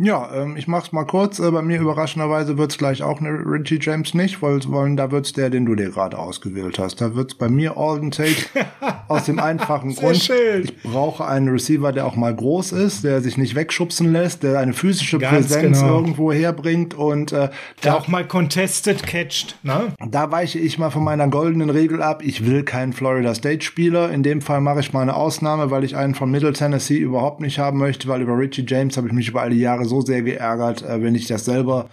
Ja, 0.01 0.31
ähm, 0.33 0.57
ich 0.57 0.69
mach's 0.69 0.93
mal 0.93 1.05
kurz. 1.05 1.41
Äh, 1.41 1.51
bei 1.51 1.61
mir 1.61 1.81
überraschenderweise 1.81 2.57
wird's 2.57 2.79
gleich 2.79 3.03
auch 3.03 3.21
eine 3.21 3.31
Richie 3.31 3.81
James 3.81 4.15
nicht, 4.15 4.41
weil 4.43 4.59
wollen, 4.69 4.97
da 4.97 5.11
wird's 5.11 5.33
der, 5.33 5.51
den 5.51 5.67
du 5.67 5.75
dir 5.75 5.91
gerade 5.91 6.19
ausgewählt 6.19 6.79
hast. 6.79 7.01
Da 7.01 7.17
wird's 7.17 7.35
bei 7.35 7.49
mir 7.49 7.77
Alden 7.77 8.13
Tate 8.13 8.47
aus 9.09 9.25
dem 9.25 9.41
einfachen 9.41 9.95
Grund. 9.97 10.17
Schön. 10.17 10.65
Ich 10.65 10.83
brauche 10.83 11.27
einen 11.27 11.49
Receiver, 11.49 11.93
der 11.93 12.07
auch 12.07 12.15
mal 12.15 12.35
groß 12.35 12.73
ist, 12.73 13.03
der 13.03 13.21
sich 13.21 13.37
nicht 13.37 13.57
wegschubsen 13.57 14.13
lässt, 14.13 14.45
der 14.45 14.61
eine 14.61 14.73
physische 14.73 15.19
Ganz 15.19 15.49
Präsenz 15.49 15.81
genau. 15.81 15.97
irgendwo 15.97 16.33
herbringt 16.33 16.95
und 16.95 17.33
äh, 17.33 17.51
der 17.83 17.97
auch 17.97 18.07
mal 18.07 18.25
contested 18.27 19.03
catcht. 19.03 19.57
Ne? 19.65 19.93
Da 20.09 20.31
weiche 20.31 20.61
ich 20.61 20.79
mal 20.79 20.91
von 20.91 21.03
meiner 21.03 21.27
goldenen 21.27 21.71
Regel 21.71 22.03
ab. 22.03 22.23
Ich 22.25 22.47
will 22.47 22.63
keinen 22.63 22.93
Florida 22.93 23.35
State 23.35 23.65
Spieler. 23.65 24.11
In 24.11 24.23
dem 24.23 24.43
Fall 24.43 24.61
mache 24.61 24.79
ich 24.79 24.93
mal 24.93 25.03
eine 25.03 25.17
Ausnahme, 25.17 25.73
weil 25.73 25.83
ich 25.83 25.97
einen 25.97 26.15
von 26.15 26.31
Middle 26.31 26.53
Tennessee 26.53 26.99
überhaupt 26.99 27.41
nicht 27.41 27.59
haben 27.59 27.79
möchte, 27.79 28.07
weil 28.07 28.23
über 28.23 28.39
Richie 28.39 28.65
James 28.67 28.97
habe 28.97 29.09
ich 29.09 29.13
mich 29.13 29.29
über 29.29 29.43
all 29.43 29.51
die 29.51 29.59
Jahre 29.59 29.88
so 29.89 30.01
sehr 30.01 30.23
geärgert, 30.23 30.83
äh, 30.83 31.03
wenn 31.03 31.15
ich 31.15 31.27
das 31.27 31.45
selber 31.45 31.89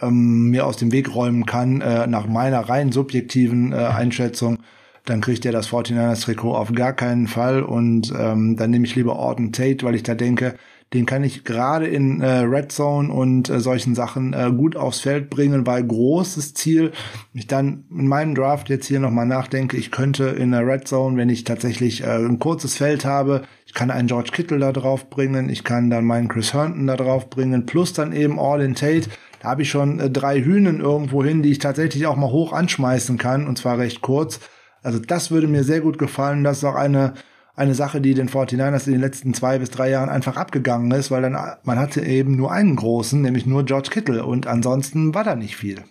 ähm, 0.00 0.50
mir 0.50 0.66
aus 0.66 0.76
dem 0.76 0.92
Weg 0.92 1.14
räumen 1.14 1.46
kann, 1.46 1.80
äh, 1.80 2.06
nach 2.06 2.26
meiner 2.26 2.60
rein 2.60 2.92
subjektiven 2.92 3.72
äh, 3.72 3.76
Einschätzung, 3.76 4.58
dann 5.04 5.20
kriegt 5.20 5.44
er 5.44 5.52
das 5.52 5.68
49ers 5.68 6.22
Trikot 6.22 6.54
auf 6.54 6.72
gar 6.72 6.92
keinen 6.92 7.26
Fall. 7.26 7.62
Und 7.62 8.12
ähm, 8.16 8.56
dann 8.56 8.70
nehme 8.70 8.86
ich 8.86 8.94
lieber 8.94 9.16
Orton 9.16 9.52
Tate, 9.52 9.84
weil 9.84 9.94
ich 9.94 10.02
da 10.02 10.14
denke, 10.14 10.54
den 10.92 11.06
kann 11.06 11.24
ich 11.24 11.44
gerade 11.44 11.86
in 11.86 12.20
äh, 12.20 12.40
Red 12.40 12.70
Zone 12.70 13.12
und 13.12 13.48
äh, 13.48 13.60
solchen 13.60 13.94
Sachen 13.94 14.34
äh, 14.34 14.50
gut 14.54 14.76
aufs 14.76 15.00
Feld 15.00 15.30
bringen, 15.30 15.66
weil 15.66 15.84
großes 15.84 16.54
Ziel, 16.54 16.92
ich 17.32 17.46
dann 17.46 17.84
in 17.90 18.08
meinem 18.08 18.34
Draft 18.34 18.68
jetzt 18.68 18.86
hier 18.86 19.00
nochmal 19.00 19.26
nachdenke, 19.26 19.76
ich 19.76 19.90
könnte 19.90 20.24
in 20.24 20.50
der 20.50 20.66
Red 20.66 20.86
Zone, 20.86 21.16
wenn 21.16 21.30
ich 21.30 21.44
tatsächlich 21.44 22.02
äh, 22.02 22.16
ein 22.16 22.38
kurzes 22.38 22.76
Feld 22.76 23.04
habe, 23.04 23.42
ich 23.66 23.74
kann 23.74 23.90
einen 23.90 24.08
George 24.08 24.30
Kittle 24.32 24.58
da 24.58 24.72
drauf 24.72 25.08
bringen, 25.08 25.48
ich 25.48 25.64
kann 25.64 25.88
dann 25.88 26.04
meinen 26.04 26.28
Chris 26.28 26.52
Herndon 26.52 26.86
da 26.86 26.96
drauf 26.96 27.30
bringen, 27.30 27.64
plus 27.64 27.94
dann 27.94 28.12
eben 28.12 28.38
All 28.38 28.60
in 28.60 28.74
Tate. 28.74 29.08
Da 29.40 29.48
habe 29.48 29.62
ich 29.62 29.70
schon 29.70 29.98
äh, 29.98 30.10
drei 30.10 30.42
Hühnen 30.42 30.80
irgendwo 30.80 31.24
hin, 31.24 31.42
die 31.42 31.52
ich 31.52 31.58
tatsächlich 31.58 32.06
auch 32.06 32.16
mal 32.16 32.30
hoch 32.30 32.52
anschmeißen 32.52 33.16
kann, 33.16 33.46
und 33.46 33.56
zwar 33.56 33.78
recht 33.78 34.02
kurz. 34.02 34.40
Also 34.82 34.98
das 34.98 35.30
würde 35.30 35.46
mir 35.46 35.64
sehr 35.64 35.80
gut 35.80 35.98
gefallen. 35.98 36.44
Das 36.44 36.58
ist 36.58 36.64
auch 36.64 36.74
eine, 36.74 37.14
eine 37.54 37.74
Sache, 37.74 38.00
die 38.00 38.14
den 38.14 38.28
49ers 38.28 38.86
in 38.86 38.92
den 38.92 39.00
letzten 39.00 39.34
zwei 39.34 39.58
bis 39.58 39.70
drei 39.70 39.90
Jahren 39.90 40.08
einfach 40.08 40.36
abgegangen 40.36 40.90
ist, 40.92 41.10
weil 41.10 41.22
dann 41.22 41.36
man 41.64 41.78
hatte 41.78 42.00
eben 42.00 42.36
nur 42.36 42.50
einen 42.50 42.76
großen, 42.76 43.20
nämlich 43.20 43.46
nur 43.46 43.64
George 43.64 43.90
Kittle 43.90 44.24
und 44.24 44.46
ansonsten 44.46 45.14
war 45.14 45.24
da 45.24 45.34
nicht 45.34 45.56
viel. 45.56 45.82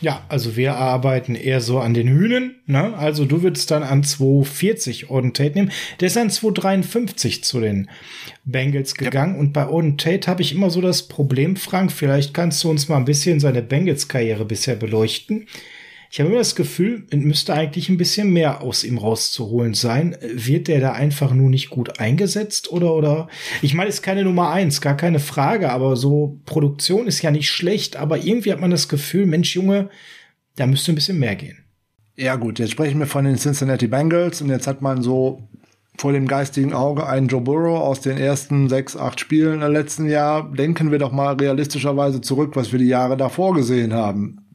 Ja, 0.00 0.22
also 0.28 0.56
wir 0.56 0.76
arbeiten 0.76 1.34
eher 1.34 1.62
so 1.62 1.78
an 1.78 1.94
den 1.94 2.08
Hühnen. 2.08 2.56
Ne? 2.66 2.94
Also 2.98 3.24
du 3.24 3.42
würdest 3.42 3.70
dann 3.70 3.82
an 3.82 4.04
240 4.04 5.08
Auden 5.08 5.32
Tate 5.32 5.54
nehmen. 5.54 5.72
Der 6.00 6.08
ist 6.08 6.18
an 6.18 6.28
253 6.28 7.42
zu 7.42 7.60
den 7.60 7.88
Bengals 8.44 8.94
gegangen. 8.94 9.34
Ja. 9.34 9.40
Und 9.40 9.52
bei 9.54 9.66
Auden 9.66 9.96
Tate 9.96 10.30
habe 10.30 10.42
ich 10.42 10.54
immer 10.54 10.68
so 10.68 10.82
das 10.82 11.08
Problem, 11.08 11.56
Frank, 11.56 11.92
vielleicht 11.92 12.34
kannst 12.34 12.62
du 12.62 12.68
uns 12.70 12.88
mal 12.88 12.98
ein 12.98 13.06
bisschen 13.06 13.40
seine 13.40 13.62
Bengals-Karriere 13.62 14.44
bisher 14.44 14.76
beleuchten. 14.76 15.46
Ich 16.10 16.20
habe 16.20 16.30
immer 16.30 16.38
das 16.38 16.54
Gefühl, 16.54 17.06
es 17.10 17.18
müsste 17.18 17.54
eigentlich 17.54 17.88
ein 17.88 17.96
bisschen 17.96 18.32
mehr 18.32 18.62
aus 18.62 18.84
ihm 18.84 18.98
rauszuholen 18.98 19.74
sein. 19.74 20.16
Wird 20.22 20.68
der 20.68 20.80
da 20.80 20.92
einfach 20.92 21.32
nur 21.34 21.50
nicht 21.50 21.70
gut 21.70 21.98
eingesetzt 21.98 22.70
oder 22.70 22.94
oder? 22.94 23.28
Ich 23.62 23.74
meine, 23.74 23.88
ist 23.88 24.02
keine 24.02 24.24
Nummer 24.24 24.50
eins, 24.50 24.80
gar 24.80 24.96
keine 24.96 25.18
Frage, 25.18 25.70
aber 25.70 25.96
so 25.96 26.40
Produktion 26.46 27.06
ist 27.06 27.22
ja 27.22 27.30
nicht 27.30 27.50
schlecht, 27.50 27.96
aber 27.96 28.18
irgendwie 28.18 28.52
hat 28.52 28.60
man 28.60 28.70
das 28.70 28.88
Gefühl, 28.88 29.26
Mensch, 29.26 29.54
Junge, 29.54 29.90
da 30.54 30.66
müsste 30.66 30.92
ein 30.92 30.94
bisschen 30.94 31.18
mehr 31.18 31.36
gehen. 31.36 31.58
Ja 32.16 32.36
gut, 32.36 32.58
jetzt 32.58 32.70
sprechen 32.70 32.98
wir 32.98 33.06
von 33.06 33.24
den 33.24 33.36
Cincinnati 33.36 33.88
Bengals 33.88 34.40
und 34.40 34.48
jetzt 34.48 34.66
hat 34.66 34.80
man 34.80 35.02
so 35.02 35.42
vor 35.98 36.12
dem 36.12 36.26
geistigen 36.26 36.72
Auge 36.72 37.06
einen 37.06 37.28
Joe 37.28 37.40
Burrow 37.40 37.80
aus 37.80 38.00
den 38.00 38.18
ersten 38.18 38.68
sechs, 38.68 38.96
acht 38.96 39.18
Spielen 39.18 39.62
im 39.62 39.72
letzten 39.72 40.08
Jahr. 40.08 40.50
Denken 40.52 40.90
wir 40.90 40.98
doch 40.98 41.12
mal 41.12 41.34
realistischerweise 41.34 42.20
zurück, 42.20 42.54
was 42.54 42.72
wir 42.72 42.78
die 42.78 42.86
Jahre 42.86 43.16
davor 43.16 43.54
gesehen 43.54 43.92
haben 43.92 44.45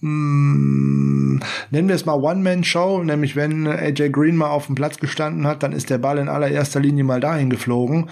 nennen 0.00 1.40
wir 1.70 1.94
es 1.94 2.06
mal 2.06 2.14
One-Man-Show, 2.14 3.02
nämlich 3.02 3.34
wenn 3.36 3.66
AJ 3.66 4.10
Green 4.10 4.36
mal 4.36 4.50
auf 4.50 4.66
dem 4.66 4.74
Platz 4.74 4.98
gestanden 4.98 5.46
hat, 5.46 5.62
dann 5.62 5.72
ist 5.72 5.90
der 5.90 5.98
Ball 5.98 6.18
in 6.18 6.28
allererster 6.28 6.80
Linie 6.80 7.04
mal 7.04 7.20
dahin 7.20 7.50
geflogen 7.50 8.08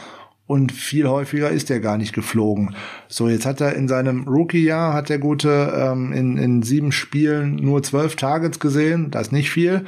und 0.46 0.72
viel 0.72 1.08
häufiger 1.08 1.50
ist 1.50 1.70
er 1.70 1.80
gar 1.80 1.98
nicht 1.98 2.14
geflogen. 2.14 2.74
So, 3.08 3.28
jetzt 3.28 3.46
hat 3.46 3.60
er 3.60 3.74
in 3.74 3.88
seinem 3.88 4.26
Rookie-Jahr, 4.28 4.94
hat 4.94 5.08
der 5.08 5.18
Gute 5.18 5.72
ähm, 5.76 6.12
in, 6.12 6.36
in 6.38 6.62
sieben 6.62 6.92
Spielen 6.92 7.56
nur 7.56 7.82
zwölf 7.82 8.16
Targets 8.16 8.60
gesehen, 8.60 9.10
das 9.10 9.28
ist 9.28 9.32
nicht 9.32 9.50
viel. 9.50 9.84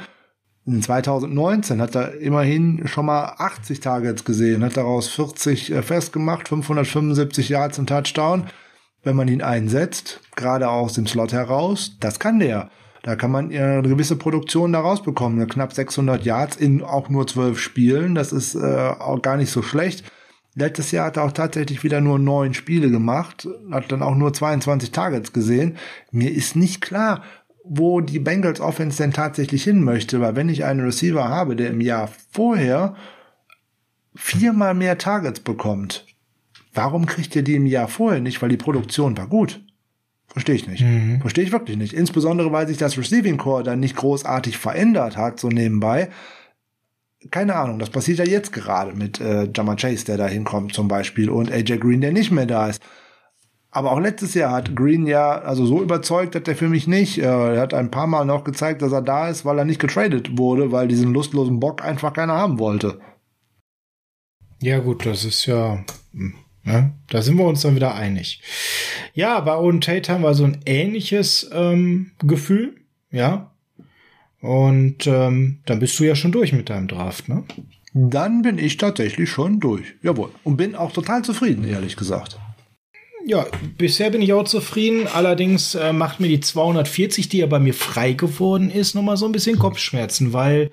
In 0.65 0.81
2019 0.81 1.81
hat 1.81 1.95
er 1.95 2.19
immerhin 2.19 2.87
schon 2.87 3.07
mal 3.07 3.35
80 3.37 3.79
Targets 3.79 4.23
gesehen, 4.23 4.63
hat 4.63 4.77
daraus 4.77 5.07
40 5.07 5.71
äh, 5.71 5.81
festgemacht, 5.81 6.49
575 6.49 7.49
Yards 7.49 7.77
im 7.77 7.87
Touchdown 7.87 8.45
wenn 9.03 9.15
man 9.15 9.27
ihn 9.27 9.41
einsetzt, 9.41 10.21
gerade 10.35 10.69
aus 10.69 10.93
dem 10.93 11.07
Slot 11.07 11.33
heraus, 11.33 11.97
das 11.99 12.19
kann 12.19 12.39
der. 12.39 12.69
Da 13.03 13.15
kann 13.15 13.31
man 13.31 13.49
eine 13.51 13.81
gewisse 13.81 14.17
Produktion 14.17 14.73
daraus 14.73 15.01
bekommen. 15.03 15.47
Knapp 15.47 15.73
600 15.73 16.25
Yards 16.25 16.57
in 16.57 16.83
auch 16.83 17.09
nur 17.09 17.27
zwölf 17.27 17.59
Spielen. 17.59 18.13
Das 18.13 18.33
ist 18.33 18.55
äh, 18.55 18.59
auch 18.99 19.21
gar 19.21 19.37
nicht 19.37 19.51
so 19.51 19.61
schlecht. 19.61 20.03
Letztes 20.55 20.91
Jahr 20.91 21.05
hat 21.05 21.17
er 21.17 21.23
auch 21.23 21.31
tatsächlich 21.31 21.83
wieder 21.83 22.01
nur 22.01 22.19
neun 22.19 22.53
Spiele 22.53 22.89
gemacht, 22.89 23.47
hat 23.71 23.91
dann 23.91 24.03
auch 24.03 24.15
nur 24.15 24.33
22 24.33 24.91
Targets 24.91 25.31
gesehen. 25.31 25.77
Mir 26.11 26.33
ist 26.33 26.55
nicht 26.55 26.81
klar, 26.81 27.23
wo 27.63 28.01
die 28.01 28.19
Bengals 28.19 28.59
Offense 28.59 28.97
denn 28.97 29.13
tatsächlich 29.13 29.63
hin 29.63 29.83
möchte, 29.83 30.19
weil 30.19 30.35
wenn 30.35 30.49
ich 30.49 30.65
einen 30.65 30.81
Receiver 30.81 31.29
habe, 31.29 31.55
der 31.55 31.69
im 31.69 31.81
Jahr 31.81 32.09
vorher 32.31 32.95
viermal 34.15 34.73
mehr 34.73 34.97
Targets 34.97 35.39
bekommt, 35.39 36.05
Warum 36.73 37.05
kriegt 37.05 37.35
ihr 37.35 37.43
die 37.43 37.55
im 37.55 37.65
Jahr 37.65 37.87
vorher 37.87 38.21
nicht? 38.21 38.41
Weil 38.41 38.49
die 38.49 38.57
Produktion 38.57 39.17
war 39.17 39.27
gut. 39.27 39.61
Verstehe 40.27 40.55
ich 40.55 40.67
nicht. 40.67 40.83
Mhm. 40.83 41.21
Verstehe 41.21 41.43
ich 41.43 41.51
wirklich 41.51 41.77
nicht. 41.77 41.93
Insbesondere, 41.93 42.51
weil 42.51 42.67
sich 42.67 42.77
das 42.77 42.97
Receiving 42.97 43.37
Core 43.37 43.63
dann 43.63 43.79
nicht 43.79 43.95
großartig 43.95 44.57
verändert 44.57 45.17
hat, 45.17 45.39
so 45.39 45.49
nebenbei. 45.49 46.09
Keine 47.31 47.55
Ahnung, 47.55 47.79
das 47.79 47.89
passiert 47.89 48.19
ja 48.19 48.25
jetzt 48.25 48.53
gerade 48.53 48.95
mit 48.95 49.19
äh, 49.19 49.49
Jama 49.53 49.75
Chase, 49.75 50.05
der 50.05 50.17
da 50.17 50.27
hinkommt 50.27 50.73
zum 50.73 50.87
Beispiel, 50.87 51.29
und 51.29 51.51
AJ 51.51 51.79
Green, 51.79 52.01
der 52.01 52.11
nicht 52.11 52.31
mehr 52.31 52.45
da 52.45 52.69
ist. 52.69 52.81
Aber 53.71 53.91
auch 53.91 53.99
letztes 53.99 54.33
Jahr 54.35 54.51
hat 54.51 54.75
Green 54.75 55.05
ja, 55.05 55.39
also 55.39 55.65
so 55.65 55.81
überzeugt 55.81 56.35
hat 56.35 56.47
er 56.47 56.55
für 56.55 56.69
mich 56.69 56.87
nicht. 56.87 57.19
Er 57.19 57.59
hat 57.59 57.73
ein 57.73 57.91
paar 57.91 58.07
Mal 58.07 58.25
noch 58.25 58.43
gezeigt, 58.43 58.81
dass 58.81 58.91
er 58.91 59.01
da 59.01 59.29
ist, 59.29 59.45
weil 59.45 59.59
er 59.59 59.65
nicht 59.65 59.81
getradet 59.81 60.37
wurde, 60.37 60.71
weil 60.71 60.87
diesen 60.87 61.13
lustlosen 61.13 61.59
Bock 61.59 61.83
einfach 61.83 62.13
keiner 62.13 62.33
haben 62.33 62.57
wollte. 62.57 62.99
Ja, 64.61 64.79
gut, 64.79 65.05
das 65.05 65.23
ist 65.23 65.45
ja 65.45 65.83
Ja, 66.69 66.91
da 67.09 67.21
sind 67.23 67.37
wir 67.37 67.45
uns 67.45 67.61
dann 67.61 67.75
wieder 67.75 67.95
einig. 67.95 68.41
Ja, 69.15 69.39
bei 69.39 69.55
Owen 69.55 69.81
Tate 69.81 70.11
haben 70.11 70.21
wir 70.21 70.35
so 70.35 70.43
ein 70.43 70.59
ähnliches 70.67 71.49
ähm, 71.51 72.11
Gefühl, 72.21 72.75
ja. 73.09 73.51
Und 74.39 75.07
ähm, 75.07 75.61
dann 75.65 75.79
bist 75.79 75.99
du 75.99 76.03
ja 76.03 76.15
schon 76.15 76.31
durch 76.31 76.53
mit 76.53 76.69
deinem 76.69 76.87
Draft, 76.87 77.27
ne? 77.27 77.43
Dann 77.93 78.43
bin 78.43 78.59
ich 78.59 78.77
tatsächlich 78.77 79.29
schon 79.31 79.59
durch. 79.59 79.95
Jawohl. 80.03 80.29
Und 80.43 80.57
bin 80.57 80.75
auch 80.75 80.91
total 80.91 81.23
zufrieden, 81.23 81.67
ehrlich 81.67 81.95
gesagt. 81.95 82.37
Ja, 83.25 83.47
bisher 83.77 84.11
bin 84.11 84.21
ich 84.21 84.31
auch 84.31 84.45
zufrieden. 84.45 85.07
Allerdings 85.07 85.73
äh, 85.73 85.91
macht 85.91 86.19
mir 86.19 86.27
die 86.27 86.39
240, 86.39 87.29
die 87.29 87.39
ja 87.39 87.47
bei 87.47 87.59
mir 87.59 87.73
frei 87.73 88.13
geworden 88.13 88.69
ist, 88.69 88.93
nochmal 88.93 89.17
so 89.17 89.25
ein 89.25 89.31
bisschen 89.31 89.57
Kopfschmerzen, 89.57 90.33
weil 90.33 90.69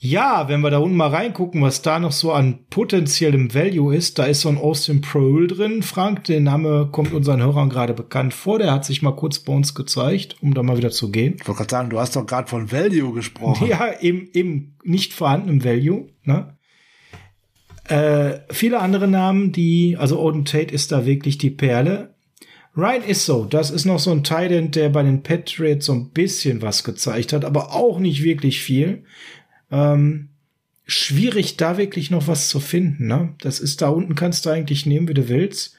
ja, 0.00 0.48
wenn 0.48 0.60
wir 0.60 0.70
da 0.70 0.78
unten 0.78 0.96
mal 0.96 1.08
reingucken, 1.08 1.60
was 1.60 1.82
da 1.82 1.98
noch 1.98 2.12
so 2.12 2.32
an 2.32 2.60
potenziellem 2.70 3.52
Value 3.52 3.96
ist, 3.96 4.20
da 4.20 4.26
ist 4.26 4.42
so 4.42 4.48
ein 4.48 4.56
Austin 4.56 5.00
Prohl 5.00 5.48
drin. 5.48 5.82
Frank, 5.82 6.24
der 6.24 6.40
Name 6.40 6.88
kommt 6.92 7.12
unseren 7.12 7.42
Hörern 7.42 7.68
gerade 7.68 7.94
bekannt 7.94 8.32
vor. 8.32 8.60
Der 8.60 8.70
hat 8.70 8.84
sich 8.84 9.02
mal 9.02 9.16
kurz 9.16 9.40
bei 9.40 9.52
uns 9.52 9.74
gezeigt, 9.74 10.36
um 10.40 10.54
da 10.54 10.62
mal 10.62 10.76
wieder 10.76 10.92
zu 10.92 11.10
gehen. 11.10 11.34
Ich 11.40 11.48
wollte 11.48 11.58
gerade 11.58 11.70
sagen, 11.70 11.90
du 11.90 11.98
hast 11.98 12.14
doch 12.14 12.26
gerade 12.26 12.48
von 12.48 12.70
Value 12.70 13.12
gesprochen. 13.12 13.66
Ja, 13.66 13.90
eben, 14.00 14.28
eben 14.34 14.76
nicht 14.84 15.14
vorhandenem 15.14 15.64
Value. 15.64 16.06
Ne? 16.22 16.56
Äh, 17.88 18.40
viele 18.50 18.78
andere 18.78 19.08
Namen, 19.08 19.50
die, 19.50 19.96
also 19.98 20.20
Odin 20.20 20.44
Tate 20.44 20.72
ist 20.72 20.92
da 20.92 21.06
wirklich 21.06 21.38
die 21.38 21.50
Perle. 21.50 22.14
Ryan 22.76 23.02
ist 23.02 23.26
so, 23.26 23.44
das 23.44 23.72
ist 23.72 23.86
noch 23.86 23.98
so 23.98 24.12
ein 24.12 24.22
Titan, 24.22 24.70
der 24.70 24.90
bei 24.90 25.02
den 25.02 25.24
Patriots 25.24 25.86
so 25.86 25.92
ein 25.92 26.10
bisschen 26.10 26.62
was 26.62 26.84
gezeigt 26.84 27.32
hat, 27.32 27.44
aber 27.44 27.74
auch 27.74 27.98
nicht 27.98 28.22
wirklich 28.22 28.60
viel. 28.60 29.02
Ähm, 29.70 30.30
schwierig, 30.86 31.56
da 31.56 31.76
wirklich 31.76 32.10
noch 32.10 32.26
was 32.26 32.48
zu 32.48 32.60
finden. 32.60 33.06
Ne? 33.06 33.34
Das 33.40 33.60
ist 33.60 33.82
da 33.82 33.88
unten, 33.88 34.14
kannst 34.14 34.46
du 34.46 34.50
eigentlich 34.50 34.86
nehmen, 34.86 35.08
wie 35.08 35.14
du 35.14 35.28
willst. 35.28 35.76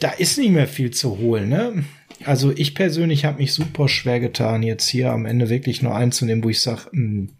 Da 0.00 0.10
ist 0.10 0.38
nicht 0.38 0.52
mehr 0.52 0.68
viel 0.68 0.92
zu 0.92 1.18
holen. 1.18 1.48
Ne? 1.48 1.84
Also 2.24 2.52
ich 2.54 2.74
persönlich 2.74 3.24
habe 3.24 3.38
mich 3.38 3.52
super 3.52 3.88
schwer 3.88 4.20
getan, 4.20 4.62
jetzt 4.62 4.88
hier 4.88 5.10
am 5.10 5.26
Ende 5.26 5.48
wirklich 5.48 5.82
nur 5.82 5.94
einzunehmen, 5.94 6.44
wo 6.44 6.48
ich 6.48 6.60
sage, 6.60 6.90
hm, 6.92 7.30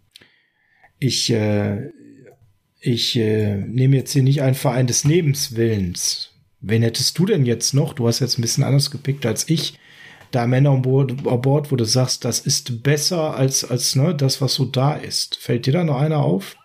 ich, 0.99 1.29
äh, 1.31 1.89
ich 2.79 3.15
äh, 3.17 3.55
nehme 3.55 3.95
jetzt 3.95 4.11
hier 4.11 4.23
nicht 4.23 4.41
einen 4.41 4.55
Verein 4.55 4.87
des 4.87 5.05
Lebenswillens. 5.05 6.31
Wen 6.59 6.81
hättest 6.81 7.17
du 7.17 7.25
denn 7.25 7.45
jetzt 7.45 7.73
noch? 7.73 7.93
Du 7.93 8.07
hast 8.07 8.19
jetzt 8.19 8.37
ein 8.37 8.41
bisschen 8.41 8.63
anders 8.63 8.91
gepickt 8.91 9.25
als 9.25 9.49
ich 9.49 9.77
da 10.33 10.47
Männer 10.47 10.71
an 10.71 10.81
Bord, 10.81 11.71
wo 11.71 11.75
du 11.75 11.85
sagst, 11.85 12.25
das 12.25 12.39
ist 12.39 12.83
besser 12.83 13.35
als, 13.35 13.69
als 13.69 13.95
ne, 13.95 14.15
das, 14.15 14.41
was 14.41 14.55
so 14.55 14.65
da 14.65 14.93
ist. 14.93 15.37
Fällt 15.37 15.65
dir 15.65 15.73
da 15.73 15.83
noch 15.83 16.01
einer 16.01 16.19
auf? 16.19 16.55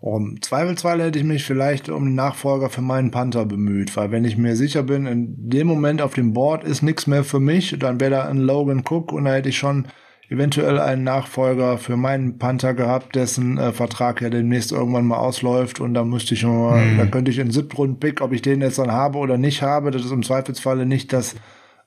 Um 0.00 0.40
Zweifelsfall 0.40 1.02
hätte 1.02 1.18
ich 1.18 1.24
mich 1.26 1.44
vielleicht 1.44 1.90
um 1.90 2.06
den 2.06 2.14
Nachfolger 2.14 2.70
für 2.70 2.80
meinen 2.80 3.10
Panther 3.10 3.44
bemüht, 3.44 3.96
weil 3.96 4.10
wenn 4.10 4.24
ich 4.24 4.38
mir 4.38 4.56
sicher 4.56 4.82
bin, 4.82 5.06
in 5.06 5.50
dem 5.50 5.66
Moment 5.66 6.00
auf 6.00 6.14
dem 6.14 6.32
Board 6.32 6.64
ist 6.64 6.82
nichts 6.82 7.06
mehr 7.06 7.22
für 7.22 7.38
mich, 7.38 7.76
dann 7.78 8.00
wäre 8.00 8.10
da 8.10 8.22
ein 8.24 8.38
Logan 8.38 8.82
Cook 8.88 9.12
und 9.12 9.26
da 9.26 9.34
hätte 9.34 9.50
ich 9.50 9.58
schon 9.58 9.88
eventuell 10.30 10.78
einen 10.78 11.04
Nachfolger 11.04 11.76
für 11.76 11.96
meinen 11.96 12.38
Panther 12.38 12.72
gehabt, 12.72 13.14
dessen 13.14 13.58
äh, 13.58 13.72
Vertrag 13.72 14.22
ja 14.22 14.30
demnächst 14.30 14.72
irgendwann 14.72 15.04
mal 15.04 15.18
ausläuft 15.18 15.80
und 15.80 15.92
da 15.92 16.04
müsste 16.04 16.34
ich 16.34 16.44
mal, 16.44 16.80
hm. 16.80 16.98
da 16.98 17.06
könnte 17.06 17.30
ich 17.30 17.38
in 17.38 17.50
siebten 17.50 18.00
Pick, 18.00 18.20
ob 18.20 18.32
ich 18.32 18.40
den 18.40 18.62
jetzt 18.62 18.78
dann 18.78 18.92
habe 18.92 19.18
oder 19.18 19.36
nicht 19.36 19.60
habe, 19.60 19.90
das 19.90 20.04
ist 20.04 20.12
im 20.12 20.22
Zweifelsfalle 20.22 20.86
nicht 20.86 21.12
das 21.12 21.34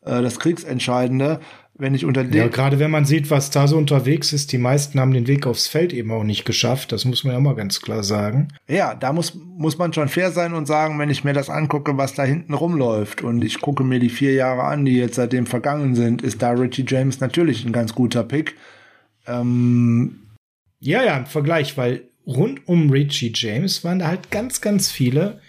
äh, 0.05 0.21
das 0.21 0.39
Kriegsentscheidende. 0.39 1.39
Wenn 1.75 1.95
ich 1.95 2.05
unter 2.05 2.23
Ja, 2.23 2.47
gerade 2.49 2.77
wenn 2.77 2.91
man 2.91 3.05
sieht, 3.05 3.31
was 3.31 3.49
da 3.49 3.67
so 3.67 3.77
unterwegs 3.77 4.31
ist, 4.31 4.51
die 4.51 4.59
meisten 4.59 4.99
haben 4.99 5.11
den 5.11 5.25
Weg 5.25 5.47
aufs 5.47 5.67
Feld 5.67 5.91
eben 5.91 6.11
auch 6.11 6.23
nicht 6.23 6.45
geschafft. 6.45 6.91
Das 6.91 7.03
muss 7.03 7.23
man 7.23 7.33
ja 7.33 7.39
mal 7.39 7.55
ganz 7.55 7.81
klar 7.81 8.03
sagen. 8.03 8.49
Ja, 8.67 8.93
da 8.93 9.11
muss, 9.11 9.33
muss 9.33 9.79
man 9.79 9.91
schon 9.91 10.07
fair 10.07 10.31
sein 10.31 10.53
und 10.53 10.67
sagen, 10.67 10.99
wenn 10.99 11.09
ich 11.09 11.23
mir 11.23 11.33
das 11.33 11.49
angucke, 11.49 11.97
was 11.97 12.13
da 12.13 12.23
hinten 12.23 12.53
rumläuft 12.53 13.23
und 13.23 13.43
ich 13.43 13.59
gucke 13.59 13.83
mir 13.83 13.99
die 13.99 14.09
vier 14.09 14.33
Jahre 14.33 14.65
an, 14.65 14.85
die 14.85 14.97
jetzt 14.97 15.15
seitdem 15.15 15.47
vergangen 15.47 15.95
sind, 15.95 16.21
ist 16.21 16.43
da 16.43 16.51
Richie 16.51 16.85
James 16.87 17.19
natürlich 17.19 17.65
ein 17.65 17.71
ganz 17.71 17.95
guter 17.95 18.23
Pick. 18.23 18.55
Ähm 19.25 20.19
ja, 20.79 21.03
ja, 21.03 21.17
im 21.17 21.25
Vergleich, 21.25 21.75
weil 21.75 22.03
rund 22.27 22.67
um 22.67 22.91
Richie 22.91 23.31
James 23.33 23.83
waren 23.83 23.99
da 23.99 24.07
halt 24.07 24.29
ganz, 24.29 24.61
ganz 24.61 24.91
viele, 24.91 25.41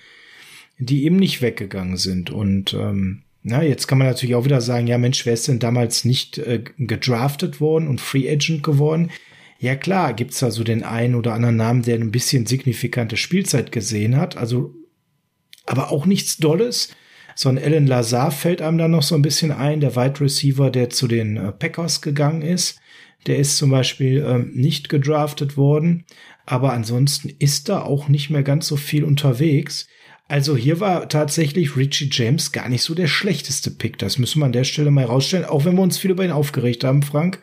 die 0.78 1.04
eben 1.04 1.16
nicht 1.16 1.42
weggegangen 1.42 1.98
sind 1.98 2.30
und 2.30 2.72
ähm, 2.72 3.23
na, 3.46 3.62
jetzt 3.62 3.86
kann 3.86 3.98
man 3.98 4.06
natürlich 4.06 4.34
auch 4.34 4.46
wieder 4.46 4.62
sagen, 4.62 4.86
ja 4.86 4.96
Mensch, 4.96 5.26
wer 5.26 5.34
ist 5.34 5.48
denn 5.48 5.58
damals 5.58 6.06
nicht 6.06 6.38
äh, 6.38 6.64
gedraftet 6.78 7.60
worden 7.60 7.88
und 7.88 8.00
Free 8.00 8.28
Agent 8.30 8.62
geworden? 8.62 9.10
Ja 9.58 9.76
klar, 9.76 10.14
gibt's 10.14 10.40
da 10.40 10.50
so 10.50 10.64
den 10.64 10.82
einen 10.82 11.14
oder 11.14 11.34
anderen 11.34 11.56
Namen, 11.56 11.82
der 11.82 11.96
ein 11.96 12.10
bisschen 12.10 12.46
signifikante 12.46 13.18
Spielzeit 13.18 13.70
gesehen 13.70 14.16
hat, 14.16 14.38
also 14.38 14.74
aber 15.66 15.92
auch 15.92 16.06
nichts 16.06 16.38
Dolles. 16.38 16.88
So 17.34 17.50
ein 17.50 17.58
Alan 17.58 17.86
Lazar 17.86 18.30
fällt 18.30 18.62
einem 18.62 18.78
da 18.78 18.88
noch 18.88 19.02
so 19.02 19.14
ein 19.14 19.22
bisschen 19.22 19.52
ein, 19.52 19.80
der 19.80 19.94
Wide 19.94 20.20
Receiver, 20.22 20.70
der 20.70 20.88
zu 20.88 21.06
den 21.06 21.36
äh, 21.36 21.52
Packers 21.52 22.00
gegangen 22.00 22.40
ist. 22.40 22.80
Der 23.26 23.36
ist 23.38 23.58
zum 23.58 23.70
Beispiel 23.70 24.24
ähm, 24.26 24.52
nicht 24.54 24.88
gedraftet 24.88 25.58
worden, 25.58 26.06
aber 26.46 26.72
ansonsten 26.72 27.28
ist 27.38 27.68
da 27.68 27.82
auch 27.82 28.08
nicht 28.08 28.30
mehr 28.30 28.42
ganz 28.42 28.68
so 28.68 28.76
viel 28.76 29.04
unterwegs. 29.04 29.86
Also 30.26 30.56
hier 30.56 30.80
war 30.80 31.08
tatsächlich 31.08 31.76
Richie 31.76 32.08
James 32.10 32.50
gar 32.52 32.68
nicht 32.68 32.82
so 32.82 32.94
der 32.94 33.08
schlechteste 33.08 33.70
Pick. 33.70 33.98
Das 33.98 34.18
müssen 34.18 34.40
wir 34.40 34.46
an 34.46 34.52
der 34.52 34.64
Stelle 34.64 34.90
mal 34.90 35.04
rausstellen, 35.04 35.44
auch 35.44 35.64
wenn 35.64 35.74
wir 35.76 35.82
uns 35.82 35.98
viel 35.98 36.12
über 36.12 36.24
ihn 36.24 36.30
aufgeregt 36.30 36.82
haben, 36.82 37.02
Frank. 37.02 37.40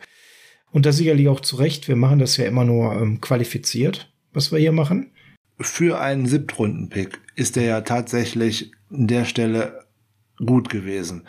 Und 0.72 0.84
das 0.86 0.96
sicherlich 0.96 1.28
auch 1.28 1.40
zu 1.40 1.56
Recht. 1.56 1.86
Wir 1.86 1.96
machen 1.96 2.18
das 2.18 2.36
ja 2.36 2.46
immer 2.46 2.64
nur 2.64 3.00
ähm, 3.00 3.20
qualifiziert, 3.20 4.12
was 4.32 4.50
wir 4.50 4.58
hier 4.58 4.72
machen. 4.72 5.12
Für 5.60 6.00
einen 6.00 6.26
Siebtrunden-Pick 6.26 7.20
ist 7.36 7.56
er 7.56 7.64
ja 7.64 7.80
tatsächlich 7.82 8.72
an 8.90 9.06
der 9.06 9.26
Stelle 9.26 9.84
gut 10.44 10.68
gewesen. 10.68 11.24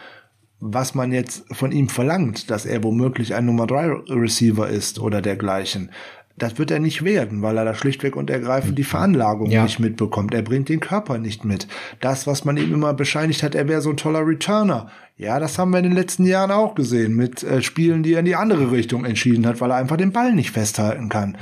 was 0.65 0.95
man 0.95 1.11
jetzt 1.11 1.43
von 1.53 1.73
ihm 1.73 1.89
verlangt, 1.89 2.49
dass 2.49 2.65
er 2.65 2.83
womöglich 2.83 3.35
ein 3.35 3.45
Nummer 3.45 3.67
3 3.67 4.13
Receiver 4.13 4.69
ist 4.69 4.97
oder 4.97 5.21
dergleichen. 5.21 5.91
Das 6.35 6.57
wird 6.57 6.71
er 6.71 6.79
nicht 6.79 7.03
werden, 7.03 7.43
weil 7.43 7.57
er 7.57 7.65
da 7.65 7.75
schlichtweg 7.75 8.15
und 8.15 8.29
ergreifend 8.29 8.77
die 8.77 8.83
Veranlagung 8.83 9.51
ja. 9.51 9.63
nicht 9.63 9.79
mitbekommt. 9.79 10.33
Er 10.33 10.41
bringt 10.41 10.67
den 10.67 10.79
Körper 10.79 11.19
nicht 11.19 11.45
mit. 11.45 11.67
Das, 12.01 12.25
was 12.25 12.43
man 12.43 12.57
ihm 12.57 12.73
immer 12.73 12.93
bescheinigt 12.95 13.43
hat, 13.43 13.53
er 13.53 13.67
wäre 13.67 13.81
so 13.81 13.91
ein 13.91 13.97
toller 13.97 14.25
Returner. 14.25 14.89
Ja, 15.15 15.39
das 15.39 15.59
haben 15.59 15.71
wir 15.71 15.77
in 15.77 15.83
den 15.83 15.93
letzten 15.93 16.25
Jahren 16.25 16.49
auch 16.49 16.73
gesehen 16.73 17.15
mit 17.15 17.43
äh, 17.43 17.61
Spielen, 17.61 18.01
die 18.01 18.13
er 18.13 18.19
in 18.19 18.25
die 18.25 18.35
andere 18.35 18.71
Richtung 18.71 19.05
entschieden 19.05 19.45
hat, 19.45 19.61
weil 19.61 19.69
er 19.69 19.77
einfach 19.77 19.97
den 19.97 20.11
Ball 20.11 20.33
nicht 20.33 20.49
festhalten 20.49 21.07
kann. 21.07 21.37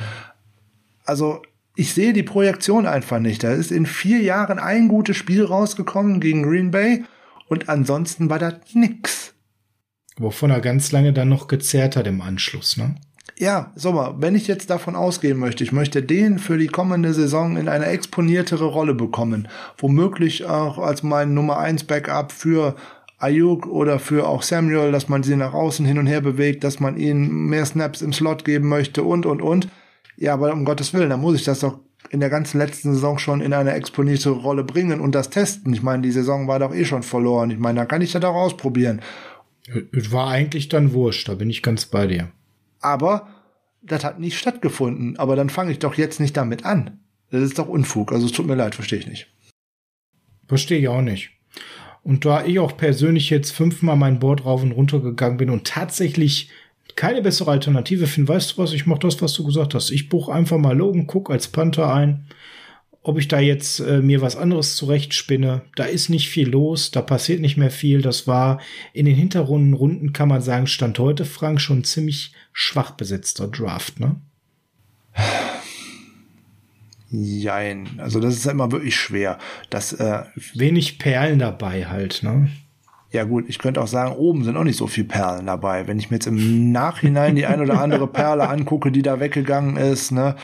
Also 1.05 1.41
ich 1.75 1.93
sehe 1.93 2.11
die 2.11 2.23
Projektion 2.23 2.85
einfach 2.85 3.19
nicht. 3.19 3.43
Da 3.43 3.53
ist 3.53 3.71
in 3.71 3.85
vier 3.85 4.19
Jahren 4.21 4.59
ein 4.59 4.89
gutes 4.89 5.15
Spiel 5.15 5.45
rausgekommen 5.45 6.19
gegen 6.19 6.43
Green 6.43 6.71
Bay 6.71 7.05
und 7.47 7.69
ansonsten 7.69 8.29
war 8.29 8.39
das 8.39 8.55
nix. 8.73 9.33
Wovon 10.17 10.51
er 10.51 10.59
ganz 10.59 10.91
lange 10.91 11.13
dann 11.13 11.29
noch 11.29 11.47
gezerrt 11.47 11.95
hat 11.95 12.07
im 12.07 12.21
Anschluss, 12.21 12.75
ne? 12.75 12.95
Ja, 13.41 13.71
mal, 13.83 14.13
wenn 14.19 14.35
ich 14.35 14.45
jetzt 14.45 14.69
davon 14.69 14.95
ausgehen 14.95 15.39
möchte, 15.39 15.63
ich 15.63 15.71
möchte 15.71 16.03
den 16.03 16.37
für 16.37 16.59
die 16.59 16.67
kommende 16.67 17.11
Saison 17.11 17.57
in 17.57 17.69
eine 17.69 17.87
exponiertere 17.87 18.65
Rolle 18.65 18.93
bekommen, 18.93 19.47
womöglich 19.79 20.45
auch 20.45 20.77
als 20.77 21.01
mein 21.01 21.33
Nummer 21.33 21.57
1 21.57 21.85
Backup 21.85 22.31
für 22.31 22.75
Ayuk 23.17 23.65
oder 23.65 23.97
für 23.97 24.27
auch 24.27 24.43
Samuel, 24.43 24.91
dass 24.91 25.09
man 25.09 25.23
sie 25.23 25.35
nach 25.35 25.55
außen 25.55 25.87
hin 25.87 25.97
und 25.97 26.05
her 26.05 26.21
bewegt, 26.21 26.63
dass 26.63 26.79
man 26.79 26.97
ihnen 26.97 27.47
mehr 27.47 27.65
Snaps 27.65 28.03
im 28.03 28.13
Slot 28.13 28.45
geben 28.45 28.69
möchte 28.69 29.01
und, 29.01 29.25
und, 29.25 29.41
und. 29.41 29.69
Ja, 30.17 30.35
aber 30.35 30.53
um 30.53 30.63
Gottes 30.63 30.93
Willen, 30.93 31.09
da 31.09 31.17
muss 31.17 31.33
ich 31.33 31.43
das 31.43 31.61
doch 31.61 31.79
in 32.11 32.19
der 32.19 32.29
ganzen 32.29 32.59
letzten 32.59 32.93
Saison 32.93 33.17
schon 33.17 33.41
in 33.41 33.53
eine 33.53 33.73
exponierte 33.73 34.29
Rolle 34.29 34.63
bringen 34.63 35.01
und 35.01 35.15
das 35.15 35.31
testen. 35.31 35.73
Ich 35.73 35.81
meine, 35.81 36.03
die 36.03 36.11
Saison 36.11 36.47
war 36.47 36.59
doch 36.59 36.75
eh 36.75 36.85
schon 36.85 37.01
verloren. 37.01 37.49
Ich 37.49 37.57
meine, 37.57 37.79
da 37.79 37.85
kann 37.85 38.03
ich 38.03 38.11
das 38.11 38.23
auch 38.23 38.35
ausprobieren. 38.35 39.01
War 39.91 40.27
eigentlich 40.27 40.69
dann 40.69 40.93
wurscht, 40.93 41.27
da 41.27 41.33
bin 41.33 41.49
ich 41.49 41.63
ganz 41.63 41.87
bei 41.87 42.05
dir 42.05 42.31
aber 42.81 43.27
das 43.81 44.03
hat 44.03 44.19
nicht 44.19 44.37
stattgefunden. 44.37 45.17
Aber 45.17 45.35
dann 45.35 45.49
fange 45.49 45.71
ich 45.71 45.79
doch 45.79 45.95
jetzt 45.95 46.19
nicht 46.19 46.37
damit 46.37 46.65
an. 46.65 46.99
Das 47.31 47.41
ist 47.41 47.57
doch 47.57 47.67
Unfug. 47.67 48.11
Also 48.11 48.25
es 48.25 48.31
tut 48.31 48.45
mir 48.45 48.55
leid, 48.55 48.75
verstehe 48.75 48.99
ich 48.99 49.07
nicht. 49.07 49.27
Verstehe 50.47 50.79
ich 50.79 50.87
auch 50.87 51.01
nicht. 51.01 51.31
Und 52.03 52.25
da 52.25 52.43
ich 52.43 52.59
auch 52.59 52.75
persönlich 52.75 53.29
jetzt 53.29 53.51
fünfmal 53.51 53.95
mein 53.95 54.19
Board 54.19 54.43
rauf 54.43 54.63
und 54.63 54.71
runter 54.71 54.99
gegangen 54.99 55.37
bin 55.37 55.49
und 55.49 55.67
tatsächlich 55.67 56.49
keine 56.95 57.21
bessere 57.21 57.51
Alternative 57.51 58.07
finde, 58.07 58.33
weißt 58.33 58.51
du 58.51 58.57
was, 58.57 58.73
ich 58.73 58.85
mach 58.85 58.97
das, 58.97 59.21
was 59.21 59.33
du 59.33 59.45
gesagt 59.45 59.75
hast. 59.75 59.91
Ich 59.91 60.09
buche 60.09 60.33
einfach 60.33 60.57
mal 60.57 60.75
Logan 60.75 61.07
Cook 61.07 61.29
als 61.29 61.47
Panther 61.47 61.93
ein 61.93 62.25
ob 63.03 63.17
ich 63.17 63.27
da 63.27 63.39
jetzt 63.39 63.79
äh, 63.79 64.01
mir 64.01 64.21
was 64.21 64.35
anderes 64.35 64.75
zurechtspinne. 64.75 65.61
Da 65.75 65.85
ist 65.85 66.09
nicht 66.09 66.29
viel 66.29 66.49
los, 66.49 66.91
da 66.91 67.01
passiert 67.01 67.41
nicht 67.41 67.57
mehr 67.57 67.71
viel. 67.71 68.01
Das 68.01 68.27
war 68.27 68.59
in 68.93 69.05
den 69.05 69.15
Hinterrunden, 69.15 69.73
Runden 69.73 70.13
kann 70.13 70.29
man 70.29 70.41
sagen, 70.41 70.67
stand 70.67 70.99
heute 70.99 71.25
Frank 71.25 71.59
schon 71.61 71.83
ziemlich 71.83 72.33
schwach 72.53 72.91
besetzter 72.91 73.47
Draft, 73.47 73.99
ne? 73.99 74.17
Jein. 77.09 77.89
Also 77.97 78.19
das 78.19 78.35
ist 78.35 78.45
immer 78.45 78.71
wirklich 78.71 78.95
schwer. 78.95 79.37
Das, 79.69 79.93
äh, 79.93 80.23
Wenig 80.53 80.97
Perlen 80.99 81.39
dabei 81.39 81.87
halt, 81.87 82.23
ne? 82.23 82.49
Ja 83.11 83.25
gut, 83.25 83.45
ich 83.49 83.59
könnte 83.59 83.81
auch 83.81 83.87
sagen, 83.87 84.15
oben 84.15 84.45
sind 84.45 84.55
auch 84.55 84.63
nicht 84.63 84.77
so 84.77 84.87
viel 84.87 85.03
Perlen 85.03 85.45
dabei. 85.47 85.87
Wenn 85.87 85.99
ich 85.99 86.09
mir 86.09 86.15
jetzt 86.15 86.27
im 86.27 86.71
Nachhinein 86.71 87.35
die 87.35 87.45
ein 87.45 87.59
oder 87.59 87.81
andere 87.81 88.07
Perle 88.07 88.47
angucke, 88.47 88.89
die 88.89 89.01
da 89.01 89.19
weggegangen 89.19 89.75
ist, 89.75 90.11
ne, 90.11 90.37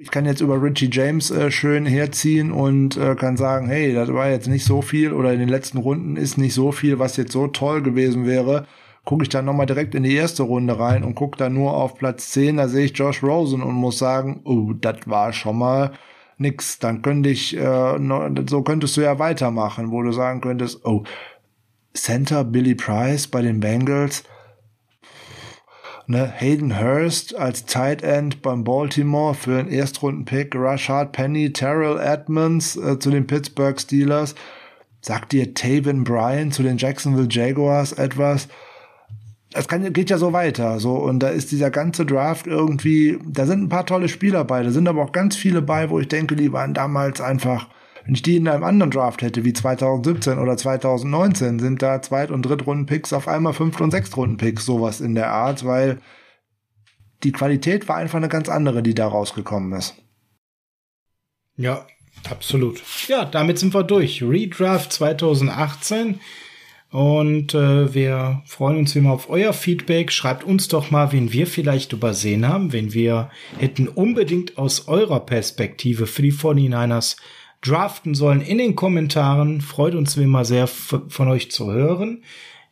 ich 0.00 0.12
kann 0.12 0.26
jetzt 0.26 0.40
über 0.40 0.62
Richie 0.62 0.90
James 0.92 1.30
äh, 1.32 1.50
schön 1.50 1.84
herziehen 1.84 2.52
und 2.52 2.96
äh, 2.96 3.16
kann 3.16 3.36
sagen, 3.36 3.68
hey, 3.68 3.92
das 3.92 4.12
war 4.12 4.30
jetzt 4.30 4.46
nicht 4.46 4.64
so 4.64 4.80
viel 4.80 5.12
oder 5.12 5.32
in 5.32 5.40
den 5.40 5.48
letzten 5.48 5.78
Runden 5.78 6.16
ist 6.16 6.38
nicht 6.38 6.54
so 6.54 6.70
viel, 6.70 7.00
was 7.00 7.16
jetzt 7.16 7.32
so 7.32 7.48
toll 7.48 7.82
gewesen 7.82 8.24
wäre. 8.24 8.66
Gucke 9.04 9.24
ich 9.24 9.28
dann 9.28 9.44
nochmal 9.44 9.66
direkt 9.66 9.96
in 9.96 10.04
die 10.04 10.14
erste 10.14 10.44
Runde 10.44 10.78
rein 10.78 11.02
und 11.02 11.16
gucke 11.16 11.36
dann 11.36 11.54
nur 11.54 11.74
auf 11.74 11.96
Platz 11.96 12.30
10, 12.30 12.58
da 12.58 12.68
sehe 12.68 12.84
ich 12.84 12.96
Josh 12.96 13.24
Rosen 13.24 13.60
und 13.60 13.74
muss 13.74 13.98
sagen, 13.98 14.40
oh, 14.44 14.72
das 14.72 14.98
war 15.06 15.32
schon 15.32 15.58
mal 15.58 15.92
nix. 16.36 16.78
Dann 16.78 17.02
könnte 17.02 17.30
ich, 17.30 17.56
äh, 17.56 17.98
so 18.48 18.62
könntest 18.62 18.96
du 18.96 19.00
ja 19.00 19.18
weitermachen, 19.18 19.90
wo 19.90 20.02
du 20.02 20.12
sagen 20.12 20.40
könntest, 20.40 20.84
oh, 20.84 21.02
Center 21.92 22.44
Billy 22.44 22.76
Price 22.76 23.26
bei 23.26 23.42
den 23.42 23.58
Bengals, 23.58 24.22
Ne, 26.10 26.32
Hayden 26.34 26.80
Hurst 26.80 27.36
als 27.36 27.66
Tight 27.66 28.02
End 28.02 28.40
beim 28.40 28.64
Baltimore 28.64 29.34
für 29.34 29.58
einen 29.58 29.68
Erstrunden-Pick, 29.68 30.54
Rashad 30.54 31.12
Penny, 31.12 31.52
Terrell 31.52 32.00
Edmonds 32.00 32.76
äh, 32.76 32.98
zu 32.98 33.10
den 33.10 33.26
Pittsburgh 33.26 33.78
Steelers. 33.78 34.34
Sagt 35.02 35.32
dir 35.32 35.52
Taven 35.52 36.04
Bryan 36.04 36.50
zu 36.50 36.62
den 36.62 36.78
Jacksonville 36.78 37.28
Jaguars 37.30 37.92
etwas? 37.92 38.48
Das 39.50 39.68
kann, 39.68 39.92
geht 39.92 40.08
ja 40.08 40.16
so 40.16 40.32
weiter, 40.32 40.80
so. 40.80 40.94
Und 40.94 41.18
da 41.18 41.28
ist 41.28 41.52
dieser 41.52 41.70
ganze 41.70 42.06
Draft 42.06 42.46
irgendwie, 42.46 43.18
da 43.26 43.44
sind 43.44 43.64
ein 43.64 43.68
paar 43.68 43.84
tolle 43.84 44.08
Spieler 44.08 44.44
bei, 44.44 44.62
da 44.62 44.70
sind 44.70 44.88
aber 44.88 45.02
auch 45.02 45.12
ganz 45.12 45.36
viele 45.36 45.60
bei, 45.60 45.90
wo 45.90 46.00
ich 46.00 46.08
denke, 46.08 46.36
die 46.36 46.54
waren 46.54 46.72
damals 46.72 47.20
einfach 47.20 47.68
wenn 48.08 48.14
ich 48.14 48.22
die 48.22 48.36
in 48.36 48.48
einem 48.48 48.64
anderen 48.64 48.90
Draft 48.90 49.20
hätte, 49.20 49.44
wie 49.44 49.52
2017 49.52 50.38
oder 50.38 50.56
2019, 50.56 51.58
sind 51.58 51.82
da 51.82 52.00
Zweit- 52.00 52.30
und 52.30 52.40
Drittrunden-Picks 52.40 53.12
auf 53.12 53.28
einmal 53.28 53.52
Fünft- 53.52 53.82
und 53.82 53.90
Sechstrunden-Picks, 53.90 54.64
sowas 54.64 55.02
in 55.02 55.14
der 55.14 55.30
Art, 55.30 55.66
weil 55.66 56.00
die 57.22 57.32
Qualität 57.32 57.86
war 57.86 57.96
einfach 57.96 58.16
eine 58.16 58.30
ganz 58.30 58.48
andere, 58.48 58.82
die 58.82 58.94
da 58.94 59.06
rausgekommen 59.06 59.78
ist. 59.78 59.94
Ja, 61.58 61.86
absolut. 62.30 62.82
Ja, 63.08 63.26
damit 63.26 63.58
sind 63.58 63.74
wir 63.74 63.82
durch. 63.82 64.22
Redraft 64.22 64.90
2018. 64.90 66.18
Und 66.90 67.52
äh, 67.52 67.92
wir 67.92 68.42
freuen 68.46 68.78
uns 68.78 68.96
immer 68.96 69.12
auf 69.12 69.28
euer 69.28 69.52
Feedback. 69.52 70.12
Schreibt 70.12 70.44
uns 70.44 70.68
doch 70.68 70.90
mal, 70.90 71.12
wen 71.12 71.30
wir 71.30 71.46
vielleicht 71.46 71.92
übersehen 71.92 72.48
haben, 72.48 72.72
wenn 72.72 72.94
wir 72.94 73.30
hätten 73.58 73.86
unbedingt 73.86 74.56
aus 74.56 74.88
eurer 74.88 75.20
Perspektive 75.20 76.06
für 76.06 76.22
die 76.22 76.32
49ers 76.32 77.18
draften 77.60 78.14
sollen 78.14 78.40
in 78.40 78.58
den 78.58 78.76
Kommentaren. 78.76 79.60
Freut 79.60 79.94
uns 79.94 80.16
wie 80.16 80.24
immer 80.24 80.44
sehr 80.44 80.66
von 80.66 81.28
euch 81.28 81.50
zu 81.50 81.72
hören. 81.72 82.22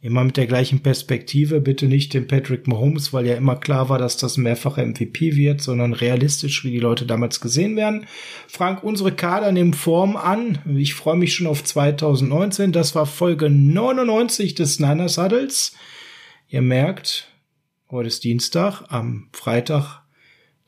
Immer 0.02 0.22
mit 0.22 0.36
der 0.36 0.46
gleichen 0.46 0.80
Perspektive, 0.82 1.60
bitte 1.60 1.86
nicht 1.86 2.14
den 2.14 2.28
Patrick 2.28 2.68
Mahomes, 2.68 3.12
weil 3.12 3.26
ja 3.26 3.34
immer 3.34 3.56
klar 3.56 3.88
war, 3.88 3.98
dass 3.98 4.16
das 4.18 4.36
mehrfacher 4.36 4.84
MVP 4.86 5.34
wird, 5.34 5.62
sondern 5.62 5.94
realistisch, 5.94 6.64
wie 6.64 6.70
die 6.70 6.78
Leute 6.78 7.06
damals 7.06 7.40
gesehen 7.40 7.76
werden. 7.76 8.06
Frank, 8.46 8.84
unsere 8.84 9.10
Kader 9.10 9.50
nehmen 9.52 9.74
Form 9.74 10.16
an. 10.16 10.58
Ich 10.76 10.94
freue 10.94 11.16
mich 11.16 11.34
schon 11.34 11.46
auf 11.46 11.64
2019. 11.64 12.70
Das 12.70 12.94
war 12.94 13.06
Folge 13.06 13.50
99 13.50 14.54
des 14.54 14.78
Niners 14.78 15.18
Huddles. 15.18 15.74
Ihr 16.48 16.62
merkt, 16.62 17.32
heute 17.90 18.06
ist 18.06 18.22
Dienstag, 18.22 18.84
am 18.88 19.28
Freitag, 19.32 20.02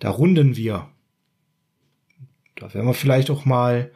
da 0.00 0.10
runden 0.10 0.56
wir. 0.56 0.88
Da 2.56 2.74
werden 2.74 2.86
wir 2.86 2.94
vielleicht 2.94 3.30
auch 3.30 3.44
mal 3.44 3.92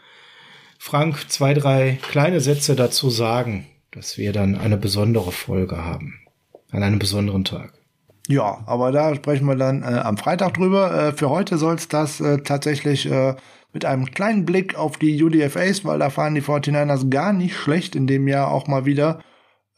Frank 0.85 1.31
zwei, 1.31 1.55
drei 1.55 2.01
kleine 2.03 2.41
Sätze 2.41 2.75
dazu 2.75 3.09
sagen, 3.09 3.67
dass 3.93 4.19
wir 4.19 4.33
dann 4.33 4.57
eine 4.57 4.77
besondere 4.77 5.31
Folge 5.31 5.77
haben. 5.77 6.19
An 6.73 6.83
einem 6.83 6.99
besonderen 6.99 7.45
Tag. 7.45 7.73
Ja, 8.27 8.65
aber 8.67 8.91
da 8.91 9.15
sprechen 9.15 9.47
wir 9.47 9.55
dann 9.55 9.85
äh, 9.85 10.01
am 10.01 10.17
Freitag 10.17 10.55
drüber. 10.55 10.93
Äh, 10.93 11.13
für 11.13 11.31
heute 11.31 11.57
soll 11.57 11.77
es 11.77 11.87
das 11.87 12.21
äh, 12.21 12.39
tatsächlich 12.39 13.09
äh, 13.09 13.37
mit 13.73 13.85
einem 13.85 14.11
kleinen 14.11 14.45
Blick 14.45 14.75
auf 14.75 14.97
die 14.97 15.23
UDFAs, 15.23 15.85
weil 15.85 16.01
da 16.01 16.11
fahren 16.11 16.35
die 16.35 16.43
49ers 16.43 17.09
gar 17.11 17.33
nicht 17.33 17.55
schlecht 17.55 17.95
in 17.95 18.09
dem 18.09 18.27
Jahr 18.27 18.51
auch 18.51 18.67
mal 18.67 18.85
wieder 18.85 19.23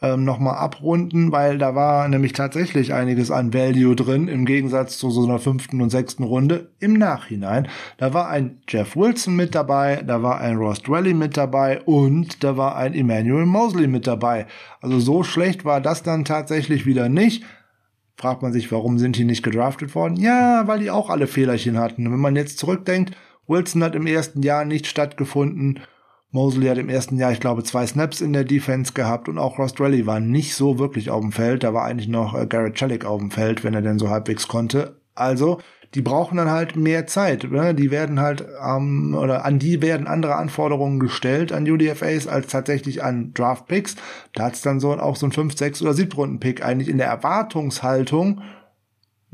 ähm, 0.04 0.24
nochmal 0.24 0.56
abrunden, 0.56 1.32
weil 1.32 1.56
da 1.56 1.74
war 1.74 2.06
nämlich 2.08 2.34
tatsächlich 2.34 2.92
einiges 2.92 3.30
an 3.30 3.54
Value 3.54 3.96
drin, 3.96 4.28
im 4.28 4.44
Gegensatz 4.44 4.98
zu 4.98 5.10
so 5.10 5.24
einer 5.24 5.38
fünften 5.38 5.80
und 5.80 5.88
sechsten 5.88 6.24
Runde 6.24 6.70
im 6.78 6.92
Nachhinein. 6.92 7.68
Da 7.96 8.12
war 8.12 8.28
ein 8.28 8.58
Jeff 8.68 8.96
Wilson 8.96 9.34
mit 9.34 9.54
dabei, 9.54 10.02
da 10.06 10.22
war 10.22 10.40
ein 10.40 10.56
Ross 10.56 10.82
Dwelly 10.82 11.14
mit 11.14 11.38
dabei 11.38 11.80
und 11.82 12.44
da 12.44 12.58
war 12.58 12.76
ein 12.76 12.92
Emmanuel 12.92 13.46
Mosley 13.46 13.86
mit 13.86 14.06
dabei. 14.06 14.46
Also 14.82 15.00
so 15.00 15.22
schlecht 15.22 15.64
war 15.64 15.80
das 15.80 16.02
dann 16.02 16.26
tatsächlich 16.26 16.84
wieder 16.84 17.08
nicht. 17.08 17.42
Fragt 18.16 18.42
man 18.42 18.52
sich, 18.52 18.70
warum 18.70 18.98
sind 18.98 19.16
die 19.16 19.24
nicht 19.24 19.42
gedraftet 19.42 19.94
worden? 19.94 20.16
Ja, 20.16 20.66
weil 20.66 20.80
die 20.80 20.90
auch 20.90 21.08
alle 21.08 21.26
Fehlerchen 21.26 21.78
hatten. 21.78 22.12
Wenn 22.12 22.20
man 22.20 22.36
jetzt 22.36 22.58
zurückdenkt, 22.58 23.16
Wilson 23.46 23.82
hat 23.82 23.94
im 23.94 24.06
ersten 24.06 24.42
Jahr 24.42 24.66
nicht 24.66 24.86
stattgefunden 24.86 25.80
Mosley 26.34 26.66
hat 26.66 26.78
im 26.78 26.88
ersten 26.88 27.16
Jahr, 27.16 27.30
ich 27.30 27.38
glaube, 27.38 27.62
zwei 27.62 27.86
Snaps 27.86 28.20
in 28.20 28.32
der 28.32 28.42
Defense 28.42 28.92
gehabt 28.92 29.28
und 29.28 29.38
auch 29.38 29.56
Ross 29.56 29.72
Drelly 29.72 30.04
war 30.04 30.18
nicht 30.18 30.56
so 30.56 30.80
wirklich 30.80 31.08
auf 31.08 31.20
dem 31.20 31.30
Feld. 31.30 31.62
Da 31.62 31.72
war 31.72 31.84
eigentlich 31.84 32.08
noch 32.08 32.34
äh, 32.34 32.44
Garrett 32.46 32.74
Chellick 32.74 33.04
auf 33.04 33.20
dem 33.20 33.30
Feld, 33.30 33.62
wenn 33.62 33.72
er 33.72 33.82
denn 33.82 34.00
so 34.00 34.10
halbwegs 34.10 34.48
konnte. 34.48 34.96
Also, 35.14 35.60
die 35.94 36.02
brauchen 36.02 36.36
dann 36.36 36.50
halt 36.50 36.74
mehr 36.74 37.06
Zeit. 37.06 37.48
Ne? 37.48 37.72
Die 37.72 37.92
werden 37.92 38.18
halt, 38.18 38.44
ähm, 38.66 39.16
oder 39.16 39.44
an 39.44 39.60
die 39.60 39.80
werden 39.80 40.08
andere 40.08 40.34
Anforderungen 40.34 40.98
gestellt 40.98 41.52
an 41.52 41.70
UDFAs 41.70 42.26
als 42.26 42.48
tatsächlich 42.48 43.04
an 43.04 43.32
Draft 43.32 43.68
Picks. 43.68 43.94
Da 44.32 44.46
hat's 44.46 44.60
dann 44.60 44.80
so 44.80 44.92
auch 44.92 45.14
so 45.14 45.26
ein 45.26 45.32
5, 45.32 45.56
6 45.56 45.82
oder 45.82 45.94
7 45.94 46.10
Runden 46.14 46.40
Pick 46.40 46.64
eigentlich 46.64 46.88
in 46.88 46.98
der 46.98 47.06
Erwartungshaltung 47.06 48.40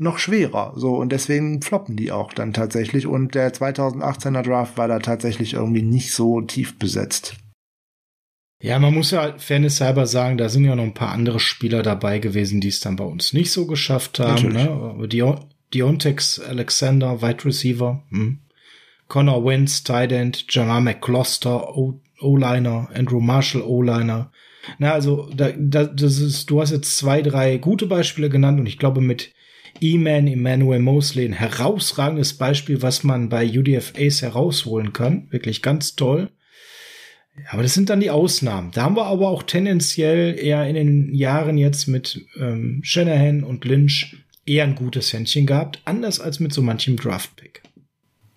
noch 0.01 0.17
schwerer. 0.17 0.73
So, 0.75 0.95
und 0.95 1.11
deswegen 1.11 1.61
floppen 1.61 1.95
die 1.95 2.11
auch 2.11 2.33
dann 2.33 2.53
tatsächlich. 2.53 3.05
Und 3.05 3.35
der 3.35 3.53
2018er 3.53 4.41
Draft 4.41 4.77
war 4.77 4.87
da 4.87 4.99
tatsächlich 4.99 5.53
irgendwie 5.53 5.83
nicht 5.83 6.13
so 6.13 6.41
tief 6.41 6.77
besetzt. 6.79 7.35
Ja, 8.61 8.77
man 8.79 8.93
muss 8.93 9.11
ja 9.11 9.37
fairness 9.37 9.81
halber 9.81 10.05
sagen, 10.05 10.37
da 10.37 10.49
sind 10.49 10.65
ja 10.65 10.75
noch 10.75 10.83
ein 10.83 10.93
paar 10.93 11.11
andere 11.11 11.39
Spieler 11.39 11.81
dabei 11.83 12.19
gewesen, 12.19 12.61
die 12.61 12.67
es 12.67 12.79
dann 12.79 12.95
bei 12.95 13.03
uns 13.03 13.33
nicht 13.33 13.51
so 13.51 13.65
geschafft 13.65 14.19
haben. 14.19 14.49
Ne? 14.49 15.07
Dion 15.07 15.45
Diontex 15.73 16.39
Alexander, 16.39 17.21
Wide 17.21 17.45
Receiver, 17.45 18.03
hm. 18.09 18.39
Connor 19.07 19.45
Wentz, 19.45 19.83
Tight 19.83 20.11
End, 20.11 20.45
Jamar 20.49 20.81
McCloster, 20.81 21.75
O-Liner, 21.75 22.89
Andrew 22.93 23.21
Marshall, 23.21 23.61
O-Liner. 23.61 24.31
Na, 24.79 24.91
also 24.91 25.29
da, 25.33 25.51
da, 25.57 25.85
das 25.85 26.19
ist, 26.19 26.49
du 26.49 26.61
hast 26.61 26.71
jetzt 26.71 26.97
zwei, 26.97 27.21
drei 27.21 27.57
gute 27.57 27.87
Beispiele 27.87 28.29
genannt 28.29 28.59
und 28.59 28.67
ich 28.67 28.77
glaube 28.77 29.01
mit 29.01 29.31
E-Man 29.81 30.27
Emmanuel 30.27 30.79
Mosley 30.79 31.25
ein 31.25 31.33
herausragendes 31.33 32.33
Beispiel, 32.33 32.81
was 32.81 33.03
man 33.03 33.29
bei 33.29 33.45
UDFAs 33.45 34.21
herausholen 34.21 34.93
kann. 34.93 35.27
Wirklich 35.31 35.61
ganz 35.61 35.95
toll. 35.95 36.29
Aber 37.49 37.63
das 37.63 37.73
sind 37.73 37.89
dann 37.89 37.99
die 37.99 38.11
Ausnahmen. 38.11 38.71
Da 38.71 38.83
haben 38.83 38.95
wir 38.95 39.05
aber 39.05 39.29
auch 39.29 39.43
tendenziell 39.43 40.37
eher 40.37 40.67
in 40.67 40.75
den 40.75 41.13
Jahren 41.15 41.57
jetzt 41.57 41.87
mit 41.87 42.25
ähm, 42.39 42.81
Shanahan 42.83 43.43
und 43.43 43.65
Lynch 43.65 44.17
eher 44.45 44.65
ein 44.65 44.75
gutes 44.75 45.11
Händchen 45.13 45.45
gehabt, 45.45 45.81
anders 45.85 46.19
als 46.19 46.39
mit 46.39 46.53
so 46.53 46.61
manchem 46.61 46.97
Draft-Pick. 46.97 47.63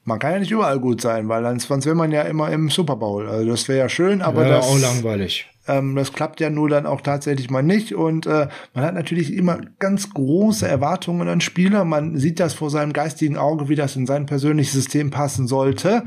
Man 0.05 0.19
kann 0.19 0.33
ja 0.33 0.39
nicht 0.39 0.51
überall 0.51 0.79
gut 0.81 1.01
sein, 1.01 1.29
weil 1.29 1.43
dann 1.43 1.59
sonst 1.59 1.87
wäre 1.87 1.95
man 1.97 2.13
ja 2.13 2.23
immer 2.23 2.51
im 2.51 2.69
Super 2.69 2.97
Bowl. 2.97 3.27
Also 3.27 3.51
das 3.51 3.69
wäre 3.69 3.79
ja 3.79 3.89
schön, 3.89 4.21
aber 4.21 4.43
ja, 4.43 4.57
das 4.57 4.67
auch 4.67 4.79
langweilig. 4.79 5.49
Ähm, 5.67 5.97
das 5.97 6.13
klappt 6.13 6.41
ja 6.41 6.51
nur 6.51 6.69
dann 6.69 6.87
auch 6.87 7.01
tatsächlich 7.01 7.51
mal 7.51 7.63
nicht. 7.63 7.95
Und 7.95 8.27
äh, 8.27 8.49
man 8.75 8.85
hat 8.85 8.95
natürlich 8.95 9.33
immer 9.33 9.61
ganz 9.79 10.13
große 10.13 10.69
Erwartungen 10.69 11.29
an 11.29 11.41
Spieler. 11.41 11.85
Man 11.85 12.19
sieht 12.19 12.39
das 12.39 12.55
vor 12.55 12.71
seinem 12.71 12.93
geistigen 12.93 13.39
Auge, 13.39 13.69
wie 13.69 13.77
das 13.77 13.97
in 13.97 14.07
sein 14.07 14.27
persönliches 14.27 14.75
System 14.75 15.11
passen 15.11 15.47
sollte. 15.47 16.05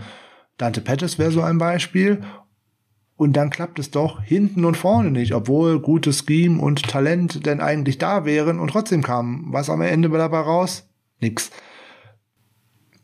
Dante 0.57 0.81
Pettis 0.81 1.17
wäre 1.17 1.31
so 1.31 1.41
ein 1.41 1.57
Beispiel. 1.57 2.21
Und 3.15 3.33
dann 3.33 3.49
klappt 3.49 3.79
es 3.79 3.89
doch 3.89 4.21
hinten 4.21 4.63
und 4.63 4.77
vorne 4.77 5.09
nicht, 5.09 5.33
obwohl 5.33 5.79
gutes 5.79 6.23
Scheme 6.27 6.61
und 6.61 6.83
Talent 6.83 7.47
denn 7.47 7.61
eigentlich 7.61 7.97
da 7.97 8.25
wären 8.25 8.59
und 8.59 8.69
trotzdem 8.69 9.01
kam 9.01 9.47
was 9.47 9.71
am 9.71 9.81
Ende 9.81 10.07
dabei 10.09 10.41
raus? 10.41 10.87
Nix. 11.19 11.49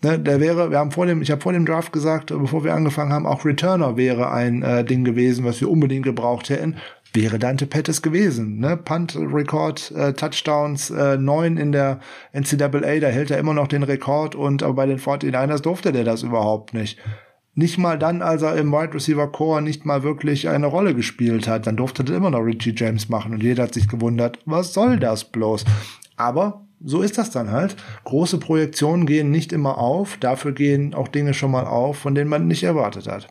Ne, 0.04 0.20
der 0.20 0.42
wäre, 0.42 0.70
wir 0.70 0.80
haben 0.80 0.92
vor 0.92 1.06
dem, 1.06 1.22
ich 1.22 1.32
habe 1.32 1.42
vor 1.42 1.54
dem 1.54 1.66
Draft 1.66 1.94
gesagt, 1.94 2.28
bevor 2.38 2.66
wir 2.66 2.74
angefangen 2.74 3.14
haben, 3.14 3.26
auch 3.26 3.46
Returner 3.46 3.96
wäre 3.96 4.32
ein 4.32 4.62
äh, 4.62 4.84
Ding 4.84 5.06
gewesen, 5.06 5.46
was 5.46 5.62
wir 5.62 5.70
unbedingt 5.70 6.04
gebraucht 6.04 6.50
hätten. 6.50 6.76
Wäre 7.14 7.40
Dante 7.40 7.68
Pettis 7.68 8.02
gewesen. 8.02 8.60
Ne? 8.60 8.76
Punt 8.76 9.16
Rekord, 9.16 9.92
äh, 9.92 10.12
Touchdowns, 10.12 10.90
äh, 10.90 11.18
neun 11.18 11.56
in 11.56 11.72
der 11.72 12.00
NCAA, 12.34 13.00
da 13.00 13.08
hält 13.08 13.32
er 13.32 13.38
immer 13.38 13.54
noch 13.54 13.68
den 13.68 13.84
Rekord 13.84 14.36
und 14.36 14.62
aber 14.62 14.74
bei 14.74 14.88
den 14.88 15.00
49ers 15.00 15.62
durfte 15.62 15.94
der 15.94 16.04
das 16.04 16.24
überhaupt 16.24 16.74
nicht. 16.74 17.00
Nicht 17.56 17.78
mal 17.78 17.98
dann, 17.98 18.22
als 18.22 18.42
er 18.42 18.58
im 18.58 18.74
Wide 18.74 18.96
Receiver 18.96 19.32
Core 19.32 19.62
nicht 19.62 19.86
mal 19.86 20.04
wirklich 20.04 20.50
eine 20.50 20.66
Rolle 20.66 20.96
gespielt 20.96 21.48
hat. 21.48 21.66
Dann 21.66 21.78
durfte 21.78 22.04
er 22.04 22.18
immer 22.18 22.32
noch 22.32 22.40
Richie 22.40 22.74
James 22.76 23.08
machen 23.08 23.32
und 23.32 23.44
jeder 23.44 23.64
hat 23.64 23.74
sich 23.74 23.88
gewundert, 23.88 24.40
was 24.46 24.74
soll 24.74 25.00
das 25.00 25.24
bloß? 25.24 25.64
Aber 26.18 26.66
so 26.84 27.02
ist 27.02 27.18
das 27.18 27.32
dann 27.32 27.52
halt. 27.52 27.76
Große 28.04 28.38
Projektionen 28.38 29.06
gehen 29.06 29.32
nicht 29.32 29.54
immer 29.54 29.78
auf, 29.78 30.18
dafür 30.20 30.52
gehen 30.52 30.94
auch 30.94 31.08
Dinge 31.08 31.34
schon 31.34 31.52
mal 31.52 31.66
auf, 31.66 31.98
von 31.98 32.16
denen 32.16 32.30
man 32.30 32.48
nicht 32.48 32.64
erwartet 32.64 33.08
hat. 33.08 33.28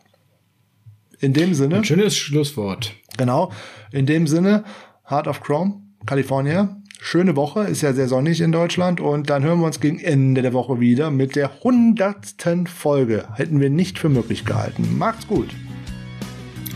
In 1.19 1.33
dem 1.33 1.53
Sinne. 1.53 1.77
Ein 1.77 1.85
schönes 1.85 2.17
Schlusswort. 2.17 2.93
Genau. 3.17 3.51
In 3.91 4.05
dem 4.05 4.27
Sinne, 4.27 4.63
Heart 5.09 5.27
of 5.27 5.41
Chrome, 5.41 5.81
California, 6.05 6.81
schöne 6.99 7.35
Woche, 7.35 7.61
ist 7.61 7.81
ja 7.81 7.93
sehr 7.93 8.07
sonnig 8.07 8.41
in 8.41 8.51
Deutschland 8.51 8.99
und 8.99 9.29
dann 9.29 9.43
hören 9.43 9.59
wir 9.59 9.67
uns 9.67 9.79
gegen 9.79 9.99
Ende 9.99 10.41
der 10.41 10.53
Woche 10.53 10.79
wieder 10.79 11.11
mit 11.11 11.35
der 11.35 11.63
hundertsten 11.63 12.67
Folge. 12.67 13.25
Hätten 13.35 13.61
wir 13.61 13.69
nicht 13.69 13.99
für 13.99 14.09
möglich 14.09 14.45
gehalten. 14.45 14.97
Macht's 14.97 15.27
gut. 15.27 15.49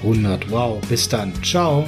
100, 0.03 0.51
wow, 0.51 0.79
bis 0.87 1.09
dann. 1.09 1.33
Ciao. 1.43 1.83